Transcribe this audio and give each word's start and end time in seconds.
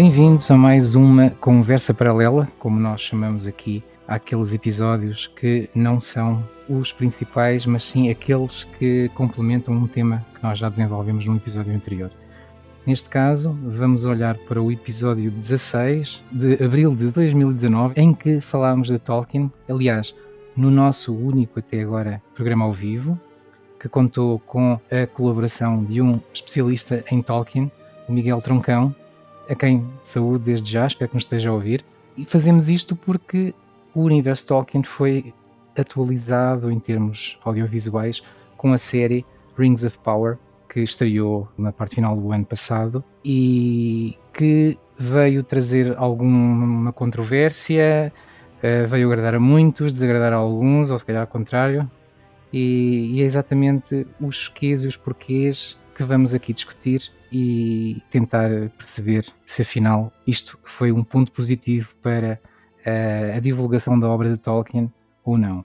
Bem-vindos 0.00 0.48
a 0.48 0.56
mais 0.56 0.94
uma 0.94 1.28
conversa 1.28 1.92
paralela, 1.92 2.48
como 2.60 2.78
nós 2.78 3.00
chamamos 3.00 3.48
aqui, 3.48 3.82
àqueles 4.06 4.54
episódios 4.54 5.26
que 5.26 5.68
não 5.74 5.98
são 5.98 6.48
os 6.68 6.92
principais, 6.92 7.66
mas 7.66 7.82
sim 7.82 8.08
aqueles 8.08 8.62
que 8.62 9.10
complementam 9.16 9.74
um 9.74 9.88
tema 9.88 10.24
que 10.32 10.40
nós 10.40 10.56
já 10.56 10.68
desenvolvemos 10.68 11.26
no 11.26 11.34
episódio 11.34 11.74
anterior. 11.74 12.12
Neste 12.86 13.08
caso, 13.08 13.58
vamos 13.60 14.04
olhar 14.04 14.38
para 14.38 14.62
o 14.62 14.70
episódio 14.70 15.32
16 15.32 16.22
de 16.30 16.62
abril 16.62 16.94
de 16.94 17.08
2019, 17.08 18.00
em 18.00 18.14
que 18.14 18.40
falámos 18.40 18.86
de 18.86 19.00
Tolkien. 19.00 19.50
Aliás, 19.68 20.14
no 20.56 20.70
nosso 20.70 21.12
único 21.12 21.58
até 21.58 21.80
agora 21.82 22.22
programa 22.36 22.66
ao 22.66 22.72
vivo, 22.72 23.18
que 23.80 23.88
contou 23.88 24.38
com 24.38 24.78
a 24.92 25.08
colaboração 25.08 25.82
de 25.82 26.00
um 26.00 26.20
especialista 26.32 27.04
em 27.10 27.20
Tolkien, 27.20 27.68
o 28.08 28.12
Miguel 28.12 28.40
Troncão, 28.40 28.94
a 29.48 29.54
quem 29.54 29.86
saúde 30.02 30.44
desde 30.44 30.70
já, 30.70 30.86
espero 30.86 31.08
que 31.08 31.16
nos 31.16 31.24
esteja 31.24 31.50
a 31.50 31.52
ouvir. 31.52 31.84
E 32.16 32.24
fazemos 32.24 32.68
isto 32.68 32.94
porque 32.94 33.54
o 33.94 34.02
universo 34.02 34.46
Tolkien 34.46 34.82
foi 34.82 35.32
atualizado 35.76 36.70
em 36.70 36.78
termos 36.78 37.38
audiovisuais 37.44 38.22
com 38.56 38.72
a 38.72 38.78
série 38.78 39.24
Rings 39.56 39.84
of 39.84 39.98
Power, 39.98 40.36
que 40.68 40.80
estreou 40.80 41.48
na 41.56 41.72
parte 41.72 41.94
final 41.94 42.16
do 42.16 42.30
ano 42.32 42.44
passado 42.44 43.02
e 43.24 44.16
que 44.32 44.76
veio 44.98 45.42
trazer 45.42 45.96
alguma 45.96 46.92
controvérsia, 46.92 48.12
eh, 48.62 48.84
veio 48.84 49.08
agradar 49.08 49.36
a 49.36 49.40
muitos, 49.40 49.92
desagradar 49.92 50.32
a 50.32 50.36
alguns, 50.36 50.90
ou 50.90 50.98
se 50.98 51.04
calhar 51.04 51.22
ao 51.22 51.26
contrário. 51.26 51.88
E, 52.52 53.12
e 53.14 53.22
é 53.22 53.24
exatamente 53.24 54.06
os 54.20 54.48
quês 54.48 54.84
e 54.84 54.88
os 54.88 54.96
porquês 54.96 55.78
que 55.94 56.02
vamos 56.02 56.34
aqui 56.34 56.52
discutir 56.52 57.12
e 57.30 58.02
tentar 58.10 58.50
perceber 58.76 59.26
se 59.44 59.62
afinal 59.62 60.12
isto 60.26 60.58
foi 60.64 60.92
um 60.92 61.04
ponto 61.04 61.30
positivo 61.30 61.94
para 62.02 62.40
a, 62.84 63.36
a 63.36 63.40
divulgação 63.40 63.98
da 63.98 64.08
obra 64.08 64.30
de 64.30 64.38
Tolkien 64.38 64.92
ou 65.24 65.36
não. 65.36 65.64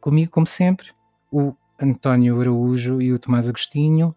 Comigo, 0.00 0.30
como 0.30 0.46
sempre, 0.46 0.88
o 1.30 1.54
António 1.80 2.40
Araújo 2.40 3.00
e 3.00 3.12
o 3.12 3.18
Tomás 3.18 3.48
Agostinho, 3.48 4.14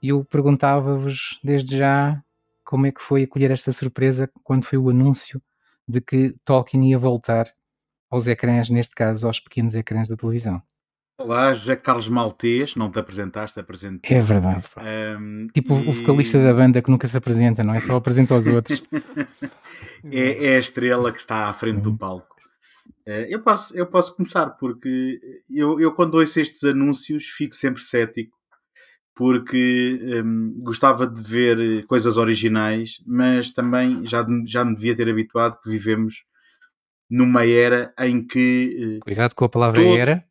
e 0.00 0.08
eu 0.08 0.24
perguntava-vos 0.24 1.40
desde 1.42 1.76
já 1.76 2.22
como 2.64 2.86
é 2.86 2.92
que 2.92 3.02
foi 3.02 3.24
acolher 3.24 3.50
esta 3.50 3.72
surpresa 3.72 4.30
quando 4.44 4.64
foi 4.64 4.78
o 4.78 4.90
anúncio 4.90 5.42
de 5.86 6.00
que 6.00 6.34
Tolkien 6.44 6.90
ia 6.90 6.98
voltar 6.98 7.46
aos 8.10 8.26
ecrãs, 8.26 8.70
neste 8.70 8.94
caso 8.94 9.26
aos 9.26 9.40
pequenos 9.40 9.74
ecrãs 9.74 10.08
da 10.08 10.16
televisão. 10.16 10.62
Olá, 11.20 11.52
José 11.52 11.74
Carlos 11.74 12.08
Maltês, 12.08 12.76
não 12.76 12.92
te 12.92 12.98
apresentaste, 13.00 13.58
apresentei. 13.58 14.16
É 14.16 14.20
verdade. 14.20 14.64
Um, 15.20 15.48
tipo 15.52 15.74
e... 15.74 15.88
o 15.88 15.92
vocalista 15.92 16.40
da 16.40 16.54
banda 16.54 16.80
que 16.80 16.88
nunca 16.88 17.08
se 17.08 17.16
apresenta, 17.16 17.64
não 17.64 17.74
é? 17.74 17.80
Só 17.80 17.96
apresenta 17.96 18.34
aos 18.34 18.46
outros. 18.46 18.80
é, 20.12 20.52
é, 20.52 20.56
a 20.56 20.60
estrela 20.60 21.10
que 21.10 21.18
está 21.18 21.48
à 21.48 21.52
frente 21.52 21.80
do 21.80 21.96
palco. 21.96 22.36
Uh, 23.04 23.26
eu, 23.28 23.42
posso, 23.42 23.76
eu 23.76 23.84
posso 23.86 24.14
começar, 24.14 24.46
porque 24.50 25.18
eu, 25.50 25.80
eu 25.80 25.92
quando 25.92 26.14
ouço 26.14 26.38
estes 26.38 26.62
anúncios 26.62 27.24
fico 27.24 27.56
sempre 27.56 27.82
cético, 27.82 28.36
porque 29.12 29.98
um, 30.24 30.56
gostava 30.62 31.04
de 31.04 31.20
ver 31.20 31.84
coisas 31.86 32.16
originais, 32.16 33.02
mas 33.04 33.50
também 33.50 34.06
já, 34.06 34.24
já 34.46 34.64
me 34.64 34.72
devia 34.72 34.94
ter 34.94 35.10
habituado 35.10 35.58
que 35.60 35.68
vivemos 35.68 36.22
numa 37.10 37.44
era 37.44 37.92
em 37.98 38.24
que. 38.24 38.98
Uh, 38.98 39.00
Cuidado 39.00 39.34
com 39.34 39.44
a 39.46 39.48
palavra 39.48 39.82
todo... 39.82 39.98
era 39.98 40.28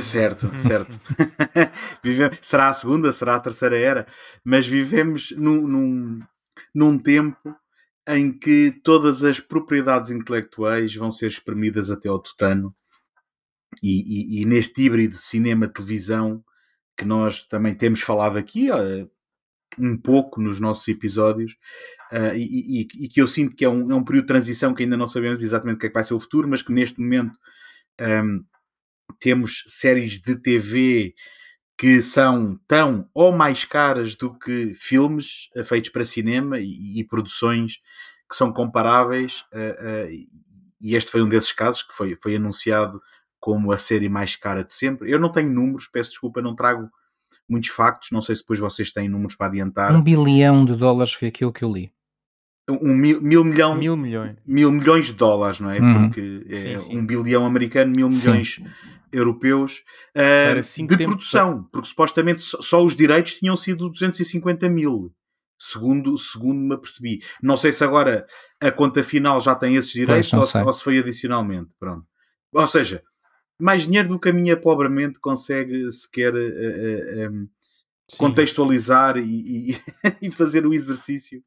Certo, 0.00 0.50
certo. 0.58 0.98
será 2.40 2.68
a 2.68 2.74
segunda, 2.74 3.12
será 3.12 3.36
a 3.36 3.40
terceira 3.40 3.76
era, 3.76 4.06
mas 4.42 4.66
vivemos 4.66 5.30
num, 5.32 5.66
num, 5.66 6.20
num 6.74 6.98
tempo 6.98 7.54
em 8.08 8.32
que 8.32 8.72
todas 8.82 9.22
as 9.24 9.40
propriedades 9.40 10.10
intelectuais 10.10 10.94
vão 10.94 11.10
ser 11.10 11.26
espremidas 11.26 11.90
até 11.90 12.08
ao 12.08 12.18
tutano 12.18 12.74
e, 13.82 14.38
e, 14.38 14.42
e 14.42 14.44
neste 14.44 14.82
híbrido 14.82 15.14
cinema-televisão 15.14 16.42
que 16.96 17.04
nós 17.04 17.46
também 17.46 17.74
temos 17.74 18.00
falado 18.00 18.38
aqui 18.38 18.70
uh, 18.70 19.10
um 19.78 19.98
pouco 19.98 20.40
nos 20.40 20.60
nossos 20.60 20.86
episódios 20.88 21.56
uh, 22.12 22.34
e, 22.34 22.82
e, 22.82 23.08
que 23.08 23.20
eu 23.20 23.28
sinto 23.28 23.56
que 23.56 23.64
é 23.64 23.68
um, 23.68 23.90
é 23.90 23.94
um 23.94 24.04
período 24.04 24.24
de 24.24 24.28
transição 24.28 24.74
que 24.74 24.82
ainda 24.82 24.96
não 24.96 25.08
sabemos 25.08 25.42
exatamente 25.42 25.76
o 25.76 25.80
que 25.80 25.86
é 25.86 25.88
que 25.88 25.94
vai 25.94 26.04
ser 26.04 26.14
o 26.14 26.20
futuro, 26.20 26.48
mas 26.48 26.62
que 26.62 26.72
neste 26.72 27.00
momento 27.00 27.36
um, 28.00 28.44
temos 29.20 29.64
séries 29.68 30.20
de 30.20 30.36
TV 30.36 31.14
que 31.76 32.00
são 32.00 32.58
tão 32.68 33.08
ou 33.12 33.32
mais 33.32 33.64
caras 33.64 34.14
do 34.14 34.32
que 34.38 34.74
filmes 34.74 35.50
eh, 35.56 35.64
feitos 35.64 35.90
para 35.90 36.04
cinema 36.04 36.58
e, 36.60 37.00
e 37.00 37.04
produções 37.04 37.80
que 38.28 38.36
são 38.36 38.52
comparáveis. 38.52 39.44
Uh, 39.52 40.08
uh, 40.08 40.28
e 40.80 40.94
este 40.94 41.10
foi 41.10 41.22
um 41.22 41.28
desses 41.28 41.52
casos 41.52 41.82
que 41.82 41.92
foi, 41.92 42.16
foi 42.16 42.36
anunciado 42.36 43.02
como 43.40 43.72
a 43.72 43.76
série 43.76 44.08
mais 44.08 44.36
cara 44.36 44.64
de 44.64 44.72
sempre. 44.72 45.10
Eu 45.10 45.18
não 45.18 45.30
tenho 45.30 45.50
números, 45.50 45.88
peço 45.88 46.10
desculpa, 46.10 46.40
não 46.40 46.54
trago 46.54 46.88
muitos 47.48 47.70
factos. 47.70 48.10
Não 48.12 48.22
sei 48.22 48.36
se 48.36 48.42
depois 48.42 48.58
vocês 48.58 48.92
têm 48.92 49.08
números 49.08 49.34
para 49.34 49.48
adiantar. 49.48 49.94
Um 49.94 50.02
bilhão 50.02 50.64
de 50.64 50.74
dólares 50.76 51.12
foi 51.12 51.28
aquilo 51.28 51.52
que 51.52 51.64
eu 51.64 51.72
li 51.72 51.92
um 52.68 52.94
mil, 52.94 53.20
mil, 53.20 53.44
milhão, 53.44 53.74
mil 53.74 53.96
milhões 53.96 54.36
mil 54.46 54.72
milhões 54.72 55.06
de 55.06 55.12
dólares 55.12 55.60
não 55.60 55.70
é 55.70 55.78
uhum. 55.78 56.08
porque 56.08 56.46
é 56.48 56.54
sim, 56.54 56.78
sim. 56.78 56.98
um 56.98 57.06
bilhão 57.06 57.44
americano 57.44 57.92
mil 57.94 58.08
milhões 58.08 58.54
sim. 58.54 58.64
europeus 59.12 59.84
uh, 60.16 60.86
de 60.86 60.96
produção 60.96 61.62
para... 61.62 61.70
porque 61.72 61.88
supostamente 61.88 62.40
só 62.40 62.82
os 62.82 62.96
direitos 62.96 63.34
tinham 63.34 63.56
sido 63.56 63.88
250 63.90 64.68
mil 64.70 65.14
segundo 65.58 66.16
segundo 66.16 66.58
me 66.58 66.74
apercebi 66.74 67.20
não 67.42 67.56
sei 67.56 67.72
se 67.72 67.84
agora 67.84 68.26
a 68.60 68.70
conta 68.70 69.02
final 69.02 69.40
já 69.40 69.54
tem 69.54 69.76
esses 69.76 69.92
direitos 69.92 70.32
ou 70.32 70.42
se, 70.42 70.58
ou 70.58 70.72
se, 70.72 70.82
foi 70.82 70.98
adicionalmente 70.98 71.70
pronto 71.78 72.06
ou 72.52 72.66
seja 72.66 73.02
mais 73.60 73.82
dinheiro 73.82 74.08
do 74.08 74.18
que 74.18 74.30
a 74.30 74.32
minha 74.32 74.56
pobremente 74.56 75.20
consegue 75.20 75.92
sequer 75.92 76.34
uh, 76.34 76.38
uh, 76.38 77.30
um, 77.30 77.48
contextualizar 78.18 79.16
e, 79.16 79.72
e, 79.72 79.76
e 80.28 80.30
fazer 80.30 80.66
o 80.66 80.74
exercício 80.74 81.42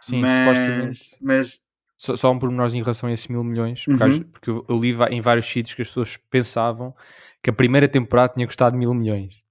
Sim, 0.00 0.20
mas, 0.20 0.30
supostamente. 0.30 1.16
Mas... 1.20 1.60
Só, 1.96 2.16
só 2.16 2.32
um 2.32 2.38
pormenorzinho 2.38 2.80
em 2.82 2.84
relação 2.84 3.08
a 3.08 3.12
esses 3.12 3.28
mil 3.28 3.42
milhões, 3.42 3.84
porque, 3.84 4.04
uhum. 4.04 4.22
porque 4.24 4.50
eu, 4.50 4.66
eu, 4.68 4.78
li 4.78 4.94
em 5.10 5.20
vários 5.20 5.46
sítios 5.46 5.74
que 5.74 5.82
as 5.82 5.88
pessoas 5.88 6.16
pensavam 6.30 6.94
que 7.42 7.50
a 7.50 7.52
primeira 7.52 7.88
temporada 7.88 8.34
tinha 8.34 8.46
custado 8.46 8.76
mil 8.76 8.92
milhões. 8.92 9.42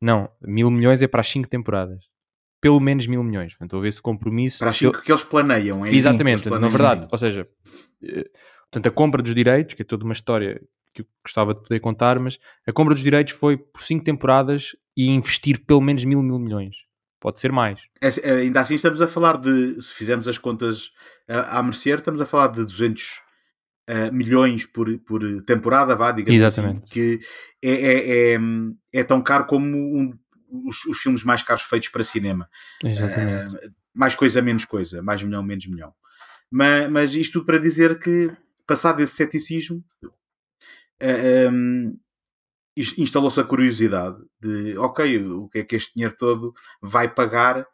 Não, 0.00 0.28
mil 0.40 0.70
milhões 0.70 1.02
é 1.02 1.06
para 1.06 1.20
as 1.20 1.28
cinco 1.28 1.48
temporadas. 1.48 2.04
Pelo 2.60 2.80
menos 2.80 3.06
mil 3.06 3.22
milhões. 3.22 3.52
Portanto, 3.54 3.74
houve 3.74 3.88
esse 3.88 4.00
compromisso. 4.00 4.60
Para 4.60 4.70
as 4.70 4.76
cinco 4.76 4.98
que, 4.98 5.04
que 5.04 5.12
eles 5.12 5.24
planeiam, 5.24 5.84
é 5.84 5.88
Exatamente, 5.88 6.48
na 6.48 6.66
verdade. 6.66 7.08
Ou 7.10 7.18
seja, 7.18 7.48
eh, 8.04 8.30
portanto, 8.70 8.86
a 8.86 8.90
compra 8.90 9.22
dos 9.22 9.34
direitos, 9.34 9.74
que 9.74 9.82
é 9.82 9.84
toda 9.84 10.04
uma 10.04 10.12
história 10.12 10.60
que 10.92 11.02
eu 11.02 11.06
gostava 11.24 11.54
de 11.54 11.62
poder 11.62 11.80
contar, 11.80 12.18
mas 12.18 12.38
a 12.66 12.72
compra 12.72 12.94
dos 12.94 13.02
direitos 13.02 13.34
foi 13.34 13.56
por 13.56 13.82
cinco 13.82 14.04
temporadas 14.04 14.76
e 14.96 15.08
investir 15.08 15.64
pelo 15.64 15.80
menos 15.80 16.04
mil, 16.04 16.22
mil 16.22 16.38
milhões. 16.38 16.76
Pode 17.22 17.40
ser 17.40 17.52
mais. 17.52 17.80
É, 18.00 18.08
é, 18.22 18.32
ainda 18.40 18.60
assim 18.60 18.74
estamos 18.74 19.00
a 19.00 19.06
falar 19.06 19.38
de, 19.38 19.80
se 19.80 19.94
fizermos 19.94 20.26
as 20.26 20.38
contas 20.38 20.86
uh, 21.28 21.46
à 21.48 21.62
mercer, 21.62 21.98
estamos 21.98 22.20
a 22.20 22.26
falar 22.26 22.48
de 22.48 22.64
200 22.64 23.02
uh, 23.02 23.20
eh, 23.86 24.10
milhões 24.10 24.66
por, 24.66 24.98
por 24.98 25.22
temporada, 25.44 25.94
vá, 25.94 26.10
digamos 26.10 26.42
assim, 26.42 26.60
Exatamente. 26.62 26.82
assim, 26.82 26.92
que 26.92 27.20
é, 27.62 27.70
é, 27.70 28.34
é, 28.34 28.38
é, 28.92 29.04
tão 29.04 29.22
caro 29.22 29.46
como 29.46 29.64
um, 29.66 30.12
os, 30.66 30.84
os, 30.86 30.98
filmes 30.98 31.22
mais 31.22 31.42
caros 31.44 31.62
feitos 31.62 31.88
para 31.90 32.02
cinema. 32.02 32.48
Exatamente. 32.82 33.66
Uh, 33.66 33.72
mais 33.94 34.16
coisa, 34.16 34.42
menos 34.42 34.64
coisa, 34.64 35.00
mais 35.00 35.22
milhão, 35.22 35.44
menos 35.44 35.66
milhão. 35.66 35.94
Mas, 36.50 36.90
mas 36.90 37.14
isto 37.14 37.34
tudo 37.34 37.46
para 37.46 37.58
dizer 37.58 38.00
que, 38.00 38.32
passado 38.66 39.00
esse 39.00 39.14
ceticismo, 39.14 39.82
um, 41.50 41.98
instalou-se 42.76 43.40
a 43.40 43.44
curiosidade 43.44 44.16
de, 44.40 44.76
ok, 44.78 45.24
o 45.26 45.48
que 45.48 45.58
é 45.58 45.64
que 45.64 45.76
este 45.76 45.94
dinheiro 45.94 46.14
todo 46.16 46.54
vai 46.80 47.12
pagar? 47.12 47.66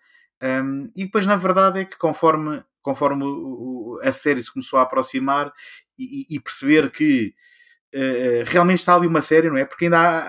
Um, 0.43 0.91
e 0.97 1.05
depois, 1.05 1.27
na 1.27 1.37
verdade, 1.37 1.81
é 1.81 1.85
que 1.85 1.97
conforme, 1.99 2.63
conforme 2.83 3.25
a 4.03 4.13
série 4.13 4.43
se 4.43 4.53
começou 4.53 4.79
a 4.79 4.83
aproximar 4.83 5.53
e, 5.99 6.37
e 6.37 6.41
perceber 6.41 6.91
que 6.91 7.35
uh, 7.95 8.45
realmente 8.47 8.79
está 8.79 8.95
ali 8.95 9.07
uma 9.07 9.23
série, 9.23 9.49
não 9.49 9.57
é? 9.57 9.65
Porque 9.65 9.87
ainda 9.87 9.99
há, 10.01 10.29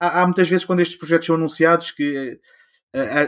há, 0.00 0.22
há 0.22 0.26
muitas 0.26 0.48
vezes 0.48 0.64
quando 0.64 0.80
estes 0.80 0.98
projetos 0.98 1.26
são 1.26 1.36
anunciados 1.36 1.90
que 1.90 2.38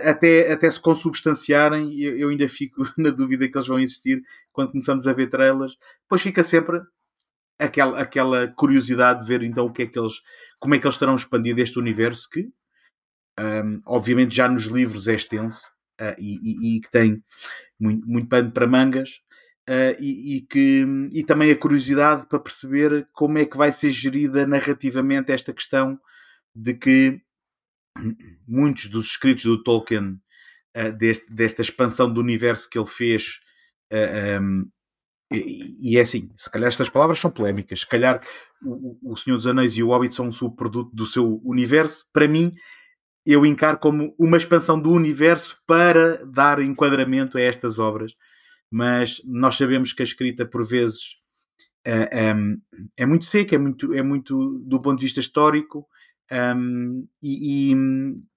até, 0.05 0.53
até 0.53 0.71
se 0.71 0.81
consubstanciarem, 0.81 2.01
eu, 2.01 2.17
eu 2.17 2.29
ainda 2.29 2.49
fico 2.49 2.83
na 2.97 3.11
dúvida 3.11 3.49
que 3.49 3.57
eles 3.57 3.67
vão 3.67 3.81
existir 3.81 4.23
quando 4.53 4.71
começamos 4.71 5.07
a 5.07 5.13
ver 5.13 5.29
trailers. 5.29 5.77
Depois 6.03 6.23
fica 6.23 6.45
sempre 6.45 6.81
aquela, 7.59 8.01
aquela 8.01 8.49
curiosidade 8.49 9.23
de 9.23 9.29
ver 9.29 9.43
então 9.43 9.67
o 9.67 9.73
que 9.73 9.83
é 9.83 9.87
que 9.87 9.99
eles, 9.99 10.15
como 10.59 10.75
é 10.75 10.79
que 10.79 10.87
eles 10.87 10.99
terão 10.99 11.17
expandido 11.17 11.61
este 11.61 11.79
universo 11.79 12.29
que 12.31 12.49
um, 13.39 13.81
obviamente 13.87 14.35
já 14.35 14.49
nos 14.49 14.65
livros 14.65 15.09
é 15.09 15.15
extenso 15.15 15.69
uh, 16.01 16.15
e, 16.19 16.39
e, 16.43 16.77
e, 16.77 16.81
que 16.81 16.91
tem 16.91 17.23
muito, 17.79 18.07
muito 18.07 18.29
pano 18.29 18.51
para 18.51 18.67
mangas 18.67 19.21
uh, 19.69 19.97
e, 20.01 20.37
e, 20.37 20.41
que, 20.43 20.87
e 21.13 21.23
também 21.25 21.51
a 21.51 21.57
curiosidade 21.57 22.27
para 22.29 22.39
perceber 22.39 23.07
como 23.13 23.39
é 23.39 23.45
que 23.45 23.57
vai 23.57 23.73
ser 23.73 23.91
gerida 23.91 24.47
narrativamente 24.47 25.33
esta 25.33 25.53
questão 25.53 26.01
de 26.55 26.75
que 26.75 27.21
muitos 28.47 28.89
dos 28.89 29.07
escritos 29.07 29.45
do 29.45 29.63
Tolkien 29.63 30.21
uh, 30.77 30.93
deste, 30.97 31.31
desta 31.33 31.63
expansão 31.63 32.13
do 32.13 32.21
universo 32.21 32.69
que 32.69 32.79
ele 32.79 32.87
fez. 32.87 33.41
Uh, 33.93 34.41
um, 34.43 34.71
e, 35.33 35.93
e, 35.93 35.99
é 35.99 36.03
assim, 36.03 36.31
se 36.37 36.51
calhar 36.51 36.69
estas 36.69 36.89
palavras 36.89 37.19
são 37.19 37.31
polémicas, 37.31 37.81
se 37.81 37.89
calhar 37.89 38.21
o, 38.63 39.13
o 39.13 39.17
Senhor 39.17 39.37
dos 39.37 39.47
Anéis 39.47 39.77
e 39.77 39.83
o 39.83 39.89
Hobbit 39.89 40.15
são 40.15 40.27
um 40.27 40.33
subproduto 40.33 40.95
do 40.95 41.05
seu 41.05 41.41
universo, 41.45 42.07
para 42.13 42.29
mim 42.29 42.55
eu 43.25 43.45
encaro 43.45 43.79
como 43.79 44.15
uma 44.17 44.37
expansão 44.37 44.81
do 44.81 44.93
universo 44.93 45.61
para 45.67 46.25
dar 46.27 46.61
enquadramento 46.61 47.37
a 47.37 47.41
estas 47.41 47.81
obras, 47.81 48.15
mas 48.71 49.21
nós 49.25 49.57
sabemos 49.57 49.93
que 49.93 50.03
a 50.03 50.05
escrita 50.05 50.47
por 50.47 50.65
vezes 50.65 51.17
é, 51.85 52.29
é, 52.29 52.35
é 52.97 53.07
muito 53.07 53.27
seca, 53.27 53.57
é 53.57 53.59
muito, 53.59 53.93
é 53.95 54.03
muito 54.03 54.61
do 54.65 54.81
ponto 54.81 54.99
de 54.99 55.07
vista 55.07 55.19
histórico, 55.19 55.87
um, 56.57 57.07
e, 57.21 57.73
e, 57.73 57.77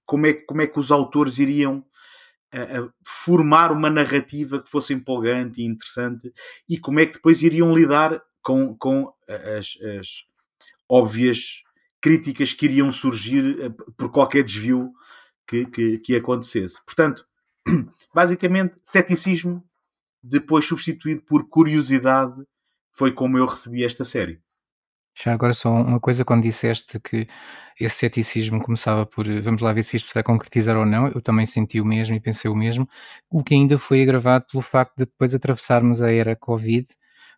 como, 0.06 0.26
é, 0.26 0.34
como 0.34 0.62
é 0.62 0.68
que 0.68 0.80
os 0.80 0.92
autores 0.92 1.38
iriam 1.38 1.84
uh, 2.54 2.92
formar 3.06 3.72
uma 3.72 3.90
narrativa 3.90 4.62
que 4.62 4.70
fosse 4.70 4.94
empolgante 4.94 5.62
e 5.62 5.66
interessante, 5.66 6.34
e 6.68 6.78
como 6.78 7.00
é 7.00 7.06
que 7.06 7.14
depois 7.14 7.42
iriam 7.42 7.76
lidar 7.76 8.22
com, 8.42 8.76
com 8.76 9.14
as, 9.58 9.78
as 10.00 10.26
óbvias 10.90 11.64
críticas 12.02 12.54
que 12.54 12.66
iriam 12.66 12.92
surgir 12.92 13.62
eh, 13.62 13.70
por 13.98 14.12
qualquer 14.12 14.44
desvio 14.44 14.94
que, 15.48 15.66
que, 15.66 15.98
que 16.00 16.16
acontecesse. 16.16 16.84
Portanto, 16.86 17.28
basicamente, 18.14 18.78
ceticismo, 18.84 19.64
depois 20.24 20.66
substituído 20.66 21.22
por 21.22 21.48
curiosidade, 21.48 22.42
foi 22.92 23.12
como 23.12 23.38
eu 23.38 23.46
recebi 23.46 23.84
esta 23.84 24.04
série. 24.04 24.42
Já 25.22 25.34
agora 25.34 25.52
só 25.54 25.70
uma 25.70 26.00
coisa, 26.00 26.24
quando 26.24 26.44
disseste 26.44 27.00
que 27.00 27.28
esse 27.80 27.98
ceticismo 27.98 28.62
começava 28.62 29.06
por 29.06 29.26
vamos 29.42 29.62
lá 29.62 29.74
ver 29.74 29.84
se 29.84 29.98
isto 29.98 30.08
se 30.08 30.14
vai 30.14 30.24
concretizar 30.24 30.78
ou 30.78 30.86
não, 30.86 31.08
eu 31.08 31.22
também 31.22 31.46
senti 31.46 31.82
o 31.82 31.86
mesmo 31.86 32.16
e 32.16 32.20
pensei 32.20 32.50
o 32.50 32.56
mesmo, 32.56 32.88
o 33.30 33.44
que 33.44 33.54
ainda 33.54 33.78
foi 33.78 34.02
agravado 34.02 34.46
pelo 34.50 34.62
facto 34.62 34.96
de 34.98 35.06
depois 35.06 35.36
atravessarmos 35.36 36.02
a 36.02 36.12
era 36.12 36.36
Covid 36.36 36.88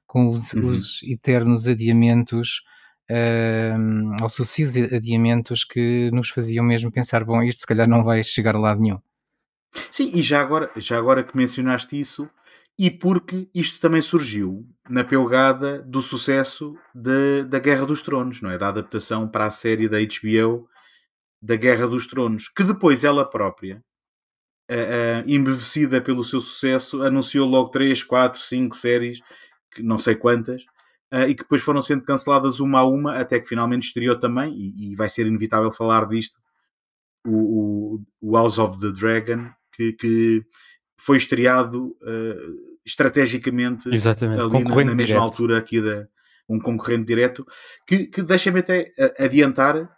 com 0.06 0.30
os, 0.30 0.54
uhum. 0.54 0.69
os 0.69 1.01
eternos 1.04 1.68
adiamentos 1.68 2.62
uh, 3.10 4.24
ou 4.24 4.30
sucessivos 4.30 4.75
adiamentos 4.94 5.63
que 5.63 6.12
nos 6.12 6.30
faziam 6.30 6.66
mesmo 6.66 6.92
pensar, 6.92 7.24
bom, 7.24 7.42
isto 7.42 7.62
se 7.62 7.68
calhar 7.68 7.88
não 7.88 8.04
vai 8.04 8.24
chegar 8.24 8.56
a 8.56 8.60
lado 8.60 8.81
nenhum. 8.81 9.00
Sim, 9.89 10.12
e 10.13 10.22
já 10.22 10.42
agora, 10.42 10.69
já 10.75 10.98
agora 10.98 11.24
que 11.24 11.36
mencionaste 11.36 11.98
isso, 12.00 12.30
e 12.83 12.89
porque 12.89 13.48
isto 13.54 13.80
também 13.80 14.01
surgiu 14.01 14.68
na 14.89 15.04
pelgada 15.04 15.83
do 15.83 16.01
sucesso 16.01 16.75
de, 16.95 17.44
da 17.44 17.60
Guerra 17.60 17.86
dos 17.86 18.01
Tronos, 18.01 18.42
não 18.42 18.50
é? 18.50 18.57
Da 18.57 18.69
adaptação 18.69 19.28
para 19.28 19.45
a 19.45 19.51
série 19.51 19.88
da 19.88 20.00
HBO 20.00 20.68
da 21.39 21.56
Guerra 21.56 21.86
dos 21.88 22.07
Tronos, 22.07 22.50
que 22.50 22.63
depois 22.63 23.04
ela 23.04 23.24
própria, 23.24 23.83
uh, 24.72 25.24
embevecida 25.28 26.01
pelo 26.01 26.24
seu 26.24 26.42
sucesso, 26.42 27.04
anunciou 27.04 27.48
logo 27.48 27.69
3, 27.69 28.01
4, 28.01 28.42
5 28.42 28.75
séries, 28.75 29.19
que 29.69 29.83
não 29.83 30.00
sei 30.00 30.16
quantas, 30.16 30.66
e 31.28 31.36
que 31.36 31.44
depois 31.44 31.62
foram 31.62 31.83
sendo 31.83 32.04
canceladas 32.04 32.60
uma 32.60 32.80
a 32.80 32.83
uma, 32.83 33.16
até 33.16 33.39
que 33.39 33.48
finalmente 33.48 33.83
estreou 33.83 34.19
também, 34.19 34.56
e, 34.57 34.95
vai 34.95 35.07
ser 35.07 35.28
inevitável 35.28 35.72
falar 35.72 36.07
disto, 36.07 36.39
o, 37.28 38.00
House 38.24 38.57
of 38.57 38.80
the 38.80 38.92
Dragon, 38.92 39.51
que, 39.72 39.94
que 39.94 40.44
foi 40.98 41.18
estreado 41.18 41.95
uh, 42.01 42.70
estrategicamente 42.86 43.89
Exatamente. 43.89 44.42
ali 44.42 44.63
na, 44.63 44.75
na, 44.75 44.83
mesma 44.83 45.06
direto. 45.06 45.22
altura 45.22 45.57
aqui 45.57 45.81
da 45.81 46.07
um 46.50 46.60
concorrente 46.60 47.06
direto, 47.06 47.45
que, 47.88 48.07
que 48.07 48.22
deixa-me 48.22 48.60
até 48.60 48.92
adiantar 49.18 49.89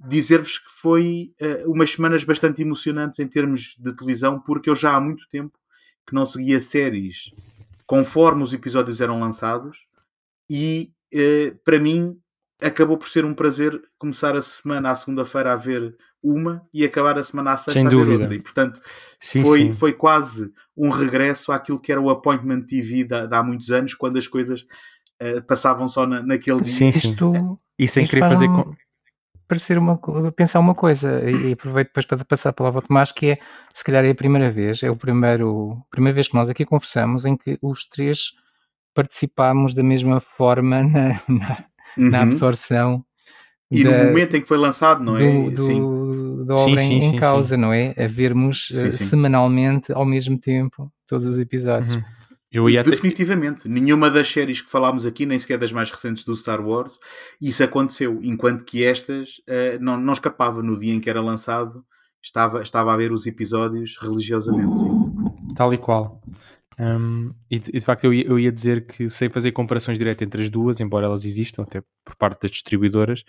dizer-vos 0.00 0.58
que 0.58 0.70
foi 0.80 1.34
uh, 1.40 1.70
umas 1.70 1.90
semanas 1.90 2.24
bastante 2.24 2.62
emocionantes 2.62 3.18
em 3.18 3.26
termos 3.26 3.76
de 3.78 3.94
televisão, 3.94 4.40
porque 4.40 4.70
eu 4.70 4.76
já 4.76 4.94
há 4.94 5.00
muito 5.00 5.28
tempo 5.28 5.58
que 6.06 6.14
não 6.14 6.24
seguia 6.24 6.60
séries 6.60 7.30
conforme 7.84 8.42
os 8.42 8.52
episódios 8.52 9.00
eram 9.00 9.18
lançados 9.18 9.86
e 10.48 10.92
uh, 11.12 11.58
para 11.64 11.80
mim 11.80 12.16
acabou 12.60 12.96
por 12.96 13.08
ser 13.08 13.24
um 13.24 13.34
prazer 13.34 13.80
começar 13.98 14.36
a 14.36 14.42
semana 14.42 14.90
à 14.90 14.96
segunda-feira 14.96 15.52
a 15.52 15.56
ver 15.56 15.96
uma 16.22 16.66
e 16.74 16.84
acabar 16.84 17.18
a 17.18 17.22
semana 17.22 17.52
à 17.52 17.56
sexta 17.56 17.72
Sem 17.72 17.86
a 17.86 17.90
ver 17.90 17.96
dúvida. 17.96 18.22
outra. 18.22 18.34
E 18.34 18.40
portanto 18.40 18.80
sim, 19.20 19.42
foi, 19.42 19.60
sim. 19.60 19.72
foi 19.72 19.92
quase 19.92 20.52
um 20.76 20.90
regresso 20.90 21.52
àquilo 21.52 21.78
que 21.78 21.92
era 21.92 22.00
o 22.00 22.10
Appointment 22.10 22.62
TV 22.62 23.04
de, 23.04 23.26
de 23.26 23.34
há 23.34 23.42
muitos 23.42 23.70
anos, 23.70 23.94
quando 23.94 24.18
as 24.18 24.26
coisas 24.26 24.66
uh, 25.22 25.42
passavam 25.46 25.86
só 25.88 26.06
na, 26.06 26.22
naquele 26.22 26.60
dia. 26.60 26.72
Sim, 26.72 26.90
sim. 26.90 27.10
Isto, 27.10 27.58
e 27.78 27.86
sem 27.86 28.04
querer 28.04 28.28
fazer. 28.28 28.48
Um, 28.48 28.74
parecer 29.46 29.78
uma, 29.78 29.98
pensar 30.36 30.60
uma 30.60 30.74
coisa 30.74 31.22
e 31.30 31.52
aproveito 31.52 31.88
depois 31.88 32.04
para 32.04 32.22
passar 32.22 32.50
a 32.50 32.52
palavra 32.52 32.80
ao 32.80 32.86
Tomás 32.86 33.10
que 33.10 33.30
é, 33.30 33.38
se 33.72 33.82
calhar 33.82 34.04
é 34.04 34.10
a 34.10 34.14
primeira 34.14 34.50
vez 34.50 34.82
é 34.82 34.90
o 34.90 34.96
primeiro, 34.96 35.82
primeira 35.90 36.14
vez 36.14 36.28
que 36.28 36.34
nós 36.34 36.50
aqui 36.50 36.66
conversamos 36.66 37.24
em 37.24 37.34
que 37.34 37.58
os 37.62 37.86
três 37.86 38.32
participámos 38.94 39.72
da 39.72 39.82
mesma 39.82 40.20
forma 40.20 40.82
na, 40.84 41.22
na, 41.26 41.64
uhum. 41.96 42.10
na 42.10 42.22
absorção 42.22 43.04
e 43.70 43.84
da, 43.84 43.98
no 43.98 44.04
momento 44.10 44.36
em 44.36 44.40
que 44.40 44.48
foi 44.48 44.58
lançado, 44.58 45.02
não 45.02 45.16
é? 45.16 45.18
Do, 45.18 45.50
do, 45.50 46.44
da 46.44 46.54
obra 46.54 46.80
sim, 46.80 46.88
sim, 46.88 46.94
em, 46.94 47.10
sim, 47.10 47.16
causa, 47.16 47.56
não 47.56 47.72
é? 47.72 47.94
A 47.98 48.06
vermos 48.06 48.70
uh, 48.70 48.90
semanalmente, 48.90 49.92
ao 49.92 50.06
mesmo 50.06 50.38
tempo, 50.38 50.90
todos 51.06 51.26
os 51.26 51.38
episódios. 51.38 51.94
Uhum. 51.94 52.02
Definitivamente. 52.90 53.64
Ter... 53.64 53.68
Nenhuma 53.68 54.10
das 54.10 54.26
séries 54.28 54.62
que 54.62 54.70
falámos 54.70 55.04
aqui, 55.04 55.26
nem 55.26 55.38
sequer 55.38 55.58
das 55.58 55.70
mais 55.70 55.90
recentes 55.90 56.24
do 56.24 56.34
Star 56.34 56.66
Wars, 56.66 56.98
isso 57.40 57.62
aconteceu. 57.62 58.20
Enquanto 58.22 58.64
que 58.64 58.84
estas 58.84 59.32
uh, 59.46 59.78
não, 59.80 59.98
não 59.98 60.14
escapava 60.14 60.62
no 60.62 60.78
dia 60.78 60.94
em 60.94 61.00
que 61.00 61.10
era 61.10 61.20
lançado, 61.20 61.84
estava, 62.22 62.62
estava 62.62 62.92
a 62.92 62.96
ver 62.96 63.12
os 63.12 63.26
episódios 63.26 63.98
religiosamente. 64.00 64.78
Sim. 64.78 65.14
Tal 65.54 65.74
e 65.74 65.78
qual. 65.78 66.22
Um, 66.78 67.34
e, 67.50 67.56
e, 67.56 67.58
de 67.58 67.84
facto 67.84 68.04
eu 68.04 68.14
ia, 68.14 68.24
eu 68.24 68.38
ia, 68.38 68.52
dizer 68.52 68.86
que 68.86 69.10
sem 69.10 69.28
fazer 69.28 69.50
comparações 69.50 69.98
diretas 69.98 70.24
entre 70.24 70.42
as 70.42 70.48
duas, 70.48 70.78
embora 70.78 71.06
elas 71.06 71.24
existam 71.24 71.62
até 71.62 71.82
por 72.04 72.14
parte 72.16 72.42
das 72.42 72.52
distribuidoras, 72.52 73.24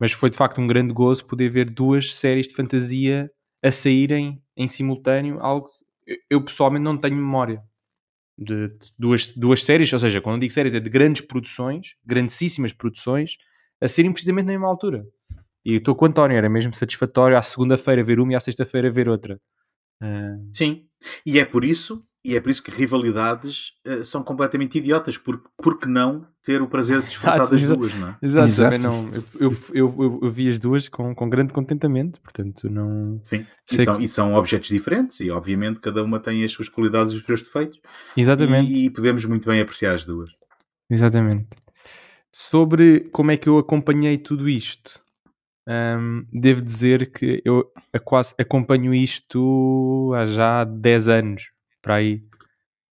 mas 0.00 0.12
foi 0.12 0.30
de 0.30 0.36
facto 0.36 0.58
um 0.58 0.66
grande 0.66 0.94
gozo 0.94 1.26
poder 1.26 1.50
ver 1.50 1.68
duas 1.68 2.14
séries 2.14 2.48
de 2.48 2.54
fantasia 2.54 3.30
a 3.62 3.70
saírem 3.70 4.42
em 4.56 4.66
simultâneo, 4.66 5.38
algo 5.40 5.68
que 5.68 6.18
eu 6.30 6.42
pessoalmente 6.42 6.82
não 6.82 6.96
tenho 6.96 7.16
memória 7.16 7.62
de, 8.38 8.68
de 8.68 8.92
duas, 8.98 9.32
duas 9.32 9.62
séries, 9.62 9.92
ou 9.92 9.98
seja, 9.98 10.20
quando 10.20 10.36
eu 10.36 10.40
digo 10.40 10.52
séries 10.52 10.74
é 10.74 10.80
de 10.80 10.90
grandes 10.90 11.22
produções, 11.22 11.96
grandíssimas 12.04 12.72
produções, 12.72 13.36
a 13.80 13.88
serem 13.88 14.12
precisamente 14.12 14.46
na 14.46 14.52
mesma 14.52 14.68
altura. 14.68 15.04
E 15.64 15.74
estou 15.74 15.94
com 15.94 16.04
o 16.04 16.08
António, 16.08 16.36
era 16.36 16.48
mesmo 16.48 16.74
satisfatório 16.74 17.36
à 17.36 17.42
segunda-feira 17.42 18.02
ver 18.02 18.20
uma 18.20 18.32
e 18.32 18.34
à 18.36 18.40
sexta-feira 18.40 18.90
ver 18.90 19.08
outra. 19.08 19.40
Uh... 20.02 20.50
Sim, 20.52 20.86
e 21.24 21.38
é 21.38 21.44
por 21.44 21.64
isso 21.64 22.04
e 22.24 22.34
é 22.34 22.40
por 22.40 22.50
isso 22.50 22.62
que 22.62 22.70
rivalidades 22.70 23.72
uh, 23.86 24.02
são 24.02 24.22
completamente 24.22 24.78
idiotas, 24.78 25.18
porque, 25.18 25.46
porque 25.58 25.86
não 25.86 26.26
ter 26.42 26.62
o 26.62 26.66
prazer 26.66 27.00
de 27.00 27.08
desfrutar 27.08 27.48
das 27.48 27.62
duas, 27.62 27.94
não 27.94 28.08
é? 28.08 28.16
Exato, 28.22 28.46
Exato. 28.46 28.78
Não, 28.78 29.10
eu, 29.12 29.22
eu, 29.38 29.58
eu, 29.74 30.20
eu, 30.22 30.30
vi 30.30 30.48
as 30.48 30.58
duas 30.58 30.88
com, 30.88 31.14
com 31.14 31.28
grande 31.28 31.52
contentamento, 31.52 32.18
portanto 32.22 32.70
não... 32.70 33.20
Sim, 33.22 33.46
e 33.70 33.84
são, 33.84 33.98
que... 33.98 34.04
e 34.04 34.08
são, 34.08 34.34
objetos 34.34 34.68
diferentes 34.70 35.20
e 35.20 35.30
obviamente 35.30 35.80
cada 35.80 36.02
uma 36.02 36.18
tem 36.18 36.42
as 36.44 36.52
suas 36.52 36.68
qualidades 36.68 37.12
e 37.12 37.16
os 37.16 37.24
seus 37.24 37.42
defeitos. 37.42 37.78
Exatamente. 38.16 38.72
E, 38.72 38.86
e 38.86 38.90
podemos 38.90 39.24
muito 39.26 39.46
bem 39.46 39.60
apreciar 39.60 39.92
as 39.94 40.04
duas. 40.04 40.30
Exatamente. 40.90 41.48
Sobre 42.32 43.00
como 43.12 43.30
é 43.30 43.36
que 43.36 43.48
eu 43.48 43.58
acompanhei 43.58 44.16
tudo 44.16 44.48
isto, 44.48 45.00
um, 45.68 46.24
devo 46.32 46.62
dizer 46.62 47.10
que 47.12 47.42
eu 47.44 47.70
quase 48.02 48.34
acompanho 48.38 48.94
isto 48.94 50.12
há 50.14 50.26
já 50.26 50.64
10 50.64 51.08
anos 51.08 51.53
para 51.84 51.96
aí, 51.96 52.24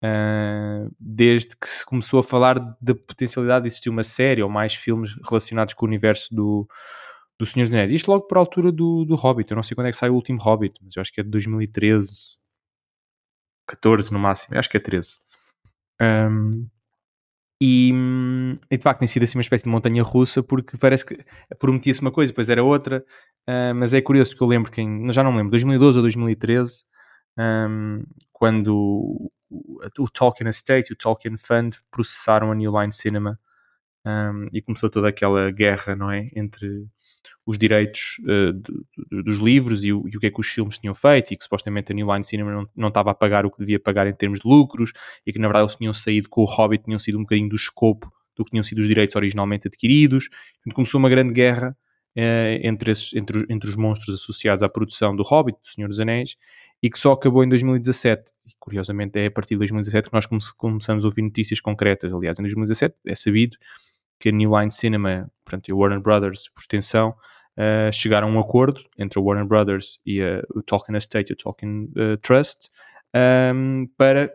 uh, 0.04 0.94
desde 1.00 1.56
que 1.56 1.66
se 1.66 1.86
começou 1.86 2.20
a 2.20 2.24
falar 2.24 2.60
da 2.82 2.94
potencialidade 2.94 3.64
de 3.64 3.70
existir 3.70 3.90
uma 3.90 4.04
série 4.04 4.44
ou 4.44 4.50
mais 4.50 4.76
filmes 4.76 5.16
relacionados 5.24 5.74
com 5.74 5.86
o 5.86 5.88
universo 5.88 6.36
do, 6.36 6.68
do 7.40 7.46
Senhor 7.46 7.68
dos 7.68 7.74
Anéis. 7.74 7.92
Isto 7.92 8.12
logo 8.12 8.28
por 8.28 8.38
altura 8.38 8.70
do, 8.70 9.06
do 9.06 9.16
Hobbit. 9.16 9.50
Eu 9.50 9.56
não 9.56 9.64
sei 9.64 9.76
quando 9.76 9.88
é 9.88 9.92
que 9.92 9.98
sai 9.98 10.10
o 10.10 10.14
último 10.14 10.42
Hobbit, 10.42 10.78
mas 10.84 10.98
eu 10.98 11.02
acho 11.02 11.14
que 11.14 11.22
é 11.22 11.24
de 11.24 11.30
2013, 11.30 12.12
14 13.66 14.12
no 14.12 14.20
máximo. 14.20 14.56
Eu 14.56 14.60
acho 14.60 14.70
que 14.70 14.76
é 14.76 14.82
13. 14.82 15.20
Um, 16.02 16.68
e, 17.64 17.94
e, 18.72 18.78
de 18.78 18.84
facto 18.84 19.00
tem 19.00 19.08
sido 19.08 19.24
assim 19.24 19.38
uma 19.38 19.44
espécie 19.44 19.64
de 19.64 19.70
montanha 19.70 20.04
russa 20.04 20.44
porque 20.44 20.76
parece 20.78 21.06
que 21.06 21.24
prometia-se 21.60 22.02
uma 22.02 22.12
coisa, 22.12 22.34
depois 22.34 22.50
era 22.50 22.62
outra. 22.62 23.06
Uh, 23.48 23.74
mas 23.74 23.94
é 23.94 24.02
curioso 24.02 24.32
porque 24.32 24.44
eu 24.44 24.48
lembro 24.48 24.70
que 24.70 24.82
em, 24.82 25.10
já 25.14 25.24
não 25.24 25.34
lembro, 25.34 25.52
2012 25.52 25.98
ou 25.98 26.02
2013 26.02 26.84
um, 27.38 28.04
quando 28.32 28.76
o, 28.76 29.32
o, 30.00 30.10
Tolkien 30.10 30.50
Estate 30.50 30.92
e 30.92 30.94
o 30.94 30.98
Tolkien 30.98 31.38
Fund 31.38 31.78
processaram 31.90 32.52
a 32.52 32.56
New 32.56 32.80
Line 32.80 32.94
Cinema 32.94 33.40
um, 34.06 34.48
e 34.52 34.62
começou 34.62 34.90
toda 34.90 35.10
aquela 35.10 35.52
guerra, 35.52 35.96
não 35.96 36.12
é? 36.12 36.30
Entre 36.36 36.88
os 37.46 37.58
direitos 37.58 38.18
uh, 38.22 39.24
dos 39.24 39.38
livros 39.38 39.84
e 39.84 39.94
o, 39.94 40.08
e 40.08 40.18
o, 40.18 40.20
que 40.20 40.28
é 40.28 40.32
que 40.32 40.40
os 40.40 40.48
filmes 40.48 40.80
tinham 40.80 40.96
feito 40.96 41.34
e 41.34 41.38
que 41.38 41.44
supostamente 41.44 41.92
a 41.92 41.96
New 41.96 42.12
Line 42.12 42.24
Cinema 42.24 42.52
não, 42.52 42.70
não 42.76 42.88
estava 42.88 43.12
a 43.12 43.16
pagar 43.16 43.46
o 43.46 43.52
que 43.52 43.60
devia 43.60 43.80
pagar 43.80 44.08
em 44.08 44.14
termos 44.14 44.40
de 44.40 44.48
lucros 44.48 44.92
e 45.26 45.32
que 45.32 45.40
na 45.40 45.48
verdade 45.48 45.66
eles 45.66 45.76
tinham 45.76 45.94
saído 45.94 46.30
com 46.30 46.42
o 46.42 46.46
Hobbit, 46.46 46.84
tinham 46.86 47.00
sido 47.00 47.18
um 47.18 47.22
bocadinho 47.22 47.50
do 47.50 47.56
escopo 47.56 48.12
do 48.36 48.46
que 48.46 48.52
tinham 48.52 48.64
sido 48.64 48.80
os 48.80 48.88
direitos 48.88 49.16
originalmente 49.16 49.68
adquiridos. 49.68 50.30
Começou 50.74 51.00
uma 51.00 51.10
grande 51.10 51.34
guerra 51.34 51.76
entre, 52.16 52.92
esses, 52.92 53.14
entre, 53.14 53.46
entre 53.50 53.70
os 53.70 53.76
monstros 53.76 54.16
associados 54.16 54.64
à 54.64 54.70
produção 54.70 55.16
do 55.16 55.24
Hobbit, 55.24 55.58
do 55.62 55.68
Senhor 55.68 55.88
dos 55.88 56.00
Anéis, 56.00 56.36
e 56.82 56.90
que 56.90 56.98
só 56.98 57.14
acabou 57.14 57.44
em 57.44 57.50
2017. 57.50 58.32
E, 58.48 58.52
curiosamente, 58.60 59.20
é 59.20 59.28
a 59.28 59.32
partir 59.32 59.56
de 59.56 59.60
2017 59.60 60.10
que 60.10 60.14
nós 60.14 60.26
come 60.26 60.42
começamos 60.58 61.06
a 61.06 61.08
ouvir 61.08 61.22
notícias 61.22 61.60
concretas. 61.60 62.12
Aliás, 62.12 62.40
em 62.40 62.44
2017 62.44 62.96
é 63.06 63.16
sabido 63.16 63.58
que 64.20 64.30
a 64.30 64.32
New 64.32 64.58
Line 64.58 64.72
Cinema, 64.72 65.32
portanto, 65.44 65.70
e 65.70 65.72
a 65.72 65.76
Warner 65.76 66.00
Brothers, 66.00 66.50
por 66.50 66.62
extensão, 66.62 67.16
uh, 67.58 67.92
chegaram 67.92 68.28
a 68.28 68.32
um 68.32 68.40
acordo 68.40 68.82
entre 68.98 69.20
a 69.20 69.22
Warner 69.22 69.46
Brothers 69.46 70.00
e 70.06 70.22
a, 70.22 70.44
o 70.56 70.62
Tolkien 70.62 70.98
Estate 70.98 71.32
e 71.32 71.34
o 71.34 71.36
Tolkien 71.36 71.90
uh, 71.96 72.18
Trust 72.18 72.70
um, 73.14 73.20
ehm, 73.20 73.86
para 73.98 74.32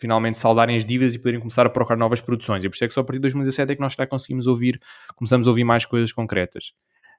finalmente 0.00 0.38
saldarem 0.38 0.76
as 0.76 0.84
dívidas 0.84 1.14
e 1.14 1.18
poderem 1.18 1.38
começar 1.38 1.66
a 1.66 1.70
procurar 1.70 1.98
novas 1.98 2.22
produções. 2.22 2.64
E 2.64 2.68
por 2.68 2.74
isso 2.74 2.84
é 2.84 2.88
que 2.88 2.94
só 2.94 3.02
a 3.02 3.04
partir 3.04 3.18
de 3.18 3.22
2017 3.22 3.72
é 3.72 3.74
que 3.74 3.80
nós 3.82 3.92
já 3.92 4.06
conseguimos 4.06 4.46
ouvir, 4.46 4.80
começamos 5.14 5.46
a 5.46 5.50
ouvir 5.50 5.64
mais 5.64 5.84
coisas 5.84 6.10
concretas. 6.10 6.72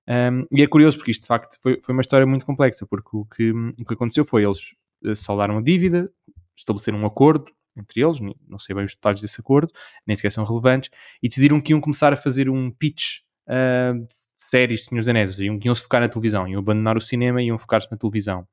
Um, 0.08 0.46
e 0.52 0.62
é 0.62 0.68
curioso 0.68 0.98
porque 0.98 1.12
isto 1.12 1.22
de 1.22 1.28
facto 1.28 1.58
foi, 1.62 1.80
foi 1.82 1.94
uma 1.94 2.02
história 2.02 2.26
muito 2.26 2.46
complexa, 2.46 2.86
porque 2.86 3.10
o 3.14 3.26
que, 3.26 3.52
o 3.52 3.86
que 3.86 3.94
aconteceu 3.94 4.26
foi 4.26 4.44
eles 4.44 4.76
eh, 5.06 5.16
saldaram 5.16 5.58
a 5.58 5.62
dívida, 5.62 6.12
estabeleceram 6.56 7.00
um 7.00 7.06
acordo 7.06 7.46
entre 7.78 8.02
eles, 8.02 8.20
não 8.20 8.60
sei 8.60 8.76
bem 8.76 8.84
os 8.84 8.94
detalhes 8.94 9.22
desse 9.22 9.40
acordo, 9.40 9.72
nem 10.06 10.16
sequer 10.16 10.32
são 10.32 10.44
relevantes, 10.44 10.90
e 11.24 11.28
decidiram 11.28 11.62
que 11.62 11.72
iam 11.72 11.80
começar 11.80 12.12
a 12.12 12.18
fazer 12.18 12.50
um 12.50 12.70
pitch 12.70 13.20
uh, 13.48 13.98
de 13.98 14.16
séries 14.36 14.82
de 14.82 14.90
Senhores 14.90 15.08
Anéis, 15.08 15.40
iam, 15.40 15.58
iam 15.64 15.74
se 15.74 15.84
focar 15.84 16.02
na 16.02 16.10
televisão, 16.10 16.48
iam 16.48 16.60
abandonar 16.60 16.98
o 16.98 17.02
cinema 17.02 17.42
e 17.42 17.46
iam 17.46 17.58
focar-se 17.58 17.90
na 17.90 17.98
televisão. 17.98 18.46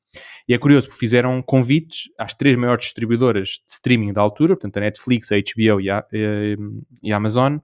E 0.47 0.55
é 0.55 0.59
curioso 0.59 0.87
porque 0.87 1.01
fizeram 1.01 1.43
convites 1.43 2.05
às 2.19 2.35
três 2.35 2.57
maiores 2.57 2.85
distribuidoras 2.85 3.49
de 3.67 3.73
streaming 3.73 4.13
da 4.13 4.21
altura, 4.21 4.55
portanto 4.55 4.77
a 4.77 4.81
Netflix, 4.81 5.33
a 5.33 5.37
HBO 5.37 5.81
e 5.81 5.91
a, 5.91 6.07
eh, 6.13 6.57
e 7.03 7.13
a 7.13 7.17
Amazon, 7.17 7.59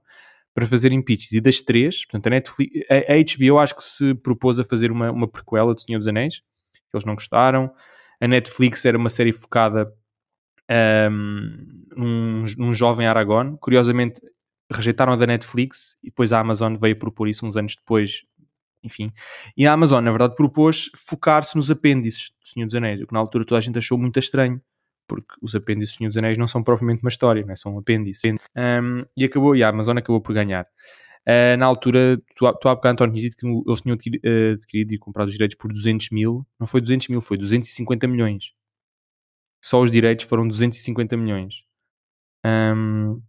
para 0.55 0.65
fazerem 0.65 1.01
pitches. 1.01 1.33
E 1.33 1.41
das 1.41 1.59
três, 1.59 2.05
portanto, 2.05 2.27
a, 2.27 2.29
Netflix, 2.29 2.85
a, 2.89 2.95
a 2.95 3.49
HBO 3.51 3.59
acho 3.59 3.75
que 3.75 3.83
se 3.83 4.15
propôs 4.15 4.57
a 4.57 4.63
fazer 4.63 4.89
uma, 4.89 5.11
uma 5.11 5.27
prequela 5.27 5.75
de 5.75 5.83
Senhor 5.83 5.99
dos 5.99 6.07
Anéis, 6.07 6.37
que 6.73 6.95
eles 6.95 7.05
não 7.05 7.13
gostaram. 7.13 7.69
A 8.21 8.27
Netflix 8.27 8.85
era 8.85 8.97
uma 8.97 9.09
série 9.09 9.33
focada 9.33 9.93
um, 11.11 11.85
num, 11.95 12.45
num 12.57 12.73
jovem 12.73 13.05
Aragorn. 13.05 13.57
Curiosamente, 13.59 14.21
rejeitaram 14.71 15.11
a 15.11 15.17
da 15.17 15.27
Netflix 15.27 15.97
e 16.01 16.07
depois 16.07 16.31
a 16.31 16.39
Amazon 16.39 16.75
veio 16.77 16.97
propor 16.97 17.27
isso 17.27 17.45
uns 17.45 17.57
anos 17.57 17.75
depois. 17.75 18.23
Enfim, 18.81 19.11
e 19.57 19.65
a 19.65 19.73
Amazon, 19.73 20.03
na 20.03 20.11
verdade, 20.11 20.35
propôs 20.35 20.91
focar-se 20.95 21.55
nos 21.55 21.71
apêndices 21.71 22.31
do 22.39 22.47
Senhor 22.47 22.67
dos 22.67 22.75
Anéis, 22.75 23.01
o 23.01 23.07
que 23.07 23.13
na 23.13 23.19
altura 23.19 23.43
toda 23.43 23.57
a 23.57 23.61
gente 23.61 23.79
achou 23.79 23.97
muito 23.97 24.19
estranho, 24.19 24.61
porque 25.07 25.33
os 25.41 25.55
apêndices 25.55 25.95
do 25.95 25.97
Senhor 25.97 26.09
dos 26.09 26.17
Anéis 26.17 26.37
não 26.37 26.47
são 26.47 26.63
propriamente 26.63 27.01
uma 27.01 27.09
história, 27.09 27.43
não 27.43 27.53
é? 27.53 27.55
são 27.55 27.77
apêndices. 27.77 28.21
Um, 28.55 29.01
e 29.15 29.23
acabou, 29.25 29.55
e 29.55 29.63
a 29.63 29.69
Amazon 29.69 29.97
acabou 29.97 30.21
por 30.21 30.33
ganhar. 30.33 30.65
Uh, 31.27 31.57
na 31.57 31.65
altura, 31.65 32.21
tu, 32.35 32.45
há 32.45 32.51
bocado, 32.53 32.89
António, 32.89 33.15
dito 33.15 33.35
que 33.35 33.47
eles 33.47 33.81
tinham 33.81 33.95
uh, 33.95 34.53
adquirido 34.53 34.93
e 34.93 34.97
comprado 34.99 35.27
os 35.27 35.33
direitos 35.33 35.57
por 35.57 35.71
200 35.71 36.09
mil. 36.11 36.45
Não 36.59 36.67
foi 36.67 36.81
200 36.81 37.07
mil, 37.07 37.21
foi 37.21 37.37
250 37.37 38.07
milhões. 38.07 38.53
Só 39.63 39.81
os 39.81 39.89
direitos 39.89 40.25
foram 40.25 40.47
250 40.47 41.17
milhões. 41.17 41.63
Um, 42.45 43.21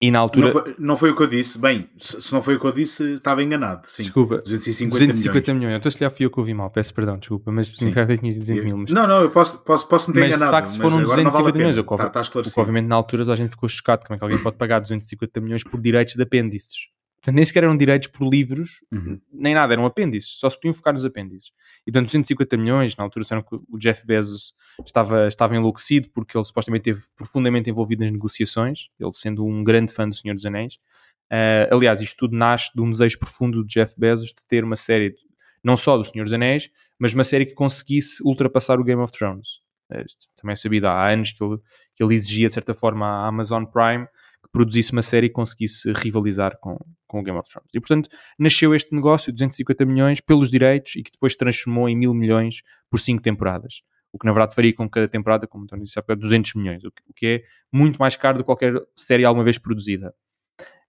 e 0.00 0.10
na 0.10 0.18
altura. 0.18 0.46
Não 0.46 0.52
foi, 0.52 0.74
não 0.78 0.96
foi, 0.96 1.10
o 1.10 1.16
que 1.16 1.22
eu 1.22 1.26
disse. 1.26 1.58
Bem, 1.58 1.88
se 1.94 2.32
não 2.32 2.40
foi 2.40 2.54
o 2.54 2.60
que 2.60 2.66
eu 2.66 2.72
disse, 2.72 3.16
estava 3.16 3.42
enganado. 3.42 3.82
Sim. 3.84 4.04
Desculpa. 4.04 4.38
250, 4.38 4.90
250 4.90 5.52
milhões. 5.52 5.60
milhões. 5.60 5.78
Então, 5.78 5.90
se 5.90 5.98
calhar 5.98 6.10
fui 6.10 6.24
eu 6.24 6.30
que 6.30 6.40
ouvi 6.40 6.54
mal. 6.54 6.70
Peço 6.70 6.94
perdão, 6.94 7.18
desculpa. 7.18 7.52
Mas 7.52 7.68
significa 7.68 8.06
que 8.06 8.16
tinhas 8.16 8.38
200 8.38 8.64
mil. 8.64 8.78
Mas... 8.78 8.90
Não, 8.92 9.06
não, 9.06 9.20
eu 9.20 9.30
posso, 9.30 9.58
posso, 9.58 9.86
posso 9.86 10.08
me 10.08 10.14
ter 10.14 10.20
mas, 10.20 10.34
enganado. 10.34 10.52
Mas 10.52 10.72
de 10.72 10.78
facto, 10.78 10.82
foram 10.82 11.02
250 11.02 11.42
vale 11.42 11.58
milhões. 11.58 11.76
Está, 11.76 12.20
está 12.40 12.60
obviamente, 12.62 12.86
na 12.86 12.96
altura, 12.96 13.24
toda 13.24 13.34
a 13.34 13.36
gente 13.36 13.50
ficou 13.50 13.68
chocado. 13.68 14.06
Como 14.06 14.14
é 14.14 14.18
que 14.18 14.24
alguém 14.24 14.38
pode 14.42 14.56
pagar 14.56 14.80
250 14.80 15.40
milhões 15.40 15.64
por 15.64 15.78
direitos 15.78 16.14
de 16.14 16.22
apêndices? 16.22 16.88
Portanto, 17.20 17.36
nem 17.36 17.44
sequer 17.44 17.64
eram 17.64 17.76
direitos 17.76 18.08
por 18.08 18.26
livros, 18.26 18.82
uhum. 18.90 19.20
nem 19.30 19.52
nada, 19.52 19.74
eram 19.74 19.84
apêndices, 19.84 20.38
só 20.38 20.48
se 20.48 20.56
podiam 20.56 20.72
focar 20.72 20.94
nos 20.94 21.04
apêndices. 21.04 21.50
E 21.90 21.92
portanto, 21.92 22.06
250 22.06 22.56
milhões, 22.56 22.96
na 22.96 23.02
altura 23.02 23.24
disseram 23.24 23.42
que 23.42 23.56
o 23.68 23.76
Jeff 23.76 24.06
Bezos 24.06 24.54
estava, 24.86 25.26
estava 25.26 25.56
enlouquecido 25.56 26.08
porque 26.10 26.36
ele 26.36 26.44
supostamente 26.44 26.88
esteve 26.88 27.04
profundamente 27.16 27.68
envolvido 27.68 28.04
nas 28.04 28.12
negociações, 28.12 28.88
ele 28.98 29.12
sendo 29.12 29.44
um 29.44 29.64
grande 29.64 29.92
fã 29.92 30.08
do 30.08 30.14
Senhor 30.14 30.34
dos 30.34 30.46
Anéis. 30.46 30.74
Uh, 31.32 31.74
aliás, 31.74 32.00
isto 32.00 32.16
tudo 32.16 32.36
nasce 32.36 32.70
de 32.72 32.80
um 32.80 32.88
desejo 32.88 33.18
profundo 33.18 33.66
de 33.66 33.74
Jeff 33.74 33.92
Bezos 33.98 34.28
de 34.28 34.46
ter 34.46 34.62
uma 34.62 34.76
série, 34.76 35.10
de, 35.10 35.18
não 35.64 35.76
só 35.76 35.98
do 35.98 36.04
Senhor 36.04 36.22
dos 36.22 36.32
Anéis, 36.32 36.70
mas 36.96 37.12
uma 37.12 37.24
série 37.24 37.44
que 37.44 37.54
conseguisse 37.54 38.22
ultrapassar 38.24 38.78
o 38.78 38.84
Game 38.84 39.02
of 39.02 39.12
Thrones. 39.12 39.58
Uh, 39.90 40.04
também 40.36 40.52
é 40.52 40.56
sabido 40.56 40.86
há 40.86 41.10
anos 41.10 41.32
que 41.32 41.42
ele, 41.42 41.58
que 41.96 42.04
ele 42.04 42.14
exigia, 42.14 42.46
de 42.46 42.54
certa 42.54 42.72
forma, 42.72 43.04
à 43.04 43.26
Amazon 43.26 43.64
Prime 43.64 44.06
que 44.44 44.48
produzisse 44.52 44.92
uma 44.92 45.02
série 45.02 45.26
e 45.26 45.30
conseguisse 45.30 45.92
rivalizar 45.92 46.56
com, 46.60 46.78
com 47.10 47.18
o 47.18 47.22
Game 47.22 47.36
of 47.36 47.50
Thrones. 47.50 47.68
E 47.74 47.80
portanto 47.80 48.08
nasceu 48.38 48.74
este 48.74 48.94
negócio, 48.94 49.32
250 49.32 49.84
milhões 49.84 50.20
pelos 50.20 50.50
direitos 50.50 50.94
e 50.94 51.02
que 51.02 51.10
depois 51.10 51.34
transformou 51.34 51.88
em 51.88 51.96
mil 51.96 52.14
milhões 52.14 52.62
por 52.88 53.00
cinco 53.00 53.20
temporadas. 53.20 53.82
O 54.12 54.18
que 54.18 54.26
na 54.26 54.32
verdade 54.32 54.54
faria 54.54 54.72
com 54.72 54.88
cada 54.88 55.08
temporada, 55.08 55.46
como 55.46 55.64
António 55.64 55.84
disse 55.84 55.98
há 55.98 56.14
200 56.14 56.54
milhões, 56.54 56.84
o 56.84 56.92
que 57.14 57.26
é 57.26 57.42
muito 57.72 57.98
mais 57.98 58.16
caro 58.16 58.38
do 58.38 58.44
que 58.44 58.46
qualquer 58.46 58.74
série 58.96 59.24
alguma 59.24 59.44
vez 59.44 59.58
produzida. 59.58 60.14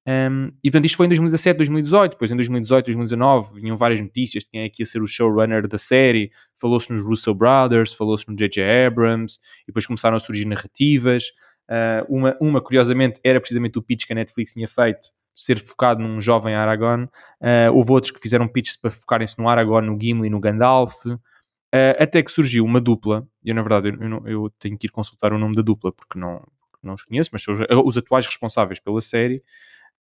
Um, 0.08 0.52
e 0.64 0.72
portanto 0.72 0.86
isto 0.86 0.98
foi 0.98 1.06
em 1.06 1.10
2017, 1.10 1.58
2018, 1.58 2.12
depois 2.14 2.32
em 2.32 2.36
2018, 2.36 2.86
2019 2.86 3.62
vinham 3.62 3.78
várias 3.78 4.02
notícias 4.02 4.46
de 4.46 4.50
quem 4.50 4.62
é 4.62 4.70
que 4.70 4.82
ia 4.82 4.86
ser 4.86 5.02
o 5.02 5.06
showrunner 5.06 5.68
da 5.68 5.78
série, 5.78 6.32
falou-se 6.56 6.92
nos 6.92 7.04
Russo 7.04 7.36
Brothers, 7.36 7.94
falou-se 7.94 8.28
no 8.28 8.36
J.J. 8.36 8.88
Abrams, 8.88 9.40
e 9.64 9.68
depois 9.68 9.86
começaram 9.86 10.18
a 10.18 10.20
surgir 10.20 10.46
narrativas, 10.46 11.26
Uh, 11.72 12.04
uma, 12.14 12.38
uma, 12.42 12.62
curiosamente, 12.62 13.22
era 13.24 13.40
precisamente 13.40 13.80
o 13.80 13.82
pitch 13.82 14.06
que 14.06 14.12
a 14.12 14.16
Netflix 14.16 14.52
tinha 14.52 14.68
feito, 14.68 15.08
ser 15.34 15.60
focado 15.60 16.02
num 16.02 16.22
jovem 16.22 16.54
Aragorn. 16.54 17.06
Uh, 17.42 17.74
houve 17.74 17.92
outros 17.92 18.12
que 18.12 18.20
fizeram 18.20 18.48
pitches 18.48 18.78
para 18.78 18.92
focarem-se 18.92 19.38
no 19.40 19.50
Aragorn, 19.50 19.90
no 19.90 20.00
Gimli 20.00 20.30
no 20.30 20.40
Gandalf. 20.40 21.06
Uh, 21.06 21.96
até 21.98 22.22
que 22.22 22.32
surgiu 22.32 22.66
uma 22.66 22.82
dupla, 22.82 23.26
eu, 23.44 23.56
na 23.56 23.62
verdade, 23.62 23.90
eu, 23.90 24.28
eu, 24.28 24.50
tenho 24.60 24.78
que 24.78 24.88
ir 24.88 24.90
consultar 24.90 25.32
o 25.32 25.38
nome 25.38 25.56
da 25.56 25.62
dupla, 25.62 25.92
porque 25.92 26.20
não, 26.20 26.46
não 26.84 26.94
os 26.94 27.04
conheço, 27.04 27.30
mas 27.32 27.44
são 27.44 27.54
os, 27.54 27.62
os 27.86 27.98
atuais 27.98 28.26
responsáveis 28.26 28.80
pela 28.80 29.00
série, 29.00 29.42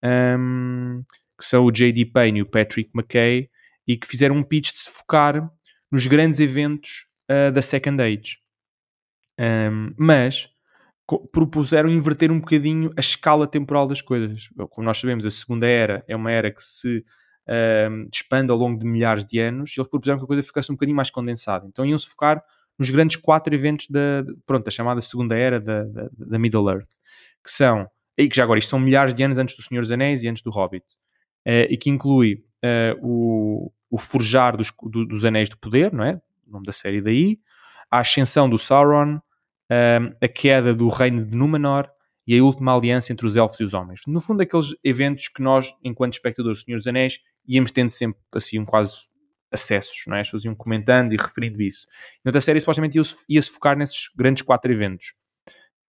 um, 0.04 1.04
que 1.38 1.46
são 1.46 1.64
o 1.64 1.72
J.D. 1.72 2.08
Payne 2.08 2.40
e 2.40 2.42
o 2.42 2.46
Patrick 2.46 2.92
McKay, 2.94 3.50
e 3.88 3.98
que 3.98 4.06
fizeram 4.06 4.36
um 4.36 4.44
pitch 4.44 4.74
de 4.74 4.80
se 4.80 4.92
focar 4.92 5.50
nos 5.92 6.08
grandes 6.08 6.40
eventos 6.40 7.08
da 7.54 7.62
Second 7.62 8.02
Age. 8.02 8.42
Um, 9.40 9.94
mas 9.98 10.50
propuseram 11.32 11.90
inverter 11.90 12.32
um 12.32 12.40
bocadinho 12.40 12.92
a 12.96 13.00
escala 13.00 13.48
temporal 13.48 13.88
das 13.88 14.02
coisas. 14.02 14.50
Como 14.70 14.86
nós 14.86 14.98
sabemos, 15.00 15.26
a 15.26 15.32
Segunda 15.32 15.68
Era 15.68 16.04
é 16.08 16.16
uma 16.16 16.32
era 16.32 16.52
que 16.52 16.62
se 16.62 17.04
expande 18.14 18.52
ao 18.52 18.58
longo 18.58 18.80
de 18.80 18.86
milhares 18.86 19.26
de 19.26 19.40
anos 19.40 19.76
e 19.76 19.80
eles 19.80 19.90
propuseram 19.90 20.20
que 20.20 20.24
a 20.24 20.28
coisa 20.28 20.44
ficasse 20.44 20.72
um 20.72 20.76
bocadinho 20.76 20.96
mais 20.96 21.10
condensada. 21.10 21.68
Então 21.68 21.86
iam-se 21.86 22.08
focar 22.08 22.42
nos 22.78 22.90
grandes 22.90 23.16
quatro 23.16 23.54
eventos 23.54 23.88
da, 23.88 24.24
pronto, 24.46 24.68
a 24.68 24.72
chamada 24.72 25.02
Segunda 25.02 25.38
Era 25.38 25.60
da, 25.60 25.84
da, 25.84 26.10
da 26.18 26.40
Middle 26.40 26.70
Earth, 26.70 26.90
que 27.44 27.52
são, 27.52 27.88
e 28.18 28.28
que 28.28 28.36
já 28.36 28.44
agora 28.44 28.60
isto 28.60 28.70
são 28.70 28.80
milhares 28.80 29.14
de 29.14 29.24
anos 29.24 29.38
antes 29.38 29.56
do 29.56 29.62
Senhor 29.62 29.82
dos 29.82 29.92
Anéis 29.92 30.24
e 30.24 30.28
antes 30.28 30.42
do 30.42 30.50
Hobbit, 30.50 30.86
uh, 31.48 31.70
e 31.70 31.78
que 31.78 31.90
inclui 31.90 32.44
uh, 32.64 32.98
o, 33.02 33.72
o 33.90 33.98
forjar 33.98 34.58
dos, 34.58 34.72
do, 34.84 35.06
dos 35.06 35.26
Anéis 35.26 35.50
do 35.50 35.58
Poder, 35.58 35.94
não 35.94 36.04
é? 36.04 36.20
O 36.48 36.52
nome 36.52 36.66
da 36.66 36.74
série 36.74 37.02
daí, 37.02 37.40
a 37.90 38.00
ascensão 38.00 38.50
do 38.50 38.58
Sauron, 38.58 39.20
a 40.22 40.28
queda 40.28 40.74
do 40.74 40.90
reino 40.90 41.26
de 41.26 41.36
Númenor 41.36 41.90
e 42.28 42.38
a 42.38 42.44
última 42.44 42.76
aliança 42.76 43.12
entre 43.12 43.26
os 43.26 43.36
elfos 43.36 43.60
e 43.60 43.64
os 43.64 43.74
homens. 43.74 44.02
No 44.08 44.22
fundo, 44.22 44.42
aqueles 44.42 44.76
eventos 44.84 45.28
que 45.28 45.42
nós, 45.42 45.74
enquanto 45.84 46.14
espectadores 46.14 46.60
do 46.60 46.66
Senhor 46.66 46.78
dos 46.78 46.88
Anéis, 46.88 47.20
íamos 47.48 47.72
tendo 47.72 47.90
sempre 47.90 48.20
assim 48.36 48.60
um 48.60 48.66
quase 48.66 48.96
acessos, 49.52 50.04
não 50.08 50.16
é? 50.16 50.22
As 50.22 50.28
pessoas 50.28 50.46
iam 50.46 50.56
comentando 50.56 51.14
e 51.14 51.18
referindo 51.18 51.62
isso. 51.62 51.88
Outra 52.26 52.40
série 52.40 52.60
supostamente 52.60 52.98
ia-se 52.98 53.16
ia 53.28 53.44
focar 53.44 53.78
nesses 53.78 54.10
grandes 54.16 54.44
quatro 54.44 54.72
eventos. 54.72 55.14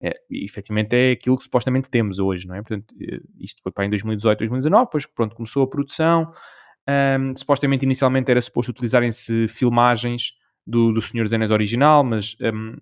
É, 0.01 0.13
e 0.29 0.43
efetivamente 0.43 0.93
é 0.93 1.11
aquilo 1.11 1.37
que 1.37 1.45
supostamente 1.45 1.89
temos 1.89 2.19
hoje, 2.19 2.45
não 2.45 2.55
é? 2.55 2.61
Portanto, 2.61 2.93
eh, 2.99 3.21
isto 3.39 3.61
foi 3.63 3.71
para 3.71 3.85
em 3.85 3.89
2018, 3.89 4.39
2019, 4.39 4.85
depois 4.85 5.05
pronto, 5.05 5.33
começou 5.33 5.63
a 5.63 5.69
produção. 5.69 6.29
Um, 6.89 7.33
supostamente 7.37 7.85
inicialmente 7.85 8.29
era 8.29 8.41
suposto 8.41 8.71
utilizarem-se 8.71 9.47
filmagens 9.47 10.33
do, 10.67 10.91
do 10.91 11.01
Senhor 11.01 11.23
dos 11.23 11.33
Anéis 11.33 11.51
original, 11.51 12.03
mas 12.03 12.35
um, 12.41 12.75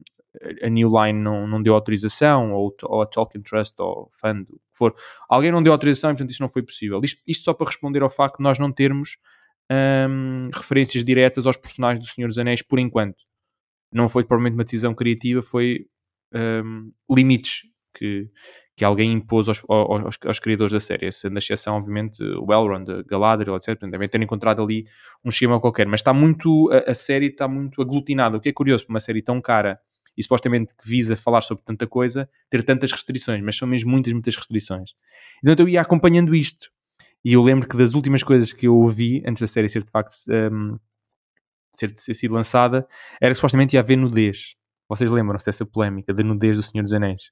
a 0.61 0.69
New 0.69 0.89
Line 0.89 1.19
não, 1.19 1.47
não 1.47 1.61
deu 1.61 1.73
autorização, 1.73 2.53
ou, 2.53 2.75
ou 2.83 3.01
a 3.01 3.05
Tolkien 3.05 3.41
Trust, 3.41 3.75
ou 3.79 4.09
Fund, 4.11 4.45
o 4.49 4.53
que 4.53 4.77
for. 4.77 4.95
Alguém 5.29 5.51
não 5.51 5.61
deu 5.61 5.73
autorização 5.73 6.11
e, 6.11 6.13
portanto, 6.13 6.31
isso 6.31 6.41
não 6.41 6.49
foi 6.49 6.63
possível. 6.63 7.01
Isto, 7.03 7.21
isto 7.27 7.43
só 7.43 7.53
para 7.53 7.67
responder 7.67 8.01
ao 8.01 8.09
facto 8.09 8.37
de 8.37 8.43
nós 8.43 8.57
não 8.57 8.71
termos 8.71 9.17
hum, 10.09 10.49
referências 10.53 11.03
diretas 11.03 11.45
aos 11.45 11.57
personagens 11.57 12.05
do 12.05 12.11
Senhor 12.11 12.27
dos 12.27 12.37
Anéis 12.37 12.61
por 12.61 12.79
enquanto. 12.79 13.23
Não 13.91 14.07
foi 14.07 14.23
provavelmente 14.23 14.53
uma 14.55 14.63
decisão 14.63 14.95
criativa, 14.95 15.41
foi 15.41 15.87
hum, 16.33 16.91
limites 17.09 17.63
que, 17.93 18.29
que 18.75 18.85
alguém 18.85 19.11
impôs 19.11 19.49
aos, 19.49 19.61
aos, 19.67 20.17
aos, 20.25 20.39
criadores 20.39 20.71
da 20.71 20.79
série, 20.79 21.11
sendo 21.11 21.35
a 21.35 21.39
exceção, 21.39 21.75
obviamente, 21.75 22.23
o 22.23 22.53
Elrond, 22.53 23.03
Galadriel, 23.05 23.57
etc. 23.57 23.77
Devem 23.89 24.07
ter 24.07 24.21
encontrado 24.21 24.61
ali 24.61 24.85
um 25.25 25.29
esquema 25.29 25.59
qualquer, 25.59 25.87
mas 25.87 25.99
está 25.99 26.13
muito, 26.13 26.71
a, 26.71 26.91
a 26.91 26.93
série 26.93 27.27
está 27.27 27.49
muito 27.49 27.81
aglutinada, 27.81 28.37
o 28.37 28.39
que 28.39 28.47
é 28.47 28.53
curioso 28.53 28.85
para 28.85 28.93
uma 28.93 28.99
série 29.01 29.21
tão 29.21 29.41
cara 29.41 29.77
e 30.17 30.23
supostamente 30.23 30.75
que 30.75 30.87
visa 30.87 31.15
falar 31.15 31.41
sobre 31.41 31.63
tanta 31.63 31.87
coisa, 31.87 32.29
ter 32.49 32.63
tantas 32.63 32.91
restrições, 32.91 33.41
mas 33.43 33.57
são 33.57 33.67
mesmo 33.67 33.91
muitas, 33.91 34.13
muitas 34.13 34.35
restrições. 34.35 34.91
Então 35.43 35.65
eu 35.65 35.69
ia 35.69 35.81
acompanhando 35.81 36.35
isto. 36.35 36.69
E 37.23 37.33
eu 37.33 37.43
lembro 37.43 37.67
que 37.67 37.77
das 37.77 37.93
últimas 37.93 38.23
coisas 38.23 38.51
que 38.51 38.67
eu 38.67 38.75
ouvi 38.75 39.23
antes 39.25 39.41
da 39.41 39.47
série 39.47 39.69
ser 39.69 39.83
de 39.83 39.91
facto 39.91 40.13
um, 40.29 40.77
ser, 41.75 41.91
ter 41.91 42.13
sido 42.13 42.33
lançada 42.33 42.87
era 43.21 43.31
que 43.31 43.35
supostamente 43.35 43.75
ia 43.75 43.79
haver 43.79 43.97
nudez. 43.97 44.55
Vocês 44.89 45.09
lembram-se 45.09 45.45
dessa 45.45 45.65
polémica 45.65 46.13
da 46.13 46.23
nudez 46.23 46.57
do 46.57 46.63
Senhor 46.63 46.83
dos 46.83 46.93
Anéis? 46.93 47.31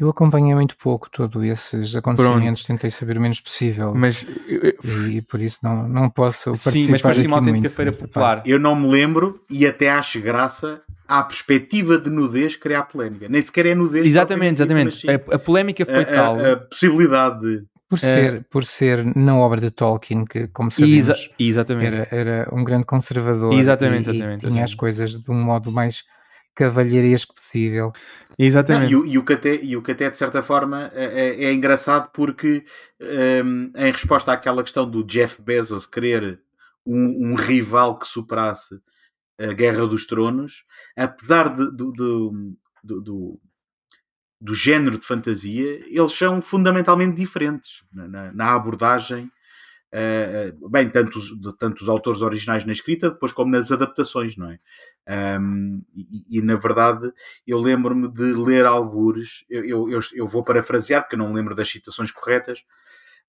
Eu 0.00 0.08
acompanhei 0.08 0.54
muito 0.54 0.78
pouco 0.78 1.10
todos 1.10 1.44
esses 1.44 1.94
acontecimentos, 1.94 2.62
Pronto. 2.62 2.78
tentei 2.78 2.88
saber 2.88 3.18
o 3.18 3.20
menos 3.20 3.38
possível. 3.38 3.94
Mas 3.94 4.22
e, 4.22 5.18
e, 5.18 5.22
por 5.22 5.42
isso 5.42 5.58
não, 5.62 5.86
não 5.86 6.08
posso 6.08 6.52
participar 6.52 6.70
Sim, 6.70 6.90
mas 6.92 7.02
parecia 7.02 7.28
uma 7.28 7.36
autêntica 7.36 7.68
feira 7.68 7.92
popular. 7.92 8.36
Parte. 8.36 8.50
Eu 8.50 8.58
não 8.58 8.74
me 8.74 8.88
lembro 8.88 9.44
e 9.50 9.66
até 9.66 9.90
acho 9.90 10.18
graça 10.22 10.80
à 11.06 11.22
perspectiva 11.22 11.98
de 11.98 12.08
nudez 12.08 12.56
criar 12.56 12.84
polémica. 12.84 13.28
Nem 13.28 13.42
sequer 13.42 13.66
é 13.66 13.74
nudez. 13.74 14.06
Exatamente, 14.06 14.62
exatamente. 14.62 15.10
A, 15.10 15.34
a, 15.34 15.38
polémica 15.38 15.84
foi 15.84 16.02
a, 16.02 16.06
tal. 16.06 16.40
A, 16.40 16.52
a 16.52 16.56
possibilidade 16.56 17.40
de 17.40 17.64
por 17.86 17.96
é. 17.96 17.98
ser, 17.98 18.44
por 18.48 18.64
ser 18.64 19.16
na 19.16 19.36
obra 19.36 19.60
de 19.60 19.70
Tolkien, 19.70 20.24
que, 20.24 20.46
como 20.46 20.70
sabemos, 20.70 21.28
Exa 21.38 21.66
era, 21.68 22.08
era, 22.10 22.48
um 22.52 22.64
grande 22.64 22.86
conservador 22.86 23.52
exatamente, 23.52 23.58
e, 23.58 23.58
exatamente, 23.58 24.06
e 24.06 24.14
exatamente. 24.14 24.46
tinha 24.46 24.64
as 24.64 24.74
coisas 24.74 25.10
de 25.18 25.30
um 25.30 25.44
modo 25.44 25.70
mais 25.70 26.04
cavalheiresco 26.54 27.34
possível. 27.34 27.92
Exatamente. 28.42 28.94
Não, 28.94 29.04
e, 29.04 29.10
e, 29.10 29.18
o 29.18 29.24
que 29.24 29.34
até, 29.34 29.54
e 29.62 29.76
o 29.76 29.82
que 29.82 29.92
até, 29.92 30.08
de 30.08 30.16
certa 30.16 30.42
forma, 30.42 30.90
é, 30.94 31.04
é, 31.04 31.44
é 31.44 31.52
engraçado 31.52 32.10
porque, 32.10 32.64
um, 32.98 33.70
em 33.76 33.92
resposta 33.92 34.32
àquela 34.32 34.62
questão 34.62 34.90
do 34.90 35.04
Jeff 35.04 35.42
Bezos 35.42 35.86
querer 35.86 36.40
um, 36.86 37.32
um, 37.32 37.34
rival 37.34 37.98
que 37.98 38.08
superasse 38.08 38.80
a 39.38 39.52
Guerra 39.52 39.86
dos 39.86 40.06
Tronos, 40.06 40.64
apesar 40.96 41.54
de, 41.54 41.70
do, 41.70 41.92
do, 41.92 42.56
do, 42.82 43.40
do, 44.40 44.54
género 44.54 44.96
de 44.96 45.04
fantasia, 45.04 45.84
eles 45.86 46.12
são 46.12 46.40
fundamentalmente 46.40 47.16
diferentes 47.16 47.84
na, 47.92 48.32
na 48.32 48.54
abordagem 48.54 49.30
Uh, 49.92 50.68
bem, 50.68 50.88
tanto 50.88 51.18
os, 51.18 51.32
tanto 51.58 51.82
os 51.82 51.88
autores 51.88 52.22
originais 52.22 52.64
na 52.64 52.70
escrita, 52.70 53.10
depois 53.10 53.32
como 53.32 53.50
nas 53.50 53.72
adaptações, 53.72 54.36
não 54.36 54.48
é? 54.48 54.60
Um, 55.40 55.82
e, 55.92 56.38
e, 56.38 56.42
na 56.42 56.54
verdade, 56.54 57.12
eu 57.44 57.58
lembro-me 57.58 58.08
de 58.08 58.32
ler 58.32 58.64
algures, 58.66 59.44
eu, 59.50 59.90
eu, 59.90 60.00
eu, 60.14 60.26
vou 60.28 60.44
parafrasear 60.44 61.02
porque 61.02 61.16
não 61.16 61.32
lembro 61.32 61.56
das 61.56 61.68
citações 61.68 62.12
corretas, 62.12 62.60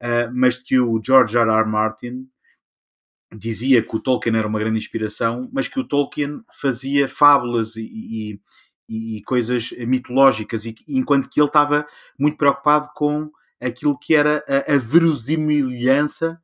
uh, 0.01 0.31
mas 0.31 0.55
que 0.55 0.79
o 0.79 1.01
George 1.03 1.35
R. 1.35 1.49
R. 1.49 1.67
Martin 1.67 2.29
dizia 3.35 3.81
que 3.81 3.95
o 3.95 3.99
Tolkien 3.99 4.37
era 4.37 4.47
uma 4.47 4.59
grande 4.59 4.77
inspiração, 4.77 5.49
mas 5.51 5.67
que 5.67 5.79
o 5.79 5.87
Tolkien 5.87 6.43
fazia 6.61 7.07
fábulas 7.07 7.75
e, 7.75 8.39
e, 8.87 9.17
e 9.17 9.23
coisas 9.23 9.71
mitológicas, 9.87 10.65
e, 10.65 10.75
enquanto 10.87 11.27
que 11.27 11.41
ele 11.41 11.47
estava 11.47 11.87
muito 12.19 12.37
preocupado 12.37 12.87
com 12.93 13.31
aquilo 13.59 13.97
que 13.97 14.13
era 14.13 14.43
a, 14.47 14.75
a 14.75 14.77
verosimilhança 14.77 16.39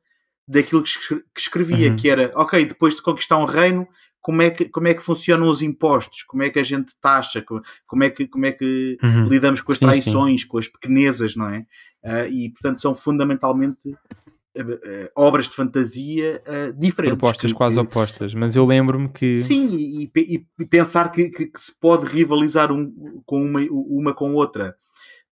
daquilo 0.48 0.82
que, 0.82 0.90
escrevia, 1.36 1.90
uhum. 1.90 1.96
que 1.96 2.08
era, 2.08 2.30
ok, 2.34 2.64
depois 2.64 2.96
de 2.96 3.02
conquistar 3.02 3.36
um 3.36 3.44
reino, 3.44 3.86
como 4.20 4.40
é 4.40 4.50
que, 4.50 4.66
como 4.68 4.88
é 4.88 4.94
que 4.94 5.02
funcionam 5.02 5.46
os 5.46 5.60
impostos, 5.60 6.22
como 6.22 6.42
é 6.42 6.48
que 6.48 6.58
a 6.58 6.62
gente 6.62 6.94
taxa, 7.00 7.44
como 7.86 8.02
é 8.02 8.10
que, 8.10 8.26
como 8.26 8.46
é 8.46 8.52
que 8.52 8.96
uhum. 9.02 9.28
lidamos 9.28 9.60
com 9.60 9.72
as 9.72 9.78
traições, 9.78 10.40
sim, 10.40 10.44
sim. 10.44 10.48
com 10.48 10.58
as 10.58 10.68
pequenezas, 10.68 11.36
não 11.36 11.50
é? 11.50 11.66
Uh, 12.02 12.30
e, 12.30 12.50
portanto, 12.50 12.80
são 12.80 12.94
fundamentalmente 12.94 13.88
uh, 13.88 14.62
uh, 14.62 15.08
obras 15.14 15.48
de 15.48 15.54
fantasia 15.54 16.42
diferentes. 16.78 17.18
Propostas 17.18 17.52
que, 17.52 17.56
quase 17.56 17.76
que... 17.76 17.80
opostas, 17.82 18.32
mas 18.32 18.56
eu 18.56 18.64
lembro-me 18.64 19.08
que... 19.10 19.40
Sim, 19.42 19.66
e, 19.68 20.10
e, 20.16 20.46
e 20.58 20.64
pensar 20.66 21.12
que, 21.12 21.28
que, 21.28 21.46
que, 21.46 21.60
se 21.60 21.78
pode 21.78 22.06
rivalizar 22.06 22.72
um, 22.72 23.22
com 23.26 23.42
uma, 23.42 23.60
uma 23.70 24.14
com 24.14 24.32
outra 24.32 24.74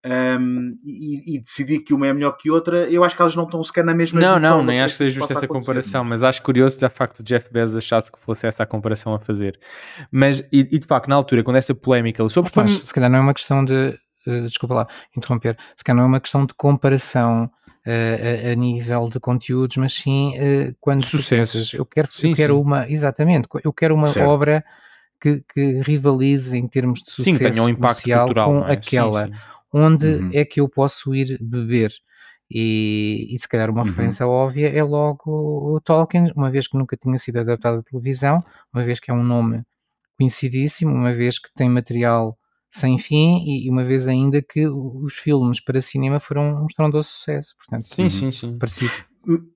um, 0.07 0.79
e, 0.85 1.35
e, 1.35 1.41
decidir 1.41 1.81
que 1.81 1.93
uma 1.93 2.07
é 2.07 2.13
melhor 2.13 2.37
que 2.37 2.49
outra, 2.49 2.89
eu 2.89 3.03
acho 3.03 3.17
que 3.17 3.23
elas 3.23 3.35
não 3.35 3.43
estão 3.43 3.63
sequer 3.65 3.85
na 3.85 3.93
mesma. 3.93 4.21
Não, 4.21 4.39
não, 4.39 4.63
nem 4.63 4.81
acho 4.81 4.95
que 4.95 4.99
seja 4.99 5.13
justa 5.13 5.35
essa 5.35 5.49
comparação, 5.49 6.05
mas 6.05 6.23
acho 6.23 6.41
curioso 6.43 6.79
de 6.79 6.89
facto 6.89 7.25
de 7.25 7.35
Jeff 7.35 7.53
Bezos 7.53 7.77
achasse 7.77 8.13
que 8.13 8.19
fosse 8.21 8.47
essa 8.47 8.63
a 8.63 8.67
comparação 8.67 9.15
a 9.15 9.19
fazer. 9.19 9.59
Mas, 10.11 10.41
e, 10.53 10.61
e 10.71 10.79
de 10.79 10.87
facto, 10.87 11.09
na 11.09 11.17
altura, 11.17 11.43
quando 11.43 11.57
essa 11.57 11.75
polémica 11.75 12.27
sobre. 12.29 12.53
Mas, 12.55 12.71
se 12.73 12.95
calhar 12.95 13.11
não 13.11 13.19
é 13.19 13.23
uma 13.23 13.35
questão 13.35 13.65
de. 13.65 13.99
Uh, 14.25 14.43
desculpa 14.43 14.75
lá, 14.75 14.87
interromper. 15.17 15.57
Se 15.77 15.83
calhar 15.83 15.97
não 15.97 16.05
é 16.05 16.07
uma 16.07 16.21
questão 16.21 16.47
de 16.47 16.55
comparação. 16.55 17.51
Uh, 17.85 18.49
a, 18.49 18.51
a, 18.51 18.55
nível 18.57 19.09
de 19.09 19.21
conteúdos, 19.21 19.77
mas 19.77 19.93
sim 19.93 20.35
uh, 20.37 20.75
quando 20.81 21.05
sucessos. 21.05 21.73
eu 21.73 21.87
quero, 21.87 22.09
sim, 22.11 22.31
eu 22.31 22.37
quero 22.37 22.55
sim. 22.57 22.61
uma, 22.61 22.91
exatamente, 22.91 23.47
eu 23.63 23.73
quero 23.73 23.95
uma 23.95 24.07
certo. 24.07 24.29
obra 24.29 24.65
que, 25.21 25.41
que, 25.55 25.81
rivalize 25.83 26.59
em 26.59 26.67
termos 26.67 27.01
de 27.01 27.13
sucesso 27.13 27.37
sim, 27.37 27.51
tenha 27.51 27.63
um 27.63 27.69
impacto 27.69 28.03
cultural, 28.03 28.51
com 28.51 28.67
é? 28.67 28.73
aquela. 28.73 29.27
Sim, 29.27 29.33
onde 29.77 30.07
uhum. 30.07 30.31
é 30.33 30.45
que 30.45 30.61
eu 30.61 30.69
posso 30.69 31.15
ir 31.15 31.39
beber. 31.41 31.93
E, 32.51 33.27
e 33.31 33.39
se 33.39 33.49
calhar 33.49 33.69
uma 33.71 33.83
uhum. 33.83 33.89
referência 33.89 34.27
óbvia 34.27 34.69
é 34.69 34.83
logo 34.83 35.25
o 35.27 35.81
Tolkien, 35.81 36.33
uma 36.37 36.49
vez 36.49 36.69
que 36.69 36.79
nunca 36.79 36.97
tinha 36.97 37.19
sido 37.19 37.39
adaptado 37.39 37.81
à 37.81 37.83
televisão, 37.83 38.43
uma 38.73 38.85
vez 38.85 39.01
que 39.01 39.11
é 39.11 39.15
um 39.15 39.23
nome 39.23 39.63
conhecidíssimo, 40.17 40.93
uma 40.93 41.13
vez 41.13 41.39
que 41.39 41.53
tem 41.55 41.69
material 41.69 42.39
sem 42.71 42.99
fim 42.99 43.43
e 43.45 43.69
uma 43.71 43.85
vez 43.85 44.07
ainda 44.07 44.41
que 44.43 44.67
os 44.67 45.15
filmes 45.15 45.61
para 45.61 45.81
cinema 45.81 46.21
foram 46.21 46.63
um 46.63 46.67
estrondoso 46.67 47.09
sucesso. 47.09 47.55
Portanto, 47.57 47.87
sim, 47.87 48.09
sim, 48.09 48.31
sim. 48.31 48.59
Parecia 48.59 48.89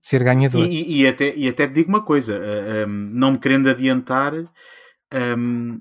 ser 0.00 0.24
ganhador. 0.24 0.66
E, 0.66 1.02
e, 1.02 1.06
até, 1.06 1.34
e 1.34 1.48
até 1.48 1.66
te 1.66 1.74
digo 1.74 1.88
uma 1.88 2.02
coisa, 2.02 2.38
uh, 2.38 2.42
eh, 2.42 2.86
um, 2.86 3.10
não 3.12 3.32
me 3.32 3.38
querendo 3.38 3.68
adiantar, 3.68 4.34
um, 4.34 5.80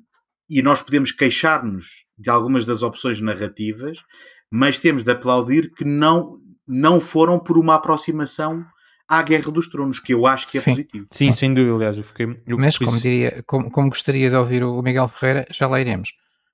e 0.50 0.62
nós 0.62 0.82
podemos 0.82 1.12
queixar-nos 1.12 2.06
de 2.18 2.30
algumas 2.30 2.66
das 2.66 2.82
opções 2.82 3.22
narrativas, 3.22 4.04
mas 4.52 4.78
temos 4.78 5.04
de 5.04 5.12
aplaudir 5.12 5.72
que 5.74 5.86
não, 5.86 6.38
não 6.68 7.00
foram 7.00 7.40
por 7.40 7.58
uma 7.58 7.76
aproximação 7.76 8.66
à 9.08 9.22
Guerra 9.22 9.52
dos 9.52 9.68
Tronos, 9.68 10.00
que 10.00 10.14
eu 10.14 10.26
acho 10.26 10.50
que 10.52 10.58
é 10.58 10.62
Sim. 10.62 10.72
positivo. 10.72 11.08
Sim, 11.12 11.32
sem 11.32 11.54
dúvida, 11.54 11.76
aliás, 11.76 11.98
eu 11.98 12.04
fiquei... 12.04 12.42
Eu 12.46 12.58
mas 12.58 12.78
como, 12.78 12.98
diria, 13.00 13.44
como, 13.46 13.70
como, 13.70 13.90
gostaria 13.90 14.30
de 14.30 14.36
ouvir 14.36 14.64
o 14.64 14.82
Miguel 14.82 15.08
Ferreira, 15.08 15.48
já 15.52 15.68
lá 15.68 15.80
iremos. 15.80 16.14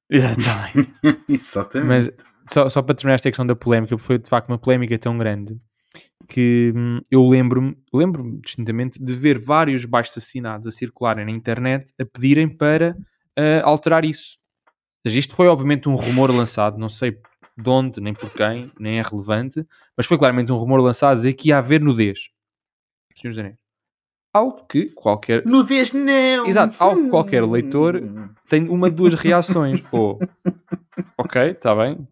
Exatamente. 0.10 0.93
Exatamente. 1.27 1.88
Mas 1.88 2.12
só, 2.51 2.69
só 2.69 2.81
para 2.81 2.95
terminar 2.95 3.15
esta 3.15 3.29
questão 3.29 3.45
da 3.45 3.55
polémica, 3.55 3.97
foi 3.97 4.17
de 4.17 4.29
facto 4.29 4.49
uma 4.49 4.58
polémica 4.58 4.97
tão 4.97 5.17
grande 5.17 5.58
que 6.27 6.73
hum, 6.75 6.99
eu 7.12 7.27
lembro-me, 7.27 7.77
lembro-me 7.93 8.39
distintamente 8.41 9.01
de 9.01 9.13
ver 9.13 9.38
vários 9.38 9.86
baixos 9.86 10.17
assinados 10.17 10.67
a 10.67 10.71
circularem 10.71 11.25
na 11.25 11.31
internet 11.31 11.93
a 11.99 12.05
pedirem 12.05 12.47
para 12.47 12.95
uh, 13.38 13.63
alterar 13.63 14.06
isso. 14.06 14.38
Seja, 15.06 15.19
isto 15.19 15.36
foi 15.36 15.48
obviamente 15.48 15.88
um 15.88 15.95
rumor 15.95 16.32
lançado, 16.32 16.78
não 16.78 16.89
sei 16.89 17.19
de 17.58 17.69
onde, 17.69 18.02
nem 18.02 18.13
por 18.13 18.30
quem, 18.32 18.71
nem 18.80 19.00
é 19.00 19.02
relevante, 19.02 19.65
mas 19.95 20.06
foi 20.06 20.17
claramente 20.17 20.52
um 20.52 20.58
rumor 20.58 20.82
lançado 20.82 21.12
a 21.12 21.15
dizer 21.15 21.34
que 21.34 21.50
ia 21.50 21.58
haver 21.58 21.80
nudez. 21.80 22.30
Senhor 23.15 23.39
Anéis. 23.39 23.56
Algo 24.34 24.65
que 24.67 24.89
qualquer. 24.89 25.45
Nudez 25.45 25.93
não! 25.93 26.45
Exato, 26.45 26.76
algo 26.78 27.04
que 27.04 27.10
qualquer 27.10 27.45
leitor 27.45 28.02
tem 28.50 28.67
uma 28.67 28.89
de 28.89 28.95
duas 28.98 29.13
reações. 29.13 29.82
Ou, 29.93 30.19
ok, 31.17 31.52
está 31.52 31.74
bem, 31.74 32.06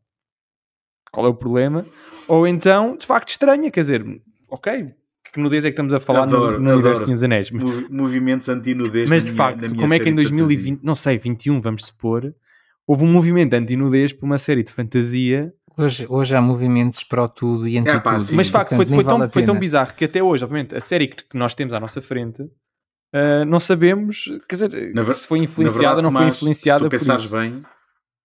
qual 1.12 1.26
é 1.26 1.30
o 1.30 1.36
problema? 1.36 1.86
Ou 2.28 2.48
então, 2.48 2.96
de 2.96 3.06
facto, 3.06 3.30
estranha, 3.30 3.70
quer 3.70 3.82
dizer, 3.82 4.22
ok, 4.50 4.96
que 5.34 5.40
nudez 5.40 5.66
é 5.66 5.70
que 5.70 5.74
estamos 5.74 5.94
a 5.94 6.00
falar 6.00 6.24
adoro, 6.24 6.60
no, 6.60 6.70
no 6.70 6.74
universo 6.76 7.06
dos 7.06 7.24
Anéis? 7.24 7.50
Mas, 7.50 7.90
Movimentos 7.90 8.48
anti-nudez. 8.48 9.10
Mas 9.10 9.24
de 9.24 9.32
minha, 9.32 9.44
facto, 9.44 9.76
como 9.76 9.94
é 9.94 10.00
que 10.00 10.10
em 10.10 10.16
2020, 10.16 10.82
não 10.84 10.94
sei, 10.94 11.18
21, 11.18 11.60
vamos 11.60 11.88
supor, 11.88 12.34
houve 12.86 13.04
um 13.04 13.12
movimento 13.12 13.56
anti-nudez 13.56 14.14
por 14.14 14.28
uma 14.28 14.38
série 14.38 14.64
de 14.64 14.72
fantasia. 14.72 15.52
Hoje, 15.76 16.06
hoje 16.08 16.36
há 16.36 16.42
movimentos 16.42 17.04
para 17.04 17.24
o 17.24 17.28
tudo 17.28 17.68
e 17.68 17.80
anti-tudo. 17.80 18.10
É, 18.10 18.36
mas 18.36 18.46
de 18.46 18.52
facto 18.52 18.76
foi, 18.76 18.86
foi, 18.86 19.04
tão, 19.04 19.28
foi 19.28 19.44
tão 19.44 19.58
bizarro 19.58 19.96
que 19.96 20.06
até 20.06 20.22
hoje, 20.22 20.44
obviamente, 20.44 20.76
a 20.76 20.82
série 20.82 21.08
que, 21.08 21.24
que 21.24 21.36
nós 21.36 21.56
temos 21.56 21.74
à 21.74 21.80
nossa 21.80 22.00
frente. 22.00 22.44
Uh, 22.44 23.46
não 23.48 23.60
sabemos, 23.60 24.26
quer 24.48 24.56
dizer, 24.56 24.94
na, 24.94 25.14
se 25.14 25.28
foi 25.28 25.40
influenciada 25.40 25.98
ou 25.98 26.02
não 26.04 26.12
foi 26.12 26.28
influenciada. 26.28 26.80
Se 26.80 26.86
tu 26.86 26.90
pensares 26.90 27.26
bem, 27.32 27.64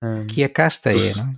ah. 0.02 0.24
que 0.28 0.42
a 0.42 0.48
casta 0.48 0.90
é, 0.90 1.14
não? 1.16 1.34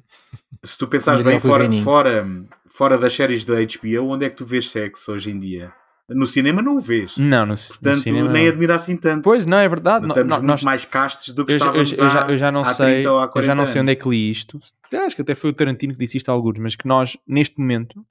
Se 0.63 0.77
tu 0.77 0.87
pensares 0.87 1.23
bem, 1.23 1.39
fora, 1.39 1.71
fora, 1.83 2.27
fora 2.67 2.99
das 2.99 3.15
séries 3.15 3.45
da 3.45 3.55
HBO, 3.55 4.09
onde 4.11 4.27
é 4.27 4.31
que 4.31 4.37
tu 4.37 4.45
vês 4.45 4.69
sexo 4.69 5.13
hoje 5.13 5.31
em 5.31 5.39
dia? 5.39 5.73
No 6.09 6.27
cinema 6.27 6.61
não 6.61 6.77
o 6.77 6.81
vês. 6.81 7.17
Não, 7.17 7.47
no, 7.47 7.55
Portanto, 7.55 7.97
no 7.97 8.03
cinema 8.03 8.33
nem 8.33 8.49
admira 8.49 8.75
assim 8.75 8.97
tanto. 8.97 9.23
Pois, 9.23 9.47
não, 9.47 9.59
é 9.59 9.69
verdade. 9.69 10.09
Estamos 10.09 10.33
muito 10.33 10.47
nós, 10.47 10.63
mais 10.63 10.85
castos 10.85 11.33
do 11.33 11.47
que 11.47 11.53
eu, 11.53 11.57
estávamos 11.57 11.97
eu, 11.97 12.05
eu, 12.05 12.11
já, 12.11 12.31
eu 12.31 12.37
já 12.37 12.53
não 12.53 12.65
sei, 12.65 13.07
Eu 13.07 13.43
já 13.43 13.55
não 13.55 13.65
sei 13.65 13.81
onde 13.81 13.93
é 13.93 13.95
que 13.95 14.09
li 14.09 14.29
isto. 14.29 14.61
Acho 14.93 15.15
que 15.15 15.23
até 15.23 15.37
foi 15.37 15.51
o 15.51 15.53
Tarantino 15.53 15.95
que 15.95 16.01
disse 16.01 16.19
isto 16.19 16.29
a 16.29 16.33
alguns, 16.33 16.59
mas 16.59 16.75
que 16.75 16.87
nós, 16.87 17.17
neste 17.27 17.59
momento, 17.61 18.05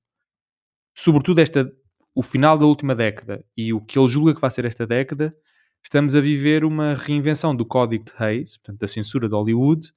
sobretudo 0.96 1.40
esta, 1.40 1.70
o 2.16 2.24
final 2.24 2.58
da 2.58 2.66
última 2.66 2.96
década 2.96 3.44
e 3.56 3.74
o 3.74 3.82
que 3.82 4.00
ele 4.00 4.08
julga 4.08 4.34
que 4.34 4.42
vai 4.42 4.50
ser 4.50 4.64
esta 4.64 4.88
década, 4.88 5.36
estamos 5.84 6.16
a 6.16 6.22
viver 6.22 6.64
uma 6.64 6.94
reinvenção 6.94 7.54
do 7.54 7.66
Código 7.66 8.06
de 8.06 8.14
Reis, 8.18 8.58
portanto, 8.58 8.80
da 8.80 8.88
censura 8.88 9.28
de 9.28 9.36
Hollywood, 9.36 9.92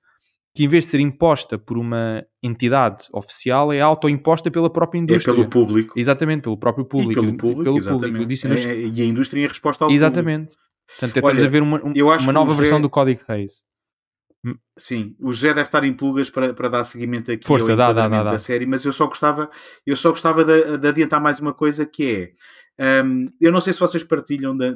que 0.54 0.64
em 0.64 0.68
vez 0.68 0.84
de 0.84 0.90
ser 0.90 1.00
imposta 1.00 1.58
por 1.58 1.78
uma 1.78 2.24
entidade 2.42 3.06
oficial, 3.12 3.72
é 3.72 3.80
autoimposta 3.80 4.50
pela 4.50 4.70
própria 4.70 4.98
indústria. 4.98 5.32
É 5.32 5.34
pelo 5.34 5.48
público. 5.48 5.98
Exatamente, 5.98 6.42
pelo 6.42 6.58
próprio 6.58 6.84
público. 6.84 7.12
E 7.12 7.14
pelo 7.14 7.36
público, 7.36 7.64
pelo 7.64 7.98
público. 7.98 8.48
É, 8.48 8.76
e 8.76 9.02
a 9.02 9.04
indústria 9.04 9.44
em 9.44 9.48
resposta 9.48 9.84
ao 9.84 9.90
exatamente. 9.90 10.46
público. 10.46 10.62
Portanto, 10.88 11.16
estamos 11.16 11.42
a 11.42 11.48
ver 11.48 11.62
uma, 11.62 11.80
uma 11.82 12.32
nova 12.32 12.54
versão 12.54 12.80
do 12.80 12.90
Código 12.90 13.20
de 13.20 13.24
Reis. 13.26 13.64
Hum. 14.44 14.56
Sim, 14.76 15.14
o 15.20 15.32
José 15.32 15.48
deve 15.48 15.62
estar 15.62 15.84
em 15.84 15.92
plugas 15.92 16.28
para, 16.28 16.52
para 16.52 16.68
dar 16.68 16.84
seguimento 16.84 17.30
aqui 17.30 17.46
Força, 17.46 17.70
ao 17.70 17.76
dá, 17.76 17.92
dá, 17.92 18.08
dá, 18.08 18.24
da 18.24 18.38
série, 18.40 18.66
mas 18.66 18.84
eu 18.84 18.92
só 18.92 19.06
gostava, 19.06 19.48
eu 19.86 19.96
só 19.96 20.10
gostava 20.10 20.44
de, 20.44 20.78
de 20.78 20.88
adiantar 20.88 21.20
mais 21.20 21.38
uma 21.38 21.54
coisa 21.54 21.86
que 21.86 22.32
é 22.76 23.02
um, 23.04 23.26
eu 23.40 23.52
não 23.52 23.60
sei 23.60 23.72
se 23.72 23.78
vocês 23.78 24.02
partilham 24.02 24.56
da, 24.56 24.72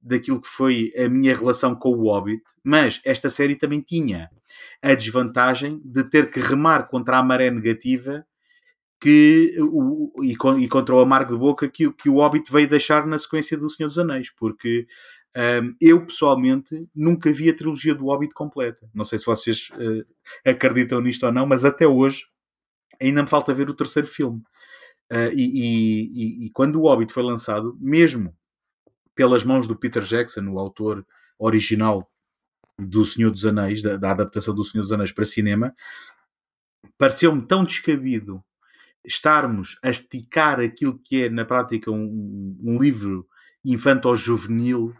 daquilo 0.00 0.40
que 0.40 0.48
foi 0.48 0.92
a 0.96 1.08
minha 1.08 1.34
relação 1.34 1.74
com 1.74 1.90
o 1.90 2.04
Hobbit, 2.04 2.42
mas 2.62 3.00
esta 3.04 3.28
série 3.28 3.56
também 3.56 3.80
tinha 3.80 4.30
a 4.82 4.94
desvantagem 4.94 5.80
de 5.84 6.04
ter 6.04 6.30
que 6.30 6.40
remar 6.40 6.88
contra 6.88 7.18
a 7.18 7.22
maré 7.22 7.50
negativa 7.50 8.24
que 9.00 9.54
o, 9.60 10.12
e, 10.22 10.32
e 10.32 10.68
contra 10.68 10.94
o 10.94 11.00
amargo 11.00 11.32
de 11.32 11.38
boca 11.38 11.68
que, 11.68 11.90
que 11.92 12.08
o 12.08 12.16
Hobbit 12.16 12.50
veio 12.50 12.68
deixar 12.68 13.06
na 13.06 13.18
sequência 13.18 13.56
do 13.56 13.70
Senhor 13.70 13.88
dos 13.88 13.98
Anéis, 13.98 14.30
porque 14.30 14.86
um, 15.36 15.74
eu 15.80 16.04
pessoalmente 16.04 16.88
nunca 16.94 17.32
vi 17.32 17.48
a 17.48 17.54
trilogia 17.54 17.94
do 17.94 18.06
Hobbit 18.06 18.34
completa. 18.34 18.88
Não 18.92 19.04
sei 19.04 19.18
se 19.18 19.26
vocês 19.26 19.68
uh, 19.70 20.04
acreditam 20.44 21.00
nisto 21.00 21.24
ou 21.26 21.32
não, 21.32 21.46
mas 21.46 21.64
até 21.64 21.86
hoje 21.86 22.24
ainda 23.00 23.22
me 23.22 23.28
falta 23.28 23.54
ver 23.54 23.70
o 23.70 23.74
terceiro 23.74 24.08
filme. 24.08 24.40
Uh, 25.12 25.32
e, 25.32 25.44
e, 25.44 26.46
e, 26.46 26.50
quando 26.50 26.80
o 26.80 26.82
Hobbit 26.82 27.12
foi 27.12 27.22
lançado, 27.22 27.78
mesmo 27.80 28.34
pelas 29.18 29.42
mãos 29.42 29.66
do 29.66 29.74
Peter 29.74 30.04
Jackson, 30.04 30.46
o 30.48 30.60
autor 30.60 31.04
original 31.40 32.08
do 32.78 33.04
Senhor 33.04 33.32
dos 33.32 33.44
Anéis, 33.44 33.82
da, 33.82 33.96
da 33.96 34.12
adaptação 34.12 34.54
do 34.54 34.62
Senhor 34.62 34.82
dos 34.82 34.92
Anéis 34.92 35.10
para 35.10 35.26
cinema, 35.26 35.74
pareceu-me 36.96 37.42
tão 37.44 37.64
descabido 37.64 38.40
estarmos 39.04 39.76
a 39.82 39.90
esticar 39.90 40.60
aquilo 40.60 41.00
que 41.00 41.24
é, 41.24 41.28
na 41.28 41.44
prática, 41.44 41.90
um, 41.90 42.56
um 42.62 42.78
livro 42.78 43.26
infanto-juvenil 43.64 44.94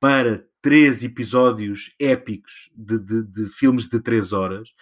para 0.00 0.46
três 0.62 1.04
episódios 1.04 1.94
épicos 2.00 2.70
de, 2.74 2.98
de, 2.98 3.22
de, 3.22 3.48
filmes 3.50 3.86
de 3.86 4.00
três 4.00 4.32
horas 4.32 4.72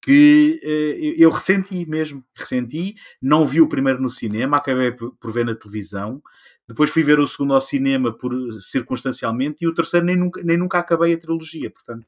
que 0.00 0.60
eh, 0.62 1.14
eu 1.22 1.30
ressenti 1.30 1.84
mesmo, 1.84 2.24
ressenti, 2.34 2.94
não 3.20 3.44
vi 3.44 3.60
o 3.60 3.68
primeiro 3.68 4.00
no 4.00 4.08
cinema, 4.08 4.56
acabei 4.56 4.92
por 4.92 5.32
ver 5.32 5.44
na 5.44 5.54
televisão, 5.54 6.22
depois 6.70 6.90
fui 6.90 7.02
ver 7.02 7.20
o 7.20 7.26
segundo 7.26 7.54
ao 7.54 7.60
cinema 7.60 8.12
por 8.12 8.32
circunstancialmente 8.60 9.64
e 9.64 9.68
o 9.68 9.74
terceiro 9.74 10.06
nem 10.06 10.16
nunca, 10.16 10.42
nem 10.42 10.56
nunca 10.56 10.78
acabei 10.78 11.14
a 11.14 11.18
trilogia, 11.18 11.70
portanto 11.70 12.06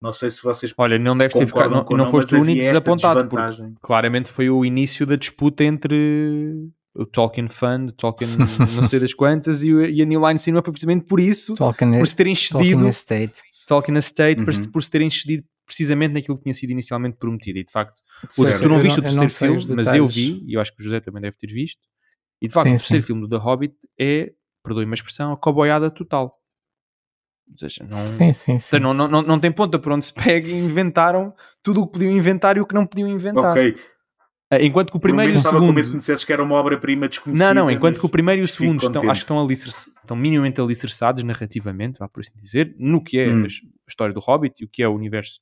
não 0.00 0.12
sei 0.14 0.30
se 0.30 0.42
vocês. 0.42 0.72
Olha, 0.78 0.98
não 0.98 1.16
deve 1.16 1.34
ter 1.34 1.46
ficado. 1.46 1.70
Não, 1.70 1.84
não, 1.84 1.96
não 1.98 2.10
foste 2.10 2.34
o 2.34 2.40
único 2.40 2.58
desapontado. 2.58 3.28
Porque 3.28 3.74
claramente 3.82 4.32
foi 4.32 4.48
o 4.48 4.64
início 4.64 5.04
da 5.04 5.14
disputa 5.14 5.62
entre 5.62 6.54
o 6.94 7.04
Tolkien 7.04 7.48
Fund, 7.48 7.92
Tolkien 7.92 8.30
não 8.74 8.82
sei 8.82 8.98
das 8.98 9.12
quantas, 9.12 9.62
e, 9.62 9.70
e 9.70 10.02
a 10.02 10.04
New 10.06 10.26
Line 10.26 10.38
Cinema 10.38 10.62
foi 10.62 10.72
precisamente 10.72 11.04
por 11.04 11.20
isso, 11.20 11.54
Tolkien, 11.54 11.98
por 11.98 12.06
se 12.06 12.16
terem 12.16 12.32
excedido. 12.32 12.70
Tolkien 12.70 12.88
Estate. 12.88 13.40
Tolkien 13.66 13.98
Estate, 13.98 14.40
uhum. 14.40 14.44
por, 14.46 14.72
por 14.72 14.82
se 14.82 14.90
terem 14.90 15.08
excedido 15.08 15.44
precisamente 15.66 16.14
naquilo 16.14 16.36
que 16.36 16.44
tinha 16.44 16.54
sido 16.54 16.70
inicialmente 16.70 17.16
prometido. 17.16 17.58
E 17.58 17.64
de 17.64 17.70
facto, 17.70 18.00
certo. 18.28 18.62
tu 18.62 18.68
não 18.68 18.82
viste 18.82 18.98
o 18.98 19.02
terceiro 19.02 19.30
filme, 19.30 19.76
mas 19.76 19.94
eu 19.94 20.06
vi, 20.06 20.42
e 20.46 20.54
eu 20.54 20.60
acho 20.60 20.74
que 20.74 20.80
o 20.80 20.84
José 20.84 20.98
também 20.98 21.22
deve 21.22 21.36
ter 21.36 21.52
visto. 21.52 21.80
E 22.40 22.46
de 22.48 22.54
facto, 22.54 22.68
sim, 22.68 22.74
o 22.74 22.78
terceiro 22.78 23.02
sim. 23.02 23.06
filme 23.06 23.22
do 23.22 23.28
The 23.28 23.36
Hobbit 23.36 23.76
é, 23.98 24.32
perdoe-me 24.62 24.92
a 24.92 24.94
expressão, 24.94 25.32
a 25.32 25.36
coboiada 25.36 25.90
total. 25.90 26.36
Ou 27.50 27.58
seja, 27.58 27.84
não, 27.88 28.04
sim, 28.04 28.32
sim, 28.32 28.58
sim. 28.58 28.78
Não, 28.78 28.94
não, 28.94 29.08
não, 29.08 29.22
não 29.22 29.40
tem 29.40 29.50
ponta 29.50 29.78
por 29.78 29.92
onde 29.92 30.06
se 30.06 30.14
pega 30.14 30.48
e 30.48 30.58
inventaram 30.58 31.34
tudo 31.62 31.82
o 31.82 31.86
que 31.86 31.94
podiam 31.94 32.12
inventar 32.12 32.56
e 32.56 32.60
o 32.60 32.66
que 32.66 32.74
não 32.74 32.86
podiam 32.86 33.08
inventar. 33.08 33.52
Ok. 33.52 33.76
Eh, 34.52 34.66
enquanto 34.66 34.90
que 34.90 34.96
o 34.96 35.00
primeiro 35.00 35.32
e 35.32 35.36
o 35.36 35.40
segundo. 35.40 35.66
Com 35.66 35.72
medo 35.72 35.90
que 35.90 36.10
me 36.10 36.16
que 36.16 36.32
era 36.32 36.42
uma 36.42 36.56
obra-prima 36.56 37.08
desconhecida. 37.08 37.54
Não, 37.54 37.64
não, 37.64 37.70
enquanto 37.70 38.00
que 38.00 38.06
o 38.06 38.08
primeiro 38.08 38.42
e 38.42 38.44
o 38.44 38.48
segundo 38.48 38.84
estão, 38.84 39.02
acho 39.02 39.20
que 39.20 39.24
estão, 39.24 39.40
alicer... 39.40 39.68
estão 39.68 40.16
minimamente 40.16 40.60
alicerçados 40.60 41.22
narrativamente, 41.22 41.98
vá 41.98 42.08
por 42.08 42.20
assim 42.20 42.32
dizer, 42.40 42.74
no 42.76 43.02
que 43.02 43.18
é 43.18 43.28
hum. 43.28 43.44
a 43.44 43.88
história 43.88 44.12
do 44.12 44.20
Hobbit 44.20 44.60
e 44.60 44.64
o 44.64 44.68
que 44.68 44.82
é 44.82 44.88
o 44.88 44.94
universo 44.94 45.40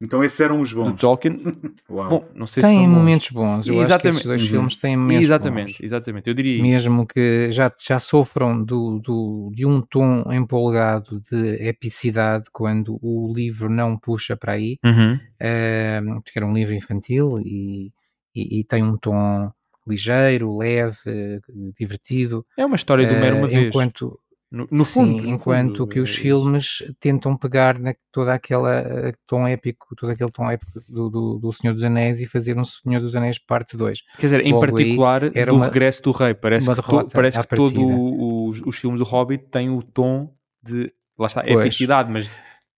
então 0.00 0.22
esses 0.22 0.38
eram 0.38 0.60
os 0.60 0.72
bons. 0.72 0.92
Do 0.92 0.96
Tolkien. 0.96 1.40
Bom, 1.88 2.24
não 2.34 2.46
sei 2.46 2.62
tem 2.62 2.80
se 2.80 2.86
momentos 2.86 3.30
bons. 3.30 3.66
Eu 3.66 3.74
exatamente. 3.80 3.92
acho 3.92 4.02
que 4.02 4.08
esses 4.08 4.24
dois 4.24 4.42
uhum. 4.42 4.48
filmes 4.48 4.76
têm 4.76 4.96
momentos 4.96 5.24
exatamente, 5.24 5.72
bons. 5.72 5.80
Exatamente, 5.80 6.28
eu 6.28 6.34
diria 6.34 6.62
Mesmo 6.62 7.02
isso. 7.02 7.06
que 7.06 7.50
já, 7.50 7.72
já 7.78 7.98
sofram 7.98 8.62
do, 8.62 9.00
do, 9.00 9.50
de 9.54 9.66
um 9.66 9.80
tom 9.80 10.24
empolgado 10.32 11.20
de 11.20 11.68
epicidade 11.68 12.48
quando 12.52 12.98
o 13.02 13.32
livro 13.34 13.68
não 13.68 13.98
puxa 13.98 14.36
para 14.36 14.52
aí, 14.52 14.78
uhum. 14.84 15.14
uh, 15.14 16.22
porque 16.22 16.38
era 16.38 16.46
um 16.46 16.54
livro 16.54 16.74
infantil 16.74 17.40
e, 17.40 17.92
e, 18.34 18.60
e, 18.60 18.64
tem 18.64 18.84
um 18.84 18.96
tom 18.96 19.50
ligeiro, 19.86 20.56
leve, 20.56 21.40
divertido. 21.78 22.44
É 22.56 22.64
uma 22.64 22.76
história 22.76 23.06
do 23.06 23.14
Mero 23.14 23.38
uma 23.38 23.46
uh, 23.46 23.50
vez. 23.50 23.68
Enquanto, 23.68 24.18
no, 24.50 24.66
no 24.70 24.84
fundo, 24.84 25.22
Sim, 25.22 25.30
enquanto 25.30 25.78
fundo, 25.78 25.88
que 25.88 26.00
os 26.00 26.10
é 26.10 26.20
filmes 26.20 26.78
tentam 26.98 27.36
pegar 27.36 27.78
na, 27.78 27.94
toda 28.10 28.32
aquela 28.32 28.78
eh, 28.78 29.12
tom 29.26 29.46
épico, 29.46 29.94
todo 29.94 30.08
aquele 30.08 30.30
tom 30.30 30.50
épico 30.50 30.80
do, 30.88 31.10
do, 31.10 31.38
do, 31.38 31.52
Senhor 31.52 31.74
dos 31.74 31.84
Anéis 31.84 32.18
e 32.20 32.26
fazer 32.26 32.58
um 32.58 32.64
Senhor 32.64 33.00
dos 33.00 33.14
Anéis 33.14 33.38
parte 33.38 33.76
2. 33.76 34.00
Quer 34.16 34.26
dizer, 34.26 34.46
em 34.46 34.58
particular 34.58 35.28
do 35.28 35.54
uma, 35.54 35.66
Regresso 35.66 36.02
do 36.02 36.12
Rei, 36.12 36.32
parece 36.32 36.74
que, 36.74 36.82
to, 36.82 37.08
parece 37.12 37.40
que 37.40 37.54
todos 37.54 37.74
os, 37.76 38.62
os 38.64 38.76
filmes 38.78 39.00
do 39.00 39.04
Hobbit 39.04 39.44
têm 39.50 39.68
o 39.68 39.82
tom 39.82 40.32
de, 40.62 40.90
lá 41.18 41.26
está, 41.26 41.42
pois. 41.42 41.60
epicidade, 41.60 42.10
mas 42.10 42.32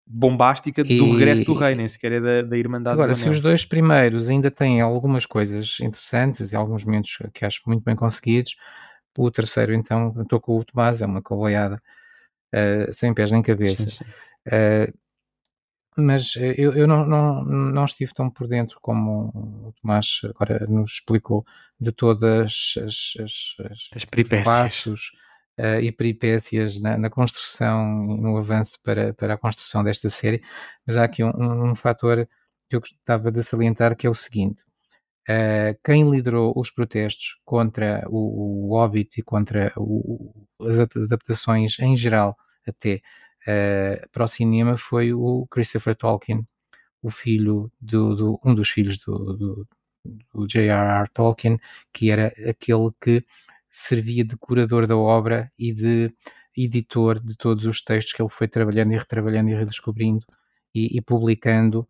bombástica 0.05 0.83
do 0.83 0.91
e, 0.91 1.11
Regresso 1.13 1.45
do 1.45 1.55
Rei, 1.55 1.77
nem 1.77 1.89
sequer 1.89 2.11
é 2.13 2.21
da, 2.21 2.43
da 2.43 2.59
Irmandade 2.59 2.95
Agora, 2.95 3.15
se 3.15 3.29
os 3.29 3.39
dois 3.39 3.65
primeiros 3.65 4.29
ainda 4.29 4.51
têm 4.51 4.81
algumas 4.81 5.25
coisas 5.25 5.79
interessantes 5.79 6.51
e 6.51 6.57
alguns 6.57 6.85
momentos 6.85 7.19
que 7.33 7.45
acho 7.45 7.61
muito 7.65 7.85
bem 7.85 7.95
conseguidos, 7.95 8.57
o 9.17 9.31
terceiro, 9.31 9.75
então, 9.75 10.15
estou 10.21 10.41
com 10.41 10.59
o 10.59 10.65
Tomás, 10.65 11.03
é 11.03 11.07
uma 11.07 11.23
coboiada 11.23 11.83
uh, 12.55 12.93
sem 12.93 13.13
pés 13.13 13.31
nem 13.31 13.43
cabeça. 13.43 13.91
Sim, 13.91 14.05
sim. 14.05 14.05
Uh, 14.47 15.01
mas 15.97 16.37
eu, 16.37 16.73
eu 16.73 16.87
não, 16.87 17.05
não, 17.05 17.45
não, 17.45 17.85
estive 17.85 18.15
tão 18.15 18.31
por 18.31 18.47
dentro 18.47 18.79
como 18.81 19.29
o 19.69 19.75
Tomás 19.81 20.21
agora 20.25 20.67
nos 20.67 20.93
explicou 20.93 21.45
de 21.79 21.93
todas 21.93 22.75
as, 22.77 23.15
as, 23.19 23.57
as, 23.71 23.91
as 23.97 24.05
peripécias. 24.05 24.45
passos 24.45 25.11
uh, 25.59 25.81
e 25.81 25.93
peripécias 25.93 26.81
na, 26.81 26.97
na, 26.97 27.11
construção 27.11 28.07
e 28.11 28.21
no 28.21 28.37
avanço 28.37 28.79
para, 28.83 29.13
para 29.15 29.35
a 29.35 29.39
construção 29.39 29.83
desta 29.83 30.09
série. 30.09 30.43
Mas 30.87 30.97
há 30.97 31.05
aqui 31.05 31.25
um, 31.25 31.31
um, 31.31 31.71
um 31.71 31.75
fator 31.75 32.27
que 32.69 32.77
eu 32.77 32.81
gostava 32.81 33.31
de 33.31 33.43
salientar 33.43 33.97
que 33.97 34.07
é 34.07 34.11
o 34.11 34.15
seguinte: 34.15 34.65
Uh, 35.29 35.79
quem 35.85 36.11
liderou 36.11 36.53
os 36.57 36.71
protestos 36.71 37.41
contra 37.45 38.05
o, 38.09 38.69
o 38.69 38.71
Hobbit 38.71 39.21
e 39.21 39.23
contra 39.23 39.73
o, 39.77 40.47
as 40.61 40.79
adaptações 40.79 41.79
em 41.79 41.97
geral 41.97 42.37
até 42.67 43.01
uh, 43.47 44.09
para 44.11 44.25
o 44.25 44.29
cinema 44.29 44.77
foi 44.77 45.13
o 45.13 45.47
Christopher 45.51 45.95
Tolkien, 45.95 46.47
o 47.03 47.11
filho 47.11 47.71
do, 47.81 48.15
do 48.17 48.41
um 48.45 48.55
dos 48.55 48.71
filhos 48.71 48.99
do, 48.99 49.37
do, 49.37 49.69
do 50.35 50.47
J.R.R. 50.47 51.09
Tolkien, 51.13 51.59
que 51.93 52.11
era 52.11 52.29
aquele 52.49 52.91
que 53.01 53.25
servia 53.71 54.25
de 54.25 54.37
curador 54.37 54.87
da 54.87 54.97
obra 54.97 55.53
e 55.59 55.73
de 55.73 56.13
editor 56.57 57.21
de 57.21 57.37
todos 57.37 57.67
os 57.67 57.81
textos 57.83 58.13
que 58.13 58.23
ele 58.23 58.29
foi 58.31 58.49
trabalhando 58.49 58.93
e 58.93 58.97
retrabalhando 58.97 59.51
e 59.51 59.55
redescobrindo 59.55 60.27
e, 60.75 60.99
e 60.99 61.01
publicando 61.01 61.89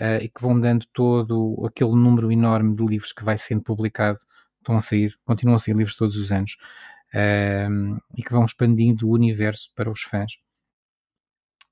uh, 0.00 0.22
e 0.22 0.28
que 0.28 0.42
vão 0.42 0.58
dando 0.58 0.86
todo 0.92 1.64
aquele 1.66 1.94
número 1.94 2.30
enorme 2.30 2.74
de 2.74 2.84
livros 2.84 3.12
que 3.12 3.24
vai 3.24 3.38
sendo 3.38 3.62
publicado, 3.62 4.18
estão 4.58 4.76
a 4.76 4.80
sair, 4.80 5.14
continuam 5.24 5.56
a 5.56 5.58
sair 5.58 5.74
livros 5.74 5.96
todos 5.96 6.16
os 6.16 6.32
anos, 6.32 6.56
uh, 7.14 8.02
e 8.16 8.22
que 8.22 8.32
vão 8.32 8.44
expandindo 8.44 9.08
o 9.08 9.12
universo 9.12 9.70
para 9.74 9.90
os 9.90 10.02
fãs. 10.02 10.38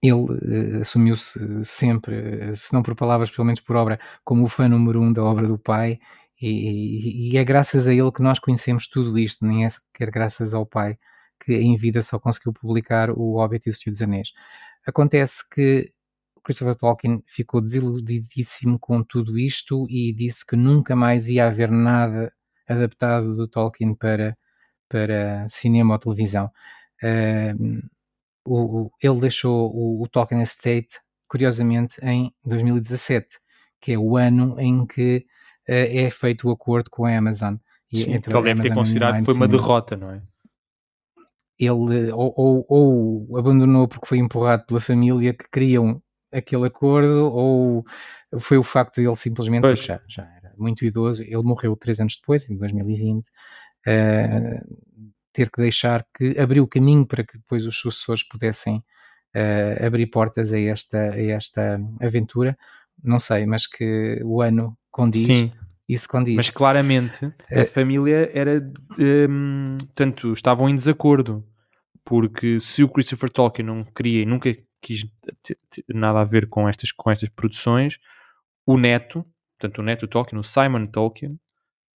Ele 0.03 0.13
uh, 0.13 0.81
assumiu-se 0.83 1.65
sempre, 1.65 2.55
se 2.57 2.73
não 2.73 2.83
por 2.83 2.95
palavras, 2.95 3.31
pelo 3.31 3.47
menos 3.47 3.61
por 3.61 3.77
obra, 3.77 3.99
como 4.25 4.45
o 4.45 4.49
fã 4.49 4.69
número 4.69 5.01
um 5.01 5.13
da 5.13 5.23
obra 5.23 5.47
do 5.47 5.59
pai, 5.59 5.99
e, 6.41 7.33
e, 7.33 7.39
é 7.39 7.45
graças 7.45 7.87
a 7.87 7.95
ele 7.95 8.13
que 8.13 8.21
nós 8.21 8.39
conhecemos 8.39 8.87
tudo 8.89 9.19
isto, 9.19 9.47
nem 9.47 9.65
é 9.65 9.71
sequer 9.71 10.11
graças 10.11 10.53
ao 10.53 10.67
pai 10.67 10.99
que 11.45 11.55
em 11.55 11.77
vida 11.77 12.03
só 12.03 12.19
conseguiu 12.19 12.53
publicar 12.53 13.11
o 13.11 13.35
Hobbit 13.37 13.67
e 13.67 13.71
o 13.71 13.73
Senhor 13.73 13.93
dos 13.93 14.03
Anéis. 14.03 14.33
Acontece 14.87 15.49
que 15.49 15.93
Christopher 16.45 16.77
Tolkien 16.77 17.23
ficou 17.27 17.61
desiludidíssimo 17.61 18.79
com 18.79 19.03
tudo 19.03 19.39
isto 19.39 19.87
e 19.89 20.13
disse 20.13 20.47
que 20.47 20.55
nunca 20.55 20.95
mais 20.95 21.27
ia 21.27 21.47
haver 21.47 21.71
nada 21.71 22.33
adaptado 22.69 23.35
do 23.35 23.49
Tolkien 23.49 23.95
para, 23.95 24.37
para 24.89 25.47
cinema 25.49 25.95
ou 25.95 25.99
televisão. 25.99 26.51
Uh, 27.03 27.83
o, 28.45 28.83
o, 28.83 28.91
ele 29.01 29.21
deixou 29.21 29.71
o, 29.75 30.03
o, 30.03 30.09
Tolkien 30.09 30.43
Estate, 30.43 31.01
curiosamente, 31.27 31.99
em 32.03 32.33
2017, 32.45 33.39
que 33.81 33.93
é 33.93 33.99
o 33.99 34.17
ano 34.17 34.61
em 34.61 34.87
que 34.87 35.27
uh, 35.69 35.73
é 35.73 36.11
feito 36.11 36.49
o 36.49 36.51
acordo 36.51 36.91
com 36.91 37.07
a 37.07 37.17
Amazon. 37.17 37.57
E, 37.91 38.03
Sim, 38.03 38.13
entre 38.15 38.31
que 38.31 38.37
ele 38.37 38.45
deve 38.45 38.63
ter 38.63 38.75
considerado 38.75 39.19
que 39.19 39.25
foi 39.25 39.35
uma 39.35 39.49
derrota, 39.49 39.97
não 39.97 40.11
é? 40.11 40.23
Ele 41.59 42.13
ou, 42.13 42.35
ou, 42.37 42.67
ou, 42.69 43.39
abandonou 43.39 43.87
porque 43.87 44.07
foi 44.07 44.19
empurrado 44.19 44.67
pela 44.67 44.81
família 44.81 45.33
que 45.33 45.49
queriam 45.51 46.03
aquele 46.35 46.67
acordo 46.67 47.31
ou 47.33 47.85
foi 48.39 48.59
o 48.59 48.65
facto 48.65 48.97
de 48.97 49.07
ele 49.07 49.17
simplesmente 49.17 49.77
já, 49.77 50.01
já 50.07 50.23
era 50.23 50.53
muito 50.57 50.85
idoso, 50.85 51.23
ele 51.23 51.43
morreu 51.43 51.77
três 51.77 52.01
anos 52.01 52.17
depois, 52.17 52.49
em 52.49 52.57
2020, 52.57 53.27
uh, 53.27 53.31
eh, 53.87 54.63
ter 55.33 55.51
que 55.51 55.61
deixar 55.61 56.05
que 56.17 56.39
abriu 56.39 56.65
o 56.65 56.69
caminho 56.69 57.07
para 57.07 57.25
que 57.25 57.37
depois 57.37 57.67
os 57.67 57.77
sucessores 57.79 58.23
pudessem 58.23 58.77
uh, 58.77 59.85
abrir 59.85 60.07
portas 60.07 60.53
a 60.53 60.61
esta, 60.61 60.99
a 60.99 61.23
esta 61.23 61.81
aventura. 62.01 62.57
Não 63.03 63.19
sei, 63.19 63.47
mas 63.47 63.67
que 63.67 64.21
o 64.25 64.41
ano 64.41 64.77
condiz. 64.91 65.27
Sim. 65.27 65.53
Isso 65.89 66.09
condiz. 66.09 66.37
Mas 66.37 66.49
claramente 66.49 67.27
a 67.51 67.63
uh, 67.63 67.67
família 67.67 68.31
era. 68.33 68.67
Um, 68.99 69.77
portanto, 69.79 70.33
estavam 70.33 70.69
em 70.69 70.75
desacordo. 70.75 71.45
Porque 72.07 72.61
se 72.61 72.85
o 72.85 72.89
Christopher 72.89 73.31
Tolkien 73.31 73.67
não 73.67 73.83
queria 73.83 74.23
e 74.23 74.27
nunca 74.27 74.55
quis 74.85 75.07
nada 75.89 76.21
a 76.21 76.25
ver 76.25 76.49
com 76.49 76.69
estas, 76.69 76.93
com 76.93 77.11
estas 77.11 77.29
produções, 77.31 77.99
o 78.67 78.77
neto, 78.77 79.25
portanto, 79.59 79.79
o 79.79 79.83
neto 79.83 80.07
Tolkien, 80.07 80.39
o 80.39 80.43
Simon 80.43 80.87
Tolkien, 80.87 81.33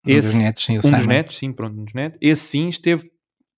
um 0.06 0.10
esse, 0.10 0.32
dos 0.32 0.42
netos, 0.42 0.64
sim, 0.64 0.76
o 0.76 0.78
um 0.78 0.82
Simon. 0.82 0.96
dos 0.96 1.06
netos, 1.06 1.36
sim, 1.36 1.52
pronto, 1.52 1.78
um 1.80 1.84
dos 1.84 1.94
netos, 1.94 2.18
esse 2.20 2.42
sim 2.42 2.68
esteve 2.68 3.10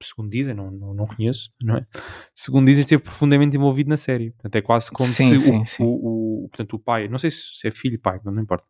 segundo 0.03 0.31
dizem, 0.31 0.55
não, 0.55 0.71
não, 0.71 0.95
não 0.95 1.07
conheço, 1.07 1.51
não 1.61 1.77
é? 1.77 1.87
Segundo 2.35 2.67
dizem, 2.67 2.81
esteve 2.81 3.03
profundamente 3.03 3.55
envolvido 3.55 3.91
na 3.91 3.99
série. 3.99 4.31
Portanto, 4.31 4.57
é 4.57 4.63
quase 4.63 4.91
como 4.91 5.07
sim, 5.07 5.39
se 5.39 5.45
sim, 5.45 5.61
o, 5.61 5.67
sim. 5.67 5.83
O, 5.83 6.45
o, 6.45 6.49
portanto, 6.49 6.73
o 6.75 6.79
pai, 6.79 7.07
não 7.07 7.19
sei 7.19 7.31
se 7.31 7.69
é 7.69 7.71
filho 7.71 8.01
pai, 8.01 8.19
não, 8.25 8.33
não 8.33 8.43
importa, 8.43 8.65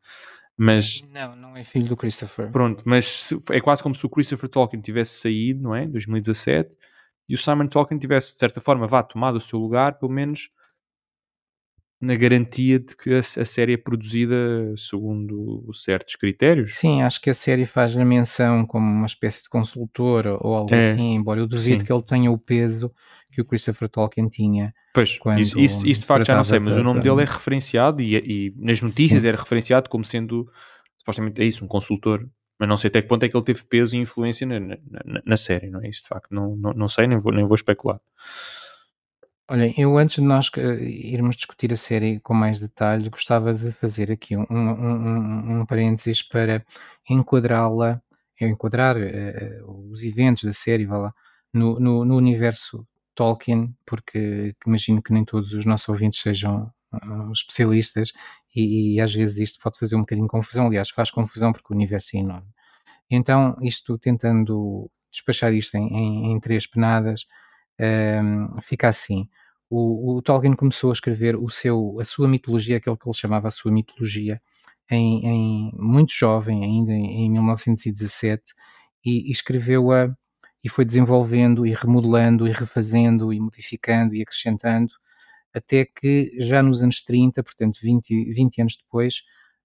mas... 0.56 1.02
Não, 1.10 1.36
não 1.36 1.56
é 1.56 1.64
filho 1.64 1.86
do 1.86 1.96
Christopher. 1.96 2.50
Pronto, 2.50 2.82
mas 2.84 3.06
se, 3.06 3.38
é 3.50 3.60
quase 3.60 3.82
como 3.82 3.94
se 3.94 4.04
o 4.04 4.10
Christopher 4.10 4.48
Tolkien 4.48 4.82
tivesse 4.82 5.20
saído, 5.20 5.62
não 5.62 5.74
é? 5.74 5.86
2017, 5.86 6.76
e 7.30 7.34
o 7.34 7.38
Simon 7.38 7.68
Tolkien 7.68 7.96
tivesse, 7.96 8.32
de 8.32 8.38
certa 8.38 8.60
forma, 8.60 8.88
vá, 8.88 9.04
tomado 9.04 9.36
o 9.36 9.40
seu 9.40 9.56
lugar, 9.56 10.00
pelo 10.00 10.10
menos 10.10 10.50
na 12.00 12.16
garantia 12.16 12.80
de 12.80 12.96
que 12.96 13.14
a, 13.14 13.22
série 13.22 13.74
é 13.74 13.76
produzida 13.76 14.34
segundo 14.76 15.70
certos 15.72 16.16
critérios. 16.16 16.74
Sim, 16.74 17.02
acho 17.02 17.20
que 17.20 17.30
a 17.30 17.34
série 17.34 17.66
faz 17.66 17.96
a 17.96 18.04
menção 18.04 18.66
como 18.66 18.84
uma 18.84 19.06
espécie 19.06 19.44
de 19.44 19.48
consultor 19.48 20.26
ou 20.40 20.54
algo 20.54 20.74
é, 20.74 20.90
assim, 20.90 21.14
embora 21.14 21.38
eu 21.38 21.46
duvido 21.46 21.84
que 21.84 21.92
ele 21.92 22.02
tenha 22.02 22.32
o 22.32 22.38
peso 22.38 22.92
que 23.30 23.40
o 23.40 23.44
Christopher 23.44 23.88
Tolkien 23.88 24.28
tinha. 24.28 24.74
Pois, 24.92 25.20
isso, 25.38 25.60
isso, 25.60 25.86
isso 25.86 26.00
de 26.00 26.06
facto 26.06 26.26
já 26.26 26.34
não 26.34 26.42
sei, 26.42 26.58
mas 26.58 26.76
o 26.76 26.82
nome 26.82 27.00
dele 27.00 27.22
é 27.22 27.26
referenciado 27.26 28.00
e, 28.00 28.16
e 28.16 28.54
nas 28.56 28.82
notícias 28.82 29.22
sim. 29.22 29.28
era 29.28 29.36
referenciado 29.36 29.88
como 29.88 30.04
sendo, 30.04 30.50
supostamente 30.98 31.40
é 31.40 31.44
isso, 31.44 31.64
um 31.64 31.68
consultor. 31.68 32.26
Mas 32.60 32.68
não 32.68 32.76
sei 32.76 32.88
até 32.88 33.00
que 33.00 33.08
ponto 33.08 33.24
é 33.24 33.28
que 33.28 33.34
ele 33.34 33.42
teve 33.42 33.64
peso 33.64 33.96
e 33.96 33.98
influência 33.98 34.46
na, 34.46 34.60
na, 34.60 34.76
na, 35.24 35.36
série, 35.38 35.70
não 35.70 35.80
é? 35.80 35.88
Isso 35.88 36.02
de 36.02 36.08
facto 36.08 36.28
não, 36.30 36.54
não, 36.54 36.74
não 36.74 36.88
sei, 36.88 37.06
nem 37.06 37.18
vou, 37.18 37.32
nem 37.32 37.46
vou 37.46 37.54
especular. 37.54 37.98
Olha, 39.48 39.72
eu 39.80 39.96
antes 39.96 40.16
de 40.16 40.22
nós 40.22 40.48
uh, 40.50 40.60
irmos 40.60 41.36
discutir 41.36 41.72
a 41.72 41.76
série 41.76 42.20
com 42.20 42.34
mais 42.34 42.60
detalhe, 42.60 43.08
gostava 43.08 43.54
de 43.54 43.72
fazer 43.72 44.12
aqui 44.12 44.36
um, 44.36 44.44
um, 44.50 44.70
um, 44.70 45.60
um 45.60 45.66
parênteses 45.66 46.22
para 46.22 46.62
enquadrá-la, 47.08 48.02
enquadrar 48.38 48.94
uh, 48.98 49.90
os 49.90 50.04
eventos 50.04 50.44
da 50.44 50.52
série 50.52 50.86
lá, 50.86 51.14
no, 51.54 51.80
no, 51.80 52.04
no, 52.04 52.14
universo 52.14 52.86
Tolkien, 53.14 53.74
porque 53.86 54.54
imagino 54.66 55.02
que 55.02 55.14
nem 55.14 55.24
todos 55.24 55.54
os 55.54 55.64
nossos 55.64 55.88
ouvintes 55.88 56.20
sejam 56.20 56.70
especialistas 57.32 58.12
e, 58.54 58.94
e, 58.96 59.00
às 59.00 59.14
vezes 59.14 59.38
isto 59.38 59.60
pode 59.60 59.78
fazer 59.78 59.96
um 59.96 60.00
bocadinho 60.00 60.26
de 60.26 60.30
confusão, 60.30 60.66
aliás, 60.66 60.90
faz 60.90 61.10
confusão 61.10 61.52
porque 61.52 61.72
o 61.72 61.76
universo 61.76 62.16
é 62.16 62.20
enorme. 62.20 62.48
Então, 63.10 63.56
isto 63.62 63.98
tentando 63.98 64.90
despachar 65.10 65.52
isto 65.52 65.76
em, 65.76 65.88
em, 65.88 66.32
em 66.32 66.40
três 66.40 66.66
penadas, 66.66 67.26
fica 68.62 68.88
assim 68.88 69.28
o, 69.70 70.16
o, 70.16 70.22
Tolkien 70.22 70.54
começou 70.54 70.90
a 70.90 70.92
escrever 70.92 71.36
o 71.36 71.48
seu, 71.48 71.98
a 72.00 72.04
sua 72.04 72.26
mitologia, 72.26 72.78
aquilo 72.78 72.96
que 72.98 73.08
ele 73.08 73.14
chamava 73.14 73.46
a 73.46 73.52
sua 73.52 73.70
mitologia, 73.70 74.42
em, 74.90 75.24
em 75.24 75.72
muito 75.78 76.12
jovem, 76.12 76.64
ainda 76.64 76.92
em 76.92 77.30
1917, 77.30 78.52
e, 79.04 79.28
e 79.28 79.30
escreveu-a 79.30 80.12
e 80.62 80.68
foi 80.68 80.84
desenvolvendo 80.84 81.64
e 81.64 81.72
remodelando 81.72 82.48
e 82.48 82.50
refazendo 82.50 83.32
e 83.32 83.38
modificando 83.38 84.14
e 84.14 84.22
acrescentando, 84.22 84.92
até 85.54 85.84
que 85.84 86.32
já 86.38 86.62
nos 86.62 86.82
anos 86.82 87.02
30, 87.02 87.42
portanto 87.42 87.78
20, 87.82 88.32
20 88.32 88.60
anos 88.60 88.76
depois, 88.76 89.22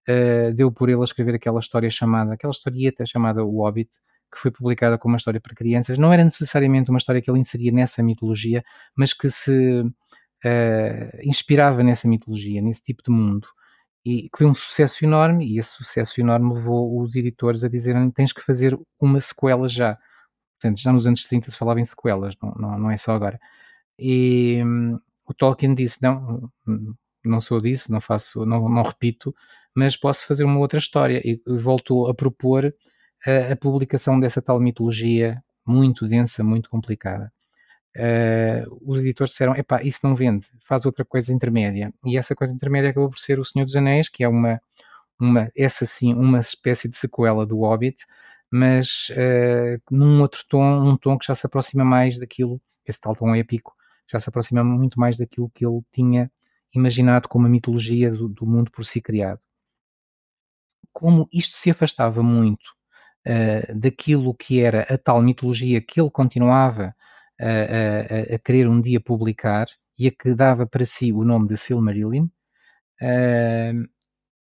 uh, 0.10 0.54
deu 0.54 0.72
por 0.72 0.90
ele 0.90 1.02
a 1.02 1.04
escrever 1.04 1.36
aquela 1.36 1.60
história 1.60 1.90
chamada, 1.90 2.34
aquela 2.34 2.52
historieta 2.52 3.06
chamada 3.06 3.44
O 3.44 3.62
Hobbit, 3.64 3.92
que 4.32 4.40
foi 4.40 4.52
publicada 4.52 4.98
como 4.98 5.14
uma 5.14 5.18
história 5.18 5.40
para 5.40 5.56
crianças. 5.56 5.98
Não 5.98 6.12
era 6.12 6.24
necessariamente 6.24 6.90
uma 6.90 6.98
história 6.98 7.22
que 7.22 7.30
ele 7.30 7.40
inseria 7.40 7.72
nessa 7.72 8.04
mitologia, 8.04 8.64
mas 8.96 9.14
que 9.14 9.30
se 9.30 9.82
uh, 9.82 11.18
inspirava 11.24 11.84
nessa 11.84 12.08
mitologia, 12.08 12.62
nesse 12.62 12.84
tipo 12.84 13.04
de 13.04 13.12
mundo. 13.12 13.48
E 14.06 14.24
que 14.30 14.38
foi 14.38 14.46
um 14.46 14.54
sucesso 14.54 15.04
enorme, 15.04 15.48
e 15.48 15.58
esse 15.58 15.72
sucesso 15.72 16.22
enorme 16.22 16.54
levou 16.54 17.02
os 17.02 17.16
editores 17.16 17.64
a 17.64 17.70
dizerem 17.70 18.12
tens 18.12 18.32
que 18.32 18.42
fazer 18.42 18.78
uma 19.00 19.20
sequela 19.20 19.68
já. 19.68 19.98
Portanto, 20.60 20.80
já 20.80 20.94
nos 20.94 21.08
anos 21.08 21.24
30 21.26 21.50
se 21.52 21.58
falava 21.58 21.80
em 21.80 21.84
sequelas, 21.84 22.36
não, 22.42 22.54
não, 22.56 22.80
não 22.80 22.92
é 22.92 22.98
só 22.98 23.16
agora. 23.16 23.40
E 23.98 24.62
um, 24.64 25.00
o 25.28 25.34
Tolkien 25.34 25.74
disse: 25.74 26.02
Não, 26.02 26.50
não 27.24 27.40
sou 27.42 27.62
disso, 27.62 27.92
não 27.92 28.02
faço, 28.02 28.46
não, 28.46 28.70
não 28.70 28.84
repito, 28.84 29.36
mas 29.76 29.98
posso 29.98 30.28
fazer 30.28 30.44
uma 30.44 30.60
outra 30.60 30.80
história. 30.80 31.22
E 31.24 31.42
voltou 31.46 32.08
a 32.08 32.14
propor 32.14 32.74
a, 33.26 33.54
a 33.54 33.56
publicação 33.56 34.20
dessa 34.20 34.42
tal 34.42 34.60
mitologia 34.60 35.44
muito 35.66 36.08
densa, 36.08 36.44
muito 36.44 36.70
complicada. 36.70 37.32
Uh, 37.98 38.78
os 38.86 39.02
editores 39.02 39.32
disseram: 39.32 39.56
epá, 39.56 39.82
isso 39.82 40.02
não 40.04 40.16
vende, 40.16 40.48
faz 40.60 40.86
outra 40.86 41.06
coisa 41.06 41.34
intermédia. 41.34 41.94
E 42.06 42.18
essa 42.18 42.36
coisa 42.36 42.54
intermédia 42.54 42.90
acabou 42.90 43.10
por 43.10 43.20
ser 43.20 43.40
O 43.40 43.46
Senhor 43.46 43.66
dos 43.66 43.76
Anéis, 43.76 44.10
que 44.10 44.24
é 44.24 44.28
uma, 44.28 44.62
uma 45.20 45.50
essa 45.56 45.86
sim, 45.86 46.14
uma 46.14 46.40
espécie 46.40 46.90
de 46.90 46.96
sequela 46.96 47.46
do 47.46 47.60
Hobbit, 47.60 48.06
mas 48.52 49.10
uh, 49.12 49.82
num 49.90 50.22
outro 50.22 50.44
tom, 50.48 50.90
um 50.90 50.98
tom 50.98 51.18
que 51.18 51.26
já 51.26 51.36
se 51.36 51.46
aproxima 51.48 51.86
mais 51.86 52.20
daquilo, 52.20 52.62
esse 52.86 53.00
tal 53.00 53.16
tom 53.16 53.34
épico, 53.34 53.75
já 54.08 54.20
se 54.20 54.30
aproxima 54.30 54.64
muito 54.64 55.00
mais 55.00 55.18
daquilo 55.18 55.50
que 55.50 55.66
ele 55.66 55.82
tinha 55.92 56.32
imaginado 56.74 57.28
como 57.28 57.48
a 57.48 57.50
mitologia 57.50 58.12
do, 58.12 58.28
do 58.28 58.46
mundo 58.46 58.72
por 58.72 58.86
si 58.86 59.02
criado. 59.02 59.40
Como 60.92 61.28
isto 61.32 61.56
se 61.56 61.70
afastava 61.72 62.22
muito 62.22 62.66
uh, 63.26 63.76
daquilo 63.76 64.34
que 64.34 64.62
era 64.62 64.82
a 64.84 64.98
tal 64.98 65.22
mitologia 65.22 65.82
que 65.82 66.00
ele 66.00 66.10
continuava 66.10 66.96
a, 67.40 67.46
a, 67.46 68.36
a, 68.36 68.40
querer 68.40 68.68
um 68.68 68.80
dia 68.80 69.00
publicar 69.02 69.68
e 69.98 70.08
a 70.08 70.12
que 70.12 70.34
dava 70.34 70.66
para 70.66 70.86
si 70.86 71.12
o 71.12 71.24
nome 71.24 71.48
de 71.48 71.58
Silmarillion, 71.58 72.26
uh, 73.02 73.90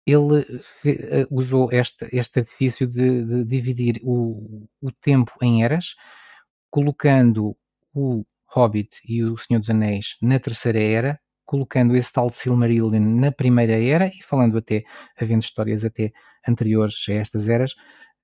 ele 0.05 0.61
fe, 0.61 0.91
uh, 0.91 1.27
usou 1.29 1.69
este, 1.71 2.07
este 2.11 2.39
artifício 2.39 2.87
de, 2.87 3.23
de 3.23 3.43
dividir 3.45 3.99
o, 4.03 4.67
o, 4.81 4.91
tempo 4.91 5.33
em 5.41 5.63
eras, 5.63 5.95
colocando 6.69 7.55
o 7.93 8.25
Hobbit 8.51 8.99
e 9.05 9.23
o 9.23 9.37
Senhor 9.37 9.59
dos 9.59 9.69
Anéis 9.69 10.17
na 10.21 10.39
terceira 10.39 10.79
era, 10.79 11.19
colocando 11.45 11.95
esse 11.95 12.11
tal 12.11 12.27
de 12.27 12.35
Silmarillion 12.35 12.99
na 12.99 13.31
primeira 13.31 13.73
era 13.73 14.07
e 14.07 14.21
falando 14.21 14.57
até, 14.57 14.83
havendo 15.19 15.41
histórias 15.41 15.83
até 15.83 16.11
anteriores 16.47 16.95
a 17.09 17.13
estas 17.13 17.47
eras, 17.47 17.73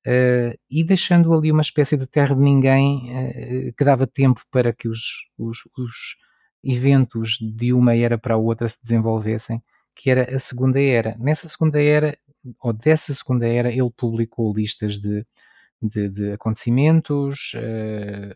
Uh, 0.08 0.54
e 0.70 0.84
deixando 0.84 1.34
ali 1.34 1.52
uma 1.52 1.64
espécie 1.64 1.98
de 1.98 2.06
terra 2.06 2.36
de 2.36 2.42
ninguém 2.42 3.10
uh, 3.10 3.74
que 3.76 3.84
dava 3.84 4.06
tempo 4.06 4.40
para 4.52 4.72
que 4.72 4.88
os, 4.88 5.02
os, 5.36 5.58
os, 5.76 6.18
eventos 6.64 7.38
de 7.42 7.74
uma 7.74 7.96
era 7.96 8.16
para 8.16 8.36
a 8.36 8.38
outra 8.38 8.70
se 8.70 8.80
desenvolvessem, 8.82 9.64
que 9.96 10.12
era 10.12 10.36
a 10.36 10.38
Segunda 10.38 10.80
Era. 10.80 11.16
Nessa 11.20 11.48
Segunda 11.48 11.82
Era, 11.82 12.16
ou 12.62 12.72
dessa 12.72 13.16
Segunda 13.16 13.48
Era, 13.48 13.70
ele 13.70 13.90
publicou 13.98 14.54
listas 14.54 15.00
de, 15.00 15.26
de, 15.82 16.10
de 16.10 16.32
acontecimentos, 16.34 17.54
uh, 17.56 18.36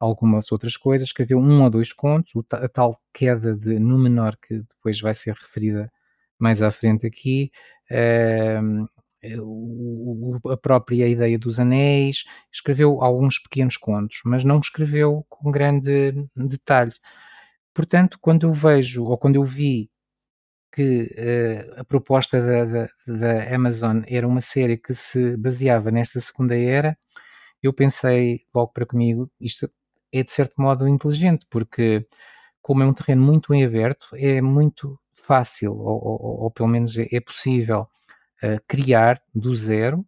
algumas 0.00 0.50
outras 0.50 0.76
coisas, 0.76 1.08
escreveu 1.08 1.38
um 1.38 1.62
ou 1.62 1.70
dois 1.70 1.92
contos, 1.92 2.32
a 2.52 2.68
tal 2.68 2.98
queda 3.12 3.54
de 3.54 3.78
Númenor, 3.78 4.36
que 4.40 4.60
depois 4.60 5.00
vai 5.00 5.14
ser 5.14 5.34
referida 5.34 5.92
mais 6.38 6.62
à 6.62 6.70
frente 6.70 7.06
aqui, 7.06 7.50
Uh, 7.92 8.86
eh, 9.22 9.36
a 10.52 10.56
própria 10.56 11.06
ideia 11.08 11.38
dos 11.38 11.60
anéis, 11.60 12.24
escreveu 12.52 13.02
alguns 13.02 13.38
pequenos 13.38 13.76
contos, 13.76 14.20
mas 14.24 14.44
não 14.44 14.60
escreveu 14.60 15.26
com 15.28 15.50
grande 15.50 16.12
detalhe. 16.36 16.92
Portanto, 17.74 18.18
quando 18.20 18.46
eu 18.46 18.52
vejo, 18.52 19.04
ou 19.04 19.18
quando 19.18 19.36
eu 19.36 19.44
vi 19.44 19.90
que 20.72 21.02
uh, 21.76 21.80
a 21.80 21.84
proposta 21.84 22.40
da, 22.40 22.64
da, 22.64 22.88
da, 23.06 23.54
Amazon 23.54 24.02
era 24.08 24.26
uma 24.26 24.40
série 24.40 24.76
que 24.78 24.94
se 24.94 25.36
baseava 25.36 25.90
nesta 25.90 26.20
segunda 26.20 26.56
era, 26.56 26.96
eu 27.62 27.72
pensei 27.74 28.42
logo 28.54 28.72
para 28.72 28.86
comigo, 28.86 29.30
isto 29.40 29.70
é 30.12 30.22
de 30.22 30.30
certo 30.32 30.54
modo 30.60 30.88
inteligente, 30.88 31.46
porque 31.50 32.06
como 32.62 32.82
é 32.82 32.86
um 32.86 32.94
terreno 32.94 33.22
muito 33.22 33.54
em 33.54 33.64
aberto, 33.64 34.08
é 34.14 34.40
muito 34.40 34.98
fácil, 35.14 35.72
ou, 35.72 36.00
ou, 36.04 36.42
ou 36.42 36.50
pelo 36.50 36.68
menos 36.68 36.96
é, 36.98 37.06
é 37.12 37.20
possível, 37.20 37.88
criar 38.66 39.20
do 39.34 39.54
zero, 39.54 40.04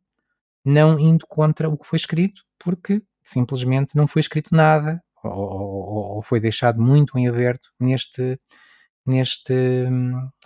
não 0.64 0.98
indo 0.98 1.26
contra 1.26 1.68
o 1.68 1.76
que 1.76 1.86
foi 1.86 1.96
escrito, 1.96 2.42
porque 2.58 3.02
simplesmente 3.24 3.96
não 3.96 4.06
foi 4.06 4.20
escrito 4.20 4.54
nada 4.54 5.02
ou, 5.22 6.16
ou, 6.16 6.22
foi 6.22 6.40
deixado 6.40 6.80
muito 6.80 7.18
em 7.18 7.28
aberto 7.28 7.68
neste, 7.78 8.38
neste, 9.06 9.54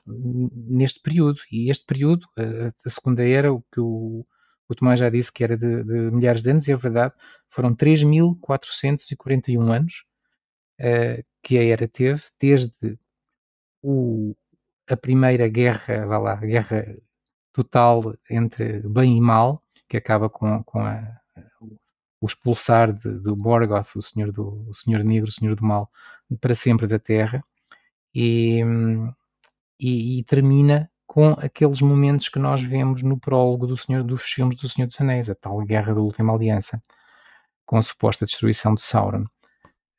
neste 0.07 1.01
período. 1.01 1.38
E 1.51 1.71
este 1.71 1.87
período, 1.87 2.27
a, 2.37 2.73
a 2.85 2.90
segunda 2.90 3.27
era, 3.27 3.53
o 3.53 3.62
que 3.73 3.81
o, 3.81 4.27
o 4.68 4.74
Tomás 4.74 4.98
já 5.00 5.09
disse 5.09 5.33
que 5.33 5.44
era 5.44 5.57
de, 5.57 5.85
de 5.85 6.11
milhares 6.11 6.42
de 6.42 6.50
anos, 6.50 6.68
e 6.68 6.72
é 6.72 6.76
verdade, 6.76 7.14
foram 7.46 7.74
3.441 7.74 9.70
anos 9.70 10.05
uh, 10.81 11.24
que 11.42 11.59
a 11.59 11.64
era 11.64 11.87
teve, 11.88 12.22
desde 12.40 12.98
o, 13.83 14.35
a 14.88 14.96
primeira 14.96 15.48
guerra, 15.48 16.07
vá 16.07 16.18
lá, 16.18 16.37
guerra 16.37 16.96
total 17.52 18.14
entre 18.29 18.81
bem 18.88 19.16
e 19.16 19.20
mal, 19.20 19.62
que 19.88 19.96
acaba 19.96 20.29
com, 20.29 20.62
com 20.64 20.81
a, 20.81 21.20
o 22.20 22.26
expulsar 22.26 22.92
de, 22.92 23.18
de 23.20 23.31
Morgoth, 23.37 23.96
o 23.96 24.02
senhor, 24.02 24.33
do, 24.33 24.68
o 24.68 24.74
senhor 24.74 25.05
negro, 25.05 25.29
o 25.29 25.33
senhor 25.33 25.55
do 25.55 25.64
mal, 25.64 25.90
para 26.40 26.55
sempre 26.55 26.87
da 26.87 26.98
Terra, 26.98 27.44
e, 28.14 28.61
e, 29.79 30.18
e, 30.18 30.24
termina 30.24 30.90
com 31.07 31.31
aqueles 31.33 31.81
momentos 31.81 32.29
que 32.29 32.38
nós 32.38 32.61
vemos 32.61 33.03
no 33.03 33.19
prólogo 33.19 33.66
do 33.66 33.77
senhor, 33.77 34.03
dos 34.03 34.23
filmes 34.23 34.57
do 34.57 34.69
Senhor 34.69 34.88
dos 34.88 35.01
Anéis, 35.01 35.31
a 35.31 35.35
tal 35.35 35.59
Guerra 35.64 35.95
da 35.95 36.01
Última 36.01 36.35
Aliança, 36.35 36.83
com 37.64 37.77
a 37.77 37.83
suposta 37.83 38.27
destruição 38.27 38.75
de 38.75 38.83
Sauron. 38.83 39.25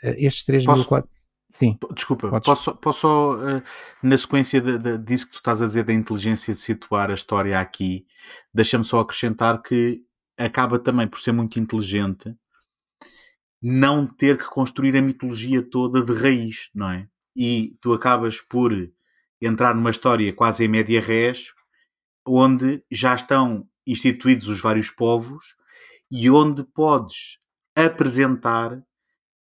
Eh, 0.04 0.26
estes 0.26 0.46
3.004... 0.46 1.08
Sim. 1.50 1.78
Desculpa, 1.94 2.30
podes. 2.30 2.46
posso, 2.46 2.76
posso 2.76 3.00
só, 3.00 3.36
uh, 3.36 3.64
na 4.04 4.18
sequência 4.18 4.60
de, 4.60 4.78
de, 4.78 4.98
disso 4.98 5.28
que 5.28 5.32
tu 5.32 5.36
estás 5.36 5.62
a 5.62 5.66
dizer 5.66 5.86
da 5.86 5.94
inteligência 5.94 6.54
de 6.54 6.60
situar 6.60 7.10
a 7.10 7.14
história 7.14 7.58
aqui, 7.58 8.06
deixa-me 8.54 8.84
só 8.84 9.00
acrescentar 9.00 9.62
que 9.62 10.02
acaba 10.38 10.78
também 10.78 11.08
por 11.08 11.20
ser 11.20 11.32
muito 11.32 11.58
inteligente 11.58 12.36
não 13.62 14.06
ter 14.06 14.38
que 14.38 14.46
construir 14.46 14.96
a 14.98 15.02
mitologia 15.02 15.62
toda 15.62 16.04
de 16.04 16.14
raiz, 16.14 16.70
não 16.76 16.92
é? 16.92 17.08
E 17.36 17.76
tu 17.82 17.94
acabas 17.94 18.40
por 18.42 18.72
entrar 19.42 19.76
numa 19.76 19.90
história 19.90 20.34
quase 20.34 20.66
em 20.66 20.68
média 20.68 21.02
res, 21.02 21.54
onde 22.26 22.84
já 22.92 23.16
estão 23.16 23.66
instituídos 23.86 24.48
os 24.48 24.60
vários 24.60 24.90
povos 24.90 25.44
e 26.12 26.30
onde 26.30 26.64
podes 26.64 27.38
apresentar 27.76 28.82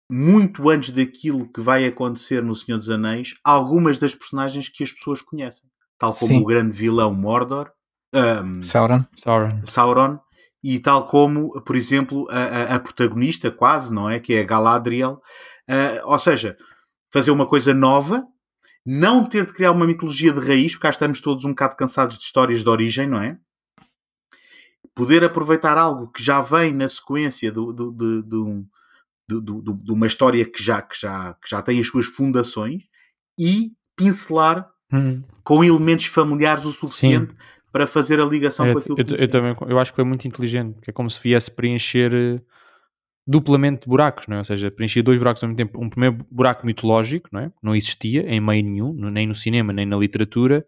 muito 0.10 0.70
antes 0.70 0.92
daquilo 0.92 1.52
que 1.52 1.62
vai 1.62 1.86
acontecer 1.86 2.44
no 2.44 2.54
Senhor 2.54 2.78
dos 2.78 2.90
Anéis, 2.90 3.34
algumas 3.44 3.98
das 3.98 4.14
personagens 4.14 4.68
que 4.68 4.84
as 4.84 4.92
pessoas 4.92 5.22
conhecem. 5.22 5.70
Tal 5.98 6.14
como 6.14 6.32
Sim. 6.32 6.42
o 6.42 6.46
grande 6.46 6.74
vilão 6.74 7.14
Mordor, 7.14 7.72
um, 8.14 8.62
Sauron. 8.62 9.06
Sauron. 9.16 9.62
Sauron, 9.66 10.20
e 10.64 10.80
tal 10.80 11.08
como, 11.08 11.62
por 11.62 11.76
exemplo, 11.76 12.28
a, 12.30 12.44
a, 12.44 12.76
a 12.76 12.80
protagonista, 12.80 13.50
quase, 13.50 13.94
não 13.94 14.10
é? 14.10 14.20
Que 14.20 14.34
é 14.34 14.42
a 14.42 14.46
Galadriel. 14.46 15.22
Uh, 15.70 16.06
ou 16.06 16.20
seja, 16.20 16.58
fazer 17.12 17.32
uma 17.32 17.48
coisa 17.48 17.74
nova, 17.74 18.26
não 18.86 19.28
ter 19.28 19.46
de 19.46 19.54
criar 19.54 19.72
uma 19.72 19.86
mitologia 19.86 20.34
de 20.34 20.40
raiz, 20.40 20.74
porque 20.74 20.84
cá 20.84 20.90
estamos 20.90 21.22
todos 21.22 21.46
um 21.46 21.50
bocado 21.50 21.76
cansados 21.76 22.18
de 22.18 22.24
histórias 22.24 22.64
de 22.64 22.70
origem, 22.70 23.08
não 23.08 23.22
é? 23.22 23.38
Poder 24.96 25.24
aproveitar 25.24 25.78
algo 25.78 26.12
que 26.12 26.24
já 26.24 26.42
vem 26.42 26.74
na 26.74 26.90
sequência 26.90 27.52
do, 27.52 27.72
do, 27.72 27.92
do, 27.92 28.22
do 28.22 28.66
de, 29.40 29.92
uma 29.92 30.08
história 30.08 30.44
que 30.46 30.62
já, 30.62 30.82
que, 30.82 31.00
já, 31.00 31.34
que 31.36 31.50
já 31.50 31.62
tem 31.62 31.80
as 31.80 31.88
suas 31.88 32.06
fundações 32.06 32.84
e 33.40 33.72
pincelar 33.96 34.70
hum. 34.92 35.22
com 35.44 35.64
elementos 35.64 36.08
familiares 36.08 36.66
o 36.66 36.72
suficiente 36.72 37.32
Sim. 37.32 37.38
para 37.72 37.88
fazer 37.88 38.20
a 38.20 38.26
ligação 38.26 38.66
é, 38.66 38.74
com 38.74 38.80
aquilo 38.80 39.00
eu, 39.00 39.06
que 39.06 39.24
eu, 39.24 39.30
também 39.30 39.56
eu 39.68 39.80
acho 39.80 39.92
que 39.92 39.96
foi 39.96 40.06
muito 40.06 40.28
inteligente, 40.28 40.80
que 40.82 40.90
é 40.90 40.94
como 40.94 41.10
se 41.10 41.22
viesse 41.22 41.50
preencher 41.52 42.14
eh, 42.14 42.42
duplamente 43.26 43.88
buracos, 43.88 44.28
não 44.28 44.38
é? 44.38 44.40
ou 44.40 44.46
seja, 44.46 44.72
preencher 44.72 45.02
dois 45.02 45.20
buracos 45.20 45.44
ao 45.44 45.50
mesmo 45.50 45.58
tempo. 45.58 45.82
Um 45.82 45.90
primeiro 45.90 46.26
buraco 46.30 46.66
mitológico, 46.66 47.30
não 47.32 47.42
é? 47.42 47.52
Não 47.62 47.76
existia 47.76 48.22
em 48.22 48.40
meio 48.40 48.64
nenhum, 48.64 48.94
nem 48.94 49.28
no 49.28 49.36
cinema, 49.36 49.72
nem 49.72 49.86
na 49.86 49.98
literatura, 49.98 50.66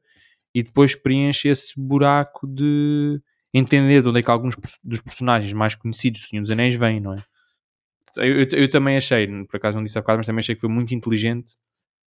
e 0.54 0.62
depois 0.62 0.96
preenche 0.96 1.50
esse 1.50 1.74
buraco 1.76 2.48
de 2.48 3.20
entender 3.54 4.02
de 4.02 4.10
onde 4.10 4.20
é 4.20 4.24
que 4.24 4.32
alguns 4.32 4.56
dos 4.84 5.02
personagens 5.02 5.52
mais 5.54 5.76
conhecidos 5.76 6.22
do 6.22 6.28
Senhor 6.28 6.42
dos 6.42 6.52
Anéis 6.52 6.76
vêm, 6.76 7.00
não 7.00 7.14
é? 7.14 7.24
eu, 8.18 8.42
eu, 8.42 8.48
eu, 8.52 8.70
também 8.70 8.98
achei, 8.98 9.28
por 9.46 9.58
acaso 9.58 9.78
não 9.78 9.84
disse 9.84 9.98
há 9.98 10.02
bocado, 10.02 10.18
mas 10.18 10.26
também 10.26 10.40
achei 10.40 10.56
que 10.56 10.62
foi 10.62 10.70
muito 10.70 10.94
inteligente 10.94 11.54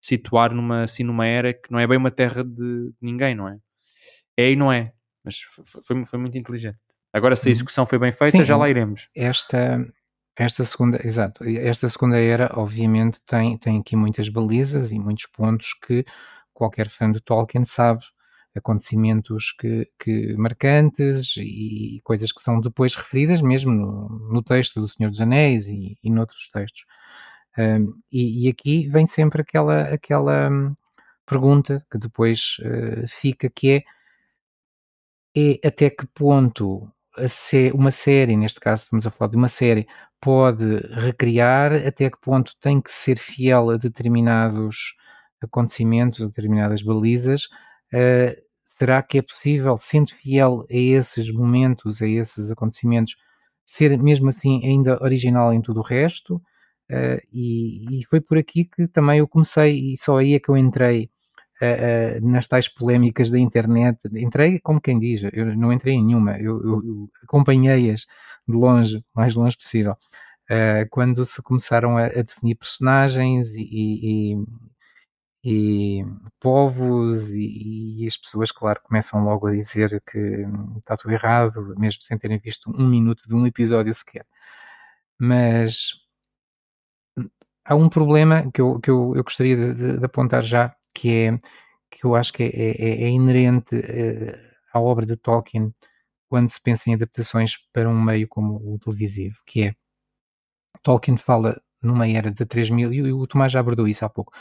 situar 0.02 0.54
numa, 0.54 0.84
assim, 0.84 1.04
numa 1.04 1.26
era 1.26 1.54
que 1.54 1.72
não 1.72 1.80
é 1.80 1.88
bem 1.88 1.98
uma 1.98 2.12
terra 2.12 2.44
de 2.44 2.92
ninguém, 3.02 3.36
não 3.36 3.48
é? 3.48 3.58
É 4.38 4.52
e 4.52 4.56
não 4.56 4.72
é, 4.72 4.92
mas 5.24 5.40
foi, 5.86 6.04
foi 6.04 6.20
muito 6.20 6.38
inteligente. 6.38 6.78
Agora, 7.14 7.36
se 7.36 7.48
a 7.48 7.50
uhum. 7.50 7.52
execução 7.52 7.86
foi 7.86 8.00
bem 8.00 8.12
feita, 8.12 8.38
Sim, 8.38 8.44
já 8.44 8.58
lá 8.58 8.70
iremos. 8.70 9.08
Esta, 9.16 9.86
esta 10.36 10.64
segunda, 10.64 11.00
exato, 11.06 11.44
esta 11.44 11.88
segunda 11.88 12.18
era, 12.20 12.52
obviamente, 12.56 13.20
tem, 13.26 13.58
tem 13.58 13.80
aqui 13.80 13.96
muitas 13.96 14.30
balizas 14.30 14.92
e 14.92 15.00
muitos 15.00 15.28
pontos 15.28 15.74
que 15.86 16.06
qualquer 16.54 16.90
fã 16.90 17.12
de 17.12 17.22
Tolkien 17.22 17.64
sabe 17.66 18.04
acontecimentos 18.56 19.52
que, 19.52 19.90
que, 20.00 20.36
marcantes 20.38 21.36
e 21.38 22.00
coisas 22.04 22.32
que 22.32 22.42
são 22.42 22.60
depois 22.60 22.96
referidas 22.96 23.42
mesmo 23.42 23.72
no, 23.72 24.10
no 24.32 24.44
texto 24.44 24.80
do 24.80 24.88
Senhor 24.88 25.10
dos 25.10 25.22
Anéis 25.22 25.68
e, 25.68 25.98
e 26.04 26.10
noutros 26.10 26.50
textos. 26.50 26.86
Um, 27.58 27.92
e, 28.12 28.48
e, 28.48 28.50
aqui 28.50 28.88
vem 28.90 29.06
sempre 29.06 29.42
aquela, 29.42 29.84
aquela 29.84 30.50
hum, 30.50 30.76
pergunta 31.26 31.86
que 31.92 31.98
depois 32.00 32.58
uh, 32.62 33.08
fica 33.08 33.50
que 33.50 33.72
é, 33.72 33.84
é 35.62 35.68
até 35.68 35.90
que 35.90 36.06
ponto 36.08 36.92
uma 37.74 37.92
série, 37.92 38.36
neste 38.36 38.60
caso 38.60 38.84
estamos 38.84 39.06
a 39.06 39.12
falar 39.12 39.30
de 39.30 39.38
uma 39.38 39.50
série, 39.50 39.88
pode 40.24 40.78
recriar, 40.94 41.74
até 41.74 42.10
que 42.10 42.20
ponto 42.22 42.54
tem 42.62 42.82
que 42.82 42.92
ser 42.92 43.18
fiel 43.18 43.72
a 43.72 43.78
determinados 43.78 44.96
acontecimentos, 45.42 46.22
a 46.22 46.28
determinadas 46.28 46.82
balizas, 46.82 47.48
Uh, 47.94 48.36
será 48.64 49.04
que 49.04 49.20
é 49.20 49.22
possível, 49.22 49.78
sendo 49.78 50.12
fiel 50.16 50.66
a 50.70 50.76
esses 50.76 51.32
momentos, 51.32 52.02
a 52.02 52.08
esses 52.08 52.50
acontecimentos, 52.50 53.16
ser 53.64 53.96
mesmo 54.02 54.30
assim 54.30 54.66
ainda 54.66 55.02
original 55.04 55.54
em 55.54 55.62
tudo 55.62 55.82
o 55.82 55.84
resto? 55.84 56.38
Uh, 56.92 57.22
e, 57.32 58.00
e, 58.00 58.06
foi 58.10 58.20
por 58.20 58.38
aqui 58.38 58.66
que 58.66 58.88
também 58.88 59.20
eu 59.20 59.28
comecei, 59.28 59.94
e 59.94 59.98
só 59.98 60.18
aí 60.18 60.34
é 60.34 60.40
que 60.40 60.50
eu 60.50 60.58
entrei 60.58 61.12
uh, 61.64 62.20
uh, 62.20 62.30
nas 62.30 62.48
tais 62.48 62.68
polémicas 62.68 63.32
da 63.32 63.40
internet. 63.40 64.08
Entrei, 64.16 64.60
como 64.60 64.82
quem 64.82 65.00
diz, 65.00 65.24
eu 65.32 65.56
não 65.56 65.72
entrei 65.72 65.96
em 65.96 66.06
nenhuma, 66.06 66.38
eu, 66.38 66.62
eu, 66.64 66.84
eu 66.86 67.10
acompanhei-as 67.24 68.02
de 68.48 68.56
longe, 68.56 69.04
mais 69.16 69.36
longe 69.36 69.56
possível. 69.58 69.96
quando 70.92 71.26
se 71.26 71.42
começaram 71.42 71.98
a, 71.98 72.06
a 72.06 72.22
definir 72.22 72.56
personagens 72.56 73.48
e, 73.56 74.36
e, 74.36 74.46
e 75.44 76.06
povos 76.40 77.30
e, 77.32 78.04
e, 78.04 78.08
as 78.08 78.18
pessoas, 78.18 78.52
claro, 78.52 78.82
começam 78.84 79.24
logo 79.24 79.48
a 79.48 79.52
dizer 79.52 80.02
que 80.10 80.46
está 80.78 80.98
tudo 80.98 81.14
errado, 81.14 81.76
mesmo 81.78 82.02
sem 82.02 82.18
terem 82.18 82.40
visto 82.40 82.70
um 82.72 82.88
minuto 82.88 83.28
de 83.28 83.36
um 83.36 83.46
episódio 83.46 83.94
sequer. 83.94 84.26
Mas 85.20 85.94
há 87.66 87.76
um 87.76 87.90
problema 87.90 88.50
que 88.52 88.62
eu, 88.62 88.80
que 88.80 88.90
eu, 88.90 89.14
eu 89.16 89.24
gostaria 89.24 89.56
de, 89.56 89.74
de, 89.74 90.00
de 90.00 90.06
apontar 90.06 90.44
já, 90.44 90.76
que 90.94 91.10
é 91.12 91.40
que 91.92 92.06
eu 92.06 92.16
acho 92.16 92.34
que 92.34 92.44
é, 92.44 92.48
é, 92.48 93.04
é 93.06 93.10
inerente 93.10 93.76
é, 93.76 94.40
à 94.74 94.80
obra 94.80 95.06
de 95.06 95.16
Tolkien 95.16 95.74
quando 96.28 96.50
se 96.52 96.62
pensa 96.62 96.90
em 96.90 96.96
adaptações 96.96 97.58
para 97.72 97.88
um 97.90 98.02
meio 98.02 98.28
como 98.28 98.56
o 98.56 98.80
televisivo, 98.80 99.38
que 99.46 99.64
é 99.64 99.76
Tolkien 100.82 101.18
fala 101.18 101.62
numa 101.82 102.08
era 102.08 102.32
de 102.32 102.46
3.000, 102.46 102.94
e 102.94 103.12
o 103.12 103.28
Tomás 103.28 103.52
já 103.52 103.60
abordou 103.60 103.88
isso 103.88 104.06
há 104.06 104.10
pouco, 104.10 104.34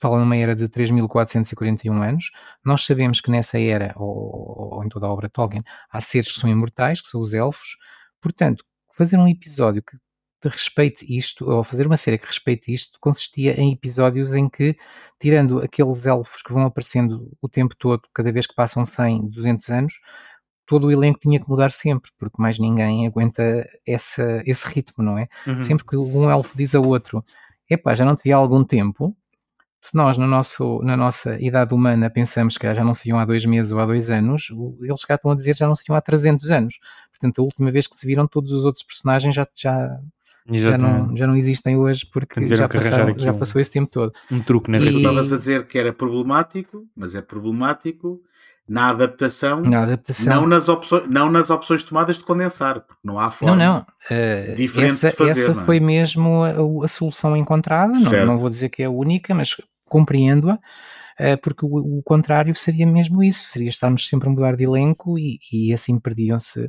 fala 0.00 0.18
numa 0.18 0.36
era 0.36 0.54
de 0.54 0.66
3.441 0.68 2.02
anos, 2.02 2.30
nós 2.64 2.84
sabemos 2.84 3.20
que 3.20 3.30
nessa 3.30 3.60
era, 3.60 3.92
ou, 3.96 4.76
ou, 4.76 4.84
em 4.84 4.88
toda 4.88 5.06
a 5.06 5.10
obra 5.10 5.28
de 5.28 5.32
Tolkien, 5.34 5.62
há 5.90 6.00
seres 6.00 6.32
que 6.32 6.40
são 6.40 6.50
imortais, 6.50 7.00
que 7.00 7.08
são 7.08 7.20
os 7.20 7.34
elfos, 7.34 7.76
portanto, 8.20 8.64
fazer 8.92 9.18
um 9.18 9.28
episódio 9.28 9.82
que 9.82 9.96
respeite 10.48 11.04
isto, 11.08 11.48
ou 11.50 11.64
fazer 11.64 11.86
uma 11.86 11.96
série 11.96 12.18
que 12.18 12.26
respeite 12.26 12.72
isto, 12.72 12.98
consistia 13.00 13.58
em 13.60 13.72
episódios 13.72 14.34
em 14.34 14.48
que, 14.48 14.76
tirando 15.18 15.60
aqueles 15.60 16.06
elfos 16.06 16.42
que 16.42 16.52
vão 16.52 16.64
aparecendo 16.64 17.30
o 17.40 17.48
tempo 17.48 17.74
todo, 17.76 18.02
cada 18.12 18.32
vez 18.32 18.46
que 18.46 18.54
passam 18.54 18.84
100, 18.84 19.28
200 19.28 19.68
anos, 19.70 19.94
todo 20.66 20.86
o 20.86 20.92
elenco 20.92 21.20
tinha 21.20 21.40
que 21.40 21.48
mudar 21.48 21.70
sempre, 21.70 22.10
porque 22.18 22.40
mais 22.40 22.58
ninguém 22.58 23.06
aguenta 23.06 23.68
essa, 23.86 24.42
esse 24.44 24.66
ritmo, 24.66 25.04
não 25.04 25.18
é? 25.18 25.28
Uhum. 25.46 25.60
Sempre 25.60 25.86
que 25.86 25.96
um 25.96 26.30
elfo 26.30 26.56
diz 26.56 26.74
a 26.74 26.80
outro, 26.80 27.24
epá, 27.70 27.94
já 27.94 28.04
não 28.04 28.16
te 28.16 28.24
vi 28.24 28.32
há 28.32 28.36
algum 28.36 28.64
tempo, 28.64 29.16
se 29.80 29.96
nós 29.96 30.16
no 30.16 30.26
nosso, 30.26 30.80
na 30.82 30.96
nossa 30.96 31.40
idade 31.40 31.72
humana 31.72 32.10
pensamos 32.10 32.58
que 32.58 32.74
já 32.74 32.82
não 32.82 32.92
se 32.92 33.04
viam 33.04 33.18
há 33.18 33.24
dois 33.24 33.44
meses 33.44 33.70
ou 33.70 33.78
há 33.78 33.86
dois 33.86 34.10
anos, 34.10 34.48
eles 34.80 35.00
já 35.08 35.14
estão 35.14 35.30
a 35.30 35.34
dizer 35.34 35.54
já 35.54 35.66
não 35.68 35.76
se 35.76 35.84
viam 35.86 35.96
há 35.96 36.00
300 36.00 36.50
anos. 36.50 36.78
Portanto, 37.10 37.40
a 37.40 37.44
última 37.44 37.70
vez 37.70 37.86
que 37.86 37.94
se 37.94 38.06
viram 38.06 38.26
todos 38.26 38.50
os 38.50 38.64
outros 38.64 38.84
personagens 38.84 39.34
já, 39.34 39.46
já, 39.54 40.00
já 40.52 40.78
não, 40.78 41.16
já 41.16 41.26
não 41.26 41.36
existem 41.36 41.76
hoje 41.76 42.06
porque 42.06 42.44
já, 42.54 42.68
passaram, 42.68 43.18
já 43.18 43.32
passou 43.32 43.60
esse 43.60 43.70
tempo 43.70 43.90
todo. 43.90 44.12
Um 44.30 44.40
truque 44.40 44.70
na 44.70 44.78
e... 44.78 44.90
Tu 44.90 44.98
estavas 44.98 45.32
a 45.32 45.38
dizer 45.38 45.66
que 45.66 45.78
era 45.78 45.92
problemático, 45.92 46.86
mas 46.96 47.14
é 47.14 47.20
problemático 47.20 48.20
na 48.68 48.90
adaptação, 48.90 49.60
na 49.60 49.82
adaptação. 49.82 50.42
Não, 50.42 50.46
nas 50.46 50.68
opções, 50.68 51.08
não 51.08 51.30
nas 51.30 51.50
opções 51.50 51.84
tomadas 51.84 52.18
de 52.18 52.24
condensar, 52.24 52.80
porque 52.80 53.00
não 53.04 53.18
há 53.18 53.30
forma 53.30 53.54
não, 53.54 53.74
não. 53.74 53.80
Uh, 54.10 54.56
diferente 54.56 54.92
essa, 54.92 55.10
de 55.10 55.16
fazer. 55.16 55.30
Essa 55.30 55.50
é? 55.52 55.64
foi 55.64 55.78
mesmo 55.78 56.42
a, 56.42 56.84
a, 56.84 56.88
solução 56.88 57.36
encontrada, 57.36 57.92
não, 57.92 58.26
não, 58.26 58.38
vou 58.38 58.50
dizer 58.50 58.68
que 58.68 58.82
é 58.82 58.86
a 58.86 58.90
única, 58.90 59.32
mas 59.34 59.56
compreendo-a, 59.88 60.54
uh, 60.54 61.40
porque 61.42 61.64
o, 61.64 61.98
o, 61.98 62.02
contrário 62.02 62.54
seria 62.56 62.86
mesmo 62.86 63.22
isso, 63.22 63.48
seria 63.48 63.68
estarmos 63.68 64.08
sempre 64.08 64.28
a 64.28 64.32
mudar 64.32 64.56
de 64.56 64.64
elenco 64.64 65.16
e, 65.16 65.38
e 65.52 65.72
assim 65.72 65.96
perdiam-se 66.00 66.68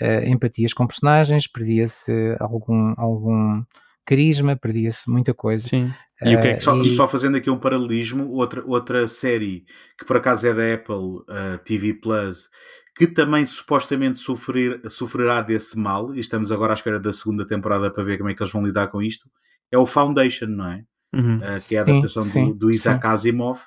uh, 0.00 0.28
empatias 0.28 0.72
com 0.72 0.86
personagens, 0.86 1.46
perdia-se 1.46 2.36
algum, 2.40 2.94
algum 2.96 3.62
carisma, 4.04 4.56
perdia-se 4.56 5.10
muita 5.10 5.32
coisa. 5.34 5.68
Sim. 5.68 5.92
E 6.22 6.36
o 6.36 6.40
que 6.40 6.48
é 6.48 6.54
que, 6.54 6.62
só, 6.62 6.80
e... 6.80 6.86
só, 6.96 7.08
fazendo 7.08 7.36
aqui 7.36 7.50
um 7.50 7.58
paralelismo, 7.58 8.30
outra, 8.30 8.62
outra 8.66 9.06
série 9.08 9.64
que 9.98 10.04
por 10.06 10.16
acaso 10.16 10.46
é 10.46 10.54
da 10.54 10.74
Apple 10.74 10.94
uh, 10.94 11.58
TV 11.64 11.94
Plus, 11.94 12.48
que 12.96 13.06
também 13.06 13.44
supostamente 13.46 14.18
sofrer, 14.18 14.80
sofrerá 14.88 15.42
desse 15.42 15.76
mal, 15.76 16.14
e 16.14 16.20
estamos 16.20 16.52
agora 16.52 16.72
à 16.72 16.74
espera 16.74 17.00
da 17.00 17.12
segunda 17.12 17.44
temporada 17.44 17.90
para 17.90 18.04
ver 18.04 18.18
como 18.18 18.30
é 18.30 18.34
que 18.34 18.42
eles 18.42 18.52
vão 18.52 18.64
lidar 18.64 18.86
com 18.86 19.02
isto, 19.02 19.28
é 19.70 19.76
o 19.76 19.86
Foundation, 19.86 20.46
não 20.46 20.70
é? 20.70 20.84
Uhum. 21.12 21.36
Uh, 21.36 21.68
que 21.68 21.76
é 21.76 21.78
a 21.78 21.82
adaptação 21.82 22.24
sim, 22.24 22.30
sim, 22.30 22.48
do, 22.48 22.54
do, 22.54 22.70
Isaac 22.70 23.00
sim. 23.00 23.08
Asimov, 23.08 23.60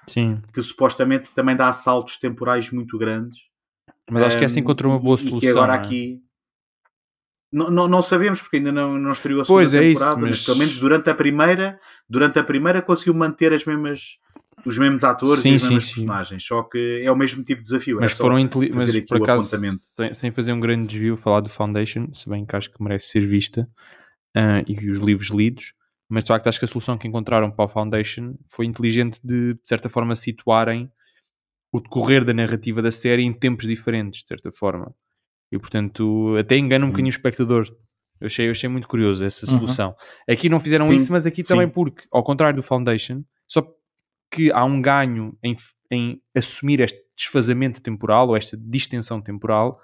que 0.51 0.61
supostamente 0.61 1.29
também 1.33 1.55
dá 1.55 1.71
saltos 1.71 2.17
temporais 2.17 2.71
muito 2.71 2.97
grandes. 2.97 3.39
Mas 4.09 4.23
acho 4.23 4.37
que 4.37 4.45
essa 4.45 4.59
encontrou 4.59 4.91
uma 4.91 4.99
boa 4.99 5.17
solução. 5.17 5.37
E 5.37 5.41
que 5.41 5.47
agora 5.49 5.73
é? 5.73 5.77
aqui 5.77 6.21
não, 7.51 7.69
não, 7.69 7.87
não, 7.87 8.01
sabemos 8.01 8.41
porque 8.41 8.57
ainda 8.57 8.71
não, 8.71 8.97
não 8.97 9.11
estreou 9.11 9.41
a 9.41 9.45
segunda 9.45 9.61
pois 9.61 9.73
é 9.73 9.79
temporada, 9.79 10.11
isso, 10.11 10.19
mas... 10.19 10.29
mas... 10.29 10.45
pelo 10.45 10.57
menos 10.57 10.77
durante 10.77 11.09
a 11.09 11.15
primeira, 11.15 11.79
durante 12.09 12.39
a 12.39 12.43
primeira 12.43 12.81
conseguiu 12.81 13.13
manter 13.13 13.53
as 13.53 13.63
mesmas 13.65 14.17
os 14.65 14.77
mesmos 14.77 15.03
atores 15.03 15.39
sim, 15.39 15.51
e 15.51 15.55
as 15.55 15.63
mesmas 15.63 15.83
sim, 15.85 15.93
personagens, 15.93 16.43
sim. 16.43 16.47
só 16.47 16.63
que 16.63 17.01
é 17.03 17.11
o 17.11 17.15
mesmo 17.15 17.43
tipo 17.43 17.61
de 17.61 17.69
desafio. 17.69 17.99
Mas 18.01 18.11
é 18.11 18.15
foram 18.15 18.39
inteligentes, 18.39 19.07
por 19.07 19.21
acaso, 19.21 19.47
sem, 19.47 20.13
sem, 20.13 20.31
fazer 20.31 20.51
um 20.51 20.59
grande 20.59 20.87
desvio, 20.87 21.15
falar 21.15 21.41
do 21.41 21.49
Foundation, 21.49 22.11
se 22.11 22.27
bem 22.27 22.45
que 22.45 22.55
acho 22.55 22.71
que 22.71 22.81
merece 22.81 23.07
ser 23.07 23.25
vista, 23.25 23.69
uh, 24.35 24.65
e 24.67 24.89
os 24.89 24.97
livros 24.97 25.29
lidos, 25.29 25.73
mas 26.09 26.23
de 26.23 26.29
facto 26.29 26.47
acho 26.47 26.59
que 26.59 26.65
a 26.65 26.67
solução 26.67 26.97
que 26.97 27.07
encontraram 27.07 27.51
para 27.51 27.65
o 27.65 27.69
Foundation 27.69 28.33
foi 28.49 28.65
inteligente 28.65 29.19
de, 29.23 29.53
de 29.53 29.59
certa 29.63 29.89
forma, 29.89 30.15
situarem 30.15 30.91
o 31.71 31.79
decorrer 31.79 32.23
da 32.23 32.33
narrativa 32.33 32.81
da 32.81 32.91
série 32.91 33.23
em 33.23 33.33
tempos 33.33 33.67
diferentes, 33.67 34.21
de 34.21 34.27
certa 34.27 34.51
forma. 34.51 34.93
E 35.51 35.57
portanto, 35.57 36.35
até 36.39 36.57
engana 36.57 36.85
um 36.85 36.89
bocadinho 36.89 37.07
o 37.07 37.15
espectador. 37.15 37.67
Eu 38.19 38.27
achei, 38.27 38.47
eu 38.47 38.51
achei 38.51 38.67
muito 38.67 38.87
curioso 38.87 39.23
essa 39.23 39.45
uhum. 39.45 39.59
solução. 39.59 39.89
Uhum. 39.89 40.33
Aqui 40.33 40.49
não 40.49 40.59
fizeram 40.59 40.89
sim, 40.89 40.95
isso, 40.95 41.11
mas 41.11 41.25
aqui 41.25 41.43
sim. 41.43 41.49
também 41.49 41.67
porque, 41.67 42.03
ao 42.11 42.23
contrário 42.23 42.55
do 42.55 42.63
Foundation, 42.63 43.23
só 43.47 43.65
que 44.31 44.51
há 44.51 44.65
um 44.65 44.81
ganho 44.81 45.37
em, 45.43 45.55
em 45.91 46.21
assumir 46.35 46.81
este 46.81 46.99
desfazamento 47.15 47.81
temporal 47.81 48.29
ou 48.29 48.37
esta 48.37 48.57
distensão 48.57 49.21
temporal, 49.21 49.79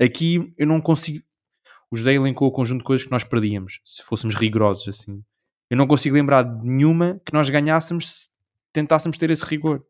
aqui 0.00 0.52
eu 0.56 0.66
não 0.66 0.80
consigo. 0.80 1.22
O 1.90 1.96
José 1.96 2.14
elencou 2.14 2.48
o 2.48 2.52
conjunto 2.52 2.80
de 2.80 2.84
coisas 2.84 3.04
que 3.04 3.10
nós 3.10 3.22
perdíamos, 3.22 3.80
se 3.84 4.02
fôssemos 4.02 4.34
rigorosos 4.34 4.88
assim. 4.88 5.22
Eu 5.70 5.76
não 5.76 5.86
consigo 5.86 6.14
lembrar 6.14 6.42
de 6.42 6.66
nenhuma 6.66 7.20
que 7.24 7.32
nós 7.32 7.48
ganhássemos 7.48 8.12
se 8.12 8.28
tentássemos 8.72 9.16
ter 9.16 9.30
esse 9.30 9.44
rigor. 9.44 9.84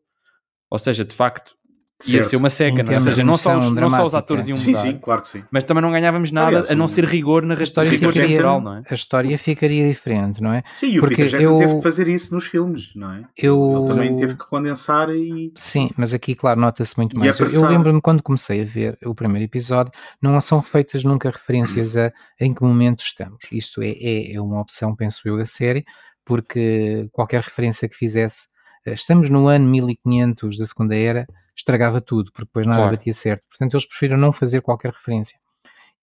Ou 0.75 0.79
seja, 0.79 1.05
de 1.05 1.15
facto, 1.15 1.55
Certo. 1.97 2.13
Ia 2.13 2.23
ser 2.23 2.35
uma 2.35 2.49
seca, 2.49 2.83
não 2.83 2.91
é? 2.91 2.95
Ou 2.95 3.01
seja, 3.01 3.23
não 3.23 3.37
só, 3.37 3.57
os, 3.57 3.71
não 3.71 3.89
só 3.89 4.05
os 4.05 4.13
atores 4.13 4.45
iam 4.47 4.57
mudar. 4.57 4.81
Sim, 4.81 4.91
sim, 4.91 4.99
claro 5.01 5.21
que 5.21 5.29
sim. 5.29 5.43
Mas 5.49 5.63
também 5.63 5.81
não 5.81 5.91
ganhávamos 5.91 6.29
nada 6.29 6.47
Aliás, 6.49 6.69
a 6.69 6.75
não 6.75 6.89
ser 6.89 7.05
rigor 7.05 7.43
na 7.43 7.53
história 7.55 7.89
rigor 7.89 8.11
ficaria, 8.11 8.41
não 8.41 8.75
é? 8.75 8.83
A 8.89 8.93
história 8.93 9.37
ficaria 9.37 9.87
diferente, 9.87 10.43
não 10.43 10.51
é? 10.51 10.61
Sim, 10.73 10.87
e 10.87 10.99
o 10.99 11.01
Porque 11.01 11.15
Peter 11.15 11.31
Jackson 11.31 11.53
eu, 11.53 11.57
teve 11.57 11.75
que 11.77 11.81
fazer 11.81 12.07
isso 12.09 12.33
nos 12.33 12.47
filmes, 12.47 12.93
não 12.95 13.13
é? 13.13 13.23
Eu, 13.37 13.77
Ele 13.77 13.93
também 13.93 14.17
teve 14.17 14.35
que 14.35 14.45
condensar 14.45 15.09
e... 15.09 15.53
Sim, 15.55 15.89
mas 15.95 16.13
aqui, 16.13 16.35
claro, 16.35 16.59
nota-se 16.59 16.97
muito 16.97 17.17
mais. 17.17 17.39
Eu, 17.39 17.47
eu 17.47 17.65
lembro-me 17.65 18.01
quando 18.01 18.21
comecei 18.21 18.61
a 18.61 18.65
ver 18.65 18.97
o 19.05 19.15
primeiro 19.15 19.45
episódio, 19.45 19.93
não 20.21 20.39
são 20.41 20.61
feitas 20.61 21.05
nunca 21.05 21.29
referências 21.29 21.95
a 21.95 22.11
em 22.41 22.53
que 22.53 22.61
momento 22.61 23.03
estamos. 23.03 23.45
Isto 23.53 23.81
é, 23.81 23.91
é, 23.91 24.33
é 24.33 24.41
uma 24.41 24.59
opção, 24.59 24.93
penso 24.93 25.25
eu, 25.29 25.37
da 25.37 25.45
série, 25.45 25.85
porque 26.25 27.07
qualquer 27.13 27.41
referência 27.41 27.87
que 27.87 27.95
fizesse, 27.95 28.49
estamos 28.93 29.29
no 29.29 29.47
ano 29.47 29.67
1500 29.67 30.57
da 30.57 30.65
Segunda 30.65 30.95
Era 30.95 31.27
estragava 31.55 32.01
tudo, 32.01 32.31
porque 32.31 32.45
depois 32.45 32.67
nada 32.67 32.81
claro. 32.81 32.97
batia 32.97 33.13
certo. 33.13 33.43
Portanto, 33.47 33.73
eles 33.73 33.85
preferiram 33.85 34.17
não 34.17 34.33
fazer 34.33 34.61
qualquer 34.61 34.91
referência. 34.91 35.39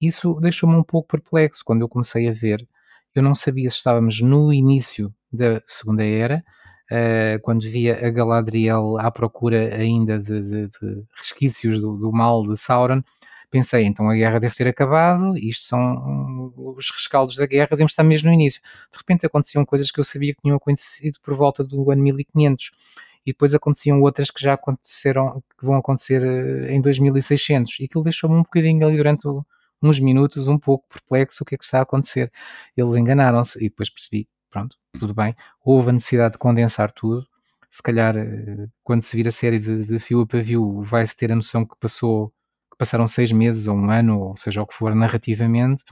Isso 0.00 0.34
deixou-me 0.40 0.74
um 0.74 0.82
pouco 0.82 1.08
perplexo 1.08 1.62
quando 1.64 1.82
eu 1.82 1.88
comecei 1.88 2.28
a 2.28 2.32
ver. 2.32 2.66
Eu 3.14 3.22
não 3.22 3.34
sabia 3.34 3.68
se 3.68 3.76
estávamos 3.76 4.20
no 4.20 4.52
início 4.52 5.14
da 5.30 5.62
Segunda 5.66 6.04
Era, 6.04 6.42
uh, 6.90 7.40
quando 7.42 7.62
via 7.62 8.06
a 8.06 8.10
Galadriel 8.10 8.96
à 8.98 9.10
procura 9.10 9.74
ainda 9.76 10.18
de, 10.18 10.40
de, 10.42 10.68
de 10.68 11.04
resquícios 11.16 11.78
do, 11.78 11.96
do, 11.96 12.10
mal 12.10 12.42
de 12.42 12.56
Sauron. 12.58 13.02
Pensei, 13.52 13.84
então 13.84 14.08
a 14.08 14.14
guerra 14.14 14.40
deve 14.40 14.54
ter 14.54 14.66
acabado, 14.66 15.36
isto 15.36 15.66
são 15.66 16.54
os 16.56 16.90
rescaldos 16.90 17.36
da 17.36 17.44
guerra, 17.44 17.68
devemos 17.72 17.92
estar 17.92 18.02
mesmo 18.02 18.30
no 18.30 18.34
início. 18.34 18.62
De 18.90 18.96
repente 18.96 19.26
aconteciam 19.26 19.62
coisas 19.62 19.90
que 19.90 20.00
eu 20.00 20.04
sabia 20.04 20.34
que 20.34 20.40
tinham 20.40 20.56
acontecido 20.56 21.18
por 21.22 21.36
volta 21.36 21.62
do 21.62 21.90
ano 21.90 22.02
1500 22.02 22.70
e 23.26 23.32
depois 23.32 23.54
aconteciam 23.54 24.00
outras 24.00 24.30
que 24.30 24.40
já 24.42 24.54
aconteceram, 24.54 25.42
que 25.58 25.66
vão 25.66 25.74
acontecer 25.74 26.22
eh, 26.22 26.72
em 26.72 26.80
2600, 26.80 27.80
e 27.80 27.84
aquilo 27.84 28.02
deixou-me 28.02 28.36
um 28.36 28.42
bocadinho 28.42 28.86
ali 28.86 28.96
durante 28.96 29.28
uns 29.82 30.00
minutos 30.00 30.48
um 30.48 30.58
pouco 30.58 30.88
perplexo 30.88 31.42
o 31.42 31.46
que 31.46 31.54
é 31.54 31.58
que 31.58 31.64
está 31.64 31.80
a 31.80 31.82
acontecer. 31.82 32.32
Eles 32.74 32.94
enganaram-se 32.96 33.58
e 33.58 33.68
depois 33.68 33.90
percebi, 33.90 34.26
pronto, 34.50 34.78
tudo 34.98 35.12
bem, 35.12 35.36
houve 35.62 35.90
a 35.90 35.92
necessidade 35.92 36.32
de 36.32 36.38
condensar 36.38 36.90
tudo, 36.90 37.26
se 37.68 37.82
calhar 37.82 38.16
eh, 38.16 38.66
quando 38.82 39.02
se 39.02 39.14
vir 39.14 39.28
a 39.28 39.30
série 39.30 39.58
de, 39.58 39.84
de 39.84 39.98
fio 39.98 40.22
a 40.22 40.26
pavio 40.26 40.80
vai-se 40.82 41.14
ter 41.14 41.30
a 41.30 41.36
noção 41.36 41.66
que 41.66 41.76
passou, 41.78 42.32
passaram 42.82 43.06
seis 43.06 43.32
meses 43.32 43.66
ou 43.66 43.76
um 43.76 43.90
ano, 43.90 44.18
ou 44.18 44.36
seja 44.36 44.62
o 44.62 44.66
que 44.66 44.74
for 44.74 44.94
narrativamente, 44.94 45.82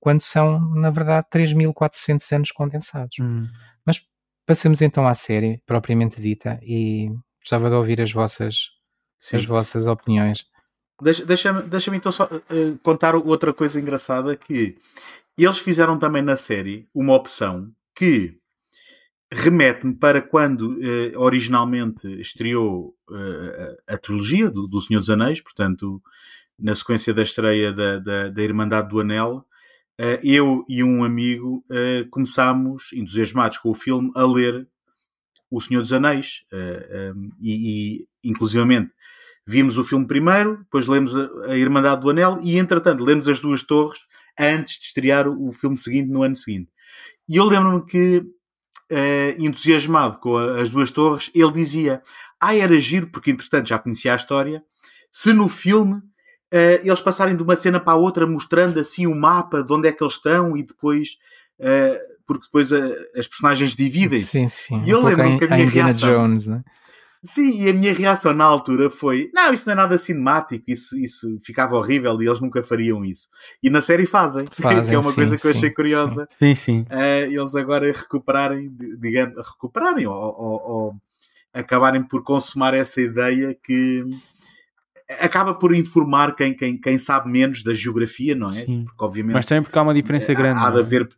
quando 0.00 0.22
são, 0.22 0.60
na 0.74 0.90
verdade, 0.90 1.26
3.400 1.32 2.36
anos 2.36 2.52
condensados. 2.52 3.18
Hum. 3.20 3.46
Mas 3.86 4.00
Passamos 4.48 4.80
então 4.80 5.06
à 5.06 5.12
série 5.12 5.62
propriamente 5.66 6.22
dita 6.22 6.58
e 6.62 7.10
gostava 7.42 7.68
de 7.68 7.76
ouvir 7.76 8.00
as 8.00 8.10
vossas, 8.10 8.70
as 9.30 9.44
vossas 9.44 9.86
opiniões. 9.86 10.46
Deixa-me 11.02 11.26
deixa 11.26 11.52
deixa 11.64 11.94
então 11.94 12.10
só 12.10 12.24
uh, 12.24 12.78
contar 12.82 13.14
outra 13.14 13.52
coisa 13.52 13.78
engraçada 13.78 14.34
que 14.34 14.78
eles 15.36 15.58
fizeram 15.58 15.98
também 15.98 16.22
na 16.22 16.34
série 16.34 16.88
uma 16.94 17.14
opção 17.14 17.70
que 17.94 18.38
remete-me 19.30 19.94
para 19.94 20.22
quando 20.22 20.72
uh, 20.72 21.18
originalmente 21.18 22.08
estreou 22.20 22.94
uh, 23.10 23.76
a 23.86 23.98
trilogia 23.98 24.50
do, 24.50 24.66
do 24.66 24.80
Senhor 24.80 25.00
dos 25.00 25.10
Anéis, 25.10 25.40
portanto, 25.40 26.02
na 26.58 26.74
sequência 26.74 27.12
da 27.12 27.22
estreia 27.22 27.72
da, 27.72 27.98
da, 27.98 28.30
da 28.30 28.42
Irmandade 28.42 28.88
do 28.88 29.00
Anel, 29.00 29.44
uh, 30.00 30.18
eu 30.22 30.64
e 30.68 30.82
um 30.82 31.04
amigo 31.04 31.64
começámos, 32.10 32.92
entusiasmados 32.94 33.58
com 33.58 33.70
o 33.70 33.74
filme, 33.74 34.10
a 34.14 34.24
ler 34.24 34.66
O 35.50 35.60
Senhor 35.60 35.80
dos 35.80 35.92
Anéis. 35.92 36.44
Eh, 36.52 37.12
e, 37.40 38.02
e, 38.02 38.08
inclusivamente, 38.22 38.92
vimos 39.46 39.78
o 39.78 39.84
filme 39.84 40.06
primeiro, 40.06 40.58
depois 40.58 40.86
lemos 40.86 41.16
a, 41.16 41.28
a, 41.46 41.56
Irmandade 41.56 42.02
do 42.02 42.10
Anel 42.10 42.38
e, 42.42 42.58
entretanto, 42.58 43.04
lemos 43.04 43.28
As 43.28 43.40
Duas 43.40 43.62
Torres 43.62 44.00
antes 44.38 44.78
de 44.78 44.84
estrear 44.86 45.26
o, 45.28 45.48
o 45.48 45.52
filme 45.52 45.76
seguinte, 45.76 46.10
no 46.10 46.22
ano 46.22 46.36
seguinte. 46.36 46.70
E 47.28 47.36
eu 47.36 47.44
lembro-me 47.44 47.84
que, 47.84 48.24
entusiasmado 49.38 50.18
com 50.18 50.36
a, 50.36 50.60
As 50.60 50.70
Duas 50.70 50.90
Torres, 50.90 51.30
ele 51.34 51.52
dizia: 51.52 52.02
Ah, 52.40 52.54
era 52.54 52.78
giro, 52.80 53.08
porque 53.08 53.30
entretanto 53.30 53.68
já 53.68 53.78
conhecia 53.78 54.12
a 54.12 54.16
história. 54.16 54.62
Se 55.10 55.32
no 55.32 55.48
filme 55.48 56.02
uh, 56.52 56.80
eles 56.82 57.00
passarem 57.00 57.36
de 57.36 57.42
uma 57.42 57.56
cena 57.56 57.80
para 57.80 57.94
a 57.94 57.96
outra 57.96 58.26
mostrando 58.26 58.78
assim 58.78 59.06
o 59.06 59.14
mapa 59.14 59.62
de 59.62 59.72
onde 59.72 59.88
é 59.88 59.92
que 59.92 60.02
eles 60.02 60.14
estão 60.14 60.56
e 60.56 60.62
depois. 60.62 61.18
Uh, 61.58 62.18
porque 62.26 62.44
depois 62.44 62.70
uh, 62.72 62.94
as 63.16 63.26
personagens 63.26 63.74
dividem. 63.74 64.18
Sim, 64.18 64.46
sim. 64.46 64.80
E 64.84 64.90
eu 64.90 65.00
um 65.00 65.04
lembro 65.04 65.38
que 65.38 65.44
a 65.44 65.56
minha 65.56 65.66
a 65.66 65.70
reação. 65.70 66.10
Jones, 66.10 66.46
né? 66.46 66.62
Sim, 67.22 67.62
e 67.62 67.68
a 67.68 67.72
minha 67.72 67.92
reação 67.92 68.32
na 68.32 68.44
altura 68.44 68.88
foi: 68.88 69.30
não, 69.34 69.52
isso 69.52 69.66
não 69.66 69.72
é 69.72 69.76
nada 69.76 69.98
cinemático, 69.98 70.64
isso, 70.68 70.96
isso 70.98 71.38
ficava 71.44 71.76
horrível 71.76 72.20
e 72.22 72.26
eles 72.26 72.40
nunca 72.40 72.62
fariam 72.62 73.04
isso. 73.04 73.28
E 73.62 73.68
na 73.68 73.82
série 73.82 74.06
fazem, 74.06 74.44
fazem 74.52 74.90
que 74.90 74.94
é 74.94 74.98
uma 74.98 75.10
sim, 75.10 75.16
coisa 75.16 75.36
que 75.36 75.46
eu 75.46 75.50
achei 75.50 75.70
curiosa. 75.70 76.26
Sim, 76.30 76.54
sim. 76.54 76.80
Uh, 76.82 77.32
eles 77.32 77.54
agora 77.56 77.90
recuperarem, 77.92 78.70
digamos, 79.00 79.36
recuperarem 79.36 80.06
ou, 80.06 80.14
ou, 80.14 80.70
ou, 80.70 80.94
acabarem 81.52 82.02
por 82.02 82.22
consumar 82.22 82.72
essa 82.74 83.00
ideia 83.00 83.56
que 83.64 84.04
acaba 85.20 85.54
por 85.54 85.74
informar 85.74 86.34
quem, 86.34 86.54
quem, 86.54 86.78
quem 86.78 86.98
sabe 86.98 87.30
menos 87.30 87.62
da 87.62 87.72
geografia, 87.72 88.34
não 88.34 88.50
é? 88.50 88.64
Sim. 88.64 88.84
Porque, 88.84 89.04
obviamente, 89.04 89.34
Mas 89.34 89.46
também 89.46 89.62
porque 89.62 89.78
há 89.78 89.82
uma 89.82 89.94
diferença 89.94 90.32
grande. 90.34 90.60
Há, 90.60 90.68
há 90.68 90.70
de 90.70 90.76
é? 90.76 90.80
haver. 90.80 91.08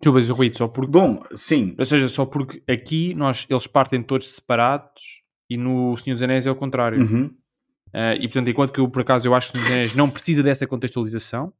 Desculpas, 0.00 0.28
Rui, 0.30 0.52
só 0.52 0.68
porque. 0.68 0.90
Bom, 0.90 1.22
sim. 1.34 1.74
Ou 1.78 1.84
seja, 1.84 2.08
só 2.08 2.24
porque 2.24 2.62
aqui 2.70 3.12
nós, 3.16 3.46
eles 3.48 3.66
partem 3.66 4.02
todos 4.02 4.34
separados 4.34 5.20
e 5.48 5.56
no 5.56 5.96
Senhor 5.96 6.14
dos 6.14 6.22
Anéis 6.22 6.46
é 6.46 6.50
o 6.50 6.56
contrário. 6.56 7.00
Uhum. 7.00 7.26
Uh, 7.92 8.14
e 8.18 8.22
portanto, 8.22 8.48
enquanto 8.48 8.72
que 8.72 8.80
eu, 8.80 8.88
por 8.88 9.02
acaso, 9.02 9.28
eu 9.28 9.34
acho 9.34 9.52
que 9.52 9.58
o 9.58 9.60
Senhor 9.60 9.68
dos 9.68 9.74
Anéis 9.74 9.96
não 9.96 10.10
precisa 10.10 10.42
dessa 10.42 10.66
contextualização, 10.66 11.52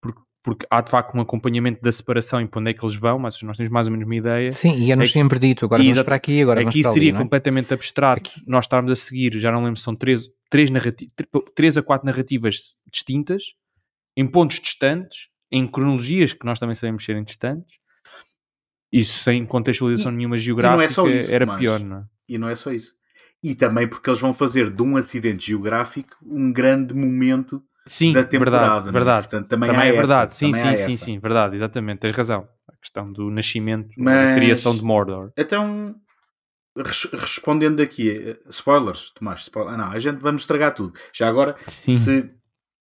porque 0.00 0.20
porque 0.44 0.66
há 0.70 0.82
de 0.82 0.90
facto 0.90 1.16
um 1.16 1.22
acompanhamento 1.22 1.80
da 1.80 1.90
separação 1.90 2.38
e 2.38 2.46
para 2.46 2.60
onde 2.60 2.70
é 2.70 2.74
que 2.74 2.84
eles 2.84 2.94
vão, 2.94 3.18
mas 3.18 3.40
nós 3.42 3.56
temos 3.56 3.72
mais 3.72 3.86
ou 3.86 3.92
menos 3.92 4.04
uma 4.06 4.14
ideia. 4.14 4.52
Sim, 4.52 4.76
e 4.76 4.92
é-nos 4.92 5.08
é 5.08 5.12
sempre 5.12 5.38
dito, 5.38 5.64
agora 5.64 5.82
vamos 5.82 6.02
para 6.02 6.16
aqui, 6.16 6.42
agora 6.42 6.60
Aqui 6.60 6.82
vamos 6.82 6.82
para 6.82 6.92
seria 6.92 7.10
ali, 7.12 7.18
é? 7.18 7.22
completamente 7.22 7.72
abstrato 7.72 8.30
aqui. 8.30 8.42
nós 8.46 8.66
estarmos 8.66 8.92
a 8.92 8.94
seguir, 8.94 9.38
já 9.38 9.50
não 9.50 9.64
lembro, 9.64 9.80
são 9.80 9.96
três, 9.96 10.30
três, 10.50 10.70
narrati 10.70 11.10
três 11.54 11.78
a 11.78 11.82
quatro 11.82 12.04
narrativas 12.04 12.76
distintas, 12.92 13.54
em 14.14 14.26
pontos 14.26 14.60
distantes, 14.60 15.30
em 15.54 15.68
cronologias 15.68 16.32
que 16.32 16.44
nós 16.44 16.58
também 16.58 16.74
sabemos 16.74 17.04
serem 17.04 17.22
distantes, 17.22 17.76
isso 18.92 19.22
sem 19.22 19.46
contextualização 19.46 20.12
e, 20.12 20.16
nenhuma 20.16 20.36
geográfica 20.36 21.02
é 21.02 21.18
isso, 21.18 21.34
era 21.34 21.46
mas, 21.46 21.58
pior, 21.58 21.78
não 21.80 21.98
é? 21.98 22.04
E 22.28 22.38
não 22.38 22.48
é 22.48 22.56
só 22.56 22.72
isso. 22.72 22.92
E 23.42 23.54
também 23.54 23.86
porque 23.86 24.10
eles 24.10 24.20
vão 24.20 24.34
fazer 24.34 24.70
de 24.70 24.82
um 24.82 24.96
acidente 24.96 25.46
geográfico 25.46 26.16
um 26.24 26.52
grande 26.52 26.92
momento 26.92 27.62
sim, 27.86 28.12
da 28.12 28.24
temporada. 28.24 28.58
Verdade, 28.58 28.88
é? 28.88 28.92
verdade. 28.92 29.28
Portanto, 29.28 29.48
também, 29.48 29.70
também 29.70 29.84
é 29.84 29.88
essa, 29.90 29.98
verdade. 29.98 30.34
Sim, 30.34 30.52
sim, 30.52 30.76
sim, 30.76 30.96
sim, 30.96 31.18
verdade, 31.20 31.54
exatamente. 31.54 32.00
Tens 32.00 32.16
razão. 32.16 32.48
A 32.68 32.76
questão 32.78 33.12
do 33.12 33.30
nascimento, 33.30 33.90
Mas, 33.96 34.28
da 34.28 34.34
criação 34.34 34.74
de 34.74 34.82
Mordor. 34.82 35.32
Então, 35.36 35.94
respondendo 36.76 37.80
aqui, 37.80 38.10
eh, 38.10 38.38
spoilers, 38.48 39.10
Tomás, 39.10 39.42
spoilers. 39.42 39.74
Ah, 39.74 39.78
não, 39.78 39.92
a 39.92 39.98
gente 39.98 40.20
vamos 40.20 40.42
estragar 40.42 40.74
tudo. 40.74 40.94
Já 41.12 41.28
agora, 41.28 41.56
sim. 41.68 41.94
se 41.94 42.30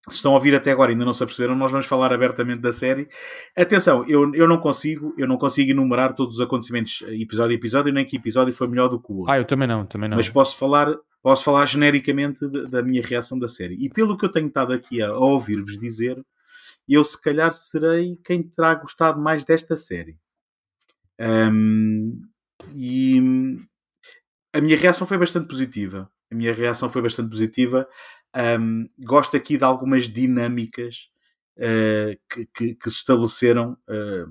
se 0.09 0.17
estão 0.17 0.33
a 0.33 0.35
ouvir 0.35 0.53
até 0.53 0.71
agora 0.71 0.91
e 0.91 0.93
ainda 0.93 1.05
não 1.05 1.13
se 1.13 1.23
aperceberam, 1.23 1.55
nós 1.55 1.71
vamos 1.71 1.85
falar 1.85 2.11
abertamente 2.11 2.61
da 2.61 2.73
série. 2.73 3.07
Atenção, 3.55 4.03
eu, 4.05 4.33
eu 4.35 4.47
não 4.47 4.57
consigo, 4.57 5.13
eu 5.17 5.25
não 5.27 5.37
consigo 5.37 5.71
enumerar 5.71 6.13
todos 6.13 6.35
os 6.35 6.41
acontecimentos 6.41 7.03
eh, 7.07 7.21
episódio 7.21 7.51
a 7.51 7.55
episódio, 7.55 7.93
nem 7.93 8.05
que 8.05 8.17
episódio 8.17 8.53
foi 8.53 8.67
melhor 8.67 8.89
do 8.89 8.99
que 8.99 9.11
o 9.11 9.17
outro. 9.19 9.31
Ah, 9.31 9.37
eu 9.37 9.45
também 9.45 9.67
não, 9.67 9.85
também 9.85 10.09
não. 10.09 10.17
Mas 10.17 10.27
posso 10.27 10.57
falar, 10.57 10.93
posso 11.21 11.43
falar 11.43 11.65
genericamente 11.65 12.45
de, 12.47 12.67
da 12.67 12.83
minha 12.83 13.01
reação 13.01 13.39
da 13.39 13.47
série. 13.47 13.75
E 13.75 13.89
pelo 13.89 14.17
que 14.17 14.25
eu 14.25 14.31
tenho 14.31 14.47
estado 14.47 14.73
aqui 14.73 15.01
a, 15.01 15.07
a 15.07 15.17
ouvir-vos 15.17 15.77
dizer, 15.77 16.21
eu 16.87 17.03
se 17.03 17.21
calhar 17.21 17.53
serei 17.53 18.19
quem 18.25 18.43
terá 18.43 18.75
gostado 18.75 19.21
mais 19.21 19.45
desta 19.45 19.77
série. 19.77 20.17
Um, 21.17 22.21
e 22.75 23.21
a 24.53 24.59
minha 24.59 24.77
reação 24.77 25.07
foi 25.07 25.17
bastante 25.17 25.47
positiva. 25.47 26.09
A 26.31 26.35
minha 26.35 26.53
reação 26.53 26.89
foi 26.89 27.01
bastante 27.01 27.29
positiva. 27.29 27.87
Um, 28.35 28.89
gosto 28.99 29.37
aqui 29.37 29.57
de 29.57 29.63
algumas 29.63 30.09
dinâmicas 30.09 31.09
uh, 31.57 32.17
que, 32.29 32.45
que, 32.47 32.75
que, 32.75 32.89
se 32.89 32.97
estabeleceram. 32.97 33.77
Uh, 33.87 34.27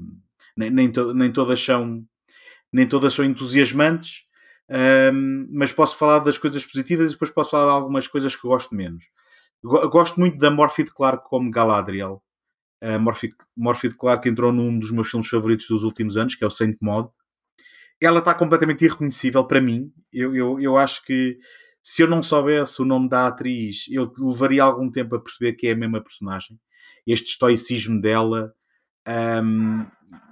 nem, 0.56 0.70
nem, 0.70 0.90
to 0.90 1.14
nem, 1.14 1.32
todas 1.32 1.62
são, 1.62 2.04
nem 2.72 2.86
todas 2.86 3.14
são 3.14 3.24
entusiasmantes, 3.24 4.26
um, 5.12 5.48
mas 5.50 5.72
posso 5.72 5.96
falar 5.96 6.20
das 6.20 6.38
coisas 6.38 6.64
positivas 6.64 7.10
e 7.10 7.12
depois 7.14 7.30
posso 7.30 7.50
falar 7.50 7.66
de 7.66 7.78
algumas 7.78 8.06
coisas 8.06 8.34
que 8.34 8.46
gosto 8.46 8.74
menos. 8.74 9.04
Gosto 9.62 10.18
muito 10.18 10.38
da 10.38 10.50
Morphy 10.50 10.84
Clark 10.84 11.28
como 11.28 11.50
Galadriel. 11.50 12.22
Uh, 12.82 12.98
Morphy, 13.56 13.90
Clark 13.90 14.28
entrou 14.28 14.52
num 14.52 14.76
dos 14.76 14.90
meus 14.90 15.08
filmes 15.08 15.28
favoritos 15.28 15.68
dos 15.68 15.84
últimos 15.84 16.16
anos, 16.16 16.34
que 16.34 16.42
é 16.42 16.46
o 16.46 16.50
Saint 16.50 16.76
Mod. 16.80 17.08
Ela 18.00 18.18
está 18.18 18.34
completamente 18.34 18.84
irreconhecível 18.84 19.44
para 19.44 19.60
mim. 19.60 19.92
Eu, 20.12 20.34
eu, 20.34 20.60
eu 20.60 20.76
acho 20.76 21.04
que 21.04 21.38
se 21.82 22.02
eu 22.02 22.06
não 22.06 22.22
soubesse 22.22 22.80
o 22.80 22.84
nome 22.84 23.08
da 23.08 23.26
atriz, 23.26 23.86
eu 23.90 24.12
levaria 24.18 24.62
algum 24.62 24.88
tempo 24.88 25.16
a 25.16 25.20
perceber 25.20 25.54
que 25.54 25.66
é 25.66 25.72
a 25.72 25.76
mesma 25.76 26.00
personagem. 26.00 26.58
Este 27.04 27.30
estoicismo 27.30 28.00
dela 28.00 28.54
um, 29.42 29.84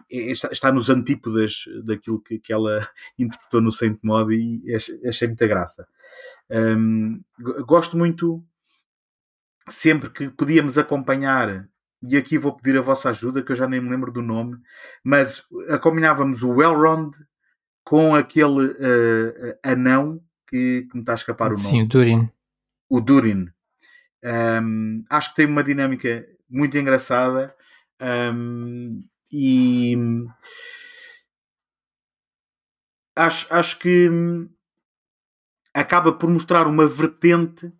está, 0.08 0.48
está, 0.52 0.72
nos 0.72 0.88
antípodas 0.88 1.64
daquilo 1.84 2.20
que, 2.20 2.38
que 2.38 2.52
ela 2.52 2.88
interpretou 3.18 3.60
no 3.60 3.72
Saint 3.72 3.98
Mod 4.04 4.32
e 4.32 4.62
achei 5.06 5.26
muita 5.26 5.48
graça. 5.48 5.88
Um, 6.48 7.20
gosto 7.66 7.96
muito 7.98 8.44
sempre 9.68 10.08
que 10.10 10.30
podíamos 10.30 10.78
acompanhar 10.78 11.68
e 12.02 12.16
aqui 12.16 12.38
vou 12.38 12.54
pedir 12.54 12.78
a 12.78 12.82
vossa 12.82 13.10
ajuda, 13.10 13.42
que 13.42 13.52
eu 13.52 13.56
já 13.56 13.66
nem 13.66 13.80
me 13.80 13.90
lembro 13.90 14.10
do 14.12 14.22
nome, 14.22 14.56
mas 15.04 15.44
acompanhávamos 15.68 16.42
o 16.42 16.62
Elrond 16.62 17.14
com 17.84 18.14
aquele 18.14 18.68
uh, 18.68 19.58
anão 19.62 20.22
que, 20.50 20.88
que 20.90 20.94
me 20.96 21.00
está 21.00 21.12
a 21.12 21.14
escapar 21.14 21.52
o 21.52 21.54
nome. 21.54 21.66
Sim, 21.66 21.82
o 21.82 21.88
Durin. 21.88 22.28
O 22.88 23.00
Durin. 23.00 23.48
Um, 24.22 25.04
acho 25.08 25.30
que 25.30 25.36
tem 25.36 25.46
uma 25.46 25.64
dinâmica 25.64 26.26
muito 26.48 26.76
engraçada 26.76 27.54
um, 28.34 29.02
e 29.32 29.96
acho, 33.16 33.46
acho 33.54 33.78
que 33.78 34.10
acaba 35.72 36.12
por 36.12 36.28
mostrar 36.28 36.66
uma 36.66 36.86
vertente 36.86 37.72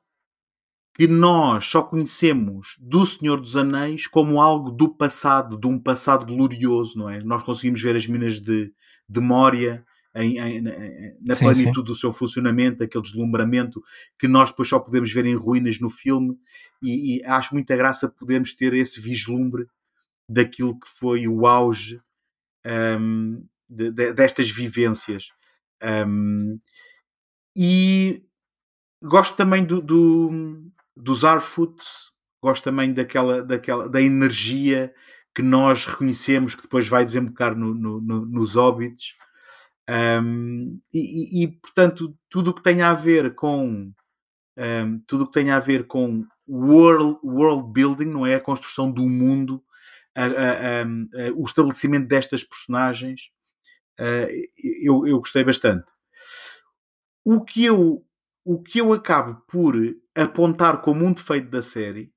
que 0.95 1.07
nós 1.07 1.67
só 1.67 1.83
conhecemos 1.83 2.77
do 2.81 3.05
Senhor 3.05 3.41
dos 3.41 3.57
Anéis 3.57 4.07
como 4.07 4.41
algo 4.41 4.71
do 4.71 4.95
passado, 4.95 5.59
de 5.59 5.67
um 5.67 5.79
passado 5.79 6.27
glorioso, 6.27 6.99
não 6.99 7.09
é? 7.09 7.21
Nós 7.23 7.43
conseguimos 7.43 7.83
ver 7.83 7.97
as 7.97 8.07
minas 8.07 8.41
de, 8.41 8.73
de 9.09 9.21
Moria, 9.21 9.85
em, 10.15 10.39
em, 10.39 10.61
na 10.63 11.35
sim, 11.35 11.45
plenitude 11.45 11.81
sim. 11.81 11.85
do 11.85 11.95
seu 11.95 12.13
funcionamento, 12.13 12.83
aquele 12.83 13.03
deslumbramento 13.03 13.83
que 14.19 14.27
nós 14.27 14.51
depois 14.51 14.69
só 14.69 14.79
podemos 14.79 15.13
ver 15.13 15.27
em 15.27 15.35
ruínas 15.35 15.79
no 15.81 15.91
filme, 15.91 16.39
e, 16.83 17.19
e 17.19 17.25
acho 17.25 17.55
muita 17.55 17.77
graça 17.77 18.09
podermos 18.09 18.55
ter 18.55 18.73
esse 18.75 19.01
vislumbre 19.01 19.67
daquilo 20.29 20.79
que 20.79 20.89
foi 20.89 21.27
o 21.27 21.47
auge 21.47 22.01
um, 23.01 23.45
de, 23.69 23.91
de, 23.91 24.13
destas 24.13 24.51
vivências. 24.51 25.31
Um, 25.83 26.59
e 27.57 28.23
gosto 29.03 29.37
também 29.37 29.65
do, 29.65 29.81
do, 29.81 30.71
dos 30.97 31.25
Arfoots, 31.25 32.13
gosto 32.43 32.65
também 32.65 32.93
daquela, 32.93 33.43
daquela, 33.43 33.89
da 33.89 34.01
energia 34.01 34.95
que 35.35 35.43
nós 35.43 35.85
reconhecemos 35.85 36.55
que 36.55 36.63
depois 36.63 36.87
vai 36.87 37.05
desembocar 37.05 37.57
no, 37.57 37.75
no, 37.75 38.01
no, 38.01 38.27
nos 38.27 38.55
Hobbits. 38.55 39.15
Um, 39.91 40.81
e, 40.95 41.43
e, 41.43 41.49
portanto, 41.49 42.17
tudo 42.29 42.51
o 42.53 42.55
que 42.55 42.63
tem 42.63 42.81
a 42.81 42.95
ver 42.95 43.35
com 43.35 43.93
um, 44.57 45.01
tudo 45.07 45.25
o 45.25 45.27
que 45.27 45.33
tem 45.33 45.51
a 45.51 45.59
ver 45.59 45.87
com 45.87 46.25
world, 46.49 47.19
world 47.25 47.73
building, 47.73 48.07
não 48.07 48.25
é? 48.25 48.37
A 48.37 48.41
construção 48.41 48.93
do 48.93 49.03
mundo, 49.03 49.63
a, 50.15 50.25
a, 50.25 50.83
a, 50.83 51.33
o 51.35 51.43
estabelecimento 51.45 52.07
destas 52.07 52.45
personagens, 52.45 53.31
uh, 53.99 54.29
eu, 54.83 55.07
eu 55.09 55.19
gostei 55.19 55.43
bastante. 55.43 55.93
O 57.25 57.45
que 57.45 57.65
eu, 57.65 58.05
o 58.45 58.63
que 58.63 58.81
eu 58.81 58.93
acabo 58.93 59.43
por 59.49 59.75
apontar 60.15 60.83
como 60.83 61.05
um 61.05 61.13
defeito 61.13 61.49
da 61.49 61.63
série. 61.63 62.13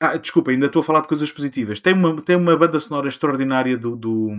Ah, 0.00 0.16
desculpa, 0.16 0.50
ainda 0.50 0.66
estou 0.66 0.80
a 0.80 0.82
falar 0.82 1.00
de 1.02 1.08
coisas 1.08 1.30
positivas. 1.32 1.80
Tem 1.80 1.94
uma, 1.94 2.20
tem 2.20 2.36
uma 2.36 2.56
banda 2.56 2.78
sonora 2.80 3.08
extraordinária 3.08 3.78
do, 3.78 3.96
do, 3.96 4.30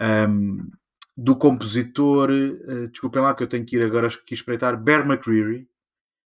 um, 0.00 0.70
do 1.16 1.36
compositor, 1.36 2.30
uh, 2.30 2.88
desculpem 2.88 3.22
lá 3.22 3.34
que 3.34 3.42
eu 3.42 3.48
tenho 3.48 3.64
que 3.64 3.76
ir 3.76 3.82
agora 3.82 4.08
aqui 4.08 4.34
espreitar, 4.34 4.80
Bear 4.80 5.06
McCreary. 5.06 5.68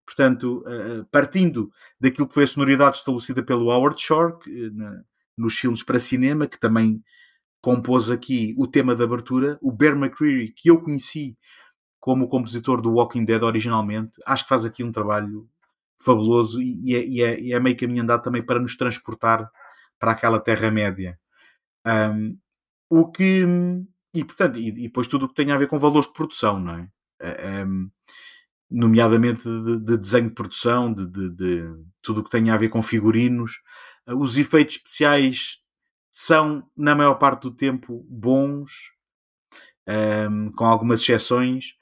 Portanto, 0.04 0.64
uh, 0.66 1.04
partindo 1.10 1.70
daquilo 2.00 2.26
que 2.26 2.34
foi 2.34 2.44
a 2.44 2.48
sonoridade 2.48 2.98
estabelecida 2.98 3.42
pelo 3.42 3.70
Howard 3.70 4.00
Shore, 4.00 4.38
que, 4.38 4.70
na, 4.70 5.02
nos 5.36 5.56
filmes 5.56 5.82
para 5.82 6.00
cinema, 6.00 6.46
que 6.46 6.58
também 6.58 7.02
compôs 7.60 8.10
aqui 8.10 8.54
o 8.58 8.66
tema 8.66 8.94
de 8.94 9.04
abertura, 9.04 9.58
o 9.60 9.70
Bear 9.70 9.96
McCreary, 9.96 10.52
que 10.52 10.70
eu 10.70 10.80
conheci 10.80 11.36
como 12.00 12.28
compositor 12.28 12.80
do 12.80 12.92
Walking 12.92 13.24
Dead 13.24 13.42
originalmente, 13.42 14.18
acho 14.26 14.44
que 14.44 14.48
faz 14.48 14.64
aqui 14.64 14.82
um 14.82 14.90
trabalho 14.90 15.48
fabuloso 16.02 16.62
e 16.62 16.94
é, 16.94 17.04
e 17.06 17.22
é, 17.22 17.40
e 17.40 17.52
é 17.52 17.60
meio 17.60 17.76
também 18.22 18.42
para 18.42 18.58
nos 18.58 18.74
transportar 18.76 19.50
para 19.98 20.12
aquela 20.12 20.40
Terra-média. 20.40 21.18
Um, 21.86 22.38
o 22.90 23.10
que. 23.10 23.44
E, 24.12 24.24
portanto, 24.24 24.58
e, 24.58 24.68
e, 24.68 24.72
depois 24.72 25.06
tudo 25.06 25.26
o 25.26 25.28
que 25.28 25.34
tem 25.34 25.52
a 25.52 25.56
ver 25.56 25.68
com 25.68 25.78
valores 25.78 26.08
de 26.08 26.12
produção, 26.12 26.58
não 26.58 26.74
é? 26.74 26.88
Um, 27.64 27.90
nomeadamente 28.70 29.44
de, 29.44 29.78
de, 29.80 29.96
desenho 29.96 30.28
de 30.28 30.34
produção, 30.34 30.92
de, 30.92 31.06
de, 31.06 31.30
de, 31.30 31.62
tudo 32.02 32.20
o 32.20 32.24
que 32.24 32.30
tem 32.30 32.50
a 32.50 32.56
ver 32.56 32.68
com 32.68 32.82
figurinos. 32.82 33.60
Os 34.06 34.36
efeitos 34.36 34.76
especiais 34.76 35.58
são, 36.10 36.68
na 36.76 36.94
maior 36.94 37.14
parte 37.14 37.42
do 37.42 37.50
tempo, 37.52 38.04
bons, 38.08 38.92
um, 40.30 40.50
com 40.52 40.64
algumas 40.64 41.00
exceções, 41.02 41.76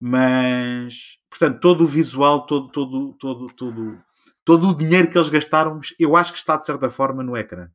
mas, 0.00 1.18
portanto, 1.30 1.60
todo 1.60 1.84
o 1.84 1.86
visual, 1.86 2.46
todo, 2.46 2.68
todo, 2.68 3.12
todo, 3.14 3.46
todo, 3.54 3.98
todo 4.44 4.68
o 4.68 4.74
dinheiro 4.76 5.08
que 5.08 5.16
eles 5.16 5.28
gastaram, 5.28 5.80
eu 5.98 6.16
acho 6.16 6.32
que 6.32 6.38
está, 6.38 6.56
de 6.56 6.66
certa 6.66 6.90
forma, 6.90 7.22
no 7.22 7.36
ecrã. 7.36 7.68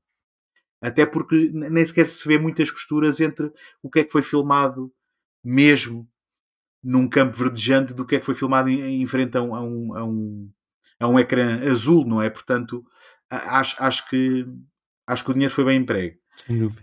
Até 0.82 1.06
porque 1.06 1.50
nem 1.52 1.86
sequer 1.86 2.06
se 2.06 2.28
vê 2.28 2.38
muitas 2.38 2.70
costuras 2.70 3.20
entre 3.20 3.52
o 3.82 3.90
que 3.90 4.00
é 4.00 4.04
que 4.04 4.12
foi 4.12 4.22
filmado 4.22 4.92
mesmo 5.44 6.08
num 6.84 7.10
campo 7.10 7.36
verdejante 7.36 7.94
do 7.94 8.06
que 8.06 8.16
é 8.16 8.20
que 8.20 8.26
foi 8.26 8.36
filmado 8.36 8.70
em, 8.70 9.02
em 9.02 9.06
frente 9.06 9.38
a 9.38 9.42
um, 9.42 9.56
a, 9.56 9.62
um, 9.64 9.98
a, 9.98 10.06
um, 10.06 10.52
a 11.00 11.08
um 11.08 11.20
ecrã 11.20 11.60
azul, 11.70 12.06
não 12.06 12.22
é? 12.22 12.30
Portanto, 12.30 12.86
acho, 13.30 13.76
acho, 13.82 14.10
que, 14.10 14.46
acho 15.08 15.24
que 15.24 15.32
o 15.32 15.34
dinheiro 15.34 15.54
foi 15.54 15.66
bem 15.66 15.82
emprego. 15.82 16.18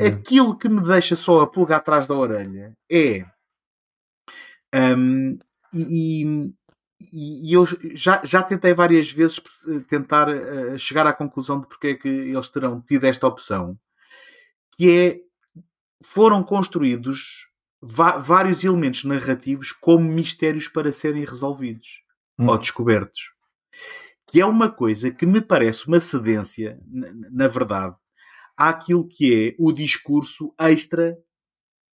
Aquilo 0.05 0.59
que 0.59 0.69
me 0.69 0.83
deixa 0.83 1.15
só 1.15 1.41
a 1.41 1.47
pulgar 1.47 1.79
atrás 1.79 2.07
da 2.07 2.15
orelha 2.15 2.77
é. 2.91 3.25
Um, 4.75 5.39
e, 5.73 6.53
e, 7.13 7.53
eu 7.53 7.65
já, 7.95 8.21
já 8.25 8.43
tentei 8.43 8.75
várias 8.75 9.11
vezes 9.11 9.41
tentar 9.89 10.29
uh, 10.29 10.79
chegar 10.79 11.07
à 11.07 11.13
conclusão 11.13 11.61
de 11.61 11.69
porque 11.69 11.89
é 11.89 11.95
que 11.95 12.09
eles 12.09 12.49
terão 12.49 12.81
tido 12.81 13.05
esta 13.05 13.27
opção 13.27 13.79
que 14.77 14.91
é 14.91 15.21
foram 16.03 16.43
construídos 16.43 17.49
vários 17.83 18.65
elementos 18.65 19.05
narrativos 19.05 19.73
como 19.73 20.05
mistérios 20.11 20.69
para 20.69 20.93
serem 20.93 21.25
resolvidos 21.25 22.03
hum. 22.39 22.49
ou 22.49 22.59
descobertos. 22.59 23.33
Que 24.27 24.41
é 24.41 24.47
uma 24.47 24.71
coisa 24.71 25.11
que 25.11 25.27
me 25.27 25.41
parece 25.41 25.87
uma 25.87 26.01
cedência, 26.01 26.79
na, 27.31 27.47
verdade, 27.47 27.95
àquilo 28.57 29.07
que 29.07 29.49
é 29.49 29.55
o 29.59 29.71
discurso 29.71 30.55
extra 30.59 31.17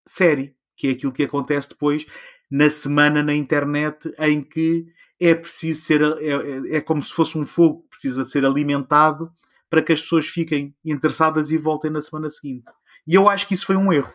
série, 0.06 0.56
que 0.76 0.88
é 0.88 0.90
aquilo 0.92 1.12
que 1.12 1.24
acontece 1.24 1.70
depois 1.70 2.06
na 2.50 2.70
semana 2.70 3.22
na 3.22 3.34
internet 3.34 4.12
em 4.18 4.42
que 4.42 4.86
é 5.20 5.34
preciso 5.34 5.82
ser, 5.82 6.02
é, 6.02 6.30
é, 6.30 6.76
é 6.76 6.80
como 6.80 7.02
se 7.02 7.12
fosse 7.12 7.36
um 7.36 7.44
fogo 7.44 7.82
que 7.82 7.90
precisa 7.90 8.24
de 8.24 8.30
ser 8.30 8.44
alimentado 8.44 9.30
para 9.70 9.82
que 9.82 9.92
as 9.92 10.00
pessoas 10.02 10.26
fiquem 10.26 10.74
interessadas 10.84 11.50
e 11.50 11.56
voltem 11.56 11.90
na 11.90 12.02
semana 12.02 12.28
seguinte. 12.28 12.64
E 13.06 13.14
eu 13.14 13.28
acho 13.28 13.46
que 13.46 13.54
isso 13.54 13.64
foi 13.64 13.76
um 13.76 13.92
erro. 13.92 14.12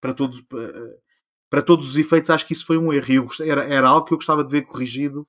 Para 0.00 0.14
todos, 0.14 0.42
para 1.50 1.62
todos 1.62 1.90
os 1.90 1.96
efeitos, 1.96 2.30
acho 2.30 2.46
que 2.46 2.54
isso 2.54 2.66
foi 2.66 2.78
um 2.78 2.92
erro. 2.92 3.28
Era, 3.40 3.64
era 3.64 3.88
algo 3.88 4.06
que 4.06 4.14
eu 4.14 4.18
gostava 4.18 4.42
de 4.42 4.50
ver 4.50 4.62
corrigido 4.62 5.28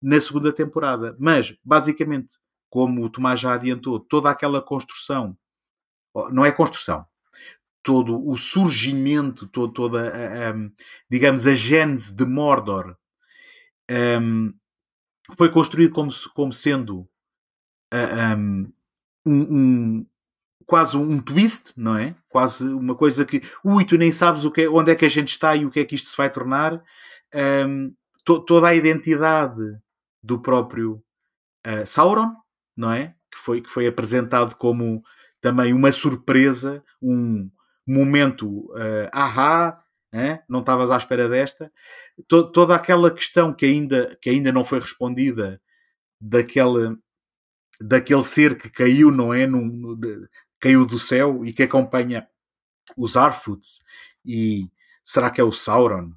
na 0.00 0.20
segunda 0.20 0.52
temporada. 0.52 1.16
Mas, 1.18 1.56
basicamente, 1.64 2.38
como 2.70 3.02
o 3.02 3.10
Tomás 3.10 3.40
já 3.40 3.54
adiantou, 3.54 3.98
toda 3.98 4.30
aquela 4.30 4.60
construção, 4.60 5.36
não 6.30 6.44
é 6.44 6.52
construção, 6.52 7.06
todo 7.82 8.22
o 8.28 8.36
surgimento, 8.36 9.46
todo, 9.46 9.72
toda, 9.72 10.08
a, 10.08 10.54
digamos, 11.10 11.46
a 11.46 11.54
gênese 11.54 12.12
de 12.12 12.26
Mordor 12.26 12.96
um, 14.20 14.52
foi 15.36 15.50
construído 15.50 15.92
como, 15.92 16.10
como 16.34 16.52
sendo 16.52 17.08
um, 18.36 18.70
um, 19.26 20.06
quase 20.66 20.96
um 20.96 21.20
twist, 21.20 21.72
não 21.76 21.96
é? 21.96 22.14
Quase 22.28 22.64
uma 22.64 22.94
coisa 22.94 23.24
que, 23.24 23.42
ui, 23.64 23.84
tu 23.84 23.96
nem 23.96 24.12
sabes 24.12 24.44
o 24.44 24.50
que 24.50 24.62
é, 24.62 24.68
onde 24.68 24.92
é 24.92 24.94
que 24.94 25.04
a 25.04 25.08
gente 25.08 25.28
está 25.28 25.56
e 25.56 25.64
o 25.64 25.70
que 25.70 25.80
é 25.80 25.84
que 25.84 25.94
isto 25.94 26.10
se 26.10 26.16
vai 26.16 26.30
tornar. 26.30 26.82
Um, 27.34 27.94
to, 28.24 28.44
toda 28.44 28.68
a 28.68 28.74
identidade 28.74 29.62
do 30.22 30.40
próprio 30.40 31.02
uh, 31.66 31.86
Sauron, 31.86 32.34
não 32.76 32.92
é? 32.92 33.14
Que 33.30 33.38
foi, 33.38 33.60
que 33.62 33.70
foi 33.70 33.86
apresentado 33.86 34.56
como 34.56 35.02
também 35.40 35.72
uma 35.72 35.92
surpresa, 35.92 36.82
um 37.00 37.50
momento 37.86 38.66
uh, 38.72 39.08
ahá, 39.12 39.82
não 40.48 40.60
estavas 40.60 40.90
à 40.90 40.96
espera 40.96 41.28
desta. 41.28 41.70
To, 42.28 42.50
toda 42.50 42.74
aquela 42.74 43.10
questão 43.10 43.52
que 43.52 43.66
ainda, 43.66 44.16
que 44.20 44.30
ainda 44.30 44.52
não 44.52 44.64
foi 44.64 44.80
respondida 44.80 45.60
daquele, 46.20 46.96
daquele 47.80 48.24
ser 48.24 48.58
que 48.58 48.70
caiu, 48.70 49.10
não 49.10 49.32
é? 49.32 49.46
Num, 49.46 49.94
de, 49.96 50.28
caiu 50.60 50.84
do 50.86 50.98
céu 50.98 51.44
e 51.44 51.52
que 51.52 51.62
acompanha 51.62 52.28
os 52.96 53.16
Arfuts 53.16 53.80
e 54.24 54.68
será 55.04 55.30
que 55.30 55.40
é 55.40 55.44
o 55.44 55.52
Sauron? 55.52 56.12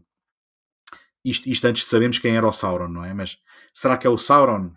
Isto, 1.24 1.48
isto 1.48 1.66
antes 1.66 1.84
de 1.84 1.90
sabermos 1.90 2.18
quem 2.18 2.36
era 2.36 2.48
o 2.48 2.54
Sauron, 2.54 2.88
não 2.88 3.06
é? 3.06 3.14
Mas 3.14 3.38
será 3.74 3.98
que 3.98 4.08
é 4.08 4.10
o 4.10 4.18
Sauron? 4.18 4.74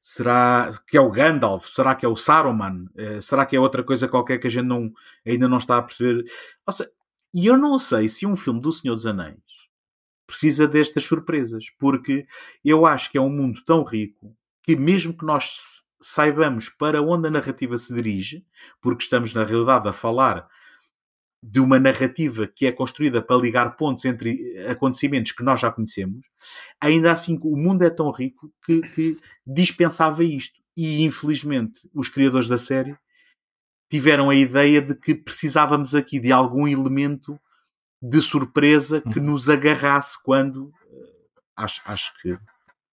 Será 0.00 0.70
que 0.86 0.96
é 0.96 1.00
o 1.00 1.10
Gandalf? 1.10 1.66
Será 1.66 1.94
que 1.94 2.06
é 2.06 2.08
o 2.08 2.16
Saruman? 2.16 2.84
Uh, 2.94 3.20
será 3.20 3.44
que 3.44 3.56
é 3.56 3.60
outra 3.60 3.82
coisa 3.82 4.06
qualquer 4.06 4.38
que 4.38 4.46
a 4.46 4.50
gente 4.50 4.66
não, 4.66 4.92
ainda 5.26 5.48
não 5.48 5.58
está 5.58 5.78
a 5.78 5.82
perceber? 5.82 6.24
E 7.32 7.46
eu 7.46 7.56
não 7.56 7.78
sei 7.78 8.08
se 8.08 8.26
um 8.26 8.36
filme 8.36 8.60
do 8.60 8.72
Senhor 8.72 8.94
dos 8.94 9.06
Anéis 9.06 9.38
precisa 10.26 10.66
destas 10.68 11.04
surpresas, 11.04 11.66
porque 11.78 12.26
eu 12.64 12.86
acho 12.86 13.10
que 13.10 13.18
é 13.18 13.20
um 13.20 13.28
mundo 13.28 13.62
tão 13.64 13.82
rico 13.82 14.36
que, 14.64 14.74
mesmo 14.74 15.16
que 15.16 15.24
nós 15.24 15.84
saibamos 16.00 16.68
para 16.68 17.00
onde 17.00 17.28
a 17.28 17.30
narrativa 17.30 17.78
se 17.78 17.94
dirige, 17.94 18.44
porque 18.80 19.04
estamos 19.04 19.32
na 19.32 19.44
realidade 19.44 19.88
a 19.88 19.92
falar 19.92 20.48
de 21.42 21.60
uma 21.60 21.78
narrativa 21.78 22.46
que 22.46 22.66
é 22.66 22.72
construída 22.72 23.20
para 23.20 23.36
ligar 23.36 23.76
pontos 23.76 24.04
entre 24.06 24.58
acontecimentos 24.66 25.32
que 25.32 25.42
nós 25.42 25.60
já 25.60 25.70
conhecemos, 25.70 26.26
ainda 26.80 27.12
assim 27.12 27.38
o 27.42 27.56
mundo 27.56 27.82
é 27.82 27.90
tão 27.90 28.10
rico 28.10 28.50
que, 28.64 28.80
que 28.88 29.18
dispensava 29.46 30.24
isto. 30.24 30.58
E 30.74 31.04
infelizmente 31.04 31.88
os 31.94 32.08
criadores 32.08 32.48
da 32.48 32.56
série 32.56 32.96
tiveram 33.90 34.30
a 34.30 34.34
ideia 34.34 34.80
de 34.80 34.94
que 34.94 35.14
precisávamos 35.14 35.94
aqui 35.94 36.18
de 36.18 36.32
algum 36.32 36.66
elemento 36.66 37.38
de 38.02 38.20
surpresa 38.20 39.00
que 39.00 39.18
uhum. 39.18 39.26
nos 39.26 39.48
agarrasse 39.48 40.20
quando 40.22 40.64
uh, 40.66 40.72
acho, 41.56 41.80
acho 41.84 42.12
que, 42.20 42.36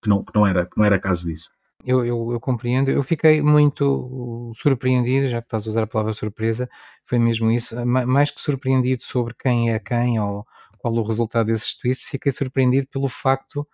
que, 0.02 0.10
não, 0.10 0.24
que, 0.24 0.32
não 0.36 0.46
era, 0.46 0.66
que 0.66 0.78
não 0.78 0.86
era 0.86 1.00
caso 1.00 1.26
disso. 1.26 1.50
Eu, 1.84 2.06
eu, 2.06 2.32
eu, 2.34 2.40
compreendo. 2.40 2.92
Eu 2.92 3.04
fiquei 3.04 3.42
muito 3.42 4.52
surpreendido, 4.56 5.28
já 5.28 5.42
que 5.42 5.48
estás 5.48 5.66
a 5.66 5.70
usar 5.70 5.84
a 5.84 5.88
palavra 5.88 6.14
surpresa, 6.14 6.70
foi 7.06 7.18
mesmo 7.20 7.50
isso. 7.52 7.76
Mais 7.86 8.30
que 8.32 8.42
surpreendido 8.42 9.04
sobre 9.04 9.34
quem 9.34 9.72
é 9.72 9.80
quem 9.80 10.20
ou 10.20 10.46
qual 10.78 10.94
o 10.94 11.04
resultado 11.04 11.48
desses 11.48 11.78
twists, 11.78 12.10
fiquei 12.10 12.32
surpreendido 12.32 12.88
pelo 12.88 13.08
facto 13.10 13.68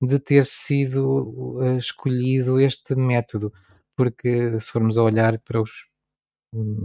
de 0.00 0.18
ter 0.18 0.44
sido 0.46 1.58
uh, 1.58 1.76
escolhido 1.78 2.60
este 2.60 2.94
método. 2.94 3.52
Porque 3.96 4.58
se 4.60 4.72
formos 4.72 4.98
a 4.98 5.02
olhar 5.02 5.38
para 5.40 5.60
os, 5.60 5.70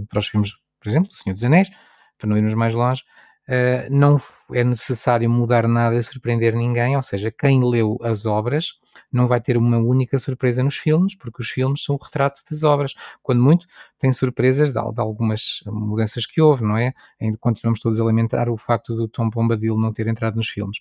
para 0.09 0.19
os 0.19 0.27
filmes, 0.27 0.53
por 0.79 0.89
exemplo, 0.89 1.09
do 1.09 1.15
Senhor 1.15 1.33
dos 1.33 1.43
Anéis, 1.43 1.69
para 2.17 2.29
não 2.29 2.37
irmos 2.37 2.53
mais 2.53 2.73
longe, 2.73 3.03
uh, 3.47 3.89
não 3.89 4.19
é 4.53 4.63
necessário 4.63 5.29
mudar 5.29 5.67
nada 5.67 5.95
e 5.95 6.03
surpreender 6.03 6.55
ninguém, 6.55 6.95
ou 6.95 7.03
seja, 7.03 7.31
quem 7.31 7.63
leu 7.63 7.97
as 8.01 8.25
obras 8.25 8.79
não 9.11 9.27
vai 9.27 9.41
ter 9.41 9.57
uma 9.57 9.77
única 9.77 10.17
surpresa 10.17 10.63
nos 10.63 10.77
filmes, 10.77 11.15
porque 11.15 11.41
os 11.41 11.49
filmes 11.49 11.83
são 11.83 11.95
o 11.95 11.97
retrato 11.97 12.41
das 12.49 12.63
obras. 12.63 12.95
Quando 13.21 13.41
muito, 13.41 13.67
tem 13.99 14.11
surpresas 14.11 14.71
de, 14.71 14.79
de 14.79 15.01
algumas 15.01 15.61
mudanças 15.65 16.25
que 16.25 16.41
houve, 16.41 16.63
não 16.63 16.77
é? 16.77 16.93
Ainda 17.19 17.37
continuamos 17.37 17.79
todos 17.79 17.99
a 17.99 18.03
lamentar 18.03 18.49
o 18.49 18.57
facto 18.57 18.95
do 18.95 19.07
Tom 19.07 19.29
Bombadil 19.29 19.77
não 19.77 19.91
ter 19.91 20.07
entrado 20.07 20.35
nos 20.35 20.47
filmes. 20.47 20.79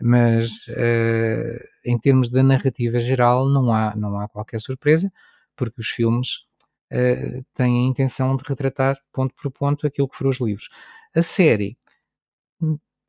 Mas, 0.00 0.68
uh, 0.68 1.64
em 1.84 1.98
termos 1.98 2.30
da 2.30 2.42
narrativa 2.42 3.00
geral, 3.00 3.48
não 3.48 3.72
há, 3.72 3.94
não 3.96 4.18
há 4.20 4.28
qualquer 4.28 4.60
surpresa, 4.60 5.12
porque 5.56 5.80
os 5.80 5.88
filmes 5.88 6.46
uh, 6.92 7.44
têm 7.54 7.84
a 7.84 7.88
intenção 7.88 8.36
de 8.36 8.44
retratar, 8.46 8.96
ponto 9.12 9.34
por 9.34 9.50
ponto, 9.50 9.86
aquilo 9.86 10.08
que 10.08 10.16
foram 10.16 10.30
os 10.30 10.40
livros. 10.40 10.68
A 11.14 11.22
série 11.22 11.76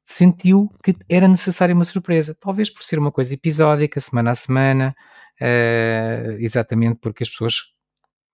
sentiu 0.03 0.69
que 0.83 0.95
era 1.09 1.27
necessária 1.27 1.73
uma 1.73 1.85
surpresa, 1.85 2.35
talvez 2.39 2.69
por 2.69 2.83
ser 2.83 2.99
uma 2.99 3.11
coisa 3.11 3.33
episódica, 3.33 4.01
semana 4.01 4.31
a 4.31 4.35
semana, 4.35 4.95
uh, 5.41 6.31
exatamente 6.39 6.99
porque 7.01 7.23
as 7.23 7.29
pessoas 7.29 7.73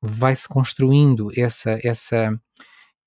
vai-se 0.02 0.48
construindo 0.48 1.30
essa, 1.38 1.80
essa, 1.84 2.40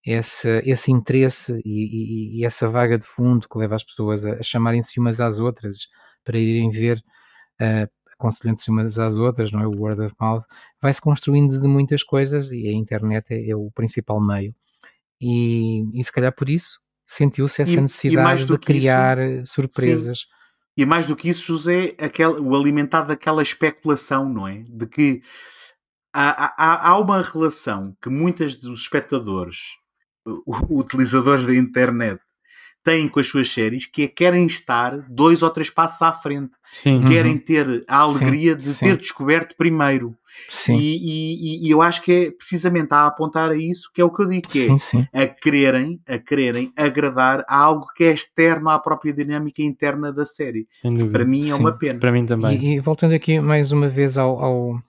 essa, 0.07 0.63
esse 0.65 0.93
interesse 0.93 1.61
e, 1.65 2.39
e, 2.39 2.41
e, 2.41 2.47
essa 2.47 2.69
vaga 2.69 2.99
de 2.99 3.07
fundo 3.07 3.49
que 3.49 3.59
leva 3.59 3.75
as 3.75 3.85
pessoas 3.85 4.25
a, 4.25 4.35
a 4.35 4.43
chamarem-se 4.43 5.01
umas 5.01 5.21
às 5.21 5.41
outras 5.41 5.89
para 6.25 6.39
irem 6.39 6.71
ver, 6.71 7.03
uh, 7.61 7.91
aconselhando-se 8.15 8.71
umas 8.71 8.99
às 8.99 9.17
outras, 9.17 9.51
não 9.53 9.61
é? 9.61 9.67
O 9.67 9.77
word 9.77 10.01
of 10.03 10.15
mouth, 10.21 10.45
vai-se 10.81 11.01
construindo 11.01 11.61
de 11.61 11.67
muitas 11.67 12.05
coisas 12.05 12.53
e 12.53 12.69
a 12.69 12.73
internet 12.73 13.27
é, 13.33 13.51
é 13.51 13.57
o 13.57 13.71
principal 13.73 14.21
meio. 14.21 14.55
E, 15.21 15.85
e 15.99 16.05
se 16.05 16.13
calhar 16.13 16.35
por 16.35 16.49
isso 16.51 16.82
sentiu-se 17.07 17.63
essa 17.63 17.81
necessidade 17.81 18.45
de 18.47 18.59
criar 18.59 19.19
isso, 19.19 19.43
eh, 19.43 19.45
surpresas. 19.47 20.19
Sim. 20.21 20.27
E 20.77 20.87
mais 20.87 21.07
do 21.07 21.15
que 21.15 21.29
isso, 21.29 21.47
José, 21.47 21.95
aquele, 21.99 22.41
o 22.41 22.55
alimentar 22.55 23.03
daquela 23.03 23.43
especulação, 23.43 24.29
não 24.29 24.49
é? 24.49 24.65
De 24.69 24.87
que 24.87 25.23
há, 26.15 26.55
há, 26.57 26.89
há 26.89 26.99
uma 26.99 27.21
relação 27.23 27.95
que 28.01 28.09
muitos 28.09 28.57
dos 28.57 28.81
espectadores, 28.81 29.59
utilizadores 30.71 31.45
da 31.45 31.55
internet, 31.55 32.21
têm 32.83 33.09
com 33.09 33.21
as 33.21 33.27
suas 33.27 33.49
séries 33.49 33.87
que 33.87 34.03
é 34.03 34.09
querem 34.09 34.45
estar 34.47 34.99
dois 35.09 35.43
ou 35.43 35.51
três 35.51 35.71
passos 35.71 36.03
à 36.03 36.13
frente. 36.13 36.53
Sim. 36.73 37.05
Querem 37.05 37.33
uhum. 37.33 37.39
ter 37.39 37.85
a 37.89 37.99
alegria 37.99 38.53
sim, 38.53 38.59
de 38.59 38.65
sim. 38.65 38.87
ter 38.87 38.97
descoberto 38.97 39.57
primeiro. 39.57 40.17
Sim. 40.49 40.79
E, 40.79 40.97
e, 40.97 41.67
e, 41.67 41.71
eu 41.71 41.83
acho 41.83 42.03
que 42.03 42.13
é 42.13 42.31
precisamente 42.31 42.93
a 42.93 43.07
apontar 43.07 43.51
a 43.51 43.57
isso 43.57 43.91
que 43.95 44.01
é 44.01 44.05
o 44.05 44.11
que 44.11 44.23
eu 44.23 44.29
digo, 44.29 44.49
que 44.49 44.67
é 44.67 44.79
sim, 44.79 45.07
a 45.13 45.27
quererem, 45.27 46.01
a 46.09 46.19
quererem 46.19 46.73
agradar 46.75 47.45
a 47.47 47.57
algo 47.57 47.87
que 47.95 48.05
é 48.05 48.13
externo 48.13 48.71
à 48.71 48.79
própria 48.79 49.13
dinâmica 49.13 49.63
interna 49.63 50.11
da 50.11 50.25
série. 50.25 50.67
Para 51.13 51.25
mim 51.25 51.51
é 51.51 51.55
uma 51.55 51.73
pena. 51.73 52.01
Para 52.01 52.13
mim 52.13 52.25
também. 52.25 52.59
E, 52.59 52.77
e, 52.77 52.81
voltando 52.81 53.15
aqui 53.15 53.41
mais 53.41 53.73
uma 53.73 53.89
vez 53.89 54.17
ao, 54.17 54.43
ao, 54.43 54.83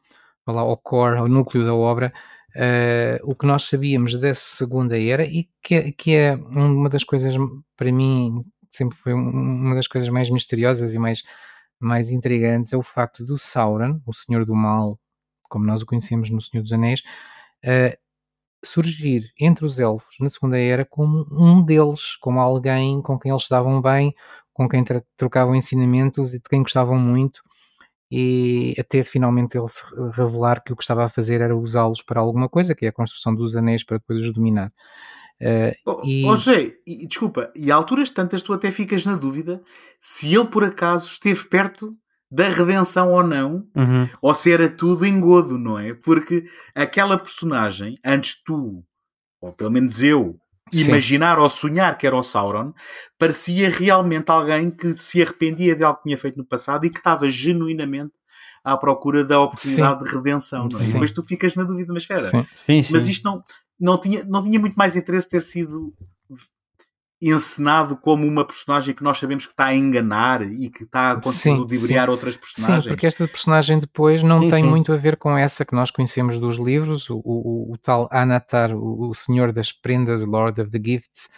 ao 0.47 0.77
core, 0.77 1.17
ao 1.17 1.27
núcleo 1.27 1.65
da 1.65 1.73
obra, 1.73 2.13
uh, 2.55 3.19
o 3.23 3.35
que 3.35 3.45
nós 3.45 3.63
sabíamos 3.63 4.17
da 4.19 4.33
Segunda 4.33 4.99
Era 4.99 5.25
e 5.25 5.49
que, 5.61 5.75
é, 5.75 5.91
que 5.91 6.15
é 6.15 6.35
uma 6.35 6.89
das 6.89 7.03
coisas, 7.03 7.35
para 7.75 7.91
mim, 7.91 8.41
sempre 8.69 8.97
foi 8.97 9.13
uma 9.13 9.75
das 9.75 9.87
coisas 9.87 10.09
mais 10.09 10.29
misteriosas 10.29 10.93
e 10.93 10.99
mais, 10.99 11.23
mais 11.79 12.09
intrigantes, 12.09 12.73
é 12.73 12.77
o 12.77 12.83
facto 12.83 13.25
do 13.25 13.37
Sauron, 13.37 13.99
o 14.05 14.13
Senhor 14.13 14.45
do 14.45 14.55
Mal, 14.55 14.99
como 15.49 15.65
nós 15.65 15.81
o 15.81 15.85
conhecemos 15.85 16.29
no 16.29 16.41
Senhor 16.41 16.63
dos 16.63 16.73
Anéis, 16.73 17.01
uh, 17.65 17.97
surgir 18.63 19.31
entre 19.39 19.65
os 19.65 19.77
elfos 19.77 20.15
na 20.19 20.29
Segunda 20.29 20.57
Era 20.57 20.85
como 20.85 21.27
um 21.31 21.63
deles, 21.63 22.15
como 22.15 22.39
alguém 22.39 23.01
com 23.01 23.19
quem 23.19 23.31
eles 23.31 23.43
estavam 23.43 23.81
bem, 23.81 24.15
com 24.53 24.69
quem 24.69 24.83
trocavam 25.17 25.55
ensinamentos 25.55 26.33
e 26.33 26.37
de 26.37 26.49
quem 26.49 26.61
gostavam 26.61 26.97
muito 26.97 27.41
e 28.15 28.75
até 28.79 29.03
finalmente 29.03 29.57
ele 29.57 29.67
se 29.67 29.81
revelar 30.11 30.63
que 30.63 30.71
o 30.71 30.75
que 30.75 30.83
estava 30.83 31.03
a 31.03 31.09
fazer 31.09 31.41
era 31.41 31.57
usá-los 31.57 32.03
para 32.03 32.21
alguma 32.21 32.47
coisa, 32.47 32.75
que 32.75 32.85
é 32.85 32.89
a 32.89 32.93
construção 32.93 33.33
dos 33.33 33.55
anéis 33.55 33.83
para 33.83 33.97
depois 33.97 34.21
os 34.21 34.31
dominar. 34.31 34.71
Uh, 35.41 35.73
oh, 35.83 36.01
e... 36.05 36.23
oh 36.23 36.37
José, 36.37 36.75
e, 36.85 37.07
desculpa, 37.07 37.51
e 37.55 37.71
a 37.71 37.75
alturas 37.75 38.11
tantas 38.11 38.43
tu 38.43 38.53
até 38.53 38.69
ficas 38.69 39.03
na 39.03 39.15
dúvida 39.15 39.63
se 39.99 40.31
ele 40.31 40.45
por 40.45 40.63
acaso 40.63 41.07
esteve 41.07 41.43
perto 41.45 41.97
da 42.29 42.49
redenção 42.49 43.11
ou 43.11 43.23
não, 43.23 43.67
uhum. 43.75 44.07
ou 44.21 44.35
se 44.35 44.51
era 44.51 44.69
tudo 44.69 45.07
engodo, 45.07 45.57
não 45.57 45.79
é? 45.79 45.95
Porque 45.95 46.45
aquela 46.75 47.17
personagem, 47.17 47.95
antes 48.05 48.43
tu, 48.43 48.85
ou 49.41 49.51
pelo 49.53 49.71
menos 49.71 50.03
eu, 50.03 50.39
imaginar 50.81 51.39
ou 51.39 51.49
sonhar 51.49 51.97
que 51.97 52.05
era 52.07 52.15
o 52.15 52.23
Sauron, 52.23 52.73
parecia 53.17 53.69
realmente 53.69 54.29
alguém 54.29 54.69
que 54.71 54.97
se 54.97 55.21
arrependia 55.21 55.75
de 55.75 55.83
algo 55.83 55.97
que 55.97 56.03
tinha 56.03 56.17
feito 56.17 56.37
no 56.37 56.45
passado 56.45 56.85
e 56.85 56.89
que 56.89 56.99
estava 56.99 57.29
genuinamente 57.29 58.13
à 58.63 58.77
procura 58.77 59.23
da 59.23 59.41
oportunidade 59.41 59.99
sim. 59.99 60.05
de 60.05 60.15
redenção. 60.15 60.69
É? 60.71 60.83
E 60.83 60.93
depois 60.93 61.11
tu 61.11 61.23
ficas 61.23 61.55
na 61.55 61.63
dúvida, 61.63 61.91
mas 61.93 62.03
espera, 62.03 62.21
sim. 62.21 62.45
Sim, 62.65 62.93
mas 62.93 63.07
isto 63.07 63.23
não, 63.23 63.43
não, 63.79 63.99
tinha, 63.99 64.23
não 64.23 64.41
tinha 64.41 64.59
muito 64.59 64.75
mais 64.75 64.95
interesse 64.95 65.29
ter 65.29 65.41
sido 65.41 65.93
encenado 67.29 67.95
como 67.95 68.27
uma 68.27 68.45
personagem 68.45 68.93
que 68.93 69.03
nós 69.03 69.17
sabemos 69.17 69.45
que 69.45 69.51
está 69.51 69.67
a 69.67 69.75
enganar 69.75 70.41
e 70.41 70.69
que 70.69 70.83
está 70.83 71.11
a 71.11 71.15
conseguir 71.21 71.57
ludibriar 71.57 72.09
outras 72.09 72.35
personagens. 72.35 72.83
Sim, 72.83 72.89
porque 72.89 73.07
esta 73.07 73.27
personagem 73.27 73.79
depois 73.79 74.23
não 74.23 74.41
sim, 74.41 74.49
tem 74.49 74.63
sim. 74.63 74.69
muito 74.69 74.91
a 74.91 74.97
ver 74.97 75.17
com 75.17 75.37
essa 75.37 75.63
que 75.63 75.73
nós 75.73 75.91
conhecemos 75.91 76.39
dos 76.39 76.57
livros, 76.57 77.09
o, 77.09 77.21
o, 77.23 77.73
o 77.73 77.77
tal 77.77 78.09
Anatar, 78.11 78.75
o, 78.75 79.09
o, 79.09 79.15
Senhor 79.15 79.53
das 79.53 79.71
Prendas, 79.71 80.21
Lord 80.21 80.59
of 80.59 80.71
the 80.71 80.79
Gifts, 80.83 81.29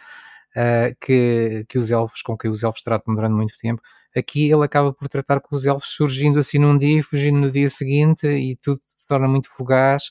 uh, 0.56 0.96
que, 1.00 1.66
que 1.70 1.78
os 1.78 1.92
elfos, 1.92 2.22
com 2.22 2.38
quem 2.38 2.50
os 2.50 2.64
elfos 2.64 2.82
tratam 2.82 3.14
durante 3.14 3.34
muito 3.34 3.58
tempo. 3.60 3.82
Aqui 4.16 4.50
ele 4.50 4.64
acaba 4.64 4.94
por 4.94 5.10
tratar 5.10 5.42
com 5.42 5.56
os 5.56 5.66
elfos 5.66 5.90
surgindo 5.90 6.40
assim 6.40 6.58
num 6.58 6.78
dia 6.78 7.00
e 7.00 7.04
fugindo 7.04 7.38
no 7.38 7.52
dia 7.52 7.70
seguinte 7.70 8.26
e 8.26 8.56
tudo 8.56 8.80
se 8.96 9.06
torna 9.06 9.28
muito 9.28 9.50
fugaz. 9.52 10.10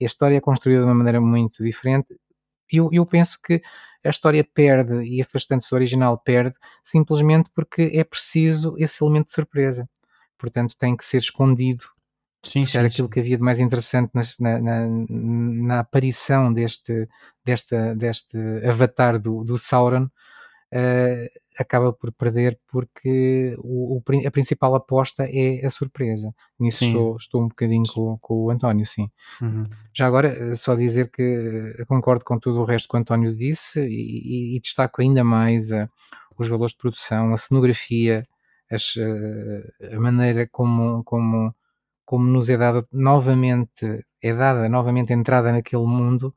E 0.00 0.04
a 0.04 0.06
história 0.06 0.36
é 0.36 0.40
construída 0.40 0.80
de 0.80 0.86
uma 0.86 0.94
maneira 0.94 1.20
muito 1.20 1.62
diferente. 1.62 2.14
E 2.72 2.78
eu, 2.78 2.90
eu 2.92 3.06
penso 3.06 3.38
que 3.40 3.62
a 4.04 4.10
história 4.10 4.46
perde 4.54 5.02
e 5.02 5.22
afastando-se 5.22 5.70
do 5.70 5.76
original 5.76 6.18
perde 6.18 6.54
simplesmente 6.82 7.50
porque 7.54 7.90
é 7.94 8.04
preciso 8.04 8.74
esse 8.78 9.02
elemento 9.02 9.26
de 9.26 9.32
surpresa. 9.32 9.88
Portanto, 10.38 10.76
tem 10.78 10.96
que 10.96 11.04
ser 11.04 11.18
escondido. 11.18 11.82
Sim, 12.42 12.62
sim, 12.64 12.76
aquilo 12.76 13.08
sim. 13.08 13.12
que 13.12 13.20
havia 13.20 13.38
de 13.38 13.42
mais 13.42 13.58
interessante 13.58 14.10
na, 14.14 14.60
na, 14.60 14.86
na, 14.86 15.78
aparição 15.80 16.52
deste, 16.52 17.08
desta, 17.42 17.94
deste 17.94 18.36
avatar 18.68 19.18
do, 19.18 19.42
do 19.42 19.56
Sauron 19.56 20.08
acaba 21.58 21.92
por 21.92 22.12
perder 22.12 22.58
porque 22.68 23.54
o, 23.58 23.96
o, 23.96 24.02
a 24.26 24.30
principal 24.30 24.74
aposta 24.74 25.24
é 25.30 25.64
a 25.64 25.70
surpresa. 25.70 26.34
Nisso 26.58 26.84
estou, 26.84 27.16
estou, 27.16 27.42
um 27.42 27.48
bocadinho 27.48 27.84
com, 27.86 28.18
com 28.18 28.34
o 28.44 28.50
António, 28.50 28.84
sim. 28.84 29.08
Uhum. 29.40 29.64
Já 29.92 30.06
agora, 30.06 30.28
eh, 30.28 30.54
só 30.54 30.74
dizer 30.74 31.10
que 31.10 31.22
eh, 31.78 31.84
concordo 31.86 32.24
com 32.24 32.38
tudo 32.38 32.60
o 32.60 32.64
resto 32.64 32.88
que 32.88 32.96
o 32.96 32.98
António 32.98 33.36
disse 33.36 33.80
e, 33.80 34.54
e, 34.54 34.56
e 34.56 34.60
destaco 34.60 35.00
ainda 35.00 35.22
mais 35.22 35.70
a, 35.70 35.88
os 36.36 36.48
valores 36.48 36.72
de 36.72 36.78
produção, 36.78 37.32
a 37.32 37.36
cenografia, 37.36 38.26
as, 38.70 38.94
a 39.92 40.00
maneira 40.00 40.48
como, 40.50 41.04
como, 41.04 41.54
como 42.04 42.24
nos 42.24 42.50
é 42.50 42.56
dada 42.56 42.84
novamente, 42.90 44.04
é 44.20 44.34
dada 44.34 44.68
novamente 44.68 45.12
entrada 45.12 45.52
naquele 45.52 45.84
mundo 45.84 46.34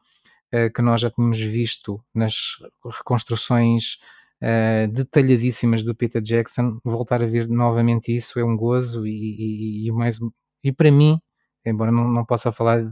que 0.75 0.81
nós 0.81 1.01
já 1.01 1.09
tínhamos 1.09 1.39
visto 1.39 2.01
nas 2.13 2.57
reconstruções 2.85 3.97
uh, 4.41 4.91
detalhadíssimas 4.91 5.83
do 5.83 5.95
Peter 5.95 6.21
Jackson, 6.21 6.79
voltar 6.83 7.21
a 7.21 7.27
ver 7.27 7.47
novamente 7.47 8.13
isso 8.13 8.39
é 8.39 8.43
um 8.43 8.55
gozo 8.55 9.05
e, 9.05 9.11
e, 9.11 9.87
e 9.87 9.91
mais 9.91 10.19
e 10.63 10.71
para 10.71 10.91
mim, 10.91 11.19
embora 11.65 11.91
não, 11.91 12.07
não 12.07 12.25
possa 12.25 12.51
falar 12.51 12.83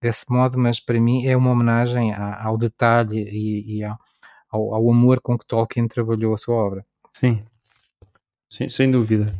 desse 0.00 0.30
modo, 0.30 0.58
mas 0.58 0.80
para 0.80 1.00
mim 1.00 1.26
é 1.26 1.36
uma 1.36 1.50
homenagem 1.50 2.12
ao 2.12 2.58
detalhe 2.58 3.24
e, 3.30 3.78
e 3.78 3.84
ao, 3.84 3.98
ao, 4.50 4.90
amor 4.90 5.20
com 5.20 5.38
que 5.38 5.46
Tolkien 5.46 5.88
trabalhou 5.88 6.34
a 6.34 6.38
sua 6.38 6.56
obra. 6.56 6.86
Sim, 7.12 7.42
Sim 8.50 8.68
sem 8.68 8.90
dúvida. 8.90 9.34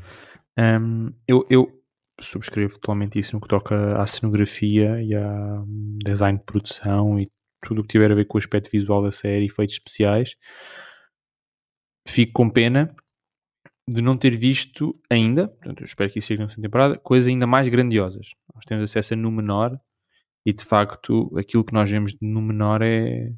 Um, 0.59 1.13
eu, 1.27 1.45
eu 1.51 1.83
subscrevo 2.21 2.75
totalmente 2.75 3.19
isso 3.19 3.35
no 3.35 3.41
que 3.41 3.49
toca 3.49 4.01
à 4.01 4.07
cenografia 4.07 5.03
e 5.03 5.15
a 5.15 5.63
hum, 5.67 5.99
design 6.05 6.39
de 6.39 6.45
produção 6.45 7.19
e 7.19 7.31
tudo 7.63 7.81
o 7.81 7.83
que 7.83 7.89
tiver 7.89 8.11
a 8.13 8.15
ver 8.15 8.27
com 8.27 8.39
o 8.39 8.41
aspecto 8.41 8.71
visual 8.71 9.03
da 9.03 9.11
série, 9.11 9.47
efeitos 9.47 9.75
especiais 9.75 10.37
fico 12.07 12.33
com 12.33 12.51
pena 12.51 12.95
de 13.87 14.01
não 14.01 14.17
ter 14.17 14.37
visto 14.37 14.99
ainda, 15.11 15.49
portanto, 15.49 15.81
eu 15.81 15.85
espero 15.85 16.11
que 16.11 16.19
isso 16.19 16.29
seja 16.29 16.47
na 16.47 16.55
temporada, 16.55 16.99
coisas 16.99 17.29
ainda 17.29 17.47
mais 17.47 17.69
grandiosas. 17.69 18.31
Nós 18.55 18.65
temos 18.65 18.85
acesso 18.85 19.15
a 19.15 19.17
no 19.17 19.31
menor 19.31 19.79
e 20.47 20.53
de 20.53 20.65
facto 20.65 21.31
aquilo 21.39 21.65
que 21.65 21.73
nós 21.73 21.91
vemos 21.91 22.13
de 22.13 22.27
no 22.27 22.41
menor 22.41 22.83
é, 22.83 23.33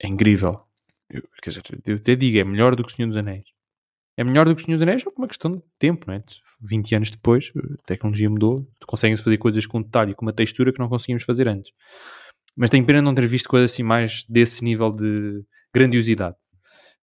é 0.00 0.08
incrível. 0.08 0.62
Eu, 1.10 1.22
quer 1.42 1.50
dizer, 1.50 1.62
eu 1.86 1.96
até 1.96 2.16
digo, 2.16 2.38
é 2.38 2.44
melhor 2.44 2.74
do 2.74 2.82
que 2.82 2.90
o 2.90 2.94
Senhor 2.94 3.08
dos 3.08 3.16
Anéis. 3.16 3.44
É 4.16 4.24
melhor 4.24 4.46
do 4.46 4.54
que 4.54 4.62
o 4.62 4.64
Senhor 4.64 4.76
dos 4.76 4.82
Anéis 4.82 5.04
por 5.04 5.14
uma 5.16 5.28
questão 5.28 5.52
de 5.52 5.62
tempo, 5.78 6.06
não 6.06 6.14
é? 6.14 6.22
20 6.62 6.94
anos 6.94 7.10
depois, 7.10 7.52
a 7.56 7.82
tecnologia 7.86 8.30
mudou, 8.30 8.66
conseguem-se 8.86 9.22
fazer 9.22 9.36
coisas 9.36 9.66
com 9.66 9.82
detalhe 9.82 10.14
com 10.14 10.24
uma 10.24 10.32
textura 10.32 10.72
que 10.72 10.78
não 10.78 10.88
conseguimos 10.88 11.24
fazer 11.24 11.48
antes. 11.48 11.72
Mas 12.56 12.70
tenho 12.70 12.84
pena 12.84 13.02
não 13.02 13.14
ter 13.14 13.26
visto 13.26 13.48
coisas 13.48 13.72
assim 13.72 13.82
mais 13.82 14.24
desse 14.24 14.64
nível 14.64 14.90
de 14.90 15.42
grandiosidade 15.74 16.36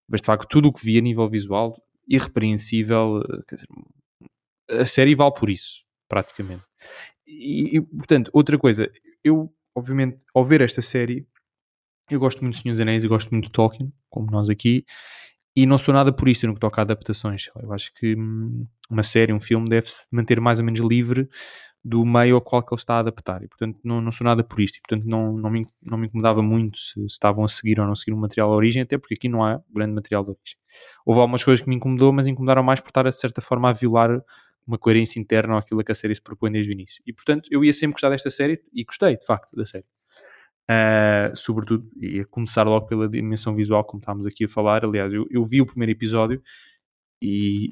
mas 0.09 0.21
de 0.21 0.25
facto 0.25 0.47
tudo 0.49 0.67
o 0.69 0.73
que 0.73 0.83
vi 0.83 0.97
a 0.97 1.01
nível 1.01 1.27
visual, 1.27 1.81
irrepreensível, 2.07 3.21
dizer, 3.49 3.67
a 4.69 4.85
série 4.85 5.15
vale 5.15 5.33
por 5.33 5.49
isso, 5.49 5.83
praticamente. 6.07 6.63
E, 7.27 7.77
e, 7.77 7.81
portanto, 7.81 8.31
outra 8.33 8.57
coisa, 8.57 8.91
eu, 9.23 9.53
obviamente, 9.75 10.25
ao 10.33 10.43
ver 10.43 10.61
esta 10.61 10.81
série, 10.81 11.27
eu 12.09 12.19
gosto 12.19 12.41
muito 12.41 12.55
de 12.55 12.61
Senhor 12.61 12.73
dos 12.73 12.81
Anéis, 12.81 13.03
eu 13.03 13.09
gosto 13.09 13.29
muito 13.29 13.45
de 13.45 13.51
Tolkien, 13.51 13.93
como 14.09 14.31
nós 14.31 14.49
aqui, 14.49 14.83
e 15.55 15.65
não 15.65 15.77
sou 15.77 15.93
nada 15.93 16.11
por 16.11 16.27
isso 16.27 16.47
no 16.47 16.53
que 16.53 16.59
toca 16.59 16.81
a 16.81 16.83
adaptações. 16.83 17.49
Eu 17.61 17.71
acho 17.73 17.93
que 17.93 18.15
hum, 18.15 18.65
uma 18.89 19.03
série, 19.03 19.33
um 19.33 19.39
filme, 19.39 19.69
deve-se 19.69 20.05
manter 20.11 20.39
mais 20.39 20.59
ou 20.59 20.65
menos 20.65 20.79
livre 20.79 21.29
do 21.83 22.05
meio 22.05 22.35
ao 22.35 22.41
qual 22.41 22.61
ele 22.61 22.79
está 22.79 22.95
a 22.95 22.99
adaptar. 22.99 23.41
E, 23.43 23.47
portanto, 23.47 23.79
não, 23.83 24.01
não 24.01 24.11
sou 24.11 24.25
nada 24.25 24.43
por 24.43 24.59
isto. 24.59 24.77
E, 24.77 24.81
portanto, 24.81 25.07
não, 25.07 25.33
não, 25.33 25.49
me, 25.49 25.65
não 25.81 25.97
me 25.97 26.07
incomodava 26.07 26.41
muito 26.41 26.77
se, 26.77 26.93
se 26.93 27.05
estavam 27.05 27.45
a 27.45 27.47
seguir 27.47 27.79
ou 27.79 27.87
não 27.87 27.95
seguir 27.95 28.13
o 28.13 28.17
material 28.17 28.49
de 28.49 28.55
origem, 28.55 28.81
até 28.81 28.97
porque 28.97 29.13
aqui 29.15 29.29
não 29.29 29.43
há 29.43 29.61
grande 29.73 29.93
material 29.93 30.23
de 30.23 30.31
origem. 30.31 30.57
Houve 31.05 31.21
algumas 31.21 31.43
coisas 31.43 31.63
que 31.63 31.69
me 31.69 31.75
incomodou, 31.75 32.11
mas 32.11 32.27
incomodaram 32.27 32.63
mais 32.63 32.79
por 32.79 32.89
estar, 32.89 33.03
de 33.03 33.15
certa 33.15 33.41
forma, 33.41 33.69
a 33.69 33.73
violar 33.73 34.21
uma 34.67 34.77
coerência 34.77 35.19
interna 35.19 35.57
aquilo 35.57 35.83
que 35.83 35.91
a 35.91 35.95
série 35.95 36.13
se 36.13 36.21
propõe 36.21 36.51
desde 36.51 36.71
o 36.71 36.73
início. 36.73 37.01
E, 37.07 37.13
portanto, 37.13 37.47
eu 37.51 37.63
ia 37.63 37.73
sempre 37.73 37.93
gostar 37.93 38.09
desta 38.09 38.29
série 38.29 38.61
e 38.73 38.83
gostei, 38.83 39.17
de 39.17 39.25
facto, 39.25 39.55
da 39.55 39.65
série. 39.65 39.85
Uh, 40.69 41.35
sobretudo, 41.35 41.89
e 41.99 42.23
começar 42.25 42.61
logo 42.63 42.85
pela 42.85 43.09
dimensão 43.09 43.55
visual, 43.55 43.83
como 43.83 43.99
estávamos 43.99 44.27
aqui 44.27 44.45
a 44.45 44.49
falar. 44.49 44.85
Aliás, 44.85 45.11
eu, 45.11 45.25
eu 45.31 45.43
vi 45.43 45.61
o 45.61 45.65
primeiro 45.65 45.91
episódio 45.91 46.39
e, 47.19 47.69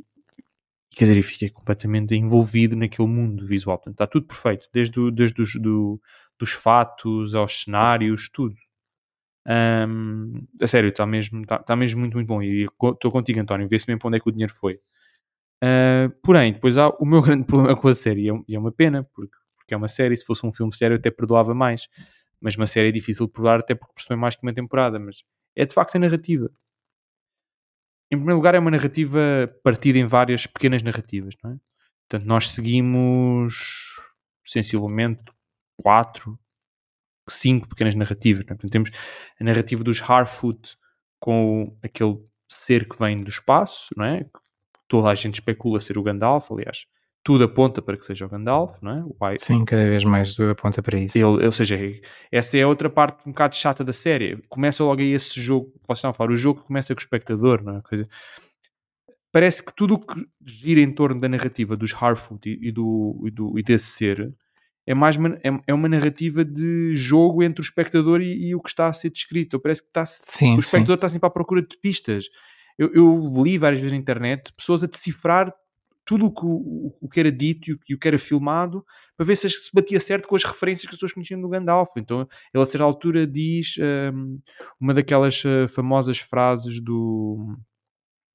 quer 0.98 1.06
dizer, 1.06 1.18
e 1.18 1.24
fiquei 1.24 1.50
completamente 1.50 2.16
envolvido 2.16 2.76
naquele 2.76 3.08
mundo 3.08 3.46
visual. 3.46 3.78
Portanto, 3.78 3.94
está 3.96 4.08
tudo 4.08 4.28
perfeito, 4.28 4.68
desde, 4.74 5.00
o, 5.00 5.12
desde 5.12 5.42
os 5.42 5.54
do, 5.56 6.02
dos 6.40 6.52
fatos 6.52 7.36
aos 7.36 7.62
cenários, 7.64 8.30
tudo. 8.30 8.56
Um, 9.48 10.46
a 10.62 10.68
sério, 10.68 10.90
está 10.90 11.06
mesmo, 11.06 11.44
mesmo 11.78 12.00
muito, 12.00 12.16
muito 12.16 12.28
bom. 12.28 12.42
E 12.42 12.66
estou 12.66 13.12
contigo, 13.12 13.40
António, 13.40 13.68
vê-se 13.68 13.88
mesmo 13.88 14.00
para 14.00 14.08
onde 14.10 14.18
é 14.18 14.20
que 14.20 14.30
o 14.30 14.32
dinheiro 14.32 14.54
foi. 14.54 14.80
Uh, 15.64 16.10
porém, 16.24 16.54
depois 16.54 16.78
há 16.78 16.90
o 16.90 17.06
meu 17.06 17.22
grande 17.24 17.46
problema 17.46 17.76
com 17.76 17.88
a 17.88 17.94
série, 17.94 18.28
e 18.48 18.56
é 18.56 18.60
uma 18.60 18.72
pena, 18.72 19.04
porque, 19.14 19.36
porque 19.56 19.74
é 19.74 19.78
uma 19.78 19.88
série, 19.88 20.16
se 20.18 20.26
fosse 20.26 20.46
um 20.46 20.52
filme 20.52 20.76
sério 20.76 20.96
eu 20.96 21.00
até 21.00 21.12
perdoava 21.12 21.54
mais. 21.54 21.88
Mas 22.42 22.56
uma 22.56 22.68
série 22.68 22.90
é 22.90 22.92
difícil 22.92 23.26
de 23.28 23.34
perdoar 23.34 23.60
até 23.60 23.74
porque 23.76 23.94
percebeu 23.96 24.18
mais 24.18 24.36
que 24.36 24.44
uma 24.44 24.54
temporada. 24.54 25.00
Mas 25.00 25.24
é 25.56 25.66
de 25.66 25.74
facto 25.74 25.96
a 25.96 26.00
narrativa 26.00 26.52
em 28.12 28.18
primeiro 28.18 28.38
lugar, 28.38 28.56
é 28.56 28.60
uma 28.60 28.72
narrativa 28.72 29.20
partida 29.64 29.98
em 29.98 30.06
várias 30.06 30.48
pequenas 30.48 30.82
narrativas, 30.82 31.36
não 31.44 31.52
é? 31.52 31.58
Portanto, 32.10 32.28
nós 32.28 32.52
seguimos 32.52 33.96
sensivelmente 34.46 35.24
quatro, 35.76 36.40
cinco 37.30 37.68
pequenas 37.68 37.96
narrativas. 37.96 38.44
É? 38.44 38.48
Portanto, 38.48 38.72
temos 38.72 38.92
a 39.40 39.44
narrativa 39.44 39.84
dos 39.84 40.02
Harfoot 40.02 40.78
com 41.20 41.78
aquele 41.84 42.18
ser 42.50 42.88
que 42.88 42.98
vem 42.98 43.24
do 43.24 43.30
espaço, 43.30 43.94
não 43.98 44.06
é? 44.06 44.26
Toda 44.88 45.10
a 45.10 45.16
gente 45.16 45.36
especula 45.36 45.82
ser 45.82 45.98
o 45.98 46.04
Gandalf, 46.04 46.50
aliás, 46.52 46.86
tudo 47.24 47.44
aponta 47.44 47.82
para 47.82 47.98
que 47.98 48.06
seja 48.06 48.26
o 48.26 48.30
Gandalf, 48.30 48.82
não 48.82 48.92
é? 49.22 49.38
Sim, 49.38 49.66
cada 49.66 49.84
vez 49.84 50.04
mais 50.06 50.34
tudo 50.34 50.52
aponta 50.52 50.82
para 50.82 50.98
isso. 50.98 51.18
Ele, 51.18 51.46
ou 51.46 51.52
seja, 51.52 51.78
essa 52.32 52.58
é 52.58 52.66
outra 52.66 52.90
parte 52.90 53.28
um 53.28 53.32
bocado 53.32 53.56
chata 53.56 53.84
da 53.84 53.92
série. 53.92 54.42
Começa 54.48 54.84
logo 54.84 55.02
aí 55.02 55.12
esse 55.12 55.42
jogo, 55.42 55.74
vocês 55.86 55.98
estão 55.98 56.12
a 56.12 56.14
falar, 56.14 56.32
o 56.32 56.38
jogo 56.38 56.64
começa 56.64 56.96
com 56.96 57.00
o 57.00 57.04
espectador, 57.04 57.62
não 57.64 57.78
é? 57.78 57.82
Dizer, 57.92 58.10
parece 59.32 59.64
que 59.64 59.76
tudo 59.76 59.96
o 59.96 60.00
que 60.00 60.26
gira 60.46 60.80
em 60.80 60.92
torno 60.92 61.20
da 61.20 61.28
narrativa 61.28 61.76
dos 61.76 61.94
Harfoot 61.94 62.50
e, 62.50 62.70
e, 62.70 62.72
do, 62.72 63.22
e, 63.26 63.32
do, 63.32 63.60
e 63.60 63.64
desse 63.64 63.88
ser 63.88 64.34
é 64.88 64.96
mais 64.96 65.18
uma, 65.18 65.38
é, 65.44 65.50
é, 65.68 65.74
uma 65.74 65.90
narrativa 65.90 66.46
de 66.46 66.96
jogo 66.96 67.44
entre 67.44 67.60
o 67.60 67.64
espectador 67.64 68.22
e, 68.22 68.48
e, 68.48 68.56
o 68.56 68.62
que 68.62 68.70
está 68.70 68.88
a 68.88 68.94
ser 68.94 69.10
descrito. 69.10 69.60
Parece 69.60 69.82
que 69.82 69.90
está, 69.90 70.06
sim, 70.06 70.56
o 70.56 70.60
espectador 70.60 70.94
sim. 70.94 70.98
está 70.98 71.10
sempre 71.10 71.28
à 71.28 71.30
procura 71.30 71.62
de 71.62 71.78
pistas. 71.78 72.28
Eu, 72.78 72.94
eu 72.94 73.44
li 73.44 73.58
várias 73.58 73.82
vezes 73.82 73.92
na 73.92 73.98
internet 73.98 74.54
pessoas 74.54 74.84
a 74.86 74.88
decifrar 74.88 75.54
tudo 76.08 76.28
o 76.28 76.32
que, 76.32 76.46
o, 76.46 76.96
o 77.02 77.10
que 77.10 77.20
era 77.20 77.30
dito 77.30 77.70
e 77.70 77.74
o, 77.74 77.80
e 77.90 77.94
o, 77.94 78.00
que 78.00 78.08
era 78.08 78.18
filmado 78.18 78.84
para 79.18 79.26
ver 79.26 79.36
se 79.36 79.50
se 79.50 79.70
batia 79.74 80.00
certo 80.00 80.26
com 80.26 80.38
as 80.38 80.44
referências 80.46 80.84
que 80.84 80.92
as 80.92 80.96
pessoas 80.96 81.12
conheciam 81.12 81.42
do 81.42 81.50
Gandalf. 81.50 81.98
Então 81.98 82.22
ele 82.54 82.64
a 82.64 82.66
certa 82.66 82.86
altura 82.86 83.28
diz 83.28 83.76
um, 84.14 84.40
uma 84.80 84.94
daquelas 84.94 85.44
uh, 85.44 85.68
famosas 85.68 86.18
frases 86.18 86.80
do, 86.82 87.58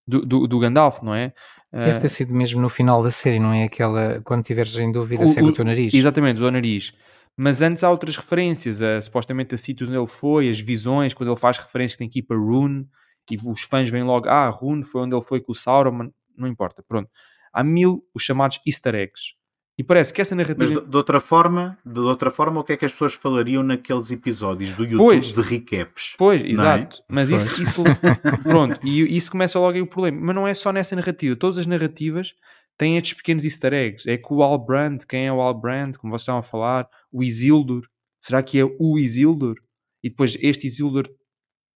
do, 0.06 0.26
do, 0.26 0.46
do, 0.46 0.58
Gandalf, 0.58 1.00
não 1.02 1.14
é? 1.14 1.32
Deve 1.72 2.00
ter 2.00 2.10
sido 2.10 2.34
mesmo 2.34 2.60
no 2.60 2.68
final 2.68 3.02
da 3.02 3.10
série, 3.10 3.38
não 3.38 3.54
é? 3.54 3.64
Aquela 3.64 4.20
quando 4.20 4.44
tiveres 4.44 4.76
em 4.76 4.92
dúvida, 4.92 5.26
segue 5.26 5.46
o, 5.46 5.50
o 5.50 5.52
teu 5.54 5.64
nariz. 5.64 5.94
Exatamente, 5.94 6.42
o 6.42 6.50
nariz. 6.50 6.92
Mas 7.34 7.62
antes 7.62 7.82
há 7.82 7.90
outras 7.90 8.18
referências, 8.18 8.82
a, 8.82 9.00
supostamente 9.00 9.54
a 9.54 9.58
sítios 9.58 9.88
onde 9.88 9.98
ele 9.98 10.06
foi, 10.06 10.50
as 10.50 10.60
visões, 10.60 11.14
quando 11.14 11.30
ele 11.30 11.40
faz 11.40 11.56
referência 11.56 11.96
tem 11.96 12.10
que 12.10 12.18
ir 12.18 12.22
para 12.22 12.36
Rune, 12.36 12.86
e 13.30 13.38
os 13.42 13.62
fãs 13.62 13.88
vêm 13.88 14.02
logo, 14.02 14.28
ah, 14.28 14.50
Rune 14.50 14.84
foi 14.84 15.00
onde 15.00 15.14
ele 15.14 15.24
foi 15.24 15.40
com 15.40 15.52
o 15.52 15.54
Sauron, 15.54 16.10
não 16.36 16.46
importa, 16.46 16.84
pronto. 16.86 17.08
Há 17.52 17.62
mil 17.62 18.04
os 18.14 18.22
chamados 18.22 18.60
easter 18.66 18.94
eggs. 18.94 19.34
E 19.78 19.82
parece 19.82 20.12
que 20.12 20.20
essa 20.20 20.34
narrativa. 20.34 20.58
Mas 20.58 20.70
de, 20.70 20.90
de, 20.90 20.96
outra 20.96 21.18
forma, 21.18 21.78
de 21.84 21.98
outra 21.98 22.30
forma, 22.30 22.60
o 22.60 22.64
que 22.64 22.74
é 22.74 22.76
que 22.76 22.84
as 22.84 22.92
pessoas 22.92 23.14
falariam 23.14 23.62
naqueles 23.62 24.10
episódios 24.10 24.72
do 24.72 24.84
YouTube 24.84 24.98
pois, 24.98 25.32
de 25.32 25.40
recaps? 25.40 26.14
Pois, 26.18 26.42
é? 26.42 26.46
exato. 26.46 26.98
É? 26.98 27.04
Mas 27.08 27.30
pois. 27.30 27.42
isso, 27.42 27.62
isso 27.62 27.82
pronto, 28.44 28.78
e 28.86 29.16
isso 29.16 29.30
começa 29.30 29.58
logo 29.58 29.74
aí 29.74 29.82
o 29.82 29.86
problema. 29.86 30.20
Mas 30.20 30.34
não 30.34 30.46
é 30.46 30.52
só 30.52 30.72
nessa 30.72 30.94
narrativa. 30.94 31.34
Todas 31.36 31.58
as 31.58 31.66
narrativas 31.66 32.34
têm 32.76 32.98
estes 32.98 33.14
pequenos 33.14 33.44
easter 33.44 33.72
eggs. 33.72 34.08
É 34.08 34.18
que 34.18 34.32
o 34.32 34.42
Albrand, 34.42 34.98
quem 35.08 35.26
é 35.26 35.32
o 35.32 35.40
Albrand, 35.40 35.94
como 35.94 36.12
vocês 36.12 36.22
estavam 36.22 36.40
a 36.40 36.42
falar, 36.42 36.88
o 37.10 37.22
Isildur, 37.22 37.82
será 38.20 38.42
que 38.42 38.58
é 38.58 38.64
o 38.64 38.98
Isildur? 38.98 39.56
E 40.02 40.10
depois 40.10 40.36
este 40.40 40.66
Isildur, 40.66 41.08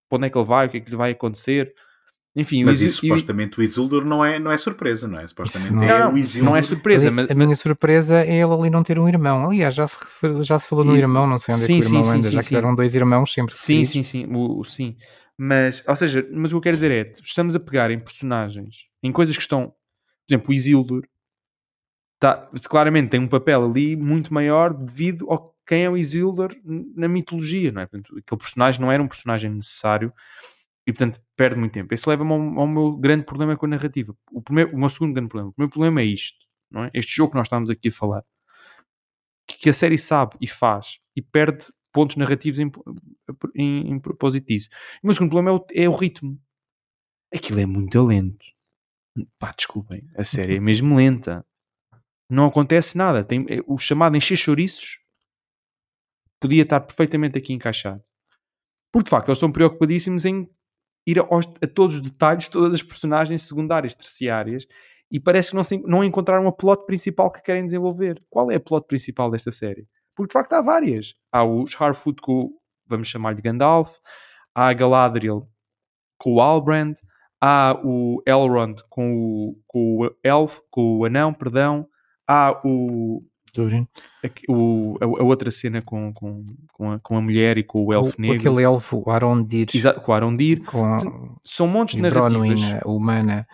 para 0.09 0.19
onde 0.19 0.27
é 0.27 0.31
que 0.31 0.37
ele 0.37 0.45
vai? 0.45 0.67
O 0.67 0.71
que 0.71 0.77
é 0.77 0.81
que 0.81 0.91
lhe 0.91 0.97
vai 0.97 1.13
acontecer? 1.13 1.75
Enfim, 2.39 2.65
mas 2.65 2.83
isso, 2.83 3.01
supostamente 3.01 3.59
o 3.59 3.63
Isildur 3.63 4.05
não 4.05 4.23
é, 4.23 4.39
não 4.39 4.53
é 4.53 4.59
surpresa, 4.59 5.09
não 5.09 5.19
é? 5.19 5.27
Supostamente 5.27 5.73
não, 5.73 5.83
é, 5.83 6.07
o 6.07 6.19
Isildur. 6.19 6.51
não 6.51 6.57
é 6.57 6.63
surpresa. 6.63 7.11
Mas... 7.11 7.31
A 7.31 7.35
minha 7.35 7.57
surpresa 7.57 8.19
é 8.19 8.43
ele 8.43 8.53
ali 8.53 8.69
não 8.69 8.83
ter 8.83 8.99
um 8.99 9.09
irmão. 9.09 9.47
Aliás, 9.47 9.75
já 9.75 9.87
se, 9.87 9.99
já 10.43 10.59
se 10.59 10.69
falou 10.69 10.85
no 10.85 10.95
irmão, 10.95 11.27
não 11.27 11.39
sei 11.39 11.55
onde 11.55 11.65
sim, 11.65 11.79
é 11.79 11.81
que 11.81 11.87
o 11.87 11.89
irmão 11.89 12.05
sim, 12.05 12.11
anda, 12.11 12.29
sim, 12.29 12.35
já 12.35 12.43
sim. 12.43 12.49
que 12.51 12.57
eram 12.57 12.75
dois 12.75 12.95
irmãos 12.95 13.33
sempre. 13.33 13.55
Sim, 13.55 13.87
sim, 13.87 14.03
sim, 14.03 14.27
o, 14.31 14.63
sim. 14.65 14.97
Mas, 15.39 15.83
ou 15.89 15.97
seja, 15.97 16.29
mas 16.31 16.53
o 16.53 16.57
que 16.57 16.59
eu 16.59 16.61
quero 16.61 16.77
dizer 16.77 16.91
é, 16.91 17.13
estamos 17.23 17.57
a 17.57 17.61
pegar 17.61 17.91
em 17.91 17.99
personagens, 17.99 18.85
em 19.03 19.11
coisas 19.11 19.35
que 19.35 19.43
estão, 19.43 19.69
por 19.69 19.75
exemplo, 20.29 20.51
o 20.51 20.55
Isildur, 20.55 21.07
tá, 22.21 22.51
claramente 22.69 23.09
tem 23.09 23.21
um 23.21 23.29
papel 23.29 23.65
ali 23.65 23.97
muito 23.97 24.33
maior 24.33 24.75
devido 24.75 25.31
ao 25.31 25.57
quem 25.67 25.83
é 25.83 25.91
o 25.91 25.97
Isildur 25.97 26.55
na 26.95 27.09
mitologia, 27.09 27.73
não 27.73 27.81
é? 27.81 27.87
Portanto, 27.87 28.17
aquele 28.17 28.39
personagem 28.39 28.81
não 28.81 28.93
era 28.93 29.03
um 29.03 29.09
personagem 29.09 29.51
necessário 29.51 30.13
e 30.87 30.93
portanto 30.93 31.21
perde 31.37 31.59
muito 31.59 31.73
tempo. 31.73 31.93
Esse 31.93 32.09
leva-me 32.09 32.33
ao, 32.33 32.61
ao, 32.61 32.67
meu 32.67 32.97
grande 32.97 33.25
problema 33.25 33.57
com 33.57 33.67
a 33.67 33.69
narrativa. 33.69 34.17
O, 34.33 34.43
primeiro, 34.43 34.75
o 34.75 34.79
meu 34.79 34.89
segundo 34.89 35.13
grande 35.13 35.29
problema. 35.29 35.51
O 35.51 35.53
primeiro 35.53 35.73
problema 35.73 36.01
é 36.01 36.05
isto, 36.05 36.39
não 36.71 36.85
é? 36.85 36.91
Este 36.95 37.15
jogo 37.15 37.33
que 37.33 37.37
nós 37.37 37.47
estamos 37.47 37.71
aqui 37.71 37.89
a 37.89 37.93
falar. 37.93 38.25
Que, 39.47 39.59
que 39.59 39.71
a 39.71 39.73
série 39.73 39.99
sabe 39.99 40.37
e 40.41 40.49
faz 40.49 40.99
e 41.15 41.23
perde 41.23 41.65
pontos 41.93 42.17
narrativos 42.17 42.59
em, 42.59 42.71
em, 43.55 43.93
em 43.93 44.01
propósito 44.01 44.47
disso. 44.47 44.69
O 45.03 45.07
meu 45.07 45.15
segundo 45.15 45.31
problema 45.31 45.51
é 45.51 45.61
o, 45.61 45.67
é 45.87 45.89
o 45.89 45.97
ritmo. 45.97 46.41
Aquilo 47.33 47.61
é 47.61 47.67
muito 47.67 48.03
lento. 48.05 48.45
Pá, 49.39 49.53
desculpem. 49.57 50.09
A 50.17 50.25
série 50.25 50.57
é 50.57 50.61
mesmo 50.61 50.97
lenta. 50.97 51.45
Não 52.29 52.47
acontece 52.47 52.97
nada. 52.97 53.25
Tem, 53.25 53.47
é, 53.49 53.61
o 53.67 53.79
chamado 53.79 54.17
encher 54.17 54.37
chouriços 54.37 54.99
podia 56.41 56.63
estar 56.63 56.81
perfeitamente 56.81 57.39
aqui 57.39 57.53
encaixado. 57.53 58.03
Porque 58.93 59.05
de 59.05 59.11
facto 59.11 59.29
eles 59.29 59.39
estão 59.39 59.53
preocupadíssimos 59.53 60.25
em 60.25 60.49
ir 61.07 61.21
a 61.21 61.67
todos 61.67 61.97
os 61.97 62.01
detalhes, 62.01 62.49
todas 62.49 62.75
as 62.75 62.83
personagens 62.83 63.43
secundárias, 63.43 63.95
terciárias, 63.95 64.67
e 65.11 65.21
parece 65.21 65.51
que 65.51 65.57
não, 65.57 65.65
se, 65.65 65.79
não 65.79 66.03
encontraram 66.03 66.47
a 66.49 66.53
plot 66.53 66.85
principal 66.85 67.31
que 67.31 67.43
querem 67.43 67.65
desenvolver. 67.65 68.23
Qual 68.29 68.51
é 68.51 68.57
a 68.57 68.61
plot 68.61 68.87
principal 68.87 69.31
desta 69.31 69.53
série? 69.53 69.87
Porque 70.15 70.31
de 70.31 70.33
facto 70.33 70.53
há 70.55 70.61
várias. 70.61 71.15
Há 71.31 71.45
os 71.45 71.81
Harfoot 71.81 72.21
com, 72.21 72.51
vamos 72.87 73.07
chamar-lhe 73.07 73.41
Gandalf, 73.41 73.99
há 74.55 74.69
a 74.69 74.73
Galadriel 74.73 75.49
com 76.19 76.35
o 76.35 76.41
Albrand, 76.41 76.95
há 77.41 77.79
o 77.85 78.23
Elrond 78.27 78.83
com 78.89 79.15
o, 79.15 79.63
com 79.67 79.99
o 79.99 80.17
Elf, 80.25 80.61
com 80.71 80.99
o 80.99 81.05
Anão, 81.05 81.33
perdão, 81.33 81.87
há 82.27 82.61
o 82.65 83.23
o, 84.49 84.97
a, 85.01 85.05
a, 85.05 85.25
outra 85.25 85.51
cena 85.51 85.81
com, 85.83 86.13
com, 86.13 86.45
com, 86.73 86.93
a, 86.93 86.99
com 86.99 87.17
a 87.17 87.21
mulher 87.21 87.59
e 87.59 87.63
com 87.63 87.85
o 87.85 87.93
elfo 87.93 88.15
o, 88.19 88.21
negro. 88.21 88.39
Aquele 88.39 88.63
elfo, 88.63 89.03
o 89.05 89.11
Arondir. 89.11 89.69
Exato, 89.75 90.01
com 90.01 90.13
o 90.13 90.15
Arondir. 90.15 90.63
Com 90.65 90.85
a, 90.85 90.99
São 91.45 91.67
montes 91.67 91.97
de 91.97 92.03
narrativas. 92.03 92.61
humana. 92.85 93.47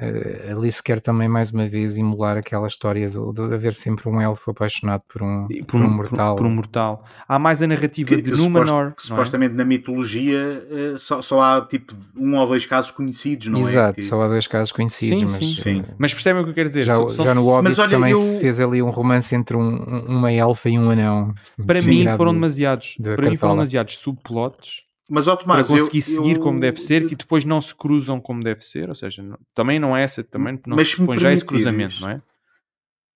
Uh, 0.00 0.56
ali 0.56 0.70
se 0.70 0.80
quer 0.80 1.00
também 1.00 1.28
mais 1.28 1.50
uma 1.50 1.68
vez 1.68 1.96
emular 1.96 2.36
aquela 2.36 2.68
história 2.68 3.10
do, 3.10 3.32
de 3.32 3.52
haver 3.52 3.74
sempre 3.74 4.08
um 4.08 4.20
elfo 4.20 4.52
apaixonado 4.52 5.02
por 5.08 5.22
um, 5.22 5.48
por, 5.48 5.66
por 5.66 5.80
um, 5.80 5.90
mortal. 5.90 6.36
Por, 6.36 6.42
por, 6.42 6.46
um 6.48 6.54
mortal. 6.54 7.04
Há 7.26 7.36
mais 7.36 7.60
a 7.60 7.66
narrativa 7.66 8.10
que, 8.10 8.22
de 8.22 8.30
que 8.30 8.36
Númenor. 8.36 8.90
Suposto, 8.90 9.06
supostamente 9.08 9.54
é? 9.54 9.56
na 9.56 9.64
mitologia 9.64 10.64
uh, 10.70 10.96
só, 10.96 11.20
só, 11.20 11.40
há 11.42 11.60
tipo 11.62 11.92
um 12.16 12.36
ou 12.36 12.46
dois 12.46 12.64
casos 12.64 12.92
conhecidos, 12.92 13.48
não 13.48 13.58
Exato, 13.58 13.98
é? 13.98 14.02
Exato, 14.02 14.02
só 14.02 14.22
há 14.22 14.28
dois 14.28 14.46
casos 14.46 14.70
conhecidos. 14.70 15.32
Sim, 15.32 15.46
mas, 15.46 15.56
sim. 15.56 15.62
sim. 15.62 15.80
Uh, 15.80 15.94
mas 15.98 16.14
percebem 16.14 16.42
o 16.42 16.44
que 16.44 16.50
eu 16.50 16.54
quero 16.54 16.68
dizer? 16.68 16.84
Já, 16.84 16.94
já 17.08 17.34
no 17.34 17.42
Hobbit 17.42 17.80
olha, 17.80 17.90
também 17.90 18.12
eu... 18.12 18.16
se 18.18 18.38
fez 18.38 18.60
ali 18.60 18.80
um 18.80 18.90
romance 18.90 19.34
entre 19.34 19.56
um, 19.56 20.04
uma 20.06 20.32
elfa 20.32 20.68
e 20.68 20.78
um 20.78 20.90
anão. 20.90 21.34
Para 21.66 21.82
mim 21.82 22.06
foram 22.16 22.32
demasiados, 22.32 22.96
para 23.02 23.28
mim 23.28 23.36
foram 23.36 23.54
demasiados 23.54 23.98
subplots 23.98 24.87
mas, 25.08 25.26
ó, 25.26 25.36
Tomás, 25.36 25.66
para 25.66 25.78
conseguir 25.78 25.98
eu, 25.98 26.02
seguir 26.02 26.36
eu, 26.36 26.42
como 26.42 26.60
deve 26.60 26.78
ser, 26.78 27.06
que 27.06 27.16
depois 27.16 27.44
não 27.44 27.60
se 27.60 27.74
cruzam 27.74 28.20
como 28.20 28.42
deve 28.44 28.60
ser, 28.62 28.90
ou 28.90 28.94
seja, 28.94 29.22
não, 29.22 29.38
também 29.54 29.78
não 29.78 29.96
é 29.96 30.02
essa, 30.02 30.22
também 30.22 30.60
não 30.66 30.76
mas 30.76 30.90
se 30.90 31.04
põe 31.04 31.18
já 31.18 31.32
esse 31.32 31.44
cruzamento, 31.44 32.00
não 32.00 32.10
é? 32.10 32.22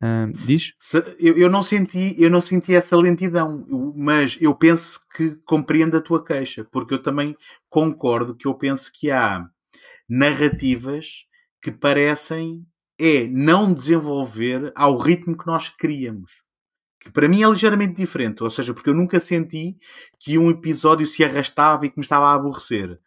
Uh, 0.02 0.32
diz? 0.46 0.72
Se, 0.78 0.98
eu, 1.20 1.36
eu, 1.36 1.50
não 1.50 1.62
senti, 1.62 2.16
eu 2.18 2.30
não 2.30 2.40
senti 2.40 2.74
essa 2.74 2.96
lentidão, 2.96 3.64
mas 3.94 4.36
eu 4.40 4.54
penso 4.54 5.00
que 5.14 5.36
compreendo 5.44 5.96
a 5.96 6.00
tua 6.00 6.24
queixa, 6.24 6.66
porque 6.72 6.94
eu 6.94 7.02
também 7.02 7.36
concordo 7.68 8.34
que 8.34 8.48
eu 8.48 8.54
penso 8.54 8.90
que 8.92 9.10
há 9.10 9.46
narrativas 10.08 11.26
que 11.60 11.70
parecem 11.70 12.66
é 12.98 13.24
não 13.24 13.72
desenvolver 13.72 14.72
ao 14.74 14.96
ritmo 14.96 15.36
que 15.36 15.46
nós 15.46 15.68
queríamos 15.68 16.42
que 17.04 17.10
para 17.10 17.28
mim 17.28 17.42
é 17.42 17.48
ligeiramente 17.48 17.94
diferente, 17.94 18.42
ou 18.42 18.50
seja, 18.50 18.72
porque 18.72 18.90
eu 18.90 18.94
nunca 18.94 19.18
senti 19.18 19.76
que 20.18 20.38
um 20.38 20.50
episódio 20.50 21.06
se 21.06 21.24
arrastava 21.24 21.86
e 21.86 21.90
que 21.90 21.98
me 21.98 22.02
estava 22.02 22.26
a 22.26 22.34
aborrecer. 22.34 22.98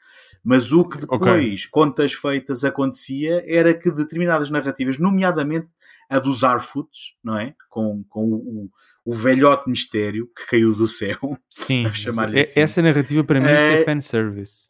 Mas 0.44 0.72
o 0.72 0.84
que 0.88 1.00
depois, 1.00 1.22
okay. 1.22 1.58
contas 1.72 2.14
feitas, 2.14 2.64
acontecia 2.64 3.44
era 3.48 3.74
que 3.74 3.90
determinadas 3.90 4.50
narrativas, 4.50 5.00
nomeadamente 5.00 5.68
a 6.10 6.20
dos 6.20 6.44
Arfoots, 6.44 7.16
não 7.24 7.40
é? 7.40 7.56
Com, 7.70 8.04
com 8.08 8.24
o, 8.26 8.70
o, 9.04 9.14
velhote 9.14 9.70
mistério 9.70 10.30
que 10.36 10.46
caiu 10.46 10.76
do 10.76 10.88
céu. 10.88 11.18
Sim, 11.50 11.86
é, 11.86 12.42
assim. 12.42 12.60
essa 12.60 12.82
narrativa 12.82 13.24
para 13.24 13.40
mim 13.40 13.48
é, 13.48 13.82
é 13.82 13.86
fanservice. 13.86 14.70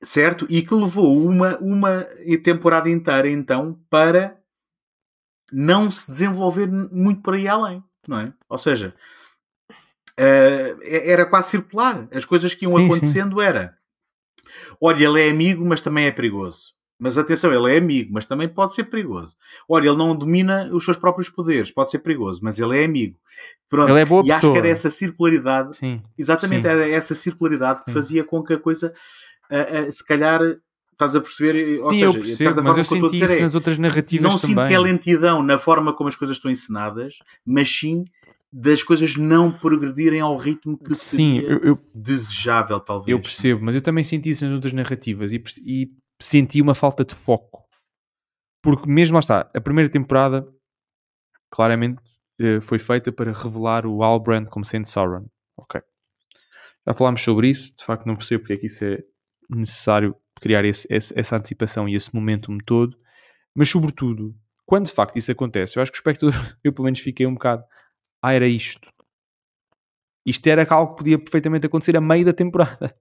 Certo, 0.00 0.46
e 0.48 0.62
que 0.62 0.74
levou 0.74 1.18
uma, 1.18 1.58
uma 1.58 2.06
temporada 2.44 2.88
inteira 2.88 3.28
então 3.28 3.80
para 3.90 4.38
não 5.52 5.90
se 5.90 6.10
desenvolver 6.10 6.66
muito 6.68 7.22
por 7.22 7.34
aí 7.34 7.46
além, 7.46 7.82
não 8.06 8.18
é? 8.18 8.32
Ou 8.48 8.58
seja, 8.58 8.94
uh, 10.18 10.80
era 10.82 11.26
quase 11.26 11.50
circular. 11.50 12.08
As 12.12 12.24
coisas 12.24 12.54
que 12.54 12.64
iam 12.64 12.76
sim, 12.76 12.86
acontecendo 12.86 13.36
sim. 13.36 13.42
era 13.44 13.76
olha, 14.80 15.04
ele 15.04 15.22
é 15.22 15.30
amigo, 15.30 15.64
mas 15.64 15.80
também 15.80 16.06
é 16.06 16.10
perigoso. 16.10 16.74
Mas 16.98 17.18
atenção, 17.18 17.52
ele 17.52 17.74
é 17.74 17.78
amigo, 17.78 18.10
mas 18.12 18.24
também 18.24 18.48
pode 18.48 18.74
ser 18.74 18.84
perigoso. 18.84 19.36
Olha, 19.68 19.88
ele 19.88 19.98
não 19.98 20.16
domina 20.16 20.70
os 20.72 20.82
seus 20.82 20.96
próprios 20.96 21.28
poderes, 21.28 21.70
pode 21.70 21.90
ser 21.90 21.98
perigoso, 21.98 22.40
mas 22.42 22.58
ele 22.58 22.80
é 22.80 22.84
amigo. 22.84 23.18
Pronto. 23.68 23.90
Ele 23.90 24.00
é 24.00 24.04
boa 24.04 24.22
e 24.22 24.28
pessoa. 24.28 24.38
acho 24.38 24.52
que 24.52 24.58
era 24.58 24.68
essa 24.68 24.90
circularidade, 24.90 25.76
sim. 25.76 26.02
exatamente, 26.16 26.66
era 26.66 26.88
essa 26.88 27.14
circularidade 27.14 27.84
que 27.84 27.92
fazia 27.92 28.24
com 28.24 28.42
que 28.42 28.54
a 28.54 28.58
coisa, 28.58 28.94
uh, 29.50 29.88
uh, 29.88 29.92
se 29.92 30.04
calhar, 30.06 30.40
Estás 30.96 31.14
a 31.14 31.20
perceber? 31.20 31.82
Ou 31.82 31.92
Sim, 31.92 32.00
seja, 32.00 32.06
eu 32.06 32.12
percebo, 32.14 32.36
de 32.36 32.36
certa 32.36 32.62
forma, 32.62 32.68
mas 32.70 32.78
eu 32.78 32.84
senti 32.84 33.16
isso 33.22 33.32
é, 33.32 33.40
nas 33.40 33.54
outras 33.54 33.78
narrativas 33.78 34.22
Não 34.32 34.38
também. 34.38 34.56
sinto 34.56 34.66
que 34.66 34.74
é 34.74 34.78
lentidão 34.78 35.42
na 35.42 35.58
forma 35.58 35.94
como 35.94 36.08
as 36.08 36.16
coisas 36.16 36.38
estão 36.38 36.50
ensinadas, 36.50 37.18
mas 37.44 37.68
sim 37.68 38.06
das 38.50 38.82
coisas 38.82 39.14
não 39.14 39.52
progredirem 39.52 40.20
ao 40.20 40.38
ritmo 40.38 40.78
que 40.78 40.94
sim, 40.94 41.40
seria 41.40 41.50
eu, 41.50 41.58
eu, 41.58 41.78
desejável, 41.94 42.80
talvez. 42.80 43.08
Eu 43.08 43.20
percebo, 43.20 43.62
mas 43.62 43.74
eu 43.74 43.82
também 43.82 44.02
senti 44.02 44.30
isso 44.30 44.46
nas 44.46 44.54
outras 44.54 44.72
narrativas 44.72 45.32
e, 45.32 45.42
e 45.66 45.90
senti 46.18 46.62
uma 46.62 46.74
falta 46.74 47.04
de 47.04 47.14
foco. 47.14 47.66
Porque 48.62 48.88
mesmo 48.88 49.14
lá 49.14 49.20
está, 49.20 49.50
a 49.54 49.60
primeira 49.60 49.90
temporada 49.90 50.48
claramente 51.50 52.00
eh, 52.40 52.60
foi 52.62 52.78
feita 52.78 53.12
para 53.12 53.32
revelar 53.32 53.84
o 53.84 54.02
Albrand 54.02 54.46
como 54.46 54.64
sendo 54.64 54.86
Sauron. 54.86 55.26
Ok. 55.58 55.78
Já 56.88 56.94
falámos 56.94 57.20
sobre 57.20 57.50
isso, 57.50 57.76
de 57.76 57.84
facto 57.84 58.06
não 58.06 58.16
percebo 58.16 58.40
porque 58.40 58.54
é 58.54 58.56
que 58.56 58.66
isso 58.66 58.82
é 58.84 59.02
necessário 59.50 60.16
criar 60.40 60.64
esse, 60.64 60.86
esse, 60.90 61.18
essa 61.18 61.36
antecipação 61.36 61.88
e 61.88 61.94
esse 61.94 62.14
momentum 62.14 62.58
todo, 62.58 62.96
mas 63.54 63.68
sobretudo, 63.68 64.34
quando 64.64 64.86
de 64.86 64.92
facto 64.92 65.16
isso 65.16 65.32
acontece, 65.32 65.78
eu 65.78 65.82
acho 65.82 65.92
que 65.92 65.98
o 65.98 66.00
espectador, 66.00 66.34
eu 66.62 66.72
pelo 66.72 66.84
menos 66.84 67.00
fiquei 67.00 67.26
um 67.26 67.34
bocado, 67.34 67.64
ah, 68.22 68.32
era 68.32 68.46
isto. 68.46 68.88
Isto 70.24 70.46
era 70.48 70.66
algo 70.68 70.92
que 70.92 70.98
podia 70.98 71.18
perfeitamente 71.18 71.66
acontecer 71.66 71.96
a 71.96 72.00
meio 72.00 72.24
da 72.24 72.32
temporada. 72.32 72.94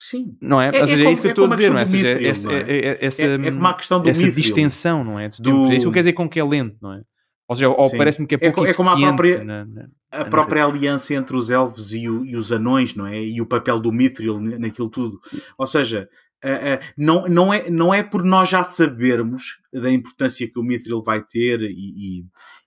Sim. 0.00 0.36
Não 0.40 0.60
é? 0.60 0.74
é 0.74 0.80
Ou 0.80 0.86
seja, 0.86 1.04
é, 1.04 1.06
é 1.06 1.12
isso 1.12 1.20
que 1.22 1.28
eu 1.28 1.32
estou 1.32 1.44
a 1.44 1.48
dizer, 1.48 1.70
não 1.70 1.78
é? 1.78 1.84
Seja, 1.84 2.08
essa, 2.08 2.52
é? 2.52 2.60
é, 2.60 3.04
essa, 3.04 3.22
é, 3.22 3.50
como 3.50 3.66
a 3.66 3.74
questão 3.74 4.02
do 4.02 4.08
essa 4.08 4.30
distensão, 4.30 5.04
não 5.04 5.18
é? 5.20 5.28
Do... 5.28 5.70
É 5.70 5.76
isso 5.76 5.86
que 5.86 5.92
quer 5.92 6.00
dizer 6.00 6.12
com 6.14 6.28
que 6.28 6.40
é 6.40 6.44
lento, 6.44 6.76
não 6.80 6.94
é? 6.94 7.02
Ou 7.46 7.54
seja, 7.54 7.68
ou 7.68 7.90
parece-me 7.96 8.26
que 8.26 8.34
é 8.34 8.38
pouco 8.38 8.64
é, 8.64 8.70
é 8.70 8.74
como 8.74 8.90
a 8.90 8.96
própria, 8.96 9.44
na, 9.44 9.64
na, 9.64 9.88
a 10.10 10.24
própria 10.24 10.64
aliança 10.64 11.14
entre 11.14 11.36
os 11.36 11.50
elfos 11.50 11.92
e, 11.92 12.08
o, 12.08 12.24
e, 12.24 12.36
os 12.36 12.50
anões, 12.50 12.94
não 12.94 13.06
é? 13.06 13.22
E 13.22 13.40
o 13.40 13.46
papel 13.46 13.78
do 13.78 13.92
Mithril 13.92 14.40
naquilo 14.40 14.90
tudo. 14.90 15.20
Ou 15.56 15.66
seja, 15.66 16.08
uh, 16.44 16.48
uh, 16.48 16.92
não, 16.96 17.28
não, 17.28 17.54
é, 17.54 17.70
não 17.70 17.94
é 17.94 18.02
por 18.02 18.24
nós 18.24 18.48
já 18.48 18.64
sabermos 18.64 19.60
da 19.72 19.90
importância 19.90 20.50
que 20.50 20.58
o 20.58 20.64
Mithril 20.64 21.02
vai 21.02 21.22
ter 21.22 21.62
e, 21.62 21.70
e, 22.18 22.24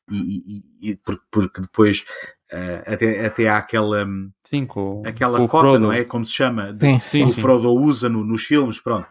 e, 0.10 0.64
e 0.82 0.96
porque, 0.96 1.24
porque, 1.30 1.62
depois 1.62 2.06
uh, 2.54 2.84
até, 2.86 3.26
até 3.26 3.50
há 3.50 3.58
aquela, 3.58 4.08
sim, 4.46 4.66
com, 4.66 5.04
aquela 5.06 5.38
com 5.38 5.48
cota, 5.48 5.78
não 5.80 5.92
é? 5.92 6.06
Como 6.06 6.24
se 6.24 6.34
chama? 6.34 6.72
Sim, 6.72 6.98
de, 6.98 7.04
sim, 7.06 7.24
o 7.26 7.28
Frodo 7.28 7.74
usa 7.74 8.08
no, 8.08 8.24
nos 8.24 8.44
filmes, 8.44 8.80
pronto. 8.80 9.08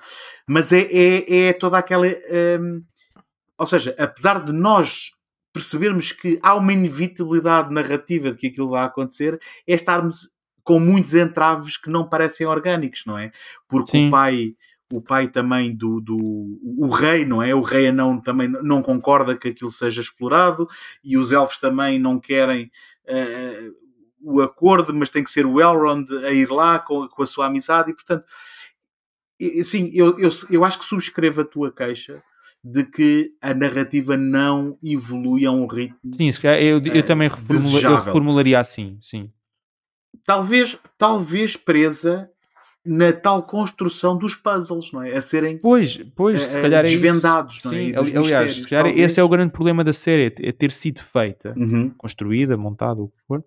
Mas 0.48 0.72
é, 0.72 0.80
é, 0.80 1.48
é 1.48 1.52
toda 1.52 1.76
aquela. 1.76 2.06
Um, 2.06 2.82
ou 3.58 3.66
seja, 3.66 3.94
apesar 3.98 4.42
de 4.42 4.52
nós 4.52 5.12
percebermos 5.52 6.12
que 6.12 6.38
há 6.42 6.54
uma 6.54 6.72
inevitabilidade 6.72 7.72
narrativa 7.72 8.30
de 8.30 8.38
que 8.38 8.46
aquilo 8.46 8.70
vai 8.70 8.84
acontecer, 8.84 9.38
é 9.66 9.74
estarmos 9.74 10.30
com 10.64 10.78
muitos 10.78 11.14
entraves 11.14 11.76
que 11.76 11.90
não 11.90 12.08
parecem 12.08 12.46
orgânicos, 12.46 13.04
não 13.06 13.18
é? 13.18 13.32
Porque 13.68 13.90
Sim. 13.90 14.08
o 14.08 14.10
pai 14.10 14.54
o 14.92 15.00
pai 15.00 15.26
também 15.26 15.74
do, 15.74 16.02
do 16.02 16.18
o 16.78 16.88
rei, 16.90 17.24
não 17.24 17.42
é? 17.42 17.54
O 17.54 17.62
rei 17.62 17.88
anão 17.88 18.20
também 18.20 18.46
não 18.46 18.82
concorda 18.82 19.34
que 19.34 19.48
aquilo 19.48 19.72
seja 19.72 20.02
explorado 20.02 20.68
e 21.02 21.16
os 21.16 21.32
elfos 21.32 21.56
também 21.56 21.98
não 21.98 22.20
querem 22.20 22.70
uh, 23.06 23.74
o 24.20 24.42
acordo, 24.42 24.92
mas 24.94 25.08
tem 25.08 25.24
que 25.24 25.30
ser 25.30 25.46
o 25.46 25.62
Elrond 25.62 26.06
a 26.26 26.30
ir 26.30 26.50
lá 26.50 26.78
com, 26.78 27.08
com 27.08 27.22
a 27.22 27.26
sua 27.26 27.46
amizade 27.46 27.90
e 27.90 27.94
portanto 27.94 28.26
sim, 29.64 29.90
eu, 29.94 30.18
eu, 30.18 30.30
eu 30.50 30.64
acho 30.64 30.78
que 30.78 30.84
subscrevo 30.84 31.40
a 31.40 31.44
tua 31.44 31.72
queixa 31.72 32.22
de 32.64 32.84
que 32.84 33.32
a 33.40 33.52
narrativa 33.52 34.16
não 34.16 34.78
evolui 34.82 35.44
a 35.44 35.50
um 35.50 35.66
ritmo. 35.66 35.98
Sim, 36.14 36.30
eu, 36.44 36.78
eu, 36.78 36.94
eu 36.94 37.02
também 37.02 37.28
reformula, 37.28 37.80
eu 37.80 37.96
reformularia 37.96 38.60
assim, 38.60 38.98
sim. 39.00 39.30
Talvez, 40.24 40.78
talvez 40.96 41.56
presa 41.56 42.30
na 42.84 43.12
tal 43.12 43.42
construção 43.44 44.16
dos 44.16 44.34
puzzles, 44.34 44.92
não 44.92 45.02
é? 45.02 45.16
A 45.16 45.20
serem 45.20 45.58
pois, 45.58 45.98
pois, 46.16 46.42
se 46.42 46.60
calhar 46.60 46.84
desvendados, 46.84 47.60
é 47.64 47.68
não 47.68 47.74
é? 47.74 48.04
Sim, 48.04 48.16
aliás, 48.16 48.56
se 48.56 48.68
calhar 48.68 48.98
esse 48.98 49.20
é 49.20 49.22
o 49.22 49.28
grande 49.28 49.52
problema 49.52 49.84
da 49.84 49.92
série, 49.92 50.34
é 50.40 50.52
ter 50.52 50.72
sido 50.72 51.00
feita, 51.00 51.54
uhum. 51.56 51.90
construída, 51.90 52.56
montada, 52.56 53.00
o 53.00 53.08
que 53.08 53.20
for, 53.26 53.44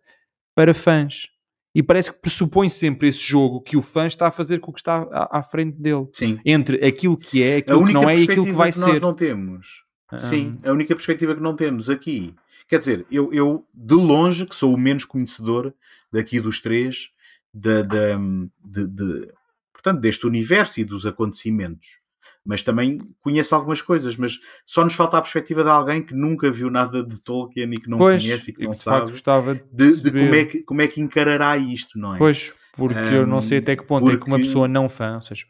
para 0.54 0.74
fãs. 0.74 1.30
E 1.76 1.84
parece 1.84 2.10
que 2.10 2.20
pressupõe 2.20 2.70
sempre 2.70 3.10
esse 3.10 3.20
jogo 3.20 3.60
que 3.60 3.76
o 3.76 3.82
fã 3.82 4.08
está 4.08 4.28
a 4.28 4.32
fazer 4.32 4.60
com 4.60 4.72
o 4.72 4.74
que 4.74 4.80
está 4.80 5.06
à, 5.12 5.40
à 5.40 5.44
frente 5.44 5.78
dele. 5.78 6.08
Sim. 6.14 6.40
Entre 6.46 6.84
aquilo 6.86 7.18
que 7.18 7.44
é, 7.44 7.58
aquilo 7.58 7.86
que 7.86 7.94
não 7.94 8.10
é 8.10 8.18
e 8.18 8.24
aquilo 8.24 8.46
que 8.46 8.54
vai 8.54 8.72
que 8.72 8.78
ser. 8.78 8.88
nós 8.88 9.02
não 9.02 9.14
temos. 9.14 9.84
Ah. 10.10 10.18
Sim, 10.18 10.58
a 10.64 10.72
única 10.72 10.96
perspectiva 10.96 11.36
que 11.36 11.42
não 11.42 11.54
temos 11.54 11.90
aqui. 11.90 12.34
Quer 12.70 12.80
dizer, 12.80 13.06
eu, 13.12 13.34
eu 13.34 13.68
de 13.74 13.94
longe, 13.94 14.46
que 14.46 14.56
sou 14.56 14.74
o 14.74 14.78
menos 14.78 15.04
conhecedor 15.04 15.74
daqui 16.12 16.40
dos 16.40 16.62
três, 16.62 17.10
de, 17.54 17.84
de, 17.84 18.88
de, 18.88 19.34
portanto, 19.74 20.00
deste 20.00 20.26
universo 20.26 20.80
e 20.80 20.86
dos 20.86 21.06
acontecimentos. 21.06 22.00
Mas 22.46 22.62
também 22.62 23.00
conheço 23.22 23.56
algumas 23.56 23.82
coisas, 23.82 24.16
mas 24.18 24.40
só 24.66 24.84
nos 24.84 24.94
falta 24.94 25.18
a 25.18 25.22
perspectiva 25.22 25.64
de 25.64 25.70
alguém 25.70 26.02
que 26.02 26.14
nunca 26.14 26.52
viu 26.52 26.70
nada 26.70 27.04
de 27.04 27.22
Tolkien 27.24 27.74
e 27.74 27.78
que 27.78 27.90
não 27.90 27.98
pois, 27.98 28.22
conhece 28.24 28.52
e 28.52 28.54
que 28.54 28.64
não 28.64 28.72
e 28.72 28.76
sabe 28.76 29.12
gostava 29.12 29.56
de, 29.56 29.62
de, 29.72 30.02
de 30.02 30.12
como, 30.12 30.36
é 30.36 30.46
que, 30.46 30.64
como 30.64 30.82
é 30.82 30.88
que 30.88 31.02
encarará 31.02 31.58
isto, 31.58 31.98
não 31.98 32.16
é? 32.16 32.18
Pois, 32.18 32.54
porque 32.74 33.00
um, 33.00 33.12
eu 33.12 33.28
não 33.28 33.42
sei 33.42 33.60
até 33.60 33.76
que 33.76 33.84
ponto 33.84 34.04
porque... 34.04 34.18
é 34.18 34.20
que 34.20 34.28
uma 34.28 34.38
pessoa 34.38 34.68
não 34.68 34.88
fã, 34.88 35.16
ou 35.16 35.22
seja, 35.22 35.46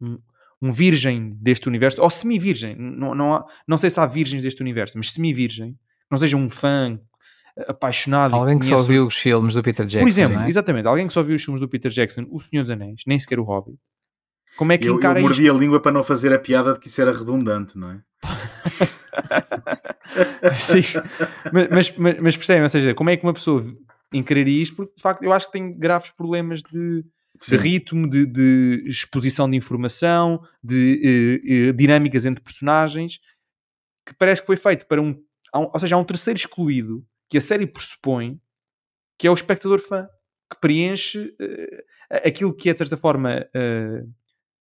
um, 0.00 0.18
um, 0.60 0.72
virgem 0.72 1.36
deste 1.40 1.68
universo, 1.68 2.02
ou 2.02 2.10
semi-virgem, 2.10 2.74
não, 2.76 3.14
não, 3.14 3.44
não 3.66 3.78
sei 3.78 3.90
se 3.90 4.00
há 4.00 4.06
virgens 4.06 4.42
deste 4.42 4.60
universo, 4.60 4.96
mas 4.96 5.12
semi-virgem, 5.12 5.78
não 6.10 6.18
seja 6.18 6.36
um 6.36 6.48
fã 6.48 6.98
apaixonado. 7.66 8.34
Alguém 8.34 8.58
que 8.58 8.66
só 8.66 8.82
viu 8.82 9.06
os 9.06 9.16
filmes 9.16 9.54
do 9.54 9.62
Peter 9.62 9.84
Jackson. 9.84 10.04
Por 10.04 10.08
exemplo, 10.08 10.40
é? 10.40 10.48
exatamente, 10.48 10.86
alguém 10.86 11.06
que 11.06 11.12
só 11.12 11.22
viu 11.22 11.36
os 11.36 11.44
filmes 11.44 11.60
do 11.60 11.68
Peter 11.68 11.90
Jackson, 11.90 12.26
O 12.30 12.38
Senhor 12.38 12.62
dos 12.62 12.70
Anéis, 12.70 13.02
nem 13.06 13.18
sequer 13.18 13.38
o 13.38 13.44
Hobbit. 13.44 13.78
Como 14.58 14.72
é 14.72 14.76
que 14.76 14.88
eu, 14.88 14.96
encara 14.96 15.20
eu 15.20 15.22
mordi 15.22 15.42
isto? 15.42 15.54
a 15.54 15.56
língua 15.56 15.80
para 15.80 15.92
não 15.92 16.02
fazer 16.02 16.32
a 16.32 16.38
piada 16.38 16.72
de 16.72 16.80
que 16.80 16.88
isso 16.88 17.00
era 17.00 17.12
redundante, 17.12 17.78
não 17.78 17.92
é? 17.92 18.02
Sim, 20.52 20.80
mas, 21.70 21.96
mas, 21.96 22.18
mas 22.18 22.36
percebem, 22.36 22.64
ou 22.64 22.68
seja, 22.68 22.92
como 22.92 23.08
é 23.08 23.16
que 23.16 23.22
uma 23.22 23.32
pessoa 23.32 23.62
encararia 24.12 24.60
isto? 24.60 24.74
Porque 24.74 24.96
de 24.96 25.00
facto 25.00 25.22
eu 25.22 25.32
acho 25.32 25.46
que 25.46 25.52
tem 25.52 25.78
graves 25.78 26.10
problemas 26.10 26.60
de, 26.60 27.04
de 27.40 27.56
ritmo, 27.56 28.10
de, 28.10 28.26
de, 28.26 28.82
exposição 28.88 29.48
de 29.48 29.56
informação, 29.56 30.42
de 30.60 31.68
uh, 31.68 31.70
uh, 31.70 31.72
dinâmicas 31.74 32.26
entre 32.26 32.42
personagens, 32.42 33.20
que 34.04 34.12
parece 34.12 34.40
que 34.40 34.46
foi 34.48 34.56
feito 34.56 34.86
para 34.86 35.00
um, 35.00 35.10
um, 35.54 35.70
ou 35.72 35.78
seja, 35.78 35.94
há 35.94 35.98
um 36.00 36.04
terceiro 36.04 36.36
excluído 36.36 37.06
que 37.30 37.38
a 37.38 37.40
série 37.40 37.64
pressupõe 37.64 38.40
que 39.16 39.28
é 39.28 39.30
o 39.30 39.34
espectador 39.34 39.78
fã, 39.78 40.08
que 40.50 40.60
preenche 40.60 41.32
uh, 41.40 42.26
aquilo 42.26 42.52
que 42.52 42.68
é, 42.68 42.72
de 42.72 42.78
certa 42.78 42.96
forma, 42.96 43.46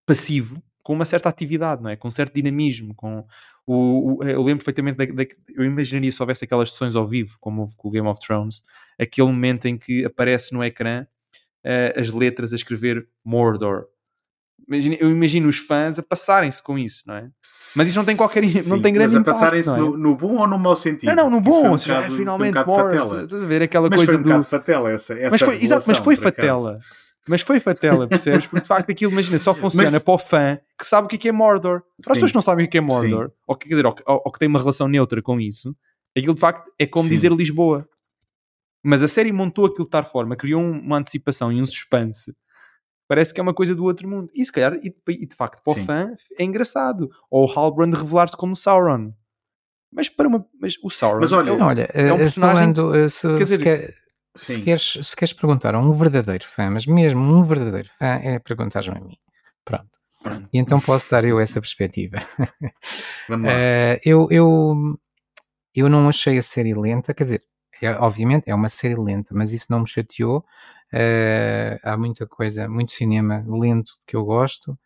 passivo, 0.08 0.64
com 0.82 0.94
uma 0.94 1.06
certa 1.06 1.28
atividade, 1.28 1.84
não 1.84 1.90
é? 1.90 1.98
com 1.98 2.08
um 2.08 2.12
certo 2.12 2.34
dinamismo. 2.34 2.96
Com 2.96 3.26
o, 3.68 4.20
o 4.20 4.24
eu 4.24 4.42
lembro 4.42 4.64
perfeitamente, 4.64 4.98
da, 4.98 5.06
da, 5.06 5.30
eu 5.54 5.66
imaginaria 5.66 6.12
se 6.12 6.24
houvesse 6.24 6.46
aquelas 6.46 6.72
sessões 6.72 6.96
ao 6.96 7.06
vivo, 7.06 7.38
como 7.42 7.62
houve 7.62 7.76
com 7.76 7.90
o 7.90 7.92
Game 7.92 8.08
of 8.08 8.20
Thrones, 8.26 8.64
aquele 8.98 9.28
momento 9.28 9.68
em 9.68 9.78
que 9.78 10.06
aparece 10.06 10.54
no 10.54 10.64
ecrã 10.64 11.06
uh, 11.66 12.00
as 12.00 12.10
letras 12.10 12.54
a 12.54 12.56
escrever 12.56 13.08
Mordor, 13.24 13.86
eu 15.00 15.10
imagino 15.10 15.48
os 15.48 15.58
fãs 15.58 15.98
a 15.98 16.04
passarem-se 16.04 16.62
com 16.62 16.78
isso, 16.78 17.04
não 17.08 17.16
é? 17.16 17.30
Mas 17.78 17.88
isso 17.88 17.98
não 17.98 18.04
tem 18.04 18.18
qualquer. 18.18 18.44
Sim, 18.44 18.70
não 18.70 18.82
tem 18.82 18.94
grande 18.94 19.14
mas 19.14 19.22
a 19.22 19.24
passarem-se 19.24 19.70
é? 19.70 19.78
no, 19.78 19.98
no, 19.98 20.14
bom 20.14 20.36
ou 20.36 20.48
no 20.48 20.60
mau 20.60 20.76
sentido? 20.76 21.08
Não, 21.08 21.16
não, 21.16 21.30
no 21.30 21.42
bom. 21.42 21.68
Um 21.68 21.72
ou 21.72 21.78
seja, 21.78 22.02
finalmente, 22.12 22.58
um 22.58 23.22
estás 23.22 23.34
a 23.34 23.48
ver 23.48 23.62
aquela 23.62 23.90
mas 23.90 23.98
coisa 23.98 24.12
foi 24.12 24.34
um 24.34 24.40
do. 24.40 24.44
fatela 24.44 24.92
essa, 24.92 25.14
essa 25.14 25.32
mas 25.32 25.42
foi, 25.42 25.56
exato, 25.64 25.86
mas 25.88 25.98
foi 26.00 26.18
fatela. 26.18 26.80
Mas 27.28 27.42
foi 27.42 27.60
fatela, 27.60 28.08
percebes? 28.08 28.48
Porque 28.48 28.62
de 28.62 28.68
facto 28.68 28.90
aquilo, 28.90 29.12
imagina, 29.12 29.38
só 29.40 29.54
funciona 29.54 29.92
mas... 29.92 30.04
para 30.04 30.14
o 30.14 30.18
fã 30.18 30.60
que 30.78 30.86
sabe 30.86 31.06
o 31.06 31.10
que 31.10 31.28
é, 31.28 31.30
é 31.30 31.34
Mordor. 31.34 31.82
Para 32.04 32.14
as 32.14 32.18
pessoas 32.18 32.32
que 32.32 32.36
não 32.36 32.42
sabem 32.42 32.66
o 32.66 32.70
que 32.70 32.78
é 32.78 32.82
Mordor, 32.82 33.32
ou, 33.46 33.56
quer 33.56 33.70
dizer, 33.70 33.86
ou, 33.86 33.96
ou, 34.06 34.22
ou, 34.26 34.32
que 34.32 34.40
têm 34.40 34.48
uma 34.48 34.60
relação 34.60 34.88
neutra 34.88 35.22
com 35.22 35.40
isso, 35.40 35.76
aquilo 36.18 36.36
de 36.36 36.40
facto 36.40 36.72
é 36.80 36.86
como 36.86 37.08
Sim. 37.08 37.16
dizer 37.16 37.32
Lisboa. 37.32 37.88
Mas 38.84 39.04
a 39.04 39.08
série 39.08 39.34
montou 39.34 39.66
aquilo 39.66 39.86
de 39.86 39.90
tal 39.90 40.06
forma, 40.06 40.36
criou 40.36 40.62
uma 40.62 40.98
antecipação 40.98 41.52
e 41.52 41.62
um 41.62 41.66
suspense 41.66 42.32
Parece 43.08 43.34
que 43.34 43.40
é 43.40 43.44
uma 43.44 43.54
coisa 43.54 43.74
do 43.74 43.86
outro 43.86 44.08
mundo. 44.08 44.30
E 44.36 44.46
se 44.46 44.52
calhar, 44.52 44.76
e, 44.84 44.94
e 45.10 45.26
de 45.26 45.36
facto, 45.36 45.64
para 45.64 45.72
o 45.72 45.76
Sim. 45.76 45.86
fã 45.86 46.12
é 46.38 46.44
engraçado. 46.44 47.10
Ou 47.32 47.48
o 47.48 47.52
Halbrand 47.60 47.94
revelar-se 47.94 48.36
como 48.36 48.56
Sauron. 48.56 49.14
Mas 49.92 50.10
para 50.10 50.28
uma. 50.28 50.46
Mas 50.60 50.76
o 50.84 50.90
Sauron 50.90 51.22
mas 51.22 51.32
olha, 51.32 51.52
é, 51.52 51.54
olha, 51.54 51.90
é 51.94 52.12
um 52.12 52.16
eh, 52.16 52.20
personagem. 52.20 52.76
Falando, 52.76 52.96
eh, 52.96 53.08
se, 53.08 53.28
quer 53.36 53.44
dizer, 53.44 53.56
se, 53.56 53.64
quer, 53.64 53.96
se, 54.38 54.62
queres, 54.62 55.00
se 55.02 55.16
queres 55.16 55.34
perguntar 55.34 55.76
a 55.76 55.80
um 55.80 55.92
verdadeiro 55.92 56.46
fã, 56.46 56.70
mas 56.70 56.86
mesmo 56.86 57.22
um 57.22 57.44
verdadeiro 57.44 57.90
fã, 57.98 58.06
é 58.06 58.40
perguntar-me 58.40 58.98
a 58.98 59.02
mim. 59.02 59.18
Pronto. 59.66 59.90
Pronto. 60.24 60.50
E 60.52 60.58
então 60.58 60.80
posso 60.80 61.10
dar 61.12 61.24
eu 61.26 61.40
essa 61.40 61.60
perspectiva. 61.62 62.18
Vamos 63.30 63.46
lá. 63.46 63.54
Uh, 63.54 64.00
eu, 64.04 64.28
eu, 64.32 65.00
eu 65.76 65.90
não 65.90 66.10
achei 66.10 66.38
a 66.38 66.42
série 66.42 66.74
lenta, 66.74 67.14
quer 67.14 67.24
dizer, 67.24 67.44
é, 67.82 67.92
obviamente 67.92 68.50
é 68.50 68.56
uma 68.56 68.70
série 68.70 68.96
lenta, 68.96 69.34
mas 69.34 69.52
isso 69.52 69.68
não 69.70 69.82
me 69.82 69.88
chateou 69.88 70.44
Uh, 70.94 71.78
há 71.84 71.98
muita 71.98 72.26
coisa, 72.26 72.68
muito 72.70 72.94
cinema 72.94 73.44
lento 73.46 73.92
que 74.08 74.16
eu 74.16 74.24
gosto 74.24 74.80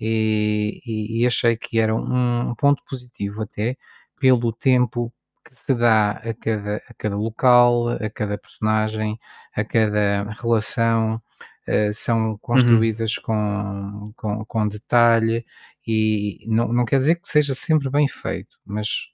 e, 0.00 0.80
e, 0.86 1.22
e 1.22 1.26
achei 1.26 1.56
que 1.56 1.80
era 1.80 1.94
um, 1.94 2.54
ponto 2.54 2.84
positivo 2.88 3.42
até 3.42 3.76
pelo 4.20 4.52
tempo 4.52 5.12
que 5.44 5.54
se 5.54 5.74
dá 5.74 6.12
a 6.12 6.34
cada, 6.34 6.76
a 6.76 6.94
cada 6.94 7.16
local, 7.16 7.88
a 7.88 8.10
cada 8.10 8.38
personagem, 8.38 9.18
a 9.54 9.64
cada 9.64 10.24
relação, 10.40 11.20
uh, 11.68 11.92
são 11.92 12.30
uhum. 12.30 12.38
construídas 12.38 13.16
uhum. 13.18 13.22
com, 13.22 14.12
com, 14.16 14.44
com, 14.44 14.68
detalhe 14.68 15.44
e 15.86 16.44
não, 16.46 16.72
não 16.72 16.84
quer 16.84 16.98
dizer 16.98 17.16
que 17.16 17.28
seja 17.28 17.54
sempre 17.54 17.90
bem 17.90 18.06
feito, 18.08 18.58
mas 18.64 19.10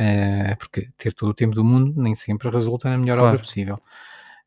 uh, 0.00 0.56
porque 0.58 0.90
ter 0.96 1.12
todo 1.12 1.30
o 1.30 1.34
tempo 1.34 1.54
do 1.54 1.64
mundo 1.64 2.00
nem 2.00 2.14
sempre 2.14 2.50
resulta 2.50 2.88
na 2.88 2.98
melhor 2.98 3.16
claro. 3.16 3.28
obra 3.30 3.40
possível 3.40 3.80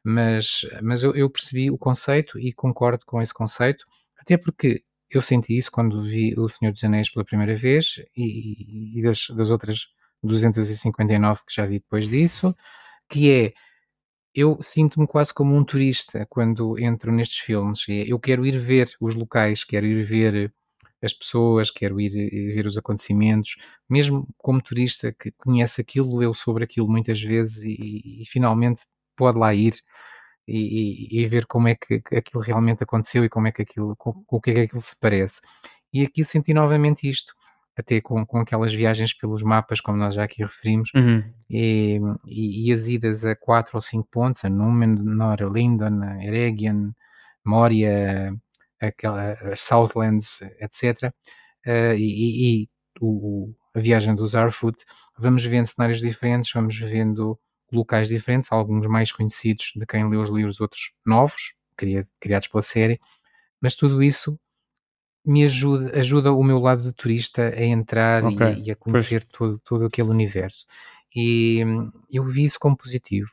mas, 0.04 0.62
mas 0.82 1.04
eu, 1.04 1.16
eu, 1.16 1.30
percebi 1.30 1.70
o 1.70 1.78
conceito 1.78 2.40
e 2.40 2.54
concordo 2.54 3.06
com 3.06 3.22
esse 3.22 3.34
conceito, 3.34 3.86
até 4.18 4.38
porque 4.38 4.84
eu 5.10 5.22
senti 5.22 5.58
isso 5.58 5.72
quando 5.72 6.04
vi 6.04 6.34
O 6.38 6.48
Senhor 6.48 6.72
dos 6.72 6.84
Anéis 6.84 7.10
pela 7.10 7.26
primeira 7.26 7.56
vez 7.56 8.02
e, 8.16 9.00
e 9.00 9.02
das, 9.02 9.28
das 9.36 9.50
outras 9.50 9.88
259 10.24 11.42
que 11.48 11.54
já 11.54 11.66
vi 11.66 11.80
depois 11.80 12.08
disso, 12.08 12.56
que 13.10 13.32
é 13.32 13.54
eu 14.34 14.60
sinto-me 14.62 15.08
quase 15.08 15.34
como 15.34 15.56
um 15.56 15.64
turista 15.64 16.26
quando 16.30 16.78
entro 16.80 17.12
nestes 17.12 17.40
filmes. 17.40 17.86
É, 17.90 18.04
eu 18.08 18.20
quero 18.20 18.46
ir 18.46 18.58
ver 18.60 18.90
os 19.02 19.16
locais, 19.16 19.64
quero 19.64 19.86
ir 19.86 20.04
ver 20.04 20.54
as 21.02 21.14
pessoas, 21.14 21.72
quero 21.72 22.00
ir 22.00 22.12
ver 22.54 22.66
os 22.66 22.78
acontecimentos, 22.78 23.58
mesmo 23.90 24.28
como 24.38 24.62
turista 24.62 25.14
que 25.14 25.32
conhece 25.32 25.82
aquilo, 25.82 26.18
leu 26.18 26.34
sobre 26.34 26.64
aquilo 26.64 26.88
muitas 26.88 27.22
vezes 27.22 27.64
e, 27.64 28.22
e 28.22 28.26
finalmente 28.26 28.82
pode 29.16 29.38
lá 29.38 29.54
ir 29.54 29.74
e, 30.48 31.22
e, 31.22 31.28
ver 31.28 31.46
como 31.46 31.68
é 31.68 31.76
que 31.76 32.02
aquilo 32.16 32.42
realmente 32.42 32.84
aconteceu 32.84 33.24
e 33.24 33.30
como 33.30 33.48
é 33.48 33.52
que 33.52 33.62
aquilo, 33.62 33.96
com, 33.98 34.14
com 34.24 34.38
o 34.38 34.42
que 34.42 34.52
é 34.52 34.54
que 34.54 34.60
aquilo 34.62 34.82
se 34.82 34.96
parece. 35.00 35.42
E 35.94 36.04
aqui 36.04 36.24
senti 36.26 36.54
novamente 36.54 37.08
isto, 37.08 37.34
até 37.78 38.02
com, 38.02 38.26
com 38.26 38.40
aquelas 38.40 38.74
viagens 38.74 39.14
pelos 39.14 39.42
mapas, 39.42 39.80
como 39.80 39.98
nós 39.98 40.16
já 40.16 40.24
aqui 40.24 40.44
referimos, 40.44 40.92
uhum. 40.94 41.24
e, 41.50 42.00
e, 42.28 42.74
as 42.74 42.88
idas 42.88 43.24
a 43.24 43.36
quatro 43.36 43.78
ou 43.78 43.82
cinco 43.82 44.08
pontos, 44.12 44.44
a 44.44 44.50
Númenor, 44.50 45.42
a 45.42 45.46
Lindon, 45.46 46.04
a 46.04 46.24
Eregion, 46.24 46.92
Moria, 47.46 48.36
aquela, 48.82 49.36
Southlands, 49.56 50.42
etc. 50.60 51.14
Uh, 51.66 51.96
e, 51.98 52.64
e 52.64 52.70
o, 53.00 53.54
a 53.74 53.80
viagem 53.80 54.16
do 54.16 54.26
Zarfoot, 54.28 54.78
vamos 55.18 55.44
vendo 55.44 55.68
cenários 55.68 56.00
diferentes, 56.00 56.52
vamos 56.54 56.78
vendo 56.78 57.40
locais 57.72 58.10
diferentes, 58.10 58.52
alguns 58.52 58.88
mais 58.88 59.12
conhecidos 59.12 59.72
de 59.76 59.86
quem 59.86 60.10
leu 60.10 60.22
os 60.22 60.30
livros, 60.30 60.60
outros 60.60 60.94
novos, 61.06 61.54
criados 62.20 62.48
pela 62.48 62.62
série, 62.62 63.00
mas 63.62 63.76
tudo 63.76 64.02
isso 64.04 64.40
me 65.26 65.44
ajuda, 65.44 65.98
ajuda 66.00 66.32
o 66.32 66.44
meu 66.44 66.60
lado 66.60 66.84
de 66.84 66.94
turista 66.94 67.50
a 67.50 67.64
entrar 67.64 68.24
okay. 68.24 68.54
e, 68.54 68.68
e, 68.68 68.72
a 68.72 68.76
conhecer 68.76 69.24
todo, 69.26 69.60
todo 69.60 69.86
aquele 69.86 70.10
universo. 70.10 70.66
E 71.16 71.64
hum, 71.66 71.92
eu 72.10 72.26
vi 72.26 72.46
isso 72.46 72.60
como 72.60 72.78
positivo. 72.78 73.30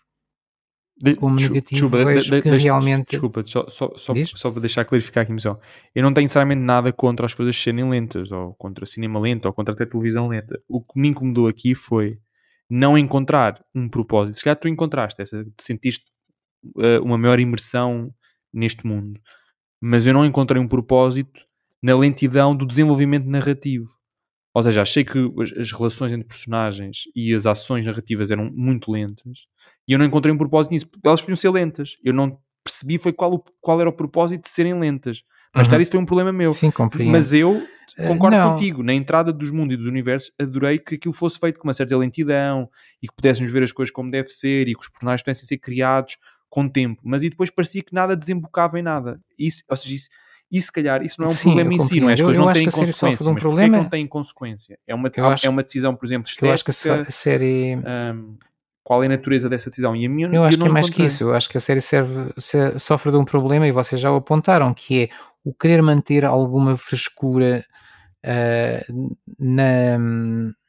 De, 0.98 1.14
como 1.14 1.36
negativo, 1.36 1.66
desculpa, 1.70 2.04
vejo 2.04 2.30
de, 2.30 2.36
de, 2.36 2.42
que 2.42 2.56
realmente. 2.56 3.10
Desculpa, 3.10 3.44
só, 3.44 3.68
só, 3.68 3.92
só, 3.96 4.14
só 4.14 4.50
para 4.50 4.60
deixar 4.60 4.84
clarificar 4.86 5.24
aqui, 5.24 5.32
missão. 5.32 5.60
Eu 5.94 6.02
não 6.02 6.12
tenho 6.12 6.24
necessariamente 6.24 6.62
nada 6.62 6.90
contra 6.90 7.26
as 7.26 7.34
coisas 7.34 7.54
serem 7.54 7.88
lentas, 7.88 8.32
ou 8.32 8.54
contra 8.54 8.86
cinema 8.86 9.20
lento, 9.20 9.44
ou 9.44 9.52
contra 9.52 9.74
até 9.74 9.84
televisão 9.84 10.28
lenta. 10.28 10.58
O 10.66 10.80
que 10.80 10.98
me 10.98 11.08
incomodou 11.08 11.48
aqui 11.48 11.74
foi 11.74 12.18
não 12.68 12.96
encontrar 12.96 13.62
um 13.74 13.90
propósito. 13.90 14.36
Se 14.36 14.44
calhar 14.44 14.56
tu 14.56 14.68
encontraste 14.68 15.20
essa, 15.20 15.44
sentiste 15.60 16.06
uh, 16.76 17.02
uma 17.02 17.18
maior 17.18 17.38
imersão 17.38 18.10
neste 18.52 18.86
mundo, 18.86 19.20
mas 19.78 20.06
eu 20.06 20.14
não 20.14 20.24
encontrei 20.24 20.60
um 20.60 20.66
propósito 20.66 21.45
na 21.86 21.96
lentidão 21.96 22.56
do 22.56 22.66
desenvolvimento 22.66 23.26
narrativo. 23.26 23.86
Ou 24.52 24.62
seja, 24.62 24.82
achei 24.82 25.04
que 25.04 25.18
as 25.60 25.70
relações 25.70 26.12
entre 26.12 26.26
personagens 26.26 27.02
e 27.14 27.32
as 27.32 27.46
ações 27.46 27.86
narrativas 27.86 28.30
eram 28.30 28.50
muito 28.52 28.90
lentas 28.90 29.46
e 29.86 29.92
eu 29.92 29.98
não 29.98 30.04
encontrei 30.04 30.34
um 30.34 30.38
propósito 30.38 30.72
nisso. 30.72 30.86
Elas 31.04 31.20
podiam 31.20 31.36
ser 31.36 31.50
lentas. 31.50 31.96
Eu 32.02 32.12
não 32.12 32.38
percebi 32.64 32.98
foi 32.98 33.12
qual, 33.12 33.44
qual 33.60 33.80
era 33.80 33.88
o 33.88 33.92
propósito 33.92 34.42
de 34.42 34.48
serem 34.48 34.74
lentas. 34.74 35.22
Mas 35.54 35.68
uhum. 35.68 35.80
isso 35.80 35.92
foi 35.92 36.00
um 36.00 36.04
problema 36.04 36.32
meu. 36.32 36.50
Sim, 36.50 36.72
compreendo. 36.72 37.12
Mas 37.12 37.32
eu 37.32 37.64
eh, 37.96 38.08
concordo 38.08 38.36
uh, 38.36 38.50
contigo. 38.50 38.82
Na 38.82 38.92
entrada 38.92 39.32
dos 39.32 39.50
mundos 39.52 39.74
e 39.74 39.76
dos 39.76 39.86
universos, 39.86 40.32
adorei 40.40 40.78
que 40.78 40.96
aquilo 40.96 41.14
fosse 41.14 41.38
feito 41.38 41.60
com 41.60 41.68
uma 41.68 41.72
certa 41.72 41.96
lentidão 41.96 42.68
e 43.00 43.06
que 43.06 43.14
pudéssemos 43.14 43.52
ver 43.52 43.62
as 43.62 43.70
coisas 43.70 43.92
como 43.92 44.10
deve 44.10 44.28
ser 44.28 44.68
e 44.68 44.74
que 44.74 44.80
os 44.80 44.88
personagens 44.88 45.22
pudessem 45.22 45.46
ser 45.46 45.58
criados 45.58 46.18
com 46.50 46.68
tempo. 46.68 47.00
Mas 47.04 47.22
e 47.22 47.30
depois 47.30 47.48
parecia 47.48 47.82
que 47.82 47.94
nada 47.94 48.16
desembocava 48.16 48.78
em 48.78 48.82
nada. 48.82 49.20
Isso, 49.38 49.62
ou 49.70 49.76
seja, 49.76 49.94
isso, 49.94 50.08
e 50.50 50.60
se 50.60 50.70
calhar 50.70 51.02
isso 51.02 51.16
não 51.20 51.26
é 51.26 51.30
um 51.30 51.34
Sim, 51.34 51.42
problema 51.44 51.74
em 51.74 51.78
si, 51.78 52.00
não 52.00 52.10
é? 52.10 52.12
As 52.12 52.20
coisas 52.20 52.44
não 52.44 52.52
têm 52.52 52.64
consequência. 52.66 53.28
Um 53.28 53.32
mas 53.32 53.42
problema... 53.42 53.78
não 53.78 53.88
têm 53.88 54.06
consequência? 54.06 54.78
É 54.86 54.94
uma, 54.94 55.10
acho, 55.32 55.46
é 55.46 55.50
uma 55.50 55.62
decisão, 55.62 55.94
por 55.94 56.06
exemplo, 56.06 56.28
estética. 56.28 56.46
Eu 56.46 56.52
acho 56.52 56.64
que 56.64 56.70
a 56.70 57.10
série. 57.10 57.76
Um, 57.76 58.36
qual 58.84 59.02
é 59.02 59.06
a 59.06 59.08
natureza 59.08 59.48
dessa 59.48 59.68
decisão? 59.68 59.96
E 59.96 60.06
a 60.06 60.08
minha, 60.08 60.28
eu 60.28 60.44
acho 60.44 60.56
eu 60.56 60.62
que 60.62 60.68
é 60.68 60.72
mais 60.72 60.86
encontrei. 60.86 61.06
que 61.08 61.12
isso. 61.12 61.24
Eu 61.24 61.34
acho 61.34 61.48
que 61.48 61.56
a 61.56 61.60
série 61.60 61.80
serve, 61.80 62.32
se, 62.38 62.78
sofre 62.78 63.10
de 63.10 63.18
um 63.18 63.24
problema, 63.24 63.66
e 63.66 63.72
vocês 63.72 64.00
já 64.00 64.12
o 64.12 64.16
apontaram, 64.16 64.72
que 64.72 65.04
é 65.04 65.08
o 65.44 65.52
querer 65.52 65.82
manter 65.82 66.24
alguma 66.24 66.76
frescura 66.76 67.64
uh, 68.24 69.16
na, 69.36 69.98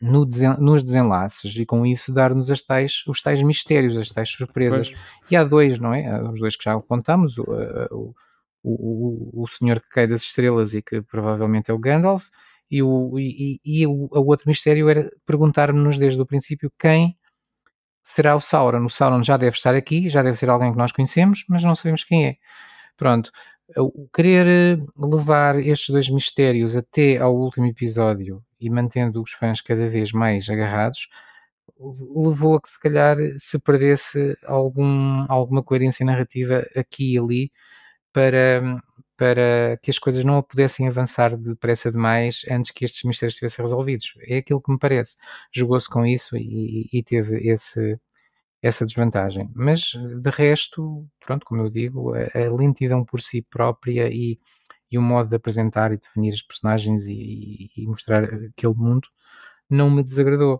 no 0.01 0.25
desen, 0.25 0.55
nos 0.59 0.84
desenlaces 0.84 1.55
e 1.55 1.65
com 1.65 1.86
isso 1.86 2.11
dar-nos 2.11 2.49
as 2.49 2.63
tais, 2.63 3.03
os 3.07 3.21
tais 3.21 3.43
mistérios, 3.43 3.95
as 3.95 4.09
tais 4.09 4.30
surpresas. 4.30 4.89
Pois. 4.89 5.01
E 5.30 5.36
há 5.36 5.43
dois, 5.43 5.78
não 5.78 5.93
é? 5.93 6.19
Os 6.32 6.39
dois 6.39 6.55
que 6.55 6.63
já 6.63 6.73
apontamos, 6.73 7.38
o, 7.38 7.45
o 7.91 8.15
o, 8.70 9.43
o, 9.43 9.47
senhor 9.47 9.80
que 9.80 9.89
cai 9.89 10.07
das 10.07 10.22
estrelas 10.24 10.74
e 10.74 10.82
que 10.82 11.01
provavelmente 11.01 11.72
é 11.72 11.74
o 11.74 11.80
Gandalf, 11.80 12.28
e 12.70 12.84
o, 12.84 13.18
e, 13.20 13.59
e 13.63 13.88
o, 13.88 14.09
o 14.11 14.28
outro 14.28 14.47
mistério 14.47 14.89
era 14.89 15.09
perguntar-nos 15.26 15.97
desde 15.97 16.22
o 16.22 16.26
princípio 16.26 16.72
quem 16.78 17.18
será 18.03 18.36
o 18.36 18.41
Sauron. 18.41 18.86
O 18.86 18.89
Sauron 18.89 19.24
já 19.24 19.38
deve 19.38 19.55
estar 19.55 19.76
aqui, 19.76 20.09
já 20.09 20.24
deve 20.24 20.38
ser 20.38 20.49
alguém 20.49 20.72
que 20.72 20.78
nós 20.78 20.91
conhecemos, 20.91 21.45
mas 21.49 21.63
não 21.63 21.76
sabemos 21.76 22.03
quem 22.03 22.28
é. 22.28 22.36
Pronto, 22.97 23.32
o 23.78 24.07
querer 24.13 24.47
eh, 24.47 24.84
levar 24.97 25.59
estes 25.59 25.89
dois 25.89 26.09
mistérios 26.09 26.76
até 26.76 27.18
ao 27.18 27.36
último 27.36 27.65
episódio 27.65 28.43
e 28.59 28.70
mantendo 28.70 29.22
os 29.22 29.32
fãs 29.32 29.61
cada 29.61 29.89
vez 29.89 30.11
mais 30.11 30.49
agarrados, 30.49 31.09
levou 32.15 32.55
a 32.55 32.61
que 32.61 32.70
se 32.70 32.80
calhar 32.80 33.18
se 33.38 33.59
perdesse 33.59 34.38
algum, 34.45 35.26
alguma 35.30 35.61
coerência 35.63 36.05
narrativa 36.05 36.65
aqui 36.76 37.13
e 37.13 37.20
ali 37.20 37.51
para, 38.18 38.82
para 39.15 39.78
que 39.84 39.91
as 39.91 39.99
coisas 39.99 40.26
não 40.26 40.41
pudessem 40.41 40.88
avançar 40.88 41.38
depressa 41.38 41.91
demais 41.91 42.43
antes 42.49 42.72
que 42.72 42.84
estes 42.84 43.03
mistérios 43.03 43.36
estivessem 43.36 43.63
resolvidos. 43.63 44.13
É 44.22 44.38
aquilo 44.38 44.59
que 44.59 44.72
me 44.72 44.80
parece. 44.80 45.18
Jogou-se 45.53 45.88
com 45.88 46.03
isso 46.03 46.36
e, 46.36 46.89
e, 46.91 47.03
teve 47.03 47.47
esse, 47.47 47.99
essa 48.59 48.86
desvantagem. 48.88 49.51
Mas 49.53 49.91
de 49.93 50.32
resto, 50.32 51.07
pronto, 51.20 51.45
como 51.45 51.61
eu 51.61 51.70
digo, 51.70 52.15
a, 52.15 52.22
a 52.34 52.51
lentidão 52.51 53.05
por 53.05 53.22
si 53.22 53.43
própria 53.43 54.09
e, 54.11 54.39
e, 54.91 54.97
o 54.97 55.01
modo 55.01 55.30
de 55.30 55.36
apresentar 55.36 55.91
e 55.91 55.97
definir 55.97 56.34
os 56.34 56.41
personagens 56.41 57.05
e, 57.05 57.70
e 57.78 57.86
mostrar 57.86 58.24
aquele 58.24 58.74
mundo 58.74 59.07
não 59.70 59.91
me 59.91 60.03
desagradou. 60.03 60.59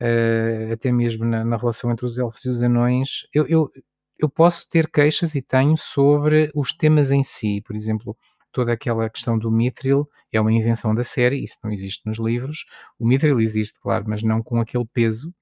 Uh, 0.00 0.72
até 0.72 0.92
mesmo 0.92 1.24
na, 1.24 1.44
na, 1.44 1.56
relação 1.56 1.90
entre 1.90 2.06
os 2.06 2.16
elfos 2.18 2.44
e 2.44 2.50
os 2.50 2.62
anões, 2.62 3.26
eu, 3.32 3.46
eu 3.48 3.72
eu 4.18 4.28
posso 4.28 4.68
ter 4.68 4.90
queixas 4.90 5.34
e 5.34 5.42
tenho 5.42 5.76
sobre 5.76 6.50
os 6.54 6.72
temas 6.72 7.10
em 7.10 7.22
si. 7.22 7.62
Por 7.66 7.76
exemplo, 7.76 8.16
toda 8.52 8.72
aquela 8.72 9.08
questão 9.10 9.38
do 9.38 9.50
Mithril 9.50 10.08
é 10.32 10.40
uma 10.40 10.52
invenção 10.52 10.94
da 10.94 11.04
série, 11.04 11.42
isso 11.42 11.58
não 11.62 11.70
existe 11.70 12.06
nos 12.06 12.18
livros. 12.18 12.64
O 12.98 13.06
Mithril 13.06 13.40
existe, 13.40 13.78
claro, 13.80 14.04
mas 14.08 14.22
não 14.22 14.42
com 14.42 14.60
aquele 14.60 14.86
peso 14.86 15.34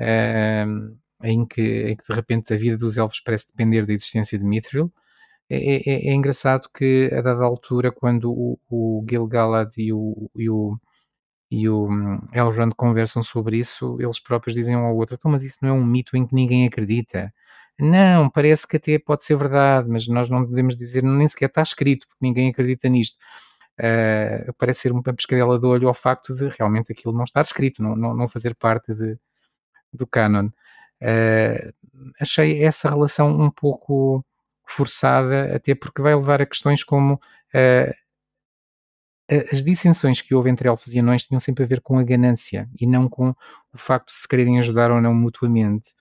uh, 0.00 0.96
em, 1.22 1.46
que, 1.46 1.62
em, 1.62 1.96
que, 1.96 2.04
de 2.08 2.14
repente 2.14 2.54
a 2.54 2.56
vida 2.56 2.76
dos 2.76 2.96
elfos 2.96 3.20
parece 3.20 3.48
depender 3.48 3.86
da 3.86 3.92
existência 3.92 4.38
de 4.38 4.44
Mithril. 4.44 4.92
É, 5.50 5.56
é, 5.56 5.82
é, 5.86 6.10
é 6.10 6.14
engraçado 6.14 6.68
que 6.74 7.10
a 7.12 7.20
dada 7.20 7.44
altura, 7.44 7.92
quando 7.92 8.32
o, 8.32 8.58
o 8.70 9.04
Gil-galad 9.08 9.70
e 9.76 9.92
o, 9.92 10.30
e 10.36 10.48
o 10.48 10.78
e 11.50 11.68
o 11.68 11.86
hum, 11.88 12.20
Elrond 12.32 12.74
conversam 12.76 13.22
sobre 13.22 13.58
isso, 13.58 13.96
eles 14.00 14.18
próprios 14.20 14.54
dizem 14.54 14.76
um 14.76 14.86
ao 14.86 14.96
outro, 14.96 15.14
então, 15.14 15.30
mas 15.30 15.42
isso 15.44 15.58
não 15.62 15.68
é 15.70 15.72
um 15.72 15.84
mito 15.86 16.16
em 16.16 16.26
que 16.26 16.34
ninguém 16.34 16.66
acredita. 16.66 17.32
Não, 17.78 18.30
parece 18.30 18.66
que 18.68 18.76
até 18.76 18.98
pode 18.98 19.24
ser 19.24 19.36
verdade, 19.36 19.88
mas 19.88 20.06
nós 20.06 20.28
não 20.28 20.46
podemos 20.46 20.76
dizer, 20.76 21.02
nem 21.02 21.26
sequer 21.26 21.48
está 21.48 21.62
escrito, 21.62 22.06
porque 22.06 22.24
ninguém 22.24 22.50
acredita 22.50 22.88
nisto. 22.88 23.18
Uh, 23.78 24.52
parece 24.56 24.82
ser 24.82 24.92
uma 24.92 25.02
pescadela 25.02 25.58
de 25.58 25.66
olho 25.66 25.88
ao 25.88 25.94
facto 25.94 26.34
de 26.34 26.48
realmente 26.56 26.92
aquilo 26.92 27.12
não 27.12 27.24
estar 27.24 27.42
escrito, 27.42 27.82
não, 27.82 27.96
não, 27.96 28.14
não 28.14 28.28
fazer 28.28 28.54
parte 28.54 28.94
de, 28.94 29.18
do 29.92 30.06
canon. 30.06 30.48
Uh, 31.02 31.72
achei 32.20 32.62
essa 32.62 32.88
relação 32.88 33.28
um 33.40 33.50
pouco 33.50 34.24
forçada, 34.64 35.54
até 35.56 35.74
porque 35.74 36.02
vai 36.02 36.14
levar 36.14 36.40
a 36.40 36.46
questões 36.46 36.84
como 36.84 37.14
uh, 37.14 37.94
as 39.52 39.64
dissensões 39.64 40.20
que 40.20 40.34
houve 40.34 40.50
entre 40.50 40.68
elfos 40.68 40.94
e 40.94 40.98
anões 41.00 41.24
tinham 41.24 41.40
sempre 41.40 41.64
a 41.64 41.66
ver 41.66 41.80
com 41.80 41.98
a 41.98 42.04
ganância 42.04 42.68
e 42.78 42.86
não 42.86 43.08
com 43.08 43.30
o 43.72 43.78
facto 43.78 44.08
de 44.08 44.14
se 44.14 44.28
quererem 44.28 44.58
ajudar 44.58 44.90
ou 44.90 45.00
não 45.00 45.14
mutuamente 45.14 45.94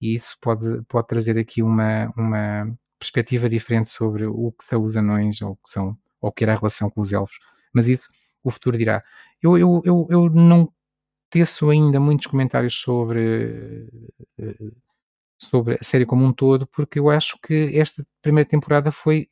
e 0.00 0.14
isso 0.14 0.36
pode, 0.40 0.82
pode 0.88 1.06
trazer 1.06 1.38
aqui 1.38 1.62
uma, 1.62 2.12
uma 2.16 2.76
perspectiva 2.98 3.48
diferente 3.48 3.90
sobre 3.90 4.26
o 4.26 4.52
que 4.52 4.64
são 4.64 4.82
os 4.82 4.96
anões 4.96 5.40
ou 5.42 5.52
o 5.52 5.56
que 5.56 5.70
são 5.70 5.96
ou 6.20 6.32
que 6.32 6.44
era 6.44 6.54
a 6.54 6.56
relação 6.56 6.90
com 6.90 7.00
os 7.00 7.12
elfos. 7.12 7.38
Mas 7.72 7.86
isso 7.86 8.08
o 8.42 8.50
futuro 8.50 8.78
dirá. 8.78 9.02
Eu, 9.42 9.58
eu, 9.58 9.82
eu, 9.84 10.06
eu 10.10 10.30
não 10.30 10.72
teço 11.30 11.70
ainda 11.70 12.00
muitos 12.00 12.26
comentários 12.26 12.74
sobre, 12.74 13.88
sobre 15.38 15.74
a 15.80 15.84
série 15.84 16.06
como 16.06 16.24
um 16.24 16.32
todo, 16.32 16.66
porque 16.66 16.98
eu 16.98 17.10
acho 17.10 17.38
que 17.42 17.78
esta 17.78 18.06
primeira 18.22 18.48
temporada 18.48 18.90
foi 18.92 19.28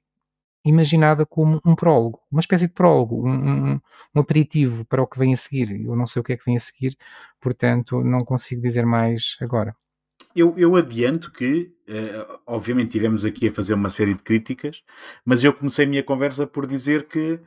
imaginada 0.65 1.27
como 1.27 1.61
um 1.65 1.74
prólogo, 1.74 2.20
uma 2.31 2.41
espécie 2.41 2.66
de 2.69 2.73
prólogo, 2.73 3.27
um, 3.28 3.73
um, 3.74 3.81
um, 4.15 4.20
aperitivo 4.20 4.85
para 4.86 5.03
o 5.03 5.07
que 5.07 5.19
vem 5.19 5.35
a 5.35 5.36
seguir. 5.36 5.85
Eu 5.85 5.95
não 5.95 6.07
sei 6.07 6.20
o 6.20 6.24
que 6.24 6.32
é 6.32 6.36
que 6.36 6.45
vem 6.45 6.57
a 6.57 6.61
seguir, 6.61 6.97
portanto 7.41 8.03
não 8.03 8.24
consigo 8.24 8.62
dizer 8.62 8.86
mais 8.86 9.36
agora. 9.41 9.77
Eu, 10.35 10.55
eu 10.59 10.74
adianto 10.77 11.31
que, 11.32 11.73
uh, 11.89 12.40
obviamente, 12.47 12.93
tivemos 12.93 13.24
aqui 13.24 13.48
a 13.48 13.52
fazer 13.52 13.74
uma 13.74 13.90
série 13.90 14.15
de 14.15 14.23
críticas, 14.23 14.82
mas 15.24 15.44
eu 15.44 15.52
comecei 15.55 15.85
a 15.85 15.89
minha 15.89 16.02
conversa 16.02 16.47
por 16.47 16.66
dizer 16.66 17.06
que 17.06 17.40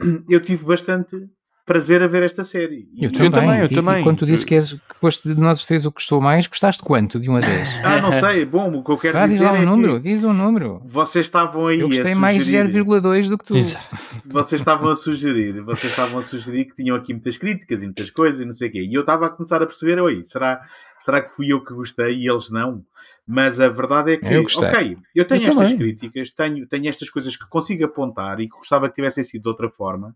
eu 0.28 0.40
tive 0.40 0.64
bastante 0.64 1.28
prazer 1.64 2.02
a 2.02 2.06
ver 2.06 2.22
esta 2.22 2.44
série. 2.44 2.88
Eu, 2.96 3.10
também, 3.10 3.26
eu 3.26 3.32
também, 3.32 3.60
eu 3.60 3.66
e, 3.66 3.74
também. 3.74 4.00
E 4.00 4.02
quando 4.02 4.18
tu 4.18 4.26
dizes 4.26 4.44
que, 4.44 4.54
és, 4.54 4.72
que 4.72 4.96
foste 5.00 5.34
de 5.34 5.40
nós 5.40 5.64
três 5.64 5.86
o 5.86 5.90
que 5.90 5.96
gostou 5.96 6.20
mais, 6.20 6.46
gostaste 6.46 6.82
quanto 6.82 7.18
de 7.18 7.28
uma 7.28 7.40
vez? 7.40 7.68
ah, 7.82 8.00
não 8.00 8.12
sei. 8.12 8.44
Bom, 8.44 8.70
o 8.74 8.84
que 8.84 8.90
eu 8.90 8.98
quero 8.98 9.18
ah, 9.18 9.26
dizer 9.26 9.38
diz 9.38 9.46
lá 9.46 9.52
um 9.52 9.56
é 9.56 9.64
número, 9.64 10.00
diz 10.00 10.24
um 10.24 10.32
número. 10.32 10.80
Vocês 10.84 11.24
estavam 11.24 11.66
aí 11.66 11.80
Eu 11.80 11.88
gostei 11.88 12.14
mais 12.14 12.46
0,2 12.46 13.28
do 13.28 13.38
que 13.38 13.44
tu. 13.44 13.56
Exato. 13.56 13.88
Vocês 14.26 14.60
estavam 14.60 14.90
a 14.90 14.94
sugerir, 14.94 15.62
vocês 15.62 15.90
estavam 15.90 16.20
a 16.20 16.22
sugerir 16.22 16.66
que 16.66 16.74
tinham 16.74 16.96
aqui 16.96 17.12
muitas 17.14 17.38
críticas 17.38 17.82
e 17.82 17.86
muitas 17.86 18.10
coisas 18.10 18.40
e 18.40 18.44
não 18.44 18.52
sei 18.52 18.68
o 18.68 18.72
quê. 18.72 18.82
E 18.82 18.94
eu 18.94 19.00
estava 19.00 19.26
a 19.26 19.30
começar 19.30 19.62
a 19.62 19.66
perceber, 19.66 19.98
oi, 20.00 20.22
será, 20.22 20.60
será 21.00 21.22
que 21.22 21.30
fui 21.30 21.52
eu 21.52 21.64
que 21.64 21.72
gostei 21.72 22.14
e 22.14 22.28
eles 22.28 22.50
não? 22.50 22.84
Mas 23.26 23.58
a 23.58 23.70
verdade 23.70 24.12
é 24.12 24.16
que, 24.18 24.26
eu 24.26 24.42
ok, 24.42 24.98
eu 25.14 25.24
tenho 25.24 25.44
eu 25.44 25.48
estas 25.48 25.70
também. 25.70 25.78
críticas, 25.78 26.30
tenho, 26.30 26.66
tenho 26.66 26.88
estas 26.90 27.08
coisas 27.08 27.34
que 27.34 27.48
consigo 27.48 27.82
apontar 27.86 28.38
e 28.38 28.48
que 28.48 28.56
gostava 28.56 28.86
que 28.86 28.94
tivessem 28.94 29.24
sido 29.24 29.42
de 29.42 29.48
outra 29.48 29.70
forma 29.70 30.14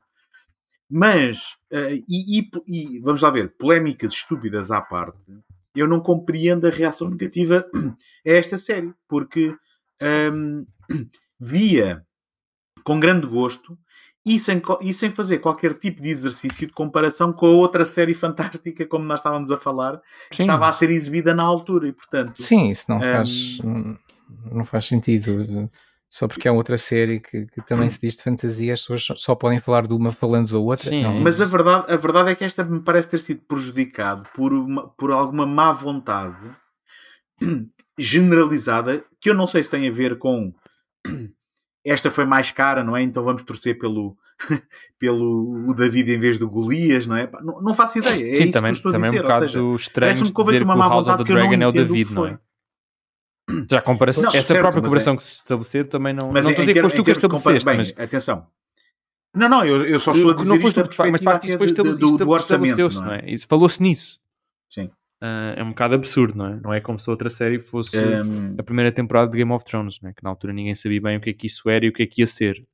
mas, 0.90 1.56
uh, 1.72 1.92
e, 2.08 2.40
e, 2.40 2.50
e, 2.66 3.00
vamos 3.00 3.22
lá 3.22 3.30
ver, 3.30 3.54
polémicas 3.58 4.14
estúpidas 4.14 4.70
à 4.70 4.80
parte, 4.80 5.18
eu 5.74 5.86
não 5.86 6.00
compreendo 6.00 6.66
a 6.66 6.70
reação 6.70 7.10
negativa 7.10 7.66
a 8.26 8.30
esta 8.30 8.58
série, 8.58 8.92
porque 9.08 9.54
um, 10.32 10.66
via 11.38 12.02
com 12.82 12.98
grande 12.98 13.26
gosto 13.26 13.78
e 14.24 14.38
sem, 14.38 14.60
e 14.80 14.92
sem 14.92 15.10
fazer 15.10 15.38
qualquer 15.38 15.74
tipo 15.74 16.02
de 16.02 16.08
exercício 16.08 16.66
de 16.66 16.72
comparação 16.72 17.32
com 17.32 17.46
a 17.46 17.50
outra 17.50 17.84
série 17.84 18.14
fantástica, 18.14 18.86
como 18.86 19.04
nós 19.04 19.20
estávamos 19.20 19.50
a 19.50 19.58
falar, 19.58 20.00
que 20.30 20.42
estava 20.42 20.68
a 20.68 20.72
ser 20.72 20.90
exibida 20.90 21.34
na 21.34 21.42
altura, 21.42 21.88
e 21.88 21.92
portanto... 21.92 22.42
Sim, 22.42 22.70
isso 22.70 22.90
não 22.90 23.00
faz, 23.00 23.58
um, 23.64 23.96
não 24.50 24.64
faz 24.64 24.86
sentido. 24.86 25.70
Só 26.08 26.26
porque 26.26 26.48
há 26.48 26.52
outra 26.52 26.78
série 26.78 27.20
que, 27.20 27.44
que, 27.46 27.60
também 27.66 27.90
se 27.90 28.00
diz 28.00 28.16
de 28.16 28.22
fantasia, 28.22 28.72
as 28.72 28.80
pessoas 28.80 29.20
só 29.20 29.34
podem 29.34 29.60
falar 29.60 29.86
de 29.86 29.92
uma 29.92 30.10
falando 30.10 30.50
da 30.50 30.58
outra. 30.58 30.88
Sim, 30.88 31.02
não, 31.02 31.20
mas 31.20 31.38
a 31.38 31.44
verdade, 31.44 31.92
a 31.92 31.96
verdade 31.96 32.30
é 32.30 32.34
que 32.34 32.44
esta 32.44 32.64
me 32.64 32.80
parece 32.80 33.10
ter 33.10 33.20
sido 33.20 33.42
prejudicado 33.46 34.26
por, 34.34 34.54
uma, 34.54 34.88
por 34.88 35.12
alguma 35.12 35.44
má 35.44 35.70
vontade 35.70 36.50
generalizada, 37.98 39.04
que 39.20 39.28
eu 39.28 39.34
não 39.34 39.46
sei 39.46 39.62
se 39.62 39.70
tem 39.70 39.86
a 39.86 39.92
ver 39.92 40.16
com 40.16 40.54
esta 41.84 42.10
foi 42.10 42.24
mais 42.24 42.50
cara, 42.50 42.82
não 42.82 42.96
é? 42.96 43.02
Então 43.02 43.22
vamos 43.22 43.42
torcer 43.42 43.78
pelo, 43.78 44.16
pelo 44.98 45.74
David 45.74 46.10
em 46.10 46.18
vez 46.18 46.38
do 46.38 46.48
Golias, 46.48 47.06
não 47.06 47.16
é? 47.16 47.30
Não, 47.42 47.60
não 47.60 47.74
faço 47.74 47.98
ideia. 47.98 48.32
É 48.32 48.36
Sim, 48.36 48.44
isso 48.44 48.52
também, 48.52 48.72
que 48.72 48.76
eu 48.76 48.78
estou 48.78 48.92
também 48.92 49.10
a 49.10 49.12
dizer. 49.12 49.18
É 49.18 49.20
um 49.20 49.28
bocado 49.28 49.48
seja, 49.48 49.76
estranho 49.76 50.14
dizer 50.14 50.56
que 50.56 50.64
uma 50.64 50.76
má 50.76 50.88
vontade 50.88 51.22
que 51.22 51.32
Dragon 51.34 51.52
é 51.52 51.66
o 51.66 51.72
David, 51.72 52.14
não 52.14 52.26
é? 52.26 52.38
Já 53.70 53.82
comparação, 53.82 54.24
não, 54.24 54.30
essa 54.30 54.42
certo, 54.42 54.60
própria 54.60 54.82
comparação 54.82 55.14
é... 55.14 55.16
que 55.16 55.22
se 55.22 55.32
estabelecer 55.36 55.88
também 55.88 56.12
não. 56.12 56.30
Mas 56.30 56.44
não 56.44 56.50
estou 56.50 56.62
a 56.62 56.66
dizer 56.66 56.74
que 56.74 56.80
foste 56.80 56.96
tu 56.96 57.04
que 57.04 57.10
estabeleceste. 57.10 57.64
Bem, 57.64 57.76
mas... 57.78 57.94
atenção. 57.96 58.46
Não, 59.34 59.48
não, 59.48 59.64
eu, 59.64 59.86
eu 59.86 60.00
só 60.00 60.12
estou 60.12 60.30
a 60.30 60.34
dizer 60.34 60.48
não 60.48 60.56
isto 60.56 60.82
tu, 60.82 61.10
mas 61.10 61.20
de 61.20 61.24
facto 61.24 61.44
isso 61.44 61.58
foi 61.58 61.66
estabelecido 61.66 62.10
do, 62.12 62.24
do 62.24 62.30
orçamento, 62.30 63.00
não 63.00 63.12
é? 63.12 63.30
Isso 63.30 63.46
falou-se 63.46 63.82
nisso. 63.82 64.20
Sim. 64.68 64.90
Uh, 65.20 65.56
é 65.56 65.64
um 65.64 65.70
bocado 65.70 65.94
absurdo, 65.94 66.38
não 66.38 66.46
é? 66.46 66.60
Não 66.60 66.72
é 66.72 66.80
como 66.80 66.98
se 66.98 67.10
outra 67.10 67.28
série 67.28 67.58
fosse 67.58 67.98
um... 67.98 68.54
a 68.56 68.62
primeira 68.62 68.92
temporada 68.92 69.30
de 69.30 69.36
Game 69.36 69.50
of 69.52 69.64
Thrones, 69.64 70.00
não 70.00 70.10
é? 70.10 70.12
que 70.12 70.22
na 70.22 70.30
altura 70.30 70.52
ninguém 70.52 70.74
sabia 70.74 71.00
bem 71.00 71.16
o 71.16 71.20
que 71.20 71.30
é 71.30 71.32
que 71.32 71.46
isso 71.46 71.68
era 71.68 71.84
e 71.84 71.88
o 71.88 71.92
que 71.92 72.04
é 72.04 72.06
que 72.06 72.22
ia 72.22 72.26
ser. 72.26 72.64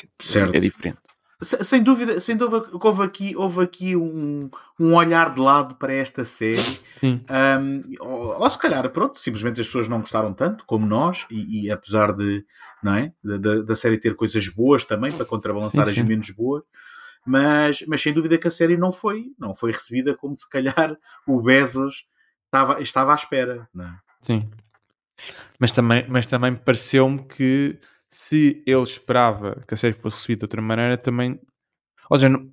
É, 0.00 0.06
certo. 0.20 0.54
é 0.54 0.60
diferente. 0.60 0.98
Sem 1.42 1.82
dúvida, 1.82 2.20
sem 2.20 2.36
dúvida 2.36 2.68
houve 2.72 3.02
aqui, 3.02 3.36
houve 3.36 3.62
aqui 3.62 3.96
um, 3.96 4.48
um 4.78 4.94
olhar 4.94 5.34
de 5.34 5.40
lado 5.40 5.74
para 5.74 5.92
esta 5.92 6.24
série. 6.24 6.80
Um, 7.02 7.94
ou, 8.00 8.40
ou, 8.40 8.50
se 8.50 8.58
calhar, 8.58 8.88
pronto, 8.90 9.18
simplesmente 9.18 9.60
as 9.60 9.66
pessoas 9.66 9.88
não 9.88 10.00
gostaram 10.00 10.32
tanto 10.32 10.64
como 10.64 10.86
nós, 10.86 11.26
e, 11.30 11.64
e 11.66 11.70
apesar 11.70 12.12
de, 12.12 12.44
não 12.82 12.94
é, 12.94 13.12
da, 13.22 13.62
da 13.62 13.74
série 13.74 13.98
ter 13.98 14.14
coisas 14.14 14.48
boas 14.48 14.84
também 14.84 15.10
para 15.10 15.26
contrabalançar 15.26 15.86
sim, 15.86 15.94
sim. 15.94 16.00
as 16.00 16.06
menos 16.06 16.30
boas, 16.30 16.62
mas, 17.26 17.84
mas 17.86 18.00
sem 18.00 18.12
dúvida 18.12 18.38
que 18.38 18.48
a 18.48 18.50
série 18.50 18.76
não 18.76 18.92
foi, 18.92 19.32
não 19.38 19.54
foi 19.54 19.72
recebida 19.72 20.14
como 20.14 20.36
se 20.36 20.48
calhar 20.48 20.96
o 21.26 21.40
Bezos 21.42 22.06
estava, 22.46 22.80
estava 22.80 23.12
à 23.12 23.14
espera. 23.14 23.68
Não 23.74 23.84
é? 23.84 23.98
Sim. 24.20 24.50
Mas 25.58 25.70
também, 25.70 26.04
mas 26.08 26.26
também 26.26 26.54
pareceu-me 26.54 27.22
que 27.24 27.78
se 28.12 28.62
ele 28.66 28.82
esperava 28.82 29.64
que 29.66 29.72
a 29.72 29.76
série 29.76 29.94
fosse 29.94 30.16
recebida 30.16 30.40
de 30.40 30.44
outra 30.44 30.62
maneira, 30.62 30.98
também. 30.98 31.40
Ou 32.10 32.18
seja, 32.18 32.28
não, 32.28 32.48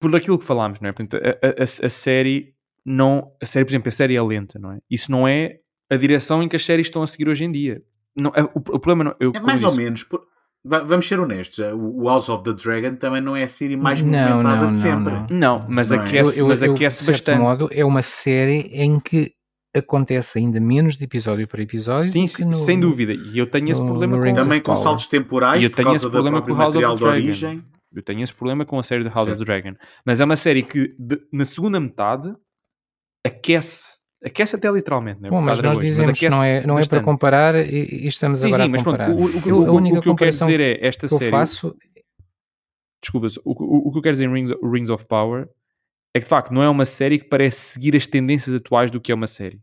por 0.00 0.14
aquilo 0.16 0.38
que 0.38 0.44
falámos, 0.44 0.80
não 0.80 0.88
é? 0.88 0.92
Portanto, 0.92 1.22
a, 1.22 1.46
a, 1.46 1.62
a, 1.62 1.90
série 1.90 2.54
não. 2.84 3.32
A 3.40 3.46
série, 3.46 3.64
por 3.64 3.70
exemplo, 3.70 3.88
a 3.88 3.92
série 3.92 4.16
é 4.16 4.22
lenta, 4.22 4.58
não 4.58 4.72
é? 4.72 4.78
Isso 4.90 5.10
não 5.10 5.28
é 5.28 5.60
a 5.88 5.96
direção 5.96 6.42
em 6.42 6.48
que 6.48 6.56
as 6.56 6.64
séries 6.64 6.88
estão 6.88 7.02
a 7.02 7.06
seguir 7.06 7.28
hoje 7.28 7.44
em 7.44 7.52
dia. 7.52 7.80
Não, 8.16 8.30
o, 8.54 8.58
o 8.58 8.80
problema 8.80 9.04
não. 9.04 9.16
Eu, 9.20 9.30
é 9.34 9.40
mais 9.40 9.62
ou 9.62 9.74
menos. 9.76 10.02
Por, 10.02 10.26
Vamos 10.62 11.08
ser 11.08 11.18
honestos, 11.18 11.58
o 11.58 12.06
House 12.06 12.28
of 12.28 12.44
the 12.44 12.52
Dragon 12.52 12.94
também 12.96 13.22
não 13.22 13.34
é 13.34 13.44
a 13.44 13.48
série 13.48 13.78
mais 13.78 14.02
movimentada 14.02 14.42
não, 14.42 14.62
não, 14.64 14.70
de 14.70 14.76
sempre. 14.76 15.14
Não, 15.14 15.28
não. 15.30 15.66
mas 15.66 15.90
não 15.90 16.00
aquece, 16.00 16.38
é? 16.38 16.42
eu, 16.42 16.48
mas 16.48 16.62
aquece 16.62 17.02
eu, 17.02 17.12
bastante. 17.12 17.36
De 17.38 17.42
modo, 17.42 17.70
é 17.72 17.82
uma 17.82 18.02
série 18.02 18.68
em 18.74 19.00
que 19.00 19.32
acontece 19.74 20.38
ainda 20.38 20.60
menos 20.60 20.96
de 20.96 21.04
episódio 21.04 21.46
para 21.46 21.62
episódio. 21.62 22.10
Sim, 22.10 22.26
sim 22.26 22.44
no, 22.44 22.54
sem 22.54 22.78
dúvida. 22.78 23.12
E 23.12 23.38
eu 23.38 23.46
tenho 23.48 23.70
esse 23.70 23.80
problema 23.80 24.18
com 24.18 24.34
Também 24.34 24.60
com 24.60 24.76
saltos 24.76 25.06
temporais, 25.06 25.62
e 25.62 25.66
eu 25.66 25.70
tenho 25.70 25.94
esse 25.94 26.08
problema 26.08 26.42
com 26.42 26.52
o 26.52 26.56
House 26.56 26.74
of 26.74 26.84
the 26.84 26.94
Dragon. 26.96 27.06
Origem. 27.06 27.64
Eu 27.92 28.02
tenho 28.02 28.22
esse 28.22 28.32
problema 28.32 28.64
com 28.64 28.78
a 28.78 28.82
série 28.82 29.02
de 29.02 29.10
House 29.10 29.28
of 29.28 29.38
the 29.38 29.44
Dragon. 29.44 29.76
Mas 30.04 30.20
é 30.20 30.24
uma 30.24 30.36
série 30.36 30.62
que, 30.62 30.94
de, 30.98 31.20
na 31.32 31.44
segunda 31.44 31.80
metade, 31.80 32.32
aquece 33.24 34.00
Aquece 34.22 34.54
até 34.54 34.70
literalmente, 34.70 35.22
né? 35.22 35.30
Bom, 35.30 35.40
mas 35.40 35.58
nós 35.60 35.78
dizemos 35.78 36.18
que 36.18 36.28
não 36.28 36.42
é, 36.42 36.66
não 36.66 36.78
é 36.78 36.84
para 36.84 37.00
comparar 37.02 37.54
e, 37.54 38.04
e 38.04 38.06
estamos 38.06 38.40
sim, 38.40 38.48
agora 38.48 38.64
sim, 38.64 38.74
a 38.74 38.84
comparar. 38.84 39.06
Pronto, 39.06 39.22
o, 39.22 39.24
o, 39.24 39.48
eu, 39.48 39.70
a 39.70 39.72
única 39.72 39.98
o, 39.98 40.02
que 40.02 40.08
eu 40.10 40.14
quero 40.14 40.30
dizer 40.30 40.60
é 40.60 40.86
esta 40.86 41.06
que 41.06 41.14
série. 41.14 41.24
Eu 41.24 41.30
faço... 41.30 41.74
Desculpa, 43.00 43.28
o, 43.46 43.88
o, 43.88 43.92
que 43.92 43.98
eu 43.98 44.02
quero 44.02 44.12
dizer 44.12 44.28
em 44.28 44.32
Rings, 44.34 44.52
Rings 44.62 44.90
of 44.90 45.06
Power 45.06 45.48
é 46.14 46.18
que 46.18 46.24
de 46.24 46.28
facto 46.28 46.52
não 46.52 46.62
é 46.62 46.68
uma 46.68 46.84
série 46.84 47.18
que 47.18 47.28
parece 47.28 47.72
seguir 47.72 47.96
as 47.96 48.06
tendências 48.06 48.54
atuais 48.54 48.90
do 48.90 49.00
que 49.00 49.12
é 49.12 49.14
uma 49.14 49.26
série. 49.26 49.60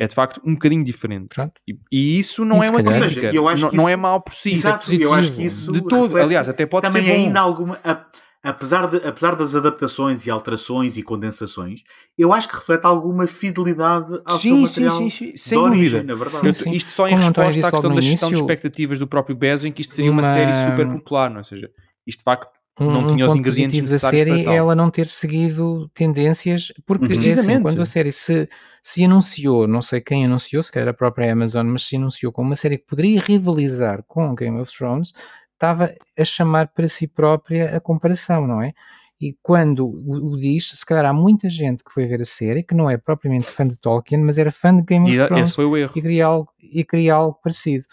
É 0.00 0.06
de 0.06 0.14
facto 0.14 0.40
um 0.44 0.52
bocadinho 0.52 0.84
diferente. 0.84 1.28
E, 1.66 1.76
e, 1.90 2.18
isso 2.18 2.44
não 2.44 2.62
e 2.62 2.66
é 2.66 2.70
uma 2.70 2.82
crítica. 2.82 3.32
Não, 3.32 3.52
isso, 3.52 3.76
não, 3.76 3.88
é 3.88 3.96
mau 3.96 4.20
por 4.20 4.32
si. 4.32 4.52
Exato, 4.52 4.92
é 4.92 4.96
eu 4.96 5.12
acho 5.12 5.32
que 5.32 5.44
isso 5.44 5.72
de 5.72 5.82
todo. 5.82 6.16
Aliás, 6.16 6.48
até 6.48 6.64
pode 6.66 6.86
também 6.86 7.02
ser 7.02 7.10
bom. 7.10 7.16
ainda 7.16 7.40
alguma 7.40 7.80
apesar, 8.42 8.86
de, 8.88 9.06
apesar 9.06 9.34
das 9.34 9.54
adaptações 9.54 10.26
e 10.26 10.30
alterações 10.30 10.96
e 10.96 11.02
condensações, 11.02 11.82
eu 12.16 12.32
acho 12.32 12.48
que 12.48 12.56
reflete 12.56 12.84
alguma 12.84 13.26
fidelidade 13.26 14.20
ao 14.24 14.38
sim, 14.38 14.66
seu 14.66 14.82
material 14.84 14.96
sim, 14.96 15.10
sim, 15.10 15.26
sim. 15.26 15.36
Sem 15.36 15.58
origem, 15.58 16.00
dúvida. 16.00 16.02
na 16.04 16.14
verdade. 16.14 16.54
Sim, 16.54 16.64
sim. 16.64 16.72
Isto 16.72 16.90
só 16.90 17.06
em 17.08 17.12
Como 17.12 17.24
resposta 17.24 17.66
à 17.66 17.70
questão 17.70 17.94
da 17.94 18.00
gestão 18.00 18.28
início, 18.28 18.28
de 18.28 18.34
expectativas 18.34 18.98
do 18.98 19.06
próprio 19.06 19.36
Bezos, 19.36 19.64
em 19.64 19.72
que 19.72 19.82
isto 19.82 19.94
seria 19.94 20.10
uma, 20.10 20.22
uma 20.22 20.32
série 20.32 20.54
super 20.54 20.86
popular, 20.88 21.28
não? 21.28 21.36
É? 21.36 21.40
ou 21.40 21.44
seja, 21.44 21.70
isto 22.06 22.18
de 22.18 22.24
facto 22.24 22.57
não 22.78 23.04
um, 23.04 23.08
tinha 23.08 23.26
um 23.26 23.30
os 23.30 23.36
ingredientes 23.36 23.80
necessários 23.80 24.28
da 24.28 24.34
série 24.34 24.46
é 24.48 24.54
ela 24.54 24.74
não 24.74 24.90
ter 24.90 25.06
seguido 25.06 25.88
tendências, 25.94 26.72
porque 26.86 27.06
é 27.06 27.32
assim, 27.32 27.60
quando 27.60 27.80
a 27.80 27.86
série 27.86 28.12
se, 28.12 28.48
se 28.82 29.04
anunciou, 29.04 29.66
não 29.66 29.82
sei 29.82 30.00
quem 30.00 30.24
anunciou, 30.24 30.62
se 30.62 30.70
calhar 30.70 30.88
a 30.88 30.94
própria 30.94 31.32
Amazon, 31.32 31.66
mas 31.66 31.82
se 31.82 31.96
anunciou 31.96 32.32
como 32.32 32.50
uma 32.50 32.56
série 32.56 32.78
que 32.78 32.86
poderia 32.86 33.20
rivalizar 33.20 34.04
com 34.06 34.34
Game 34.34 34.60
of 34.60 34.72
Thrones, 34.76 35.12
estava 35.52 35.92
a 36.16 36.24
chamar 36.24 36.68
para 36.68 36.86
si 36.86 37.08
própria 37.08 37.76
a 37.76 37.80
comparação, 37.80 38.46
não 38.46 38.62
é? 38.62 38.72
E 39.20 39.36
quando 39.42 39.84
o, 39.84 40.32
o, 40.32 40.38
diz, 40.38 40.70
se 40.70 40.86
calhar 40.86 41.04
há 41.04 41.12
muita 41.12 41.50
gente 41.50 41.82
que 41.82 41.90
foi 41.92 42.06
ver 42.06 42.20
a 42.20 42.24
série 42.24 42.62
que 42.62 42.74
não 42.74 42.88
é 42.88 42.96
propriamente 42.96 43.46
fã 43.46 43.66
de 43.66 43.76
Tolkien, 43.76 44.22
mas 44.22 44.38
era 44.38 44.52
fã 44.52 44.74
de 44.74 44.82
Game 44.82 45.04
of 45.04 45.26
Thrones 45.26 45.56
e 45.58 45.88
queria, 45.88 46.26
algo, 46.26 46.48
e 46.62 46.84
queria 46.84 47.14
algo 47.14 47.36
parecido. 47.42 47.84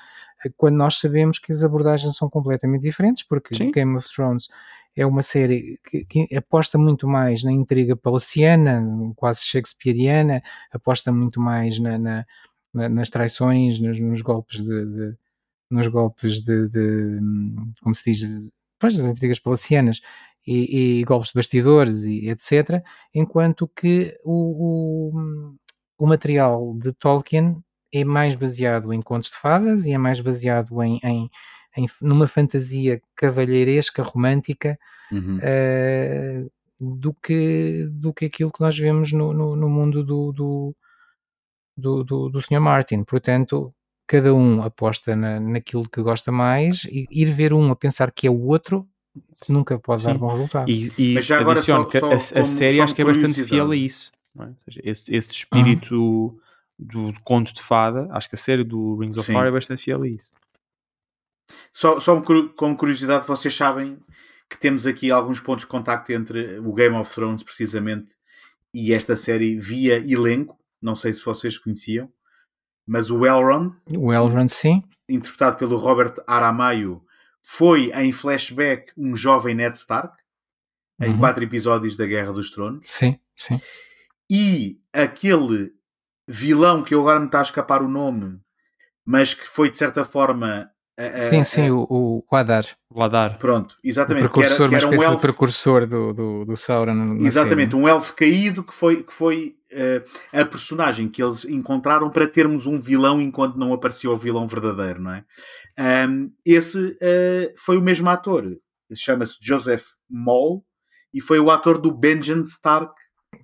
Quando 0.55 0.75
nós 0.75 0.97
sabemos 0.99 1.39
que 1.39 1.51
as 1.51 1.63
abordagens 1.63 2.15
são 2.17 2.29
completamente 2.29 2.81
diferentes, 2.81 3.23
porque 3.23 3.55
Sim. 3.55 3.71
Game 3.71 3.95
of 3.97 4.07
Thrones 4.13 4.47
é 4.95 5.05
uma 5.05 5.21
série 5.21 5.79
que, 5.89 6.05
que, 6.05 6.35
aposta 6.35 6.77
muito 6.77 7.07
mais 7.07 7.43
na 7.43 7.51
intriga 7.51 7.95
palaciana, 7.95 8.81
quase 9.15 9.43
shakespeariana, 9.43 10.41
aposta 10.71 11.11
muito 11.11 11.39
mais 11.41 11.79
na, 11.79 11.97
na, 11.97 12.25
na, 12.73 12.89
nas 12.89 13.09
traições, 13.09 13.79
nos, 13.79 13.99
nos 13.99 14.21
golpes 14.21 14.63
de, 14.63 14.85
de 14.85 15.17
nos 15.69 15.87
golpes 15.87 16.41
de, 16.41 16.69
de 16.69 17.19
como 17.81 17.95
se 17.95 18.11
diz, 18.11 18.51
pois, 18.79 18.95
das 18.95 19.05
intrigas 19.05 19.39
palacianas 19.39 20.01
e, 20.45 20.99
e, 20.99 21.03
golpes 21.03 21.29
de 21.29 21.35
bastidores 21.35 22.03
e 22.03 22.29
etc., 22.29 22.83
enquanto 23.13 23.67
que 23.67 24.17
o, 24.23 25.11
o, 25.11 25.57
o, 25.97 26.07
material 26.07 26.75
de 26.77 26.93
Tolkien 26.93 27.63
é 27.95 28.03
mais 28.03 28.35
baseado 28.35 28.93
em 28.93 29.01
contos 29.01 29.29
de 29.29 29.37
fadas 29.37 29.85
e 29.85 29.91
é 29.91 29.97
mais 29.97 30.19
baseado 30.19 30.81
em, 30.83 30.99
em, 31.03 31.29
em 31.77 31.87
numa 32.01 32.27
fantasia 32.27 33.01
cavalheiresca, 33.15 34.03
romântica, 34.03 34.77
uhum. 35.11 35.37
uh, 35.37 36.51
do, 36.79 37.13
que, 37.13 37.87
do 37.91 38.13
que 38.13 38.25
aquilo 38.25 38.51
que 38.51 38.61
nós 38.61 38.77
vemos 38.77 39.11
no, 39.11 39.33
no, 39.33 39.55
no 39.55 39.69
mundo 39.69 40.03
do, 40.03 40.31
do, 40.31 40.75
do, 41.77 42.03
do, 42.03 42.29
do 42.29 42.41
Sr. 42.41 42.59
Martin. 42.59 43.03
Portanto, 43.03 43.73
cada 44.05 44.33
um 44.33 44.61
aposta 44.61 45.15
na, 45.15 45.39
naquilo 45.39 45.89
que 45.89 46.01
gosta 46.01 46.31
mais 46.31 46.83
e 46.85 47.07
ir 47.09 47.31
ver 47.31 47.53
um 47.53 47.71
a 47.71 47.75
pensar 47.75 48.11
que 48.11 48.27
é 48.27 48.29
o 48.29 48.45
outro 48.45 48.87
nunca 49.49 49.79
pode 49.79 50.01
Sim. 50.01 50.07
dar 50.07 50.17
bom 50.17 50.27
resultado. 50.27 50.69
E, 50.69 50.91
e 50.97 51.13
Mas 51.13 51.25
já 51.25 51.39
agora 51.39 51.61
só, 51.61 51.85
que 51.85 51.99
só, 51.99 52.11
a, 52.11 52.15
a 52.15 52.45
série 52.45 52.81
acho 52.81 52.93
que 52.93 53.01
é 53.01 53.05
bastante 53.05 53.43
fiel 53.43 53.71
a 53.71 53.75
isso. 53.75 54.11
É? 54.39 54.49
Seja, 54.65 54.81
esse, 54.83 55.15
esse, 55.15 55.31
espírito 55.31 55.95
uhum. 55.95 56.37
Do, 56.77 57.11
conto 57.23 57.53
de 57.53 57.61
fada, 57.61 58.07
acho 58.11 58.29
que 58.29 58.35
a 58.35 58.37
série 58.37 58.63
do 58.63 58.97
Rings 58.97 59.17
of 59.17 59.25
Fire 59.25 59.47
é 59.47 59.51
bastante 59.51 59.83
fiel 59.83 60.03
a 60.03 60.07
isso. 60.07 60.29
Só, 61.71 61.99
só 61.99 62.21
como 62.21 62.75
curiosidade, 62.75 63.27
vocês 63.27 63.55
sabem 63.55 63.97
que 64.49 64.57
temos 64.57 64.85
aqui 64.85 65.11
alguns 65.11 65.39
pontos 65.39 65.65
de 65.65 65.71
contacto 65.71 66.11
entre 66.11 66.59
o 66.59 66.73
Game 66.73 66.95
of 66.95 67.13
Thrones, 67.13 67.43
precisamente, 67.43 68.13
e 68.73 68.93
esta 68.93 69.15
série 69.15 69.59
via 69.59 69.97
elenco. 69.97 70.57
Não 70.81 70.95
sei 70.95 71.13
se 71.13 71.23
vocês 71.23 71.57
conheciam 71.57 72.11
mas 72.85 73.09
o 73.09 73.25
Elrond, 73.25 73.73
o 73.95 74.13
Elrond 74.13 74.49
sim, 74.49 74.83
interpretado 75.09 75.57
pelo 75.57 75.77
Robert 75.77 76.15
Aramayo, 76.27 77.03
foi 77.41 77.91
em 77.93 78.11
flashback 78.11 78.91
um 78.95 79.15
jovem 79.15 79.55
Ned 79.55 79.75
Stark 79.75 80.15
em 81.01 81.11
uhum. 81.11 81.19
quatro 81.19 81.43
episódios 81.43 81.97
da 81.97 82.05
Guerra 82.05 82.31
dos 82.31 82.51
Tronos. 82.51 82.87
Sim, 82.87 83.19
sim. 83.35 83.59
E 84.29 84.79
aquele 84.93 85.73
vilão 86.27 86.83
que 86.83 86.93
eu 86.93 87.01
agora 87.01 87.19
me 87.19 87.27
está 87.27 87.39
a 87.39 87.43
escapar 87.43 87.81
o 87.81 87.87
nome, 87.87 88.39
mas 89.05 89.33
que 89.33 89.47
foi 89.47 89.69
de 89.69 89.77
certa 89.77 90.03
forma 90.03 90.69
sim, 91.29 91.43
sim, 91.43 91.69
o, 91.69 92.23
o 92.29 92.35
Adar. 92.35 92.65
O 92.89 93.03
Adar. 93.03 93.37
Pronto, 93.37 93.75
exatamente. 93.83 94.25
O 94.25 94.29
precursor, 94.29 94.69
que 94.69 94.75
era, 94.75 94.87
que 94.87 94.93
era 94.93 94.99
um 94.99 95.03
elfo... 95.03 95.19
precursor 95.19 95.85
do, 95.85 96.13
do, 96.13 96.45
do 96.45 96.57
Sauron. 96.57 97.17
Exatamente, 97.19 97.71
série. 97.71 97.83
um 97.83 97.87
elfo 97.87 98.15
caído 98.15 98.63
que 98.63 98.73
foi, 98.73 99.03
que 99.03 99.11
foi 99.11 99.55
uh, 99.73 100.39
a 100.39 100.45
personagem 100.45 101.09
que 101.09 101.21
eles 101.21 101.43
encontraram 101.45 102.09
para 102.09 102.27
termos 102.27 102.65
um 102.65 102.79
vilão 102.79 103.21
enquanto 103.21 103.57
não 103.57 103.73
apareceu 103.73 104.11
o 104.11 104.15
vilão 104.15 104.47
verdadeiro, 104.47 105.01
não 105.01 105.11
é? 105.11 105.25
Um, 106.07 106.31
esse 106.45 106.79
uh, 106.79 107.53
foi 107.57 107.77
o 107.77 107.81
mesmo 107.81 108.09
ator, 108.09 108.45
chama-se 108.93 109.35
Joseph 109.41 109.85
Moll 110.09 110.63
e 111.13 111.19
foi 111.19 111.39
o 111.39 111.51
ator 111.51 111.77
do 111.77 111.91
Benjen 111.91 112.41
Stark. 112.43 112.93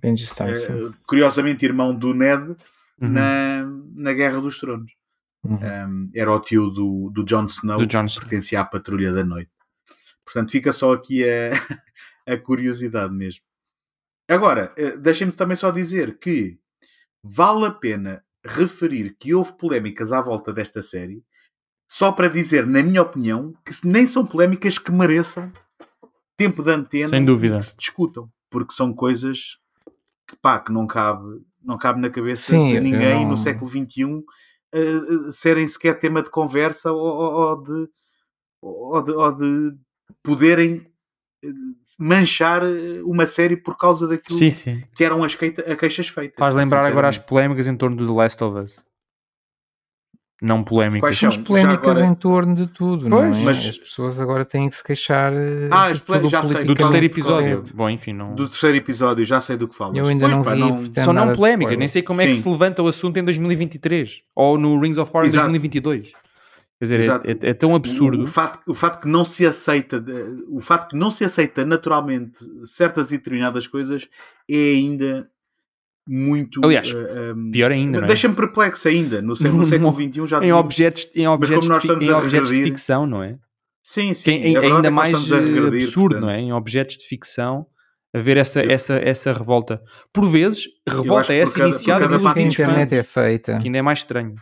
Benjen 0.02 0.24
Stark, 0.24 0.72
uh, 0.72 0.92
curiosamente 1.06 1.64
irmão 1.64 1.94
do 1.94 2.12
Ned 2.12 2.56
uhum. 3.00 3.08
na, 3.08 3.64
na 3.94 4.12
Guerra 4.12 4.40
dos 4.40 4.58
Tronos. 4.58 4.92
Uhum. 5.44 5.58
Um, 5.58 6.10
era 6.14 6.30
o 6.30 6.40
tio 6.40 6.68
do, 6.70 7.10
do 7.10 7.24
Jon 7.24 7.46
Snow, 7.46 7.78
do 7.78 7.86
Jon 7.86 8.06
pertencia 8.06 8.60
à 8.60 8.64
Patrulha 8.64 9.12
da 9.12 9.24
Noite. 9.24 9.50
Portanto, 10.24 10.50
fica 10.50 10.72
só 10.72 10.92
aqui 10.92 11.24
a, 11.24 11.52
a 12.32 12.36
curiosidade 12.36 13.12
mesmo. 13.14 13.42
Agora, 14.28 14.72
eh, 14.76 14.96
deixem-me 14.96 15.32
também 15.32 15.56
só 15.56 15.70
dizer 15.70 16.18
que 16.18 16.58
vale 17.24 17.66
a 17.66 17.70
pena 17.70 18.24
referir 18.44 19.16
que 19.18 19.34
houve 19.34 19.52
polémicas 19.56 20.12
à 20.12 20.20
volta 20.20 20.52
desta 20.52 20.82
série, 20.82 21.24
só 21.90 22.10
para 22.12 22.28
dizer, 22.28 22.66
na 22.66 22.82
minha 22.82 23.02
opinião, 23.02 23.52
que 23.64 23.72
nem 23.86 24.06
são 24.06 24.26
polémicas 24.26 24.78
que 24.78 24.90
mereçam 24.90 25.52
tempo 26.36 26.62
de 26.62 26.70
antena 26.70 27.08
Sem 27.08 27.24
dúvida. 27.24 27.56
que 27.56 27.62
se 27.64 27.76
discutam, 27.76 28.30
porque 28.48 28.72
são 28.72 28.94
coisas 28.94 29.58
que, 30.28 30.36
pá, 30.36 30.58
que 30.58 30.72
não 30.72 30.86
cabe, 30.86 31.40
não 31.62 31.78
cabe 31.78 32.00
na 32.00 32.10
cabeça 32.10 32.52
Sim, 32.52 32.70
de 32.70 32.80
ninguém 32.80 33.22
não... 33.24 33.30
no 33.30 33.38
século 33.38 33.66
XXI 33.66 34.04
uh, 34.04 35.32
serem 35.32 35.66
sequer 35.66 35.98
tema 35.98 36.22
de 36.22 36.30
conversa 36.30 36.92
ou, 36.92 37.00
ou, 37.00 37.62
de, 37.62 37.88
ou, 38.60 39.02
de, 39.02 39.12
ou 39.12 39.32
de 39.36 39.76
poderem 40.22 40.86
eh, 41.44 41.48
manchar 41.98 42.62
uma 43.04 43.26
série 43.26 43.56
por 43.56 43.76
causa 43.76 44.06
daquilo 44.06 44.38
sim, 44.38 44.50
sim. 44.50 44.82
que 44.94 45.04
eram 45.04 45.24
as, 45.24 45.34
queixas 45.34 46.08
feitas. 46.08 46.36
Faz 46.38 46.54
lembrar 46.54 46.84
agora 46.86 47.08
as 47.08 47.18
polémicas 47.18 47.66
em 47.66 47.76
torno 47.76 47.96
do 47.96 48.06
The 48.06 48.12
Last 48.12 48.44
of 48.44 48.58
Us. 48.58 48.91
Não 50.42 50.64
polémicas. 50.64 51.18
Quais 51.20 51.34
são? 51.34 51.44
polémicas 51.44 51.98
agora... 51.98 52.06
em 52.12 52.14
torno 52.16 52.56
de 52.56 52.66
tudo, 52.66 53.08
pois, 53.08 53.10
não 53.10 53.22
é? 53.22 53.44
Mas... 53.44 53.68
As 53.68 53.78
pessoas 53.78 54.20
agora 54.20 54.44
têm 54.44 54.68
que 54.68 54.74
se 54.74 54.82
queixar 54.82 55.32
ah, 55.70 55.86
as 55.86 56.00
ple... 56.00 56.26
já 56.26 56.44
sei. 56.44 56.64
do 56.64 56.74
terceiro 56.74 57.06
episódio. 57.06 57.58
Correto. 57.58 57.76
Bom, 57.76 57.88
enfim, 57.88 58.12
não... 58.12 58.34
Do 58.34 58.48
terceiro 58.48 58.76
episódio, 58.76 59.24
já 59.24 59.40
sei 59.40 59.56
do 59.56 59.68
que 59.68 59.76
falas. 59.76 59.96
Eu 59.96 60.04
ainda 60.04 60.24
pois, 60.24 60.36
não 60.36 60.42
pá, 60.42 60.54
vi, 60.54 60.60
não... 60.60 61.04
São 61.04 61.12
não 61.12 61.32
polémicas, 61.32 61.78
nem 61.78 61.86
sei 61.86 62.02
como 62.02 62.18
Sim. 62.18 62.26
é 62.26 62.28
que 62.30 62.34
se 62.34 62.48
levanta 62.48 62.82
o 62.82 62.88
assunto 62.88 63.16
em 63.18 63.22
2023 63.22 64.22
ou 64.34 64.58
no 64.58 64.80
Rings 64.80 64.98
of 64.98 65.12
Power 65.12 65.28
em 65.28 65.30
2022. 65.30 66.10
Quer 66.10 66.84
dizer, 66.84 67.00
é, 67.00 67.30
é, 67.30 67.50
é, 67.50 67.54
tão 67.54 67.76
absurdo. 67.76 68.22
O, 68.22 68.24
o, 68.24 68.26
fato, 68.26 68.60
o 68.66 68.74
fato 68.74 69.00
que 69.00 69.08
não 69.08 69.24
se 69.24 69.46
aceita, 69.46 70.04
o 70.48 70.60
fato 70.60 70.88
que 70.88 70.96
não 70.96 71.12
se 71.12 71.24
aceita 71.24 71.64
naturalmente 71.64 72.40
certas 72.64 73.12
e 73.12 73.18
determinadas 73.18 73.68
coisas 73.68 74.08
é 74.50 74.56
ainda 74.56 75.30
muito. 76.06 76.60
Aliás, 76.64 76.92
uh, 76.92 76.96
eh, 76.96 77.32
um, 77.32 77.50
pior 77.50 77.70
ainda. 77.70 77.98
É? 77.98 78.02
Deixa-me 78.02 78.34
perplexo 78.34 78.88
ainda. 78.88 79.22
No 79.22 79.36
século, 79.36 79.60
no 79.60 79.66
século 79.66 79.92
XXI 79.94 80.26
já. 80.26 80.44
Em 80.44 80.52
objetos, 80.52 81.08
em 81.14 81.26
objetos, 81.28 81.68
de, 81.68 82.06
em 82.06 82.12
objetos 82.12 82.50
de 82.50 82.62
ficção, 82.64 83.06
não 83.06 83.22
é? 83.22 83.38
Sim, 83.82 84.14
sim. 84.14 84.24
Quem, 84.24 84.56
é 84.56 84.58
ainda 84.58 84.88
é 84.88 84.90
mais 84.90 85.30
regredir, 85.30 85.84
absurdo, 85.84 86.14
portanto. 86.14 86.20
não 86.22 86.30
é? 86.30 86.40
Em 86.40 86.52
objetos 86.52 86.98
de 86.98 87.04
ficção, 87.04 87.66
haver 88.14 88.36
essa, 88.36 88.62
eu... 88.62 88.70
essa, 88.70 88.94
essa 88.94 89.32
revolta. 89.32 89.80
Por 90.12 90.24
vezes, 90.28 90.66
revolta 90.88 91.34
essa 91.34 91.54
cada, 91.54 91.68
iniciada 91.68 92.08
pela 92.08 92.40
internet 92.40 92.94
é 92.94 93.02
feita. 93.02 93.58
Que 93.58 93.66
ainda 93.66 93.78
é 93.78 93.82
mais 93.82 94.00
estranho 94.00 94.36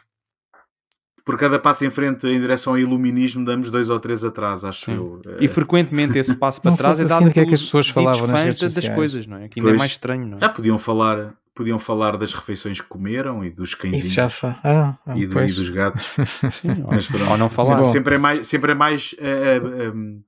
por 1.31 1.39
cada 1.39 1.61
passo 1.61 1.85
em 1.85 1.91
frente 1.91 2.27
em 2.27 2.41
direção 2.41 2.73
ao 2.73 2.78
iluminismo 2.78 3.45
damos 3.45 3.70
dois 3.70 3.89
ou 3.89 4.01
três 4.01 4.24
atrás, 4.24 4.65
acho 4.65 4.87
Sim. 4.87 4.97
eu. 4.97 5.20
E 5.39 5.47
frequentemente 5.47 6.19
esse 6.19 6.35
passo 6.35 6.61
para 6.61 6.77
trás 6.77 6.99
é 6.99 7.05
dado 7.05 7.23
assim 7.23 7.31
que 7.31 7.39
é 7.39 7.47
que 7.47 7.55
as 7.55 7.62
pessoas 7.62 7.89
falavam 7.89 8.27
nas 8.27 8.43
redes 8.43 8.74
das 8.74 8.89
coisas, 8.89 9.28
não 9.28 9.37
é? 9.37 9.49
Que 9.49 9.61
ainda 9.61 9.70
é 9.70 9.73
pois, 9.73 9.74
é 9.74 9.78
mais 9.78 9.91
estranho, 9.93 10.27
não 10.27 10.39
é? 10.39 10.41
Já 10.41 10.49
podiam 10.49 10.77
falar, 10.77 11.35
podiam 11.61 11.78
falar 11.78 12.16
das 12.16 12.32
refeições 12.32 12.81
que 12.81 12.87
comeram 12.87 13.45
e 13.45 13.51
dos 13.51 13.74
cães 13.74 14.07
Isso 14.07 14.15
já 14.15 14.31
fa... 14.31 14.59
ah, 14.65 14.97
ah, 15.07 15.15
e, 15.15 15.27
do, 15.27 15.39
e, 15.39 15.47
dos 15.47 15.69
gatos. 15.69 16.07
Sim, 16.53 16.87
Mas, 16.89 17.11
ou 17.12 17.37
não 17.37 17.51
falar. 17.51 17.85
Sempre 17.85 18.15
é 18.15 18.19
mais, 18.19 18.47
sempre 18.49 18.73
é 18.73 18.74
mais 18.74 19.15
uh, 19.19 19.91
uh, 19.91 19.95
um, 19.95 20.23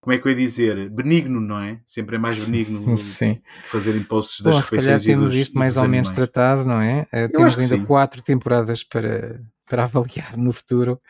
como 0.00 0.12
é 0.12 0.18
que 0.18 0.26
eu 0.26 0.30
ia 0.30 0.36
dizer? 0.36 0.90
Benigno, 0.90 1.40
não 1.40 1.60
é? 1.60 1.78
Sempre 1.86 2.16
é 2.16 2.18
mais 2.18 2.40
benigno 2.40 2.94
Sim. 2.98 3.40
fazerem 3.66 4.02
posts 4.02 4.40
das 4.40 4.56
Bom, 4.56 4.60
refeições 4.62 5.02
se 5.02 5.06
calhar 5.06 5.20
temos 5.20 5.32
isto 5.32 5.56
mais 5.56 5.76
ou 5.76 5.86
menos 5.86 6.10
tratado, 6.10 6.64
não 6.64 6.80
é? 6.80 7.06
Uh, 7.14 7.30
temos 7.30 7.56
ainda 7.56 7.76
sim. 7.76 7.84
quatro 7.84 8.20
temporadas 8.20 8.82
para, 8.82 9.40
para 9.70 9.84
avaliar 9.84 10.36
no 10.36 10.52
futuro. 10.52 11.00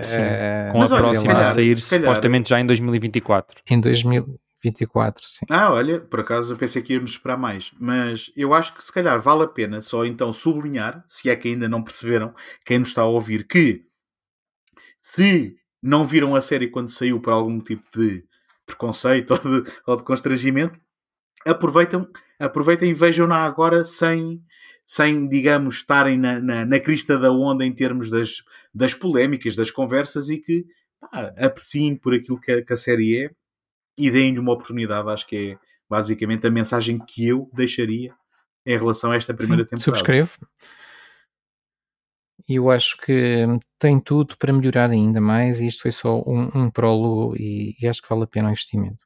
Sim, 0.00 0.18
uh, 0.18 0.72
com 0.72 0.82
a 0.82 0.86
próxima 0.86 1.32
a 1.32 1.46
sair 1.46 1.74
supostamente 1.74 2.48
já 2.48 2.60
em 2.60 2.66
2024. 2.66 3.60
Em 3.68 3.80
2024, 4.62 5.26
sim. 5.26 5.46
Ah, 5.50 5.72
olha, 5.72 6.00
por 6.00 6.20
acaso 6.20 6.54
eu 6.54 6.56
pensei 6.56 6.80
que 6.80 6.94
íamos 6.94 7.12
esperar 7.12 7.36
mais, 7.36 7.72
mas 7.80 8.32
eu 8.36 8.54
acho 8.54 8.74
que 8.74 8.82
se 8.82 8.92
calhar 8.92 9.20
vale 9.20 9.42
a 9.42 9.48
pena 9.48 9.80
só 9.82 10.04
então 10.04 10.32
sublinhar, 10.32 11.04
se 11.06 11.28
é 11.28 11.36
que 11.36 11.48
ainda 11.48 11.68
não 11.68 11.82
perceberam, 11.82 12.34
quem 12.64 12.78
nos 12.78 12.88
está 12.88 13.02
a 13.02 13.06
ouvir, 13.06 13.46
que 13.46 13.84
se 15.00 15.56
não 15.82 16.04
viram 16.04 16.36
a 16.36 16.40
série 16.40 16.68
quando 16.68 16.90
saiu 16.90 17.20
por 17.20 17.32
algum 17.32 17.60
tipo 17.60 17.82
de 17.96 18.24
preconceito 18.64 19.32
ou 19.44 19.62
de, 19.62 19.70
ou 19.86 19.96
de 19.96 20.04
constrangimento, 20.04 20.78
aproveitam, 21.44 22.08
aproveitem 22.38 22.90
e 22.90 22.94
vejam-na 22.94 23.44
agora 23.44 23.82
sem, 23.82 24.40
sem, 24.86 25.28
digamos, 25.28 25.76
estarem 25.76 26.16
na, 26.16 26.40
na, 26.40 26.64
na, 26.64 26.78
crista 26.80 27.18
da 27.18 27.32
onda 27.32 27.66
em 27.66 27.72
termos 27.72 28.08
das, 28.08 28.44
das 28.72 28.94
polémicas, 28.94 29.56
das 29.56 29.72
conversas 29.72 30.30
e 30.30 30.38
que 30.38 30.64
apreciem 31.36 31.96
por 31.96 32.14
aquilo 32.14 32.40
que 32.40 32.52
a, 32.52 32.64
que 32.64 32.72
a 32.72 32.76
série 32.76 33.24
é 33.24 33.30
e 33.96 34.10
deem-lhe 34.10 34.38
uma 34.38 34.52
oportunidade. 34.52 35.08
Acho 35.08 35.26
que 35.26 35.52
é 35.52 35.58
basicamente 35.88 36.46
a 36.46 36.50
mensagem 36.50 36.98
que 36.98 37.26
eu 37.26 37.50
deixaria 37.52 38.14
em 38.64 38.78
relação 38.78 39.10
a 39.12 39.16
esta 39.16 39.34
primeira 39.34 39.62
Sim, 39.64 39.70
temporada. 39.70 39.84
Subscrevo. 39.84 40.32
E 42.48 42.56
eu 42.56 42.70
acho 42.70 42.96
que 42.98 43.46
tem 43.78 44.00
tudo 44.00 44.36
para 44.36 44.52
melhorar 44.52 44.90
ainda 44.90 45.20
mais 45.20 45.60
e 45.60 45.66
isto 45.66 45.82
foi 45.82 45.92
só 45.92 46.20
um, 46.26 46.50
um 46.54 46.70
prólogo 46.70 47.36
e, 47.36 47.76
e 47.80 47.86
acho 47.86 48.02
que 48.02 48.08
vale 48.08 48.24
a 48.24 48.26
pena 48.26 48.48
o 48.48 48.50
investimento. 48.50 49.04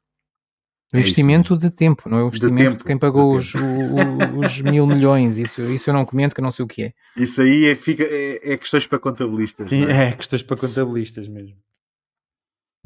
O 0.92 0.96
é 0.96 1.00
investimento 1.00 1.56
de 1.56 1.68
tempo, 1.68 2.08
não 2.08 2.18
é 2.18 2.22
o 2.22 2.26
investimento 2.28 2.56
de, 2.56 2.64
tempo, 2.64 2.78
de 2.78 2.84
quem 2.84 2.98
pagou 2.98 3.32
de 3.32 3.36
os, 3.38 3.54
o, 3.54 4.38
os, 4.38 4.60
mil 4.60 4.86
milhões. 4.86 5.36
Isso, 5.36 5.60
isso 5.62 5.90
eu 5.90 5.94
não 5.94 6.04
comento, 6.04 6.34
que 6.34 6.40
eu 6.40 6.44
não 6.44 6.52
sei 6.52 6.64
o 6.64 6.68
que 6.68 6.84
é. 6.84 6.92
Isso 7.16 7.42
aí 7.42 7.66
é, 7.66 7.74
fica, 7.74 8.04
é, 8.04 8.52
é 8.52 8.56
questões 8.56 8.86
para 8.86 8.98
contabilistas. 9.00 9.72
É? 9.72 10.08
é? 10.08 10.12
questões 10.12 10.44
para 10.44 10.56
contabilistas 10.56 11.26
mesmo. 11.26 11.56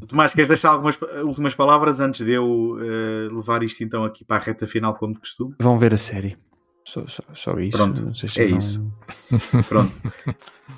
Tomás, 0.07 0.35
queres 0.35 0.49
deixar 0.49 0.71
algumas 0.71 0.99
últimas 1.25 1.55
palavras 1.55 2.01
antes 2.01 2.25
de 2.25 2.33
eu 2.33 2.45
uh, 2.45 3.37
levar 3.37 3.63
isto 3.63 3.83
então 3.85 4.05
aqui 4.05 4.25
para 4.25 4.37
a 4.37 4.41
reta 4.41 4.67
final, 4.67 4.95
como 4.95 5.15
de 5.15 5.21
costume? 5.21 5.55
Vão 5.59 5.79
ver 5.79 5.95
a 5.95 5.99
série. 5.99 6.37
Só, 6.85 7.07
só, 7.07 7.23
só 7.35 7.59
isso. 7.61 7.77
Pronto, 7.77 8.17
se 8.17 8.41
é 8.41 8.49
não... 8.49 8.59
isso. 8.59 8.93
Pronto. 9.69 9.93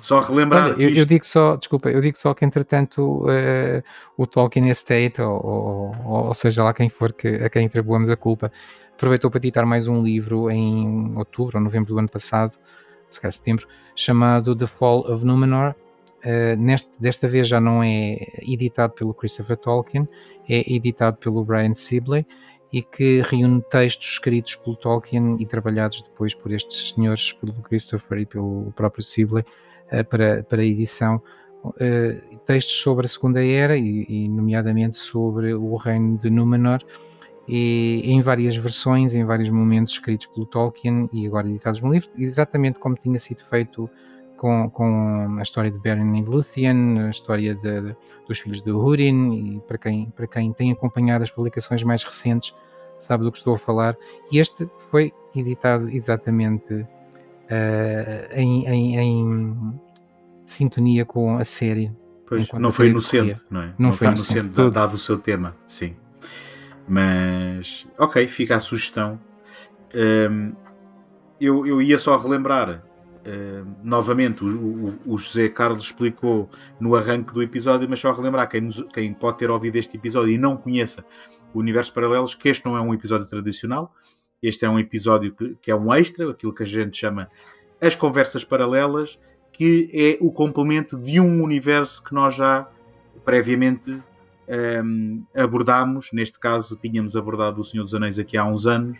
Só 0.01 0.19
relembrar. 0.19 0.65
Olha, 0.65 0.73
eu, 0.73 0.89
isto... 0.89 0.99
eu, 0.99 1.05
digo 1.05 1.25
só, 1.25 1.55
desculpa, 1.55 1.89
eu 1.89 2.01
digo 2.01 2.17
só 2.17 2.33
que 2.33 2.45
entretanto 2.45 3.23
uh, 3.23 3.81
o 4.17 4.27
Tolkien 4.27 4.69
Estate, 4.69 5.21
ou, 5.21 5.43
ou, 5.43 6.25
ou, 6.27 6.33
seja 6.33 6.63
lá 6.63 6.73
quem 6.73 6.89
for 6.89 7.13
que, 7.13 7.27
a 7.27 7.49
quem 7.49 7.65
atribuamos 7.65 8.09
a 8.09 8.15
culpa, 8.15 8.51
aproveitou 8.93 9.31
para 9.31 9.39
editar 9.39 9.65
mais 9.65 9.87
um 9.87 10.03
livro 10.03 10.51
em 10.51 11.15
outubro 11.17 11.57
ou 11.57 11.63
novembro 11.63 11.93
do 11.93 11.99
ano 11.99 12.09
passado, 12.09 12.57
se 13.09 13.19
calhar 13.19 13.31
setembro, 13.31 13.67
chamado 13.95 14.55
The 14.55 14.67
Fall 14.67 15.11
of 15.11 15.25
Numenor. 15.25 15.73
Uh, 16.25 16.55
neste, 16.57 16.89
desta 17.01 17.27
vez 17.27 17.47
já 17.49 17.59
não 17.59 17.83
é 17.83 18.17
editado 18.41 18.93
pelo 18.93 19.13
Christopher 19.13 19.57
Tolkien, 19.57 20.07
é 20.47 20.73
editado 20.73 21.17
pelo 21.17 21.43
Brian 21.43 21.73
Sibley 21.73 22.25
e 22.71 22.81
que 22.81 23.21
reúne 23.21 23.61
textos 23.69 24.13
escritos 24.13 24.55
pelo 24.55 24.77
Tolkien 24.77 25.35
e 25.39 25.45
trabalhados 25.45 26.01
depois 26.01 26.33
por 26.33 26.51
estes 26.51 26.93
senhores, 26.93 27.33
pelo 27.33 27.53
Christopher 27.53 28.19
e 28.19 28.25
pelo 28.25 28.71
próprio 28.73 29.03
Sibley, 29.03 29.43
uh, 29.91 30.05
para, 30.05 30.43
para 30.43 30.63
edição. 30.63 31.21
Uh, 31.65 32.37
textos 32.45 32.75
sobre 32.81 33.05
a 33.05 33.09
Segunda 33.09 33.43
Era 33.43 33.77
e, 33.77 34.05
e, 34.07 34.27
nomeadamente 34.27 34.97
sobre 34.97 35.53
o 35.53 35.75
reino 35.77 36.17
de 36.17 36.29
Númenor 36.29 36.79
e 37.47 38.01
em 38.05 38.21
várias 38.21 38.55
versões, 38.55 39.13
em 39.13 39.25
vários 39.25 39.49
momentos 39.49 39.93
escritos 39.93 40.27
pelo 40.27 40.45
Tolkien 40.45 41.09
e 41.11 41.27
agora 41.27 41.47
editados 41.47 41.81
no 41.81 41.91
livro, 41.91 42.09
exatamente 42.17 42.79
como 42.79 42.95
tinha 42.95 43.17
sido 43.17 43.43
feito 43.49 43.89
com, 44.43 44.69
com 44.71 45.37
a 45.39 45.41
história 45.41 45.71
de 45.71 45.79
Beren 45.79 46.19
e 46.19 46.21
Luthien, 46.21 46.99
a 46.99 47.09
história 47.09 47.55
de, 47.55 47.81
de, 47.81 47.95
dos 48.27 48.39
filhos 48.39 48.61
de 48.61 48.73
Húrin, 48.73 49.55
e 49.55 49.59
para 49.61 49.77
quem, 49.77 50.09
para 50.09 50.27
quem 50.27 50.51
tem 50.51 50.73
acompanhado 50.73 51.23
as 51.23 51.31
publicações 51.31 51.81
mais 51.81 52.03
recentes 52.03 52.53
sabe 52.97 53.23
do 53.23 53.31
que 53.31 53.37
estou 53.37 53.55
a 53.55 53.57
falar. 53.57 53.95
E 54.29 54.39
este 54.39 54.69
foi 54.91 55.13
editado 55.33 55.87
exatamente 55.89 56.73
uh, 56.73 58.33
em, 58.33 58.67
em, 58.67 58.99
em, 58.99 59.79
sintonia 60.45 61.05
com 61.05 61.37
a 61.37 61.45
série. 61.45 61.89
Pois, 62.27 62.51
não 62.51 62.69
foi 62.69 62.89
inocente, 62.89 63.45
não 63.49 63.61
é? 63.61 63.67
Não, 63.67 63.73
não 63.77 63.93
foi, 63.93 64.07
inocente, 64.07 64.45
inocente 64.47 64.71
dado 64.71 64.95
o 64.95 64.99
seu 64.99 65.17
tema, 65.17 65.55
sim. 65.65 65.95
Mas, 66.85 67.87
ok, 67.97 68.27
fica 68.27 68.57
a 68.57 68.59
sugestão. 68.59 69.17
Um, 69.95 70.51
eu, 71.39 71.65
eu 71.65 71.81
ia 71.81 71.97
só 71.97 72.17
relembrar 72.17 72.83
Uh, 73.25 73.65
novamente, 73.81 74.43
o, 74.43 74.99
o, 75.05 75.17
José 75.17 75.47
Carlos 75.47 75.85
explicou 75.85 76.49
no 76.77 76.93
arranque 76.93 77.33
do 77.33 77.41
episódio, 77.41 77.87
mas 77.89 78.01
só 78.01 78.11
relembrar 78.11 78.49
quem, 78.49 78.59
nos, 78.59 78.83
quem 78.93 79.13
pode 79.13 79.37
ter 79.37 79.49
ouvido 79.49 79.77
este 79.77 79.95
episódio 79.95 80.33
e 80.33 80.37
não 80.37 80.57
conheça 80.57 81.05
o 81.53 81.59
Universo 81.59 81.93
Paralelos, 81.93 82.35
que 82.35 82.49
este 82.49 82.65
não 82.65 82.75
é 82.75 82.81
um 82.81 82.93
episódio 82.93 83.25
tradicional, 83.25 83.93
este 84.41 84.65
é 84.65 84.69
um 84.69 84.77
episódio 84.77 85.33
que, 85.33 85.55
que 85.61 85.71
é 85.71 85.75
um 85.75 85.93
extra, 85.93 86.29
aquilo 86.29 86.53
que 86.53 86.63
a 86.63 86.65
gente 86.65 86.97
chama 86.97 87.29
as 87.79 87.95
conversas 87.95 88.43
paralelas, 88.43 89.17
que 89.53 89.89
é 89.93 90.17
o 90.19 90.31
complemento 90.31 90.99
de 90.99 91.19
um 91.19 91.41
universo 91.41 92.03
que 92.03 92.13
nós 92.13 92.35
já 92.35 92.67
previamente 93.23 93.89
um, 93.91 94.01
ehm, 94.47 95.23
abordámos. 95.35 96.09
Neste 96.11 96.39
caso, 96.39 96.75
tínhamos 96.75 97.15
abordado 97.15 97.61
o 97.61 97.63
Senhor 97.63 97.83
dos 97.83 97.93
Anéis 97.93 98.19
aqui 98.19 98.35
há 98.35 98.45
uns 98.45 98.65
anos 98.65 98.99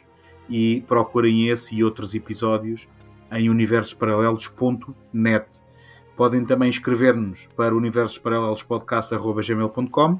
e 0.50 0.82
procurem 0.88 1.48
esse 1.50 1.76
e 1.76 1.84
outros 1.84 2.14
episódios 2.14 2.88
em 3.34 3.50
universosparalelos.net. 3.50 5.46
Podem 6.16 6.46
também 6.46 6.70
escrever-nos 6.70 7.50
para 7.56 7.76
universosparalelospodcast.gmail.com 7.76 10.20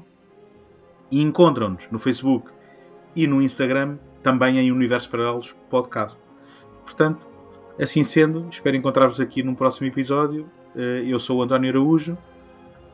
e 1.10 1.22
encontram-nos 1.22 1.88
no 1.90 1.98
Facebook 1.98 2.50
e 3.14 3.26
no 3.26 3.40
Instagram 3.40 3.96
também 4.22 4.58
em 4.58 4.70
Universos 4.72 5.06
Paralelos 5.06 5.56
Podcast. 5.70 6.20
Portanto, 6.82 7.24
assim 7.80 8.02
sendo, 8.02 8.46
espero 8.50 8.76
encontrar-vos 8.76 9.20
aqui 9.20 9.42
num 9.42 9.54
próximo 9.54 9.86
episódio. 9.86 10.46
Eh, 10.74 11.04
eu 11.06 11.20
sou 11.20 11.38
o 11.38 11.42
António 11.42 11.70
Araújo. 11.70 12.18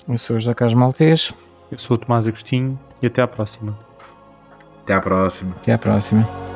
Eu 0.08 0.18
sou 0.18 0.36
o 0.36 0.40
Jacques 0.40 0.74
Maltês. 0.74 1.32
Eu 1.70 1.78
sou 1.78 1.96
o 1.96 1.98
Tomás 1.98 2.26
Agostinho 2.26 2.78
e 3.00 3.06
até 3.06 3.22
à 3.22 3.28
próxima. 3.28 3.78
Até 4.82 4.94
à 4.94 5.00
próxima. 5.00 5.54
Até 5.56 5.72
à 5.72 5.78
próxima. 5.78 6.49